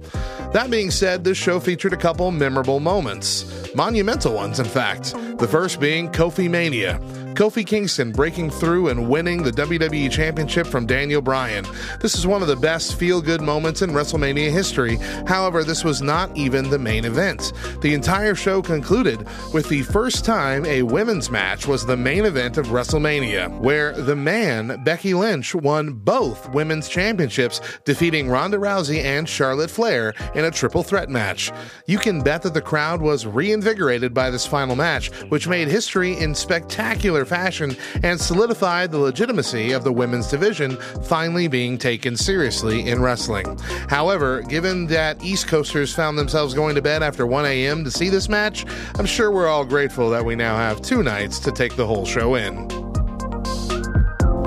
That 0.54 0.70
being 0.70 0.92
said, 0.92 1.24
this 1.24 1.36
show 1.36 1.58
featured 1.58 1.94
a 1.94 1.96
couple 1.96 2.30
memorable 2.30 2.78
moments. 2.78 3.74
Monumental 3.74 4.34
ones, 4.34 4.60
in 4.60 4.66
fact. 4.66 5.12
The 5.38 5.48
first 5.48 5.80
being 5.80 6.08
Kofi 6.08 6.48
Mania. 6.48 7.00
Kofi 7.34 7.66
Kingston 7.66 8.12
breaking 8.12 8.48
through 8.48 8.90
and 8.90 9.08
winning 9.08 9.42
the 9.42 9.50
WWE 9.50 10.08
Championship 10.08 10.68
from 10.68 10.86
Daniel 10.86 11.20
Bryan. 11.20 11.66
This 12.00 12.14
is 12.14 12.28
one 12.28 12.42
of 12.42 12.48
the 12.48 12.54
best 12.54 12.94
feel 12.94 13.20
good 13.20 13.40
moments 13.40 13.82
in 13.82 13.90
WrestleMania 13.90 14.52
history. 14.52 14.98
However, 15.26 15.64
this 15.64 15.82
was 15.82 16.00
not 16.00 16.34
even 16.36 16.70
the 16.70 16.78
main 16.78 17.04
event. 17.04 17.52
The 17.80 17.92
entire 17.92 18.36
show 18.36 18.62
concluded 18.62 19.26
with 19.52 19.68
the 19.68 19.82
first 19.82 20.24
time 20.24 20.64
a 20.64 20.82
women's 20.82 21.28
match 21.28 21.66
was 21.66 21.84
the 21.84 21.96
main 21.96 22.24
event 22.24 22.56
of 22.56 22.66
WrestleMania, 22.66 23.58
where 23.58 23.92
the 24.00 24.14
man, 24.14 24.80
Becky 24.84 25.12
Lynch, 25.12 25.56
won 25.56 25.92
both 25.92 26.48
women's 26.50 26.88
championships, 26.88 27.60
defeating 27.84 28.28
Ronda 28.28 28.58
Rousey 28.58 29.02
and 29.02 29.28
Charlotte 29.28 29.70
Flair 29.70 30.14
in 30.36 30.44
a 30.44 30.52
triple 30.52 30.84
threat 30.84 31.10
match. 31.10 31.50
You 31.86 31.98
can 31.98 32.22
bet 32.22 32.42
that 32.42 32.54
the 32.54 32.62
crowd 32.62 33.02
was 33.02 33.26
reinvigorated 33.26 34.14
by 34.14 34.30
this 34.30 34.46
final 34.46 34.76
match, 34.76 35.10
which 35.30 35.48
made 35.48 35.66
history 35.66 36.16
in 36.16 36.32
spectacular 36.32 37.23
fashion 37.24 37.76
and 38.02 38.20
solidified 38.20 38.90
the 38.90 38.98
legitimacy 38.98 39.72
of 39.72 39.84
the 39.84 39.92
women's 39.92 40.28
division 40.28 40.76
finally 41.04 41.48
being 41.48 41.78
taken 41.78 42.16
seriously 42.16 42.88
in 42.88 43.00
wrestling. 43.02 43.58
However, 43.88 44.42
given 44.42 44.86
that 44.86 45.22
East 45.22 45.48
Coasters 45.48 45.94
found 45.94 46.18
themselves 46.18 46.54
going 46.54 46.74
to 46.74 46.82
bed 46.82 47.02
after 47.02 47.26
1 47.26 47.46
a.m. 47.46 47.84
to 47.84 47.90
see 47.90 48.08
this 48.08 48.28
match, 48.28 48.64
I'm 48.98 49.06
sure 49.06 49.30
we're 49.30 49.48
all 49.48 49.64
grateful 49.64 50.10
that 50.10 50.24
we 50.24 50.36
now 50.36 50.56
have 50.56 50.82
two 50.82 51.02
nights 51.02 51.38
to 51.40 51.52
take 51.52 51.76
the 51.76 51.86
whole 51.86 52.04
show 52.04 52.34
in. 52.34 52.70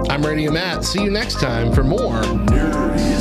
I'm 0.10 0.26
Radio 0.26 0.52
Matt. 0.52 0.86
See 0.86 1.04
you 1.04 1.12
next 1.12 1.40
time 1.40 1.74
for 1.74 1.84
more 1.84 2.22
Nerd 2.22 3.17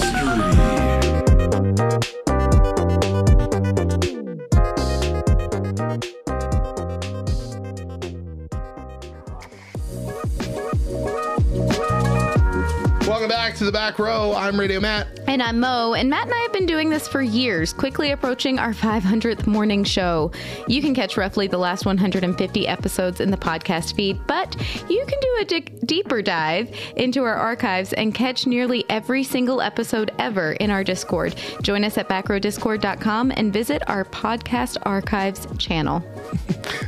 Welcome 13.26 13.42
back 13.44 13.56
to 13.56 13.64
the 13.64 13.72
back 13.72 13.98
row. 13.98 14.34
I'm 14.36 14.56
Radio 14.60 14.78
Matt. 14.78 15.08
And 15.26 15.42
I'm 15.42 15.58
Mo, 15.58 15.94
and 15.94 16.08
Matt 16.08 16.26
and 16.26 16.34
I 16.34 16.38
have 16.42 16.52
been 16.52 16.64
doing 16.64 16.90
this 16.90 17.08
for 17.08 17.20
years, 17.20 17.72
quickly 17.72 18.12
approaching 18.12 18.60
our 18.60 18.72
500th 18.72 19.48
morning 19.48 19.82
show. 19.82 20.30
You 20.68 20.80
can 20.80 20.94
catch 20.94 21.16
roughly 21.16 21.48
the 21.48 21.58
last 21.58 21.84
150 21.84 22.68
episodes 22.68 23.20
in 23.20 23.32
the 23.32 23.36
podcast 23.36 23.96
feed, 23.96 24.24
but 24.28 24.54
you 24.88 25.04
can 25.06 25.18
do 25.20 25.38
a 25.40 25.60
deeper 25.86 26.22
dive 26.22 26.72
into 26.94 27.24
our 27.24 27.34
archives 27.34 27.92
and 27.94 28.14
catch 28.14 28.46
nearly 28.46 28.84
every 28.88 29.24
single 29.24 29.60
episode 29.60 30.12
ever 30.20 30.52
in 30.52 30.70
our 30.70 30.84
Discord. 30.84 31.34
Join 31.62 31.82
us 31.82 31.98
at 31.98 32.08
backrowdiscord.com 32.08 33.32
and 33.36 33.52
visit 33.52 33.82
our 33.88 34.04
podcast 34.04 34.76
archives 34.84 35.48
channel. 35.58 36.00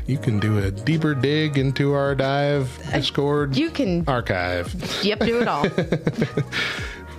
You 0.08 0.16
can 0.16 0.40
do 0.40 0.56
a 0.56 0.70
deeper 0.70 1.14
dig 1.14 1.58
into 1.58 1.92
our 1.92 2.14
dive 2.14 2.70
uh, 2.88 2.92
Discord 2.92 3.54
You 3.58 3.68
can, 3.68 4.04
archive. 4.08 4.74
yep, 5.04 5.18
do 5.20 5.42
it 5.42 5.46
all. 5.48 5.64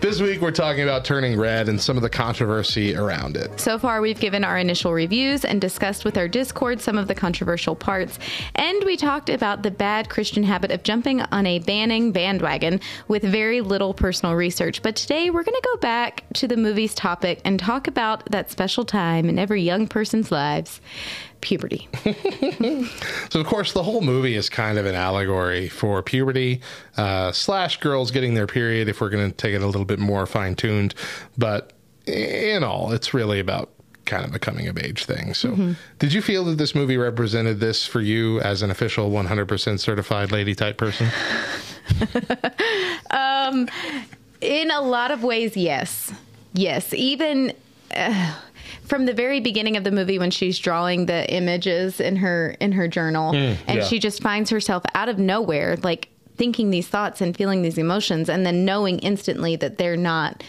This 0.02 0.22
week 0.22 0.40
we're 0.40 0.52
talking 0.52 0.84
about 0.84 1.04
Turning 1.04 1.38
Red 1.38 1.68
and 1.68 1.80
some 1.80 1.98
of 1.98 2.04
the 2.04 2.10
controversy 2.10 2.96
around 2.96 3.36
it. 3.36 3.60
So 3.60 3.78
far, 3.78 4.00
we've 4.00 4.20
given 4.20 4.46
our 4.46 4.58
initial 4.58 4.94
reviews 4.94 5.44
and 5.44 5.60
discussed 5.60 6.06
with 6.06 6.18
our 6.18 6.30
Discord 6.30 6.80
some 6.80 6.98
of 6.98 7.10
the 7.10 7.16
controversial 7.16 7.76
parts. 7.76 8.18
And 8.56 8.82
we 8.86 8.96
talked 8.96 9.30
about 9.30 9.62
the 9.62 9.72
bad 9.72 10.08
Christian 10.08 10.44
habit 10.44 10.72
of 10.72 10.84
jumping 10.84 11.20
on 11.20 11.46
a 11.46 11.60
banning 11.60 12.14
bandwagon 12.14 12.80
with 13.10 13.24
very 13.24 13.60
little 13.60 13.94
personal 13.94 14.36
research. 14.36 14.82
But 14.82 14.96
today, 14.96 15.30
we're 15.32 15.44
going 15.44 15.62
to 15.62 15.70
go 15.74 15.78
back 15.82 16.24
to 16.36 16.48
the 16.48 16.56
movie's 16.56 16.96
topic 16.96 17.42
and 17.44 17.60
talk 17.60 17.86
about 17.90 18.24
that 18.32 18.50
special 18.50 18.86
time 18.86 19.28
in 19.28 19.38
every 19.38 19.62
young 19.62 19.86
person's 19.86 20.32
lives 20.32 20.80
puberty. 21.42 21.88
So, 23.32 23.40
of 23.40 23.46
course, 23.46 23.74
the 23.74 23.84
whole 23.84 24.02
movie 24.02 24.36
is 24.36 24.50
kind 24.50 24.80
of 24.80 24.88
an 24.88 24.96
allegory 24.96 25.70
for 25.70 26.02
puberty 26.02 26.62
uh, 26.98 27.32
slash 27.32 27.78
girls 27.78 28.10
getting 28.10 28.34
their 28.34 28.48
period, 28.48 28.90
if 28.90 29.02
we're 29.02 29.10
going 29.10 29.30
to 29.30 29.38
take 29.38 29.54
it 29.54 29.62
a 29.62 29.66
little 29.68 29.86
bit 29.86 30.00
more 30.00 30.26
fine 30.26 30.56
tuned. 30.56 30.96
But 31.38 31.74
in 32.08 32.64
all, 32.64 32.92
it's 32.92 33.14
really 33.14 33.40
about 33.40 33.70
kind 34.06 34.26
of 34.26 34.34
a 34.34 34.40
coming 34.40 34.68
of 34.68 34.80
age 34.80 35.06
thing. 35.06 35.36
So, 35.36 35.76
did 36.00 36.12
you 36.12 36.24
feel 36.24 36.44
that 36.46 36.58
this 36.58 36.74
movie 36.74 36.98
represented 36.98 37.60
this 37.60 37.86
for 37.86 38.02
you 38.02 38.40
as 38.42 38.64
an 38.64 38.72
official 38.72 39.12
100% 39.12 39.80
certified 39.80 40.32
lady 40.32 40.56
type 40.56 40.78
person? 40.78 41.10
Um, 43.12 43.68
in 44.42 44.72
a 44.72 44.82
lot 44.82 45.12
of 45.12 45.24
ways, 45.24 45.58
yes. 45.58 46.14
Yes. 46.54 46.94
Even. 46.94 47.54
Uh, 47.96 48.36
from 48.84 49.06
the 49.06 49.14
very 49.14 49.40
beginning 49.40 49.78
of 49.78 49.84
the 49.84 49.92
movie 49.92 50.20
when 50.20 50.32
she's 50.32 50.58
drawing 50.60 51.06
the 51.06 51.32
images 51.34 52.00
in 52.00 52.16
her 52.18 52.56
in 52.60 52.72
her 52.74 52.88
journal 52.88 53.34
Mm, 53.34 53.58
and 53.68 53.78
yeah. 53.80 53.84
she 53.86 54.00
just 54.00 54.22
finds 54.22 54.50
herself 54.50 54.84
out 54.96 55.10
of 55.10 55.18
nowhere 55.20 55.78
like 55.78 56.10
thinking 56.38 56.70
these 56.70 56.88
thoughts 56.88 57.22
and 57.22 57.36
feeling 57.36 57.62
these 57.62 57.78
emotions 57.78 58.30
and 58.30 58.46
then 58.46 58.64
knowing 58.66 59.00
instantly 59.00 59.56
that 59.58 59.78
they're 59.78 59.98
not 59.98 60.44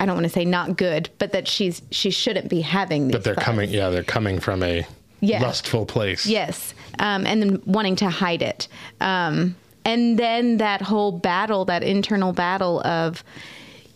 I 0.00 0.06
don't 0.06 0.14
want 0.14 0.24
to 0.26 0.32
say 0.32 0.44
not 0.44 0.76
good 0.76 1.08
but 1.18 1.32
that 1.32 1.48
she's 1.48 1.82
she 1.90 2.10
shouldn't 2.10 2.48
be 2.48 2.60
having 2.60 3.08
these 3.08 3.12
But 3.12 3.24
they're 3.24 3.34
thoughts. 3.34 3.44
coming, 3.44 3.70
yeah, 3.70 3.88
they're 3.90 4.02
coming 4.04 4.38
from 4.40 4.62
a 4.62 4.86
Yeah. 5.20 5.42
lustful 5.42 5.86
place. 5.86 6.24
Yes, 6.26 6.74
um, 7.00 7.26
and 7.26 7.42
then 7.42 7.62
wanting 7.66 7.96
to 7.96 8.08
hide 8.08 8.40
it, 8.42 8.68
um, 9.00 9.56
and 9.84 10.16
then 10.18 10.58
that 10.58 10.80
whole 10.82 11.10
battle, 11.10 11.64
that 11.64 11.82
internal 11.82 12.32
battle 12.32 12.80
of 12.86 13.24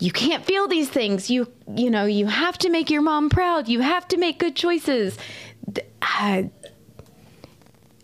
you 0.02 0.10
can't 0.10 0.44
feel 0.44 0.66
these 0.66 0.88
things. 0.88 1.30
You 1.30 1.46
you 1.76 1.88
know 1.88 2.06
you 2.06 2.26
have 2.26 2.58
to 2.58 2.70
make 2.70 2.90
your 2.90 3.02
mom 3.02 3.30
proud. 3.30 3.68
You 3.68 3.80
have 3.80 4.08
to 4.08 4.16
make 4.16 4.40
good 4.40 4.56
choices. 4.56 5.16
I- 6.02 6.50
uh, 6.50 6.68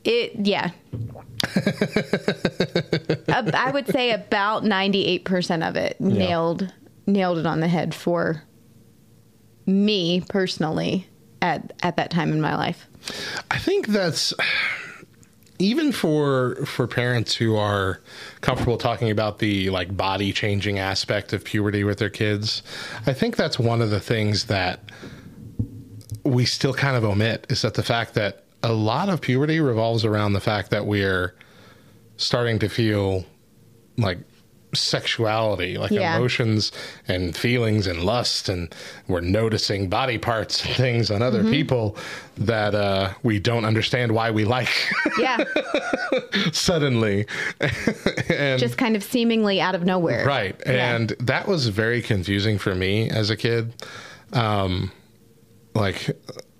it 0.04 0.46
yeah. 0.46 0.70
I 3.28 3.70
would 3.72 3.88
say 3.88 4.12
about 4.12 4.64
ninety 4.64 5.04
eight 5.06 5.24
percent 5.24 5.62
of 5.64 5.76
it 5.76 6.00
nailed 6.00 6.72
nailed 7.06 7.38
it 7.38 7.46
on 7.46 7.60
the 7.60 7.68
head 7.68 7.94
for 7.94 8.42
me 9.66 10.20
personally 10.28 11.06
at 11.42 11.72
at 11.82 11.96
that 11.96 12.10
time 12.10 12.32
in 12.32 12.40
my 12.40 12.54
life. 12.56 12.86
I 13.50 13.58
think 13.58 13.88
that's 13.88 14.32
even 15.58 15.92
for 15.92 16.56
for 16.64 16.86
parents 16.86 17.34
who 17.34 17.56
are 17.56 18.00
comfortable 18.40 18.78
talking 18.78 19.10
about 19.10 19.38
the 19.38 19.70
like 19.70 19.96
body 19.96 20.32
changing 20.32 20.78
aspect 20.78 21.32
of 21.32 21.44
puberty 21.44 21.84
with 21.84 21.98
their 21.98 22.10
kids. 22.10 22.62
I 23.06 23.12
think 23.12 23.36
that's 23.36 23.58
one 23.58 23.82
of 23.82 23.90
the 23.90 24.00
things 24.00 24.44
that 24.44 24.80
we 26.24 26.44
still 26.44 26.74
kind 26.74 26.96
of 26.96 27.04
omit 27.04 27.46
is 27.48 27.62
that 27.62 27.74
the 27.74 27.82
fact 27.82 28.14
that 28.14 28.44
a 28.62 28.72
lot 28.72 29.08
of 29.08 29.20
puberty 29.20 29.60
revolves 29.60 30.04
around 30.04 30.32
the 30.32 30.40
fact 30.40 30.70
that 30.70 30.86
we're 30.86 31.34
starting 32.16 32.58
to 32.58 32.68
feel 32.68 33.24
like 33.96 34.18
sexuality, 34.74 35.78
like 35.78 35.90
Yeah. 35.90 36.16
emotions 36.16 36.72
and 37.06 37.36
feelings 37.36 37.86
and 37.86 38.02
lust, 38.04 38.48
and 38.48 38.74
we're 39.06 39.20
noticing 39.20 39.88
body 39.88 40.18
parts 40.18 40.64
and 40.64 40.74
things 40.74 41.10
on 41.10 41.22
other 41.22 41.42
people 41.44 41.96
that 42.36 42.74
uh, 42.74 43.12
we 43.22 43.38
don't 43.38 43.64
understand 43.64 44.12
why 44.12 44.30
we 44.30 44.44
like 44.44 44.68
Yeah, 45.18 45.38
suddenly. 46.52 47.26
and 48.28 48.58
just 48.60 48.76
kind 48.78 48.96
of 48.96 49.02
seemingly 49.02 49.60
out 49.60 49.74
of 49.74 49.84
nowhere. 49.84 50.26
Right. 50.26 50.54
Yeah. 50.66 50.94
And 50.96 51.10
that 51.20 51.48
was 51.48 51.68
very 51.68 52.02
confusing 52.02 52.58
for 52.58 52.74
me 52.74 53.10
as 53.10 53.30
a 53.30 53.36
kid. 53.36 53.72
Um, 54.32 54.92
like, 55.74 56.10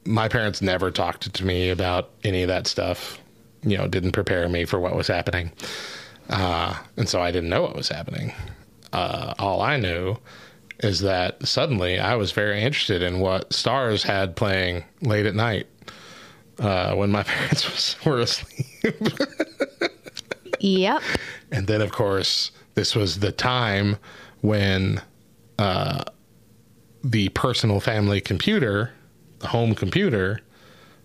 my 0.05 0.29
parents 0.29 0.63
never 0.63 0.91
talked 0.91 1.33
to 1.35 1.45
me 1.45 1.71
about 1.71 2.11
any 2.25 2.43
of 2.43 2.49
that 2.49 2.67
stuff, 2.67 3.19
you 3.63 3.77
know, 3.77 3.87
didn't 3.87 4.13
prepare 4.13 4.49
me 4.49 4.65
for 4.65 4.81
what 4.81 4.95
was 4.97 5.07
happening. 5.07 5.53
Uh, 6.29 6.77
and 6.97 7.09
so 7.09 7.21
I 7.21 7.31
didn't 7.31 7.49
know 7.49 7.63
what 7.63 7.75
was 7.75 7.89
happening. 7.89 8.33
Uh, 8.93 9.35
all 9.39 9.61
I 9.61 9.77
knew 9.77 10.17
is 10.81 11.01
that 11.01 11.47
suddenly 11.47 11.99
I 11.99 12.15
was 12.15 12.33
very 12.33 12.63
interested 12.63 13.03
in 13.03 13.21
what 13.21 13.51
Starz 13.51 14.03
had 14.03 14.37
playing 14.37 14.85
late 15.01 15.27
at 15.27 15.35
night 15.35 15.67
uh, 16.59 16.95
when 16.95 17.11
my 17.11 17.23
parents 17.25 17.69
was, 17.71 17.97
were 18.05 18.21
asleep. 18.21 18.67
Yep. 20.61 21.03
And 21.51 21.67
then, 21.67 21.81
of 21.81 21.93
course, 21.93 22.51
this 22.75 22.95
was 22.95 23.21
the 23.21 23.33
time 23.33 23.97
when 24.41 25.03
uh, 25.59 26.05
the 27.03 27.29
personal 27.31 27.81
family 27.81 28.21
computer, 28.21 28.93
the 29.41 29.49
home 29.49 29.75
computer, 29.75 30.41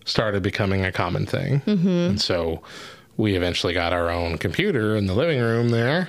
started 0.04 0.42
becoming 0.42 0.84
a 0.84 0.92
common 0.92 1.24
thing. 1.24 1.62
And 2.08 2.20
so 2.20 2.62
we 3.16 3.36
eventually 3.36 3.74
got 3.74 3.92
our 3.92 4.10
own 4.10 4.38
computer 4.38 4.96
in 4.96 5.06
the 5.06 5.14
living 5.14 5.40
room 5.40 5.68
there 5.70 6.08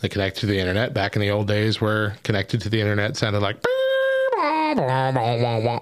that 0.00 0.10
connected 0.10 0.40
to 0.40 0.46
the 0.46 0.58
internet. 0.58 0.94
Back 0.94 1.16
in 1.16 1.22
the 1.22 1.30
old 1.30 1.48
days, 1.48 1.80
where 1.80 2.16
connected 2.22 2.60
to 2.62 2.68
the 2.68 2.80
internet 2.80 3.16
sounded 3.16 3.40
like. 3.40 3.56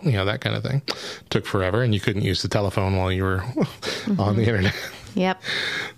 You 0.04 0.12
know, 0.12 0.24
that 0.24 0.40
kind 0.40 0.56
of 0.56 0.62
thing. 0.62 0.82
Took 1.30 1.46
forever, 1.46 1.82
and 1.82 1.94
you 1.94 2.00
couldn't 2.00 2.22
use 2.22 2.42
the 2.42 2.48
telephone 2.48 2.96
while 2.96 3.10
you 3.10 3.24
were 3.24 3.42
on 4.18 4.36
the 4.36 4.42
internet. 4.42 4.74
Yep. 5.14 5.42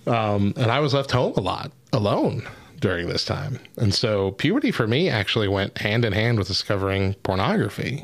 Um, 0.07 0.55
and 0.57 0.71
I 0.71 0.81
was 0.81 0.95
left 0.95 1.11
home 1.11 1.35
a 1.37 1.41
lot 1.41 1.73
alone 1.93 2.47
during 2.81 3.09
this 3.09 3.25
time. 3.25 3.59
And 3.77 3.95
so 3.95 4.33
puberty 4.33 4.71
for 4.71 4.87
me 4.87 5.09
actually 5.09 5.49
went 5.49 5.79
hand 5.79 6.05
in 6.05 6.13
hand 6.13 6.39
with 6.39 6.49
discovering 6.49 7.15
pornography, 7.23 8.03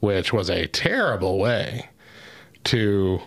which 0.00 0.32
was 0.32 0.48
a 0.48 0.66
terrible 0.66 1.38
way 1.38 1.88
to 2.64 3.20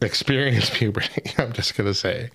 experience 0.00 0.70
puberty. 0.74 1.22
I'm 1.38 1.52
just 1.52 1.76
going 1.76 1.88
to 1.88 1.94
say, 1.94 2.30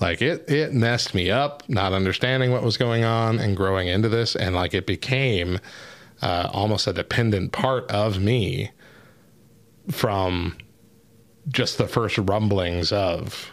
like 0.00 0.22
it, 0.22 0.48
it 0.50 0.72
messed 0.72 1.14
me 1.14 1.30
up, 1.30 1.68
not 1.68 1.92
understanding 1.92 2.50
what 2.52 2.62
was 2.62 2.76
going 2.76 3.04
on 3.04 3.38
and 3.38 3.56
growing 3.56 3.88
into 3.88 4.08
this. 4.08 4.36
And 4.36 4.54
like 4.54 4.74
it 4.74 4.86
became 4.86 5.58
uh, 6.22 6.48
almost 6.52 6.86
a 6.86 6.92
dependent 6.92 7.52
part 7.52 7.90
of 7.90 8.18
me 8.20 8.70
from 9.90 10.56
just 11.48 11.78
the 11.78 11.88
first 11.88 12.18
rumblings 12.18 12.92
of 12.92 13.50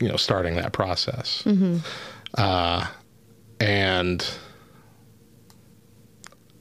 you 0.00 0.08
know 0.08 0.16
starting 0.16 0.56
that 0.56 0.72
process 0.72 1.42
uh, 2.34 2.86
and 3.60 4.28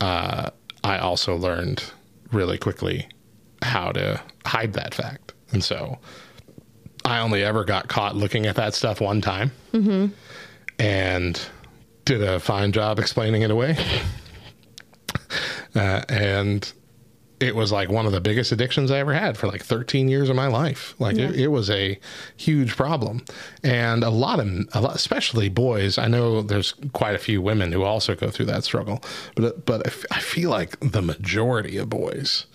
uh, 0.02 0.50
i 0.84 0.98
also 0.98 1.36
learned 1.36 1.84
really 2.32 2.58
quickly 2.58 3.08
how 3.62 3.92
to 3.92 4.22
hide 4.46 4.74
that 4.74 4.94
fact 4.94 5.25
and 5.56 5.64
so 5.64 5.98
i 7.06 7.20
only 7.20 7.42
ever 7.44 7.64
got 7.64 7.88
caught 7.88 8.16
looking 8.16 8.46
at 8.46 8.56
that 8.56 8.74
stuff 8.74 9.00
one 9.02 9.22
time 9.22 9.52
and 10.80 11.40
did 12.04 12.22
a 12.22 12.40
fine 12.40 12.72
job 12.72 13.00
explaining 13.00 13.42
it 13.42 13.50
away 13.52 13.76
uh, 15.76 16.02
and 16.10 16.74
it 17.40 17.54
was 17.54 17.72
like 17.72 17.90
one 17.90 18.06
of 18.06 18.14
the 18.14 18.22
biggest 18.22 18.52
addictions 18.54 18.90
I 18.92 19.00
ever 19.00 19.14
had 19.14 19.38
for 19.38 19.48
like 19.48 19.62
13 19.62 20.08
years 20.08 20.30
of 20.30 20.38
my 20.38 20.48
life. 20.48 20.96
Like 21.00 21.18
it, 21.18 21.36
it 21.36 21.48
was 21.48 21.70
a 21.70 22.00
huge 22.38 22.78
problem, 22.78 23.26
and 23.62 24.06
a 24.06 24.10
lot 24.10 24.40
of, 24.40 24.48
a 24.74 24.80
lot, 24.80 24.96
especially 24.96 25.50
boys. 25.50 25.98
I 25.98 26.08
know 26.08 26.42
there's 26.42 26.74
quite 26.94 27.14
a 27.14 27.18
few 27.20 27.42
women 27.42 27.74
who 27.74 27.84
also 27.84 28.16
go 28.16 28.30
through 28.30 28.46
that 28.48 28.64
struggle, 28.64 29.04
but 29.36 29.66
but 29.66 29.86
I 29.86 29.90
f- 29.90 30.06
I 30.12 30.20
feel 30.22 30.50
like 30.50 30.80
the 30.80 31.02
majority 31.02 31.76
of 31.76 31.90
boys 31.90 32.46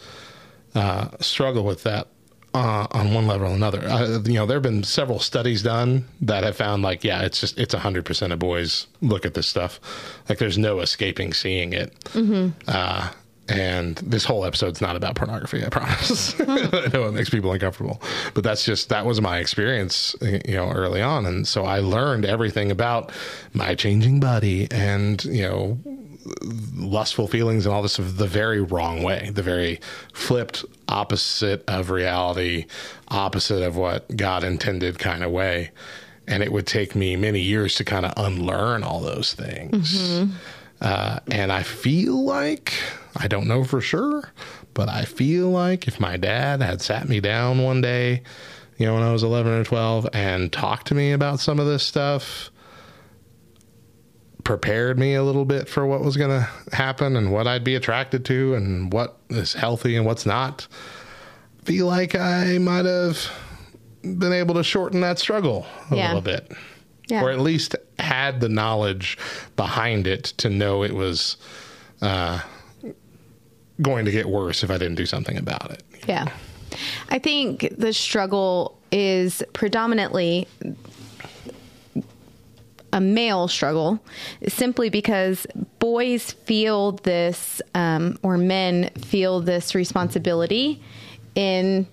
uh, 0.74 1.08
struggle 1.20 1.64
with 1.64 1.82
that 1.82 2.08
uh, 2.54 2.86
on 2.90 3.14
one 3.14 3.26
level 3.26 3.48
or 3.48 3.54
another. 3.54 3.80
Uh, 3.86 4.20
you 4.24 4.34
know, 4.34 4.46
there 4.46 4.56
have 4.56 4.62
been 4.62 4.82
several 4.82 5.18
studies 5.18 5.62
done 5.62 6.06
that 6.20 6.44
have 6.44 6.56
found 6.56 6.82
like, 6.82 7.04
yeah, 7.04 7.22
it's 7.22 7.40
just 7.40 7.58
it's 7.58 7.74
hundred 7.74 8.04
percent 8.04 8.32
of 8.32 8.38
boys 8.38 8.86
look 9.00 9.24
at 9.24 9.34
this 9.34 9.46
stuff. 9.46 9.80
Like, 10.28 10.38
there's 10.38 10.58
no 10.58 10.80
escaping 10.80 11.32
seeing 11.32 11.72
it. 11.72 11.94
Uh, 12.66 13.10
and 13.48 13.96
this 13.96 14.24
whole 14.24 14.44
episode's 14.44 14.80
not 14.80 14.94
about 14.94 15.16
pornography. 15.16 15.64
I 15.64 15.68
promise. 15.68 16.38
I 16.40 16.88
know 16.92 17.06
it 17.06 17.12
makes 17.12 17.30
people 17.30 17.52
uncomfortable, 17.52 18.00
but 18.34 18.44
that's 18.44 18.64
just 18.64 18.88
that 18.88 19.04
was 19.04 19.20
my 19.20 19.38
experience, 19.38 20.14
you 20.20 20.54
know, 20.54 20.70
early 20.70 21.02
on, 21.02 21.26
and 21.26 21.46
so 21.46 21.64
I 21.64 21.80
learned 21.80 22.24
everything 22.24 22.70
about 22.70 23.12
my 23.52 23.74
changing 23.74 24.20
body 24.20 24.68
and 24.70 25.24
you 25.24 25.42
know 25.42 25.78
lustful 26.74 27.26
feelings 27.28 27.66
and 27.66 27.74
all 27.74 27.82
this 27.82 27.96
the 27.96 28.26
very 28.26 28.60
wrong 28.60 29.02
way, 29.02 29.30
the 29.32 29.42
very 29.42 29.80
flipped 30.12 30.64
opposite 30.88 31.64
of 31.68 31.90
reality, 31.90 32.66
opposite 33.08 33.62
of 33.62 33.76
what 33.76 34.16
God 34.16 34.44
intended 34.44 34.98
kind 34.98 35.22
of 35.22 35.30
way. 35.30 35.70
And 36.26 36.42
it 36.42 36.52
would 36.52 36.66
take 36.66 36.94
me 36.94 37.16
many 37.16 37.40
years 37.40 37.74
to 37.76 37.84
kind 37.84 38.06
of 38.06 38.12
unlearn 38.16 38.82
all 38.82 39.00
those 39.00 39.32
things. 39.32 40.20
Uh, 40.80 41.20
and 41.30 41.50
I 41.52 41.62
feel 41.62 42.24
like, 42.24 42.72
I 43.16 43.26
don't 43.28 43.48
know 43.48 43.64
for 43.64 43.80
sure, 43.80 44.30
but 44.72 44.88
I 44.88 45.04
feel 45.04 45.50
like 45.50 45.88
if 45.88 45.98
my 46.00 46.16
dad 46.16 46.62
had 46.62 46.80
sat 46.80 47.08
me 47.08 47.20
down 47.20 47.62
one 47.62 47.80
day, 47.80 48.22
you 48.78 48.86
know, 48.86 48.94
when 48.94 49.02
I 49.02 49.12
was 49.12 49.22
11 49.22 49.52
or 49.52 49.64
12 49.64 50.08
and 50.14 50.52
talked 50.52 50.86
to 50.86 50.94
me 50.94 51.12
about 51.12 51.40
some 51.40 51.58
of 51.60 51.66
this 51.66 51.82
stuff, 51.82 52.50
prepared 54.44 54.98
me 54.98 55.14
a 55.14 55.22
little 55.22 55.44
bit 55.44 55.68
for 55.68 55.86
what 55.86 56.02
was 56.02 56.16
going 56.16 56.30
to 56.30 56.48
happen 56.74 57.16
and 57.16 57.32
what 57.32 57.46
I'd 57.46 57.64
be 57.64 57.74
attracted 57.74 58.24
to 58.26 58.54
and 58.54 58.92
what 58.92 59.18
is 59.28 59.52
healthy 59.54 59.96
and 59.96 60.06
what's 60.06 60.24
not. 60.26 60.66
Feel 61.64 61.86
like 61.86 62.14
I 62.14 62.58
might 62.58 62.84
have 62.86 63.18
been 64.02 64.32
able 64.32 64.54
to 64.54 64.64
shorten 64.64 65.00
that 65.02 65.18
struggle 65.18 65.66
a 65.90 65.96
Yeah. 65.96 66.06
little 66.08 66.22
bit. 66.22 66.50
Yeah. 67.08 67.22
Or 67.24 67.30
at 67.30 67.40
least 67.40 67.74
had 67.98 68.40
the 68.40 68.48
knowledge 68.48 69.18
behind 69.56 70.06
it 70.06 70.24
to 70.38 70.48
know 70.48 70.84
it 70.84 70.92
was 70.94 71.36
uh, 72.00 72.40
going 73.82 74.04
to 74.04 74.10
get 74.10 74.26
worse 74.28 74.62
if 74.62 74.70
I 74.70 74.78
didn't 74.78 74.94
do 74.94 75.06
something 75.06 75.36
about 75.36 75.70
it. 75.70 75.82
Yeah. 76.06 76.28
I 77.08 77.18
think 77.18 77.74
the 77.76 77.92
struggle 77.92 78.78
is 78.92 79.42
predominantly 79.52 80.46
a 82.92 83.00
male 83.00 83.46
struggle 83.48 84.00
simply 84.48 84.90
because 84.90 85.46
boys 85.78 86.32
feel 86.32 86.92
this, 86.92 87.62
um, 87.74 88.18
or 88.22 88.36
men 88.38 88.90
feel 88.98 89.40
this 89.40 89.74
responsibility 89.74 90.82
in 91.34 91.86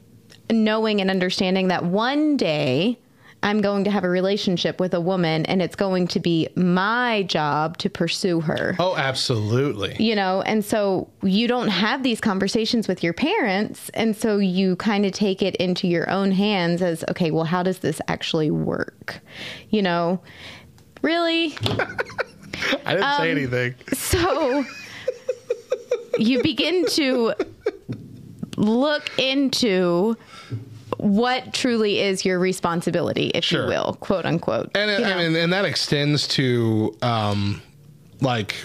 knowing 0.51 1.01
and 1.01 1.09
understanding 1.09 1.67
that 1.67 1.83
one 1.83 2.37
day 2.37 2.97
I'm 3.43 3.61
going 3.61 3.83
to 3.83 3.91
have 3.91 4.03
a 4.03 4.09
relationship 4.09 4.79
with 4.79 4.95
a 4.95 4.99
woman 4.99 5.45
and 5.45 5.61
it's 5.61 5.75
going 5.75 6.07
to 6.09 6.19
be 6.19 6.47
my 6.55 7.21
job 7.23 7.77
to 7.79 7.89
pursue 7.89 8.39
her 8.41 8.75
Oh, 8.79 8.95
absolutely. 8.97 9.95
you 9.99 10.15
know 10.15 10.41
and 10.41 10.65
so 10.65 11.07
you 11.21 11.47
don't 11.47 11.67
have 11.67 12.01
these 12.01 12.19
conversations 12.19 12.87
with 12.87 13.03
your 13.03 13.13
parents 13.13 13.89
and 13.93 14.15
so 14.15 14.37
you 14.39 14.75
kind 14.77 15.05
of 15.05 15.11
take 15.11 15.43
it 15.43 15.55
into 15.57 15.87
your 15.87 16.09
own 16.09 16.31
hands 16.31 16.81
as 16.81 17.03
okay 17.11 17.29
well 17.29 17.43
how 17.43 17.61
does 17.61 17.79
this 17.79 18.01
actually 18.07 18.49
work 18.49 19.19
you 19.69 19.83
know 19.83 20.19
really 21.07 21.55
I 22.85 22.93
didn't 22.95 23.17
say 23.17 23.31
Um, 23.31 23.37
anything. 23.37 23.75
so 23.93 24.65
you 26.17 26.41
begin 26.43 26.85
to 26.87 27.33
look 28.57 29.09
into 29.19 30.17
what 30.97 31.53
truly 31.53 31.99
is 31.99 32.25
your 32.25 32.39
responsibility 32.39 33.27
if 33.35 33.43
Sure. 33.45 33.63
you 33.63 33.69
will 33.69 33.93
quote 34.01 34.25
unquote 34.25 34.71
And 34.75 34.89
you 34.91 35.05
I 35.09 35.15
mean, 35.27 35.35
and 35.35 35.53
that 35.53 35.63
extends 35.65 36.27
to 36.29 36.95
um, 37.01 37.61
like 38.21 38.55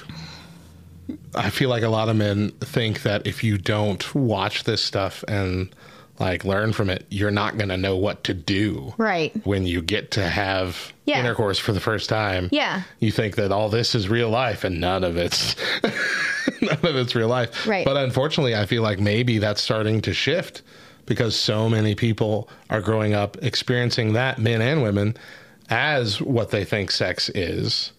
I 1.35 1.51
feel 1.51 1.69
like 1.69 1.83
a 1.83 1.89
lot 1.89 2.09
of 2.09 2.17
men 2.17 2.51
think 2.61 3.03
that 3.03 3.27
if 3.27 3.45
you 3.45 3.59
don't 3.59 4.15
watch 4.15 4.65
this 4.65 4.83
stuff 4.83 5.23
and 5.29 5.75
like 6.23 6.45
learn 6.45 6.73
from 6.73 6.89
it, 6.89 7.05
you're 7.11 7.31
not 7.31 7.57
going 7.59 7.69
to 7.69 7.77
know 7.77 7.97
what 7.97 8.25
to 8.25 8.33
do. 8.35 8.95
Right. 8.97 9.33
When 9.45 9.67
you 9.67 9.83
get 9.83 10.13
to 10.13 10.27
have 10.29 10.93
Yeah. 11.05 11.19
intercourse 11.21 11.59
for 11.59 11.73
the 11.73 11.81
first 11.81 12.09
time. 12.09 12.49
Yeah. 12.53 12.83
You 13.01 13.11
think 13.11 13.35
that 13.37 13.51
all 13.53 13.69
this 13.69 13.95
is 13.95 14.09
real 14.09 14.31
life 14.31 14.65
and 14.65 14.81
none 14.81 15.05
of 15.05 15.17
it's 15.17 15.57
none 16.63 16.79
of 16.83 16.97
it's 16.97 17.15
real 17.15 17.29
life. 17.29 17.67
Right. 17.67 17.85
But 17.85 17.97
unfortunately, 17.97 18.55
I 18.55 18.67
feel 18.67 18.83
like 18.83 19.01
maybe 19.01 19.39
that's 19.39 19.61
starting 19.61 20.01
to 20.03 20.15
shift 20.15 20.63
because 21.07 21.35
so 21.35 21.69
many 21.69 21.95
people 21.95 22.49
are 22.71 22.81
growing 22.81 23.13
up 23.15 23.37
experiencing 23.43 24.13
that 24.13 24.39
men 24.39 24.63
and 24.63 24.83
women 24.83 25.17
as 25.71 26.21
what 26.21 26.51
they 26.51 26.65
think 26.65 26.91
sex 26.93 27.29
is 27.35 27.93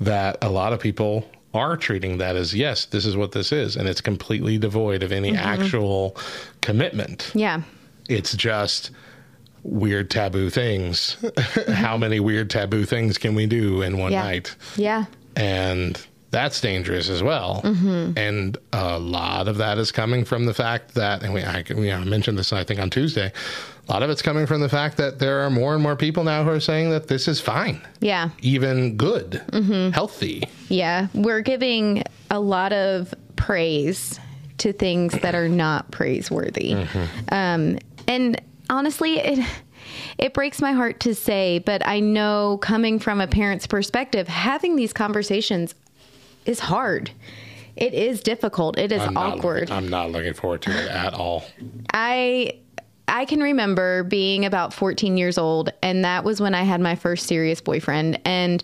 that 0.00 0.36
a 0.42 0.48
lot 0.50 0.72
of 0.72 0.80
people 0.80 1.24
are 1.54 1.76
treating 1.76 2.18
that 2.18 2.36
as 2.36 2.54
yes 2.54 2.84
this 2.86 3.04
is 3.06 3.16
what 3.16 3.32
this 3.32 3.52
is 3.52 3.74
and 3.76 3.88
it's 3.88 4.00
completely 4.00 4.58
devoid 4.58 5.02
of 5.02 5.12
any 5.12 5.32
Mhm. 5.32 5.38
actual 5.38 6.16
commitment 6.60 7.30
yeah 7.34 7.62
it's 8.08 8.34
just 8.34 8.90
weird 9.62 10.10
taboo 10.10 10.50
things 10.50 11.16
how 11.68 11.96
many 11.96 12.20
weird 12.20 12.50
taboo 12.50 12.84
things 12.84 13.18
can 13.18 13.34
we 13.34 13.46
do 13.46 13.82
in 13.82 13.98
one 13.98 14.12
Yeah. 14.12 14.22
night 14.24 14.54
yeah 14.76 15.06
and 15.36 16.00
that's 16.30 16.60
dangerous 16.60 17.08
as 17.08 17.22
well. 17.22 17.62
Mhm. 17.64 18.12
And 18.18 18.58
a 18.74 18.98
lot 18.98 19.48
of 19.48 19.56
that 19.56 19.78
is 19.78 19.90
coming 19.90 20.26
from 20.26 20.44
the 20.44 20.52
fact 20.52 20.92
that, 20.94 21.22
and 21.22 21.32
we, 21.32 21.42
I, 21.42 21.64
you 21.70 21.74
know, 21.86 21.96
I 21.96 22.04
mentioned 22.04 22.36
this, 22.38 22.52
I 22.52 22.64
think, 22.64 22.78
on 22.78 22.90
Tuesday. 22.90 23.32
A 23.88 23.92
lot 23.92 24.02
of 24.02 24.10
it's 24.10 24.20
coming 24.20 24.44
from 24.46 24.60
the 24.60 24.68
fact 24.68 24.98
that 24.98 25.18
there 25.18 25.40
are 25.40 25.50
more 25.50 25.72
and 25.72 25.82
more 25.82 25.96
people 25.96 26.22
now 26.24 26.44
who 26.44 26.50
are 26.50 26.60
saying 26.60 26.90
that 26.90 27.08
this 27.08 27.26
is 27.26 27.40
fine, 27.40 27.80
yeah 28.00 28.30
even 28.42 28.96
good, 28.96 29.40
Mhm. 29.50 29.92
healthy. 29.94 30.44
Yeah, 30.68 31.06
we're 31.14 31.40
giving 31.40 32.02
a 32.30 32.38
lot 32.38 32.72
of 32.74 33.14
praise 33.36 34.20
to 34.58 34.72
things 34.72 35.12
that 35.20 35.34
are 35.34 35.48
not 35.48 35.90
praiseworthy. 35.90 36.76
Um, 37.30 37.78
and 38.06 38.40
honestly, 38.68 39.18
it 39.18 39.46
it 40.18 40.34
breaks 40.34 40.60
my 40.60 40.72
heart 40.72 41.00
to 41.00 41.14
say, 41.14 41.58
but 41.60 41.86
I 41.86 42.00
know 42.00 42.58
coming 42.60 42.98
from 42.98 43.20
a 43.22 43.26
parent's 43.26 43.66
perspective, 43.66 44.28
having 44.28 44.76
these 44.76 44.92
conversations 44.92 45.74
is 46.44 46.58
hard. 46.60 47.10
It 47.76 47.94
is 47.94 48.20
difficult. 48.20 48.78
It 48.78 48.92
is 48.92 49.00
I'm 49.00 49.14
not- 49.14 49.38
awkward. 49.38 49.70
I'm 49.70 49.88
not 49.88 50.10
looking 50.10 50.34
forward 50.34 50.60
to 50.62 50.70
it 50.72 50.90
at 50.90 51.14
all. 51.14 51.44
I 51.94 52.54
I 53.08 53.24
can 53.24 53.40
remember 53.40 54.04
being 54.04 54.44
about 54.44 54.72
14 54.72 55.16
years 55.16 55.38
old 55.38 55.70
and 55.82 56.04
that 56.04 56.24
was 56.24 56.40
when 56.40 56.54
I 56.54 56.62
had 56.62 56.80
my 56.80 56.94
first 56.94 57.26
serious 57.26 57.60
boyfriend 57.60 58.20
and 58.24 58.62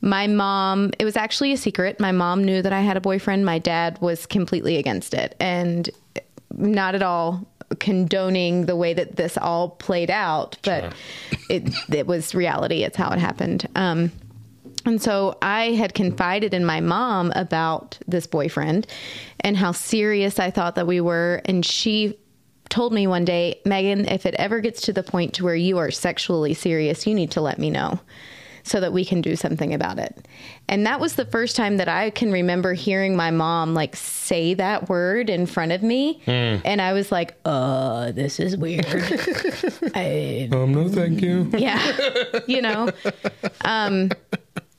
my 0.00 0.26
mom 0.26 0.92
it 0.98 1.04
was 1.04 1.16
actually 1.16 1.52
a 1.52 1.56
secret. 1.56 2.00
My 2.00 2.12
mom 2.12 2.42
knew 2.42 2.62
that 2.62 2.72
I 2.72 2.80
had 2.80 2.96
a 2.96 3.00
boyfriend. 3.00 3.44
My 3.44 3.58
dad 3.58 4.00
was 4.00 4.26
completely 4.26 4.76
against 4.76 5.14
it 5.14 5.36
and 5.38 5.88
not 6.50 6.94
at 6.94 7.02
all 7.02 7.46
condoning 7.78 8.66
the 8.66 8.76
way 8.76 8.92
that 8.94 9.16
this 9.16 9.38
all 9.38 9.70
played 9.70 10.10
out, 10.10 10.58
but 10.62 10.94
it 11.48 11.74
it 11.92 12.06
was 12.06 12.34
reality. 12.34 12.82
It's 12.82 12.96
how 12.96 13.10
it 13.10 13.18
happened. 13.18 13.68
Um 13.76 14.10
and 14.84 15.00
so 15.00 15.38
I 15.42 15.72
had 15.72 15.94
confided 15.94 16.54
in 16.54 16.64
my 16.64 16.80
mom 16.80 17.32
about 17.36 17.98
this 18.08 18.26
boyfriend 18.26 18.86
and 19.40 19.56
how 19.56 19.72
serious 19.72 20.40
I 20.40 20.50
thought 20.50 20.74
that 20.74 20.86
we 20.86 21.00
were. 21.00 21.40
And 21.44 21.64
she 21.64 22.18
told 22.72 22.92
me 22.92 23.06
one 23.06 23.24
day, 23.24 23.60
Megan, 23.66 24.06
if 24.08 24.24
it 24.26 24.34
ever 24.38 24.60
gets 24.60 24.80
to 24.82 24.92
the 24.92 25.02
point 25.02 25.34
to 25.34 25.44
where 25.44 25.54
you 25.54 25.76
are 25.78 25.90
sexually 25.90 26.54
serious, 26.54 27.06
you 27.06 27.14
need 27.14 27.30
to 27.32 27.40
let 27.40 27.58
me 27.58 27.68
know 27.70 28.00
so 28.64 28.80
that 28.80 28.92
we 28.92 29.04
can 29.04 29.20
do 29.20 29.34
something 29.36 29.74
about 29.74 29.98
it. 29.98 30.26
And 30.68 30.86
that 30.86 31.00
was 31.00 31.16
the 31.16 31.24
first 31.26 31.56
time 31.56 31.76
that 31.78 31.88
I 31.88 32.10
can 32.10 32.30
remember 32.32 32.74
hearing 32.74 33.16
my 33.16 33.30
mom 33.32 33.74
like 33.74 33.94
say 33.96 34.54
that 34.54 34.88
word 34.88 35.28
in 35.28 35.46
front 35.46 35.72
of 35.72 35.82
me. 35.82 36.22
And 36.26 36.80
I 36.80 36.92
was 36.92 37.10
like, 37.12 37.34
uh, 37.44 38.12
this 38.12 38.38
is 38.40 38.56
weird. 38.56 38.86
I, 39.94 40.48
Um, 40.52 40.72
no, 40.72 40.88
thank 40.88 41.20
you. 41.20 41.50
yeah 41.58 42.40
you 42.46 42.62
know 42.62 42.88
um 43.64 44.10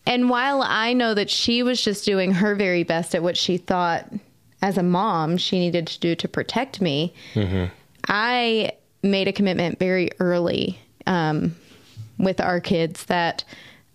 and 0.06 0.30
while 0.30 0.61
i 0.64 0.94
know 0.94 1.14
that 1.14 1.30
she 1.30 1.61
was 1.64 1.82
just 1.82 2.06
doing 2.06 2.32
her 2.32 2.56
very 2.56 2.84
best 2.84 3.14
at 3.15 3.22
what 3.24 3.38
she 3.38 3.57
thought 3.57 4.10
as 4.61 4.78
a 4.78 4.84
mom 4.84 5.38
she 5.38 5.60
needed 5.60 5.88
to 5.88 5.99
do 5.99 6.15
to 6.15 6.28
protect 6.28 6.82
me 6.82 7.14
Mm-hmm. 7.36 7.65
I 8.08 8.72
made 9.02 9.28
a 9.28 9.34
commitment 9.34 9.80
very 9.80 10.10
early 10.20 10.80
um, 11.08 11.56
with 12.18 12.40
our 12.40 12.60
kids 12.60 13.06
that 13.06 13.44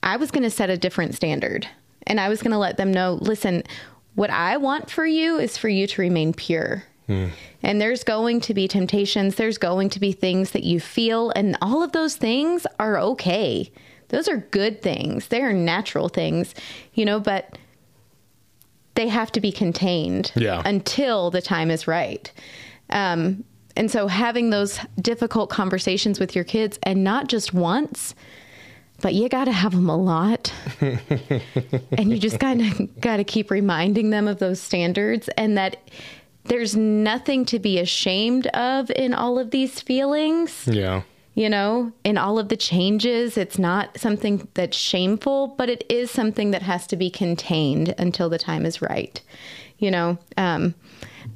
i 0.02 0.16
was 0.16 0.30
going 0.30 0.42
to 0.42 0.50
set 0.50 0.70
a 0.70 0.76
different 0.76 1.14
standard 1.14 1.66
and 2.06 2.20
i 2.20 2.28
was 2.28 2.42
going 2.42 2.52
to 2.52 2.58
let 2.58 2.76
them 2.76 2.92
know 2.92 3.14
listen 3.20 3.62
what 4.14 4.30
i 4.30 4.56
want 4.56 4.90
for 4.90 5.06
you 5.06 5.38
is 5.38 5.56
for 5.56 5.68
you 5.68 5.86
to 5.86 6.00
remain 6.02 6.32
pure 6.32 6.84
And 7.62 7.80
there's 7.80 8.04
going 8.04 8.42
to 8.42 8.52
be 8.52 8.68
temptations, 8.68 9.36
there's 9.36 9.56
going 9.56 9.88
to 9.90 9.98
be 9.98 10.12
things 10.12 10.50
that 10.50 10.62
you 10.62 10.78
feel, 10.78 11.30
and 11.34 11.56
all 11.62 11.82
of 11.82 11.92
those 11.92 12.16
things 12.16 12.66
are 12.78 12.98
okay. 12.98 13.72
Those 14.08 14.28
are 14.28 14.36
good 14.36 14.82
things. 14.82 15.28
They 15.28 15.40
are 15.40 15.54
natural 15.54 16.10
things, 16.10 16.54
you 16.92 17.06
know, 17.06 17.18
but 17.18 17.56
they 18.94 19.08
have 19.08 19.32
to 19.32 19.40
be 19.40 19.50
contained 19.50 20.32
Yeah. 20.36 20.60
until 20.66 21.30
the 21.30 21.40
time 21.40 21.70
is 21.70 21.88
right. 21.88 22.30
Um, 22.90 23.42
and 23.78 23.90
so 23.90 24.08
having 24.08 24.50
those 24.50 24.78
difficult 25.00 25.48
conversations 25.48 26.20
with 26.20 26.34
your 26.34 26.44
kids, 26.44 26.78
and 26.82 27.02
not 27.02 27.28
just 27.28 27.54
once, 27.54 28.14
but 29.00 29.14
you 29.14 29.28
got 29.28 29.44
to 29.44 29.52
have 29.52 29.72
them 29.72 29.88
a 29.88 29.96
lot. 29.96 30.52
and 30.80 32.10
you 32.10 32.18
just 32.18 32.40
kind 32.40 32.60
of 32.60 33.00
got 33.00 33.18
to 33.18 33.24
keep 33.24 33.50
reminding 33.50 34.10
them 34.10 34.26
of 34.28 34.38
those 34.40 34.60
standards 34.60 35.28
and 35.38 35.56
that 35.56 35.76
there's 36.44 36.74
nothing 36.76 37.44
to 37.44 37.58
be 37.58 37.78
ashamed 37.78 38.46
of 38.48 38.90
in 38.90 39.14
all 39.14 39.38
of 39.38 39.50
these 39.50 39.80
feelings 39.80 40.66
Yeah. 40.66 41.02
you 41.34 41.48
know, 41.48 41.92
in 42.04 42.18
all 42.18 42.38
of 42.38 42.48
the 42.48 42.56
changes. 42.56 43.36
It's 43.38 43.58
not 43.58 43.98
something 44.00 44.48
that's 44.54 44.76
shameful, 44.76 45.48
but 45.58 45.68
it 45.68 45.84
is 45.88 46.10
something 46.10 46.50
that 46.50 46.62
has 46.62 46.86
to 46.88 46.96
be 46.96 47.10
contained 47.10 47.94
until 47.98 48.28
the 48.28 48.38
time 48.38 48.66
is 48.66 48.82
right. 48.82 49.20
You 49.78 49.90
know, 49.92 50.18
um, 50.36 50.74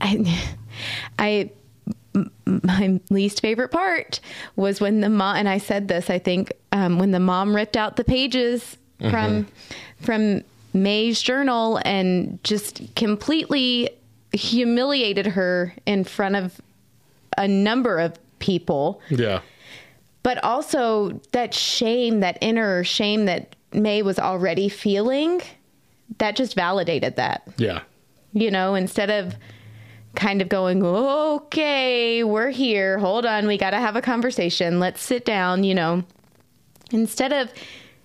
I, 0.00 0.42
I, 1.18 1.50
my 2.46 3.00
least 3.10 3.40
favorite 3.40 3.70
part 3.70 4.20
was 4.56 4.80
when 4.80 5.00
the 5.00 5.08
mom, 5.08 5.36
and 5.36 5.48
I 5.48 5.58
said 5.58 5.88
this, 5.88 6.10
I 6.10 6.18
think, 6.18 6.52
um, 6.72 6.98
when 6.98 7.10
the 7.10 7.20
mom 7.20 7.54
ripped 7.56 7.76
out 7.76 7.96
the 7.96 8.04
pages 8.04 8.76
from, 9.10 9.48
from 10.00 10.42
Mei's 10.74 11.20
journal 11.20 11.80
and 11.84 12.38
just 12.44 12.80
completely 12.94 13.90
humiliated 14.32 15.26
her 15.26 15.74
in 15.86 16.04
front 16.04 16.36
of 16.36 16.60
a 17.36 17.48
number 17.48 17.98
of 17.98 18.16
people 18.38 19.00
Yeah. 19.10 19.40
but 20.22 20.42
also 20.44 21.20
that 21.32 21.52
shame, 21.54 22.20
that 22.20 22.38
inner 22.40 22.84
shame 22.84 23.24
that 23.26 23.56
May 23.72 24.02
was 24.02 24.18
already 24.18 24.68
feeling, 24.68 25.40
that 26.18 26.36
just 26.36 26.54
validated 26.54 27.16
that. 27.16 27.42
Yeah. 27.56 27.80
You 28.32 28.50
know, 28.50 28.74
instead 28.74 29.10
of 29.10 29.34
kind 30.14 30.42
of 30.42 30.48
going, 30.48 30.84
okay, 30.84 32.22
we're 32.24 32.50
here. 32.50 32.98
Hold 32.98 33.24
on. 33.26 33.46
We 33.46 33.56
got 33.56 33.70
to 33.70 33.78
have 33.78 33.96
a 33.96 34.02
conversation. 34.02 34.78
Let's 34.80 35.02
sit 35.02 35.24
down, 35.24 35.64
you 35.64 35.74
know. 35.74 36.04
Instead 36.90 37.32
of, 37.32 37.50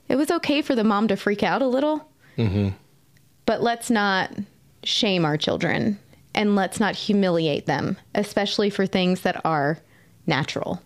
it 0.07 0.15
was 0.15 0.31
okay 0.31 0.61
for 0.61 0.75
the 0.75 0.84
mom 0.84 1.07
to 1.09 1.15
freak 1.17 1.43
out 1.43 1.61
a 1.61 1.67
little, 1.67 2.09
Mm-hmm. 2.38 2.69
but 3.45 3.61
let's 3.63 3.89
not 3.89 4.31
shame 4.84 5.25
our 5.25 5.38
children 5.38 5.99
and 6.35 6.55
let's 6.55 6.79
not 6.79 6.95
humiliate 6.95 7.65
them, 7.65 7.97
especially 8.13 8.69
for 8.69 8.85
things 8.85 9.21
that 9.21 9.43
are 9.43 9.79
natural, 10.27 10.81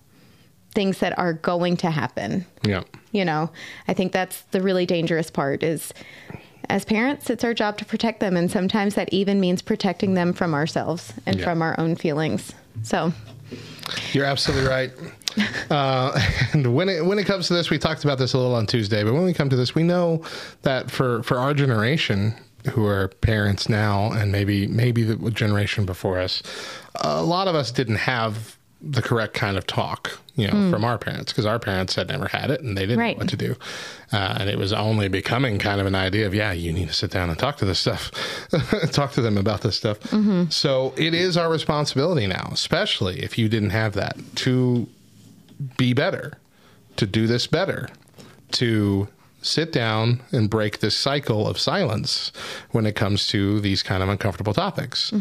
things 0.73 0.99
that 0.99 1.17
are 1.19 1.33
going 1.33 1.75
to 1.77 1.91
happen. 1.91 2.45
Yeah. 2.63 2.83
You 3.11 3.25
know, 3.25 3.51
I 3.87 3.93
think 3.93 4.13
that's 4.13 4.41
the 4.51 4.61
really 4.61 4.85
dangerous 4.85 5.29
part 5.29 5.61
is 5.61 5.93
as 6.71 6.85
parents, 6.85 7.29
it's 7.29 7.43
our 7.43 7.53
job 7.53 7.77
to 7.79 7.85
protect 7.85 8.21
them. 8.21 8.37
And 8.37 8.49
sometimes 8.49 8.95
that 8.95 9.11
even 9.13 9.39
means 9.39 9.61
protecting 9.61 10.13
them 10.13 10.31
from 10.33 10.53
ourselves 10.53 11.13
and 11.25 11.37
Yeah. 11.37 11.43
from 11.43 11.61
our 11.61 11.77
own 11.79 11.95
feelings. 11.95 12.53
So, 12.83 13.13
You're 14.13 14.25
absolutely 14.25 14.67
right. 14.69 14.91
Uh, 15.69 16.11
and 16.51 16.75
when 16.75 16.89
it 16.89 17.05
when 17.05 17.17
it 17.17 17.23
comes 17.25 17.47
to 17.47 17.53
this, 17.53 17.69
we 17.69 17.77
talked 17.77 18.03
about 18.03 18.17
this 18.17 18.33
a 18.33 18.37
little 18.37 18.53
on 18.53 18.67
Tuesday, 18.67 19.01
but 19.01 19.13
when 19.13 19.23
we 19.23 19.33
come 19.33 19.47
to 19.47 19.55
this, 19.55 19.73
we 19.73 19.81
know 19.81 20.21
that 20.63 20.91
for 20.91 21.23
for 21.23 21.37
our 21.37 21.53
generation, 21.53 22.35
who 22.73 22.85
are 22.85 23.07
parents 23.21 23.69
now, 23.69 24.11
and 24.11 24.29
maybe 24.33 24.67
maybe 24.67 25.03
the 25.03 25.31
generation 25.31 25.85
before 25.85 26.19
us, 26.19 26.43
a 26.95 27.23
lot 27.23 27.47
of 27.47 27.55
us 27.55 27.71
didn't 27.71 27.95
have 27.95 28.57
the 28.83 29.01
correct 29.01 29.33
kind 29.35 29.57
of 29.57 29.67
talk, 29.67 30.17
you 30.35 30.47
know, 30.47 30.53
Mm. 30.53 30.71
from 30.71 30.83
our 30.83 30.97
parents 30.97 31.31
because 31.31 31.45
our 31.45 31.59
parents 31.59 31.93
had 31.95 32.07
never 32.09 32.27
had 32.27 32.49
it 32.49 32.61
and 32.61 32.75
they 32.75 32.81
didn't 32.81 32.97
Right. 32.99 33.15
know 33.15 33.21
what 33.21 33.29
to 33.29 33.37
do, 33.37 33.55
uh, 34.11 34.37
and 34.39 34.49
it 34.49 34.57
was 34.57 34.73
only 34.73 35.07
becoming 35.07 35.59
kind 35.59 35.79
of 35.79 35.85
an 35.85 35.93
idea 35.93 36.25
of 36.25 36.33
yeah, 36.33 36.51
you 36.51 36.73
need 36.73 36.87
to 36.87 36.93
sit 36.93 37.11
down 37.11 37.29
and 37.29 37.37
talk 37.37 37.57
to 37.57 37.65
this 37.65 37.77
stuff, 37.79 38.09
talk 38.91 39.11
to 39.11 39.21
them 39.21 39.37
about 39.37 39.61
this 39.61 39.75
stuff. 39.77 39.97
So 40.51 40.93
it 40.97 41.13
is 41.13 41.37
our 41.37 41.49
responsibility 41.49 42.25
now, 42.25 42.49
especially 42.51 43.21
if 43.21 43.37
you 43.37 43.47
didn't 43.49 43.69
have 43.71 43.93
that, 43.93 44.17
to 44.37 44.87
be 45.77 45.93
better, 45.93 46.33
to 46.97 47.05
do 47.05 47.27
this 47.27 47.45
better, 47.47 47.87
to 48.53 49.07
sit 49.43 49.71
down 49.71 50.21
and 50.31 50.49
break 50.49 50.79
this 50.79 50.95
cycle 50.97 51.47
of 51.47 51.59
silence 51.59 52.31
when 52.71 52.85
it 52.85 52.95
comes 52.95 53.27
to 53.27 53.59
these 53.59 53.81
kind 53.83 54.01
of 54.03 54.09
uncomfortable 54.09 54.53
topics. 54.53 55.11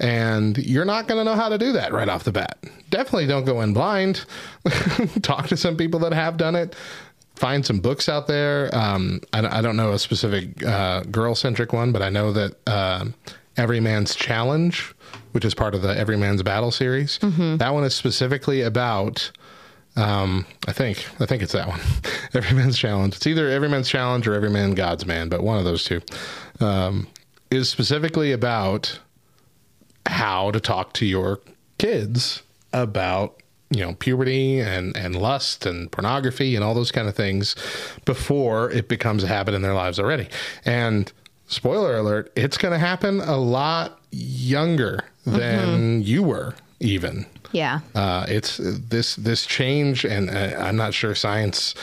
And 0.00 0.56
you're 0.58 0.84
not 0.84 1.06
going 1.06 1.18
to 1.18 1.24
know 1.30 1.36
how 1.36 1.48
to 1.50 1.58
do 1.58 1.72
that 1.72 1.92
right 1.92 2.08
off 2.08 2.24
the 2.24 2.32
bat. 2.32 2.58
Definitely 2.88 3.26
don't 3.26 3.44
go 3.44 3.60
in 3.60 3.74
blind. 3.74 4.24
Talk 5.22 5.46
to 5.48 5.56
some 5.56 5.76
people 5.76 6.00
that 6.00 6.12
have 6.12 6.36
done 6.36 6.56
it. 6.56 6.74
Find 7.36 7.64
some 7.64 7.80
books 7.80 8.08
out 8.08 8.26
there. 8.26 8.74
Um, 8.74 9.20
I, 9.32 9.58
I 9.58 9.62
don't 9.62 9.76
know 9.76 9.92
a 9.92 9.98
specific 9.98 10.64
uh, 10.64 11.02
girl 11.02 11.34
centric 11.34 11.72
one, 11.72 11.92
but 11.92 12.02
I 12.02 12.10
know 12.10 12.32
that 12.32 12.68
um 12.68 13.14
Every 13.56 13.80
Man's 13.80 14.14
Challenge, 14.14 14.94
which 15.32 15.44
is 15.44 15.54
part 15.54 15.74
of 15.74 15.82
the 15.82 15.94
Every 15.96 16.16
Man's 16.16 16.42
Battle 16.42 16.70
series, 16.70 17.18
that 17.58 17.74
one 17.74 17.84
is 17.84 17.94
specifically 17.94 18.62
about 18.62 19.30
um, 19.96 20.46
I 20.68 20.72
think 20.72 21.04
I 21.20 21.26
think 21.26 21.42
it's 21.42 21.52
that 21.52 21.68
one. 21.68 21.80
Every 22.34 22.56
Man's 22.56 22.78
Challenge. 22.78 23.14
It's 23.16 23.26
either 23.26 23.48
Every 23.48 23.68
Man's 23.68 23.88
Challenge 23.88 24.26
or 24.26 24.34
Every 24.34 24.50
Man 24.50 24.72
God's 24.72 25.04
Man, 25.04 25.28
but 25.28 25.42
one 25.42 25.58
of 25.58 25.64
those 25.64 25.84
two 25.84 26.00
um, 26.60 27.06
is 27.50 27.68
specifically 27.68 28.32
about 28.32 28.98
how 30.06 30.50
to 30.50 30.60
talk 30.60 30.92
to 30.94 31.06
your 31.06 31.40
kids 31.78 32.42
about 32.72 33.40
you 33.70 33.80
know 33.80 33.94
puberty 33.94 34.60
and 34.60 34.96
and 34.96 35.16
lust 35.16 35.64
and 35.66 35.90
pornography 35.90 36.54
and 36.54 36.64
all 36.64 36.74
those 36.74 36.92
kind 36.92 37.08
of 37.08 37.14
things 37.14 37.54
before 38.04 38.70
it 38.70 38.88
becomes 38.88 39.24
a 39.24 39.26
habit 39.26 39.54
in 39.54 39.62
their 39.62 39.74
lives 39.74 39.98
already. 39.98 40.28
And 40.64 41.12
spoiler 41.46 41.96
alert, 41.96 42.32
it's 42.36 42.58
going 42.58 42.72
to 42.72 42.78
happen 42.78 43.20
a 43.20 43.36
lot 43.36 44.00
younger 44.10 45.00
than 45.24 46.00
mm-hmm. 46.00 46.00
you 46.02 46.22
were 46.22 46.54
even. 46.80 47.26
Yeah. 47.52 47.80
Uh, 47.94 48.26
it's 48.28 48.58
this 48.62 49.16
this 49.16 49.46
change, 49.46 50.04
and 50.04 50.30
uh, 50.30 50.56
I'm 50.58 50.76
not 50.76 50.94
sure 50.94 51.14
science 51.14 51.74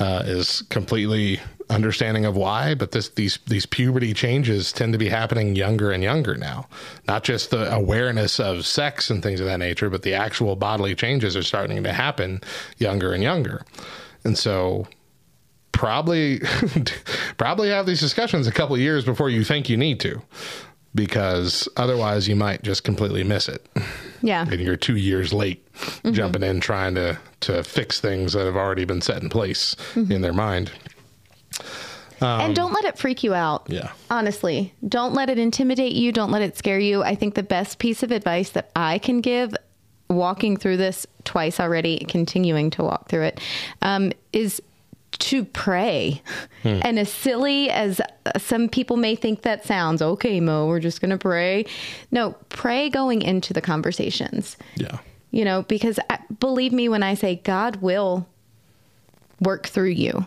uh, 0.00 0.22
is 0.24 0.62
completely 0.70 1.40
understanding 1.68 2.24
of 2.24 2.36
why, 2.36 2.74
but 2.74 2.92
this 2.92 3.10
these 3.10 3.38
these 3.46 3.66
puberty 3.66 4.12
changes 4.12 4.72
tend 4.72 4.92
to 4.92 4.98
be 4.98 5.08
happening 5.08 5.54
younger 5.54 5.90
and 5.90 6.02
younger 6.02 6.36
now. 6.36 6.68
Not 7.06 7.24
just 7.24 7.50
the 7.50 7.72
awareness 7.72 8.40
of 8.40 8.66
sex 8.66 9.10
and 9.10 9.22
things 9.22 9.40
of 9.40 9.46
that 9.46 9.58
nature, 9.58 9.90
but 9.90 10.02
the 10.02 10.14
actual 10.14 10.56
bodily 10.56 10.94
changes 10.94 11.36
are 11.36 11.42
starting 11.42 11.82
to 11.82 11.92
happen 11.92 12.40
younger 12.78 13.12
and 13.12 13.22
younger, 13.22 13.64
and 14.24 14.36
so 14.36 14.86
probably 15.72 16.40
probably 17.36 17.68
have 17.68 17.86
these 17.86 18.00
discussions 18.00 18.46
a 18.46 18.52
couple 18.52 18.76
years 18.76 19.04
before 19.04 19.30
you 19.30 19.44
think 19.44 19.68
you 19.68 19.76
need 19.76 20.00
to 20.00 20.20
because 20.94 21.68
otherwise 21.76 22.26
you 22.28 22.34
might 22.34 22.62
just 22.62 22.82
completely 22.82 23.22
miss 23.22 23.48
it 23.48 23.64
Yeah. 24.22 24.42
and 24.42 24.60
you're 24.60 24.76
two 24.76 24.96
years 24.96 25.32
late 25.32 25.66
mm-hmm. 25.74 26.12
jumping 26.12 26.42
in 26.42 26.60
trying 26.60 26.94
to 26.96 27.18
to 27.40 27.64
fix 27.64 28.00
things 28.00 28.34
that 28.34 28.44
have 28.44 28.56
already 28.56 28.84
been 28.84 29.00
set 29.00 29.22
in 29.22 29.28
place 29.28 29.76
mm-hmm. 29.94 30.12
in 30.12 30.20
their 30.20 30.32
mind. 30.32 30.70
and 32.20 32.42
um, 32.42 32.54
don't 32.54 32.72
let 32.72 32.84
it 32.84 32.98
freak 32.98 33.22
you 33.24 33.32
out. 33.34 33.66
Yeah. 33.68 33.92
Honestly, 34.10 34.74
don't 34.86 35.14
let 35.14 35.30
it 35.30 35.38
intimidate 35.38 35.92
you. 35.92 36.12
Don't 36.12 36.30
let 36.30 36.42
it 36.42 36.56
scare 36.56 36.78
you. 36.78 37.02
I 37.02 37.14
think 37.14 37.34
the 37.34 37.42
best 37.42 37.78
piece 37.78 38.02
of 38.02 38.10
advice 38.10 38.50
that 38.50 38.70
I 38.76 38.98
can 38.98 39.20
give, 39.20 39.54
walking 40.08 40.56
through 40.56 40.76
this 40.76 41.06
twice 41.24 41.58
already, 41.58 42.04
continuing 42.08 42.70
to 42.70 42.82
walk 42.82 43.08
through 43.08 43.22
it, 43.22 43.40
um, 43.80 44.12
is 44.32 44.60
to 45.20 45.44
pray. 45.44 46.22
Hmm. 46.62 46.80
And 46.82 46.98
as 46.98 47.10
silly 47.10 47.70
as 47.70 48.00
some 48.38 48.68
people 48.68 48.96
may 48.96 49.14
think 49.14 49.42
that 49.42 49.64
sounds, 49.64 50.02
okay, 50.02 50.40
Mo, 50.40 50.66
we're 50.66 50.80
just 50.80 51.00
going 51.00 51.10
to 51.10 51.18
pray. 51.18 51.66
No, 52.10 52.36
pray 52.48 52.90
going 52.90 53.22
into 53.22 53.52
the 53.52 53.60
conversations. 53.60 54.56
Yeah. 54.76 54.98
You 55.30 55.44
know, 55.44 55.62
because 55.62 55.98
I, 56.10 56.18
believe 56.38 56.72
me 56.72 56.88
when 56.88 57.02
I 57.02 57.14
say 57.14 57.36
God 57.36 57.76
will 57.76 58.26
work 59.40 59.66
through 59.68 59.90
you. 59.90 60.26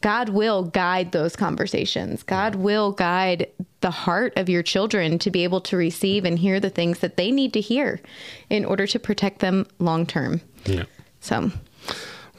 God 0.00 0.30
will 0.30 0.64
guide 0.64 1.12
those 1.12 1.36
conversations. 1.36 2.22
God 2.24 2.56
hmm. 2.56 2.62
will 2.62 2.92
guide 2.92 3.48
the 3.80 3.90
heart 3.90 4.32
of 4.36 4.48
your 4.48 4.62
children 4.62 5.18
to 5.20 5.30
be 5.30 5.44
able 5.44 5.60
to 5.60 5.76
receive 5.76 6.24
and 6.24 6.38
hear 6.38 6.58
the 6.58 6.70
things 6.70 7.00
that 7.00 7.16
they 7.16 7.30
need 7.30 7.52
to 7.52 7.60
hear 7.60 8.00
in 8.48 8.64
order 8.64 8.86
to 8.86 8.98
protect 8.98 9.40
them 9.40 9.66
long 9.78 10.06
term. 10.06 10.40
Yeah. 10.64 10.84
So, 11.20 11.50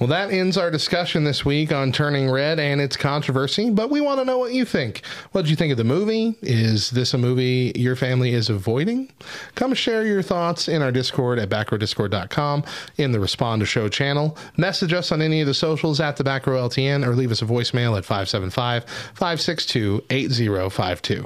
Well, 0.03 0.09
that 0.09 0.33
ends 0.33 0.57
our 0.57 0.69
discussion 0.69 1.23
this 1.23 1.45
week 1.45 1.71
on 1.71 1.93
Turning 1.93 2.29
Red 2.29 2.59
and 2.59 2.81
its 2.81 2.97
controversy, 2.97 3.69
but 3.69 3.89
we 3.89 4.01
want 4.01 4.19
to 4.19 4.25
know 4.25 4.37
what 4.37 4.51
you 4.51 4.65
think. 4.65 5.01
What 5.31 5.43
did 5.43 5.49
you 5.49 5.55
think 5.55 5.71
of 5.71 5.77
the 5.77 5.85
movie? 5.85 6.35
Is 6.41 6.89
this 6.89 7.13
a 7.13 7.17
movie 7.17 7.71
your 7.73 7.95
family 7.95 8.33
is 8.33 8.49
avoiding? 8.49 9.09
Come 9.55 9.73
share 9.73 10.05
your 10.05 10.21
thoughts 10.21 10.67
in 10.67 10.81
our 10.81 10.91
Discord 10.91 11.39
at 11.39 11.47
backrowdiscord.com 11.47 12.65
in 12.97 13.13
the 13.13 13.19
Respond 13.21 13.61
to 13.61 13.65
Show 13.65 13.87
channel. 13.87 14.37
Message 14.57 14.91
us 14.91 15.13
on 15.13 15.21
any 15.21 15.39
of 15.39 15.47
the 15.47 15.53
socials 15.53 16.01
at 16.01 16.17
the 16.17 16.23
Back 16.25 16.47
Row 16.47 16.67
LTN 16.67 17.07
or 17.07 17.15
leave 17.15 17.31
us 17.31 17.41
a 17.41 17.45
voicemail 17.45 17.97
at 17.97 18.03
575 18.03 18.83
562 18.83 20.03
8052. 20.09 21.15
And 21.15 21.25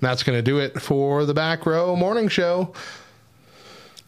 that's 0.00 0.22
going 0.22 0.38
to 0.38 0.42
do 0.42 0.58
it 0.58 0.82
for 0.82 1.24
the 1.24 1.32
Back 1.32 1.64
Row 1.64 1.96
Morning 1.96 2.28
Show. 2.28 2.74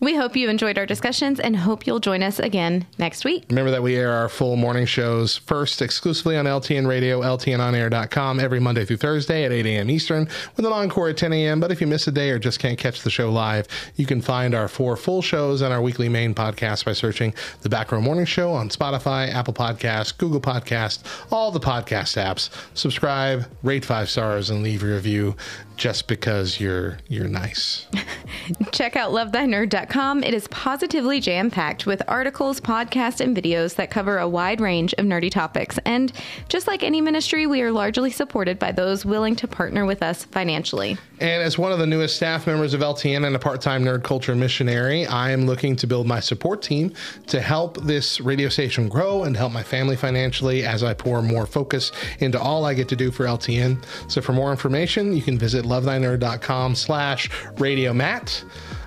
We 0.01 0.16
hope 0.16 0.37
you 0.37 0.51
enjoyed 0.51 0.77
our 0.77 0.85
discussions 0.87 1.41
and 1.41 1.57
hope 1.57 1.87
you'll 1.87 2.01
join 2.01 2.23
us 2.23 2.39
again 2.39 2.87
next 2.99 3.25
week. 3.25 3.47
Remember 3.49 3.71
that 3.71 3.83
we 3.83 3.97
air 3.97 4.12
our 4.12 4.29
full 4.29 4.57
morning 4.57 4.85
shows 4.87 5.37
first 5.39 5.81
exclusively 5.81 6.37
on 6.37 6.45
LTN 6.45 6.87
Radio, 6.87 7.23
LTNOnAir.com 7.23 8.39
every 8.41 8.61
Monday 8.61 8.85
through 8.85 8.99
Thursday 8.99 9.45
at 9.45 9.53
8 9.53 9.65
a.m. 9.66 9.91
Eastern 9.91 10.29
with 10.57 10.66
an 10.66 10.73
encore 10.73 11.09
at 11.09 11.16
10 11.16 11.33
a.m. 11.33 11.61
But 11.61 11.73
if 11.73 11.81
you 11.81 11.87
miss 11.87 12.07
a 12.07 12.12
day 12.12 12.31
or 12.31 12.39
just 12.39 12.59
can't 12.59 12.79
catch 12.79 13.03
the 13.03 13.11
show 13.11 13.31
live, 13.33 13.66
you 13.97 14.05
can 14.05 14.21
find 14.21 14.55
our 14.55 14.69
four 14.69 14.97
full 14.97 15.23
shows 15.23 15.62
and 15.62 15.73
our 15.73 15.81
weekly 15.81 16.09
main 16.09 16.35
podcast 16.35 16.85
by 16.85 16.93
searching 16.93 17.33
The 17.62 17.69
Back 17.69 17.91
Row 17.93 18.01
Morning 18.01 18.27
Show 18.27 18.53
on 18.53 18.69
Spotify, 18.69 19.33
Apple 19.33 19.55
Podcasts, 19.55 20.16
Google 20.16 20.41
Podcasts, 20.41 21.03
all 21.31 21.51
the 21.51 21.61
podcast 21.61 22.23
apps. 22.23 22.51
Subscribe, 22.75 23.47
rate 23.62 23.85
five 23.85 24.11
stars, 24.11 24.51
and 24.51 24.62
leave 24.62 24.83
a 24.83 24.87
review 24.87 25.35
just 25.77 26.07
because 26.07 26.61
you're 26.61 26.99
you're 27.09 27.29
nice. 27.29 27.87
Check 28.73 28.97
out 28.97 29.13
lovethynerd.com. 29.13 30.23
It 30.23 30.35
is 30.35 30.47
positively 30.49 31.21
jam 31.21 31.51
packed 31.51 31.87
with 31.87 32.03
articles, 32.09 32.61
podcasts, 32.61 33.21
and 33.21 33.37
videos 33.37 33.75
that 33.77 33.91
cover 33.91 34.19
a 34.19 34.29
wide 34.29 34.61
range 34.61 34.95
of 34.95 35.05
nerdy 35.07 35.31
topics. 35.31 35.79
And 35.85 36.13
just 36.49 36.67
like 36.67 36.83
any 36.83 37.01
ministry, 37.01 37.47
we 37.47 37.63
are 37.63 37.73
largely 37.73 38.11
supported 38.11 38.59
by 38.59 38.73
those 38.73 39.05
willing 39.05 39.37
to 39.37 39.49
partner 39.49 39.85
with 39.85 40.03
us 40.03 40.25
financially. 40.25 40.97
And 41.21 41.43
as 41.43 41.57
one 41.57 41.73
of 41.73 41.79
the 41.79 41.87
newest 41.87 42.17
staff 42.17 42.47
members 42.47 42.75
of 42.75 42.81
LTN 42.81 43.27
and 43.27 43.37
a 43.37 43.39
part 43.39 43.61
time 43.61 43.85
nerd 43.85 44.03
culture 44.03 44.35
missionary, 44.35 45.07
I 45.07 45.31
am 45.31 45.47
looking 45.47 45.77
to 45.77 45.87
build 45.87 46.07
my 46.07 46.21
support 46.21 46.63
team 46.63 46.93
to 47.29 47.41
help 47.41 47.83
this 47.83 48.21
radio 48.21 48.49
station 48.49 48.89
grow 48.89 49.25
and 49.25 49.37
help 49.37 49.53
my 49.53 49.63
family 49.63 49.97
financially 49.97 50.65
as 50.65 50.83
I 50.83 50.95
pour 50.95 51.23
more 51.23 51.47
focus 51.47 51.93
into 52.19 52.41
all 52.41 52.65
I 52.65 52.75
get 52.75 52.89
to 52.89 52.97
do 52.97 53.11
for 53.11 53.25
LTN. 53.25 53.85
So 54.09 54.21
for 54.21 54.33
more 54.33 54.51
information, 54.51 55.15
you 55.15 55.23
can 55.23 55.39
visit 55.39 55.64
lovethynerd.com 55.65 56.74
slash 56.74 57.31
radio 57.59 57.93
matt. 57.93 58.45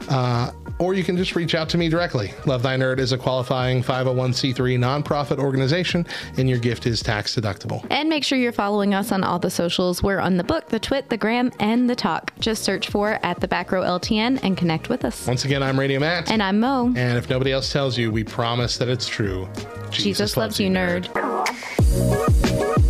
Uh, 0.09 0.51
or 0.79 0.93
you 0.93 1.03
can 1.03 1.17
just 1.17 1.35
reach 1.35 1.55
out 1.55 1.69
to 1.69 1.77
me 1.77 1.89
directly. 1.89 2.33
Love 2.45 2.61
Thy 2.61 2.77
Nerd 2.77 2.99
is 2.99 3.11
a 3.11 3.17
qualifying 3.17 3.81
501c3 3.81 4.77
nonprofit 4.77 5.39
organization, 5.39 6.05
and 6.37 6.49
your 6.49 6.59
gift 6.59 6.85
is 6.85 7.01
tax 7.01 7.35
deductible. 7.35 7.85
And 7.89 8.09
make 8.09 8.23
sure 8.23 8.37
you're 8.37 8.51
following 8.51 8.93
us 8.93 9.11
on 9.11 9.23
all 9.23 9.39
the 9.39 9.49
socials. 9.49 10.03
We're 10.03 10.19
on 10.19 10.37
the 10.37 10.43
book, 10.43 10.69
the 10.69 10.79
twit, 10.79 11.09
the 11.09 11.17
gram, 11.17 11.51
and 11.59 11.89
the 11.89 11.95
talk. 11.95 12.31
Just 12.39 12.63
search 12.63 12.89
for 12.89 13.19
at 13.23 13.39
the 13.39 13.47
back 13.47 13.71
row 13.71 13.81
LTN 13.81 14.39
and 14.43 14.55
connect 14.55 14.89
with 14.89 15.03
us. 15.03 15.25
Once 15.27 15.45
again, 15.45 15.63
I'm 15.63 15.79
Radio 15.79 15.99
Matt. 15.99 16.31
And 16.31 16.43
I'm 16.43 16.59
Mo. 16.59 16.93
And 16.95 17.17
if 17.17 17.29
nobody 17.29 17.51
else 17.51 17.71
tells 17.71 17.97
you, 17.97 18.11
we 18.11 18.23
promise 18.23 18.77
that 18.77 18.87
it's 18.87 19.07
true. 19.07 19.49
Jesus, 19.89 20.03
Jesus 20.03 20.37
loves, 20.37 20.37
loves, 20.37 20.59
you, 20.59 20.69
nerd. 20.69 21.07
nerd. 21.13 22.86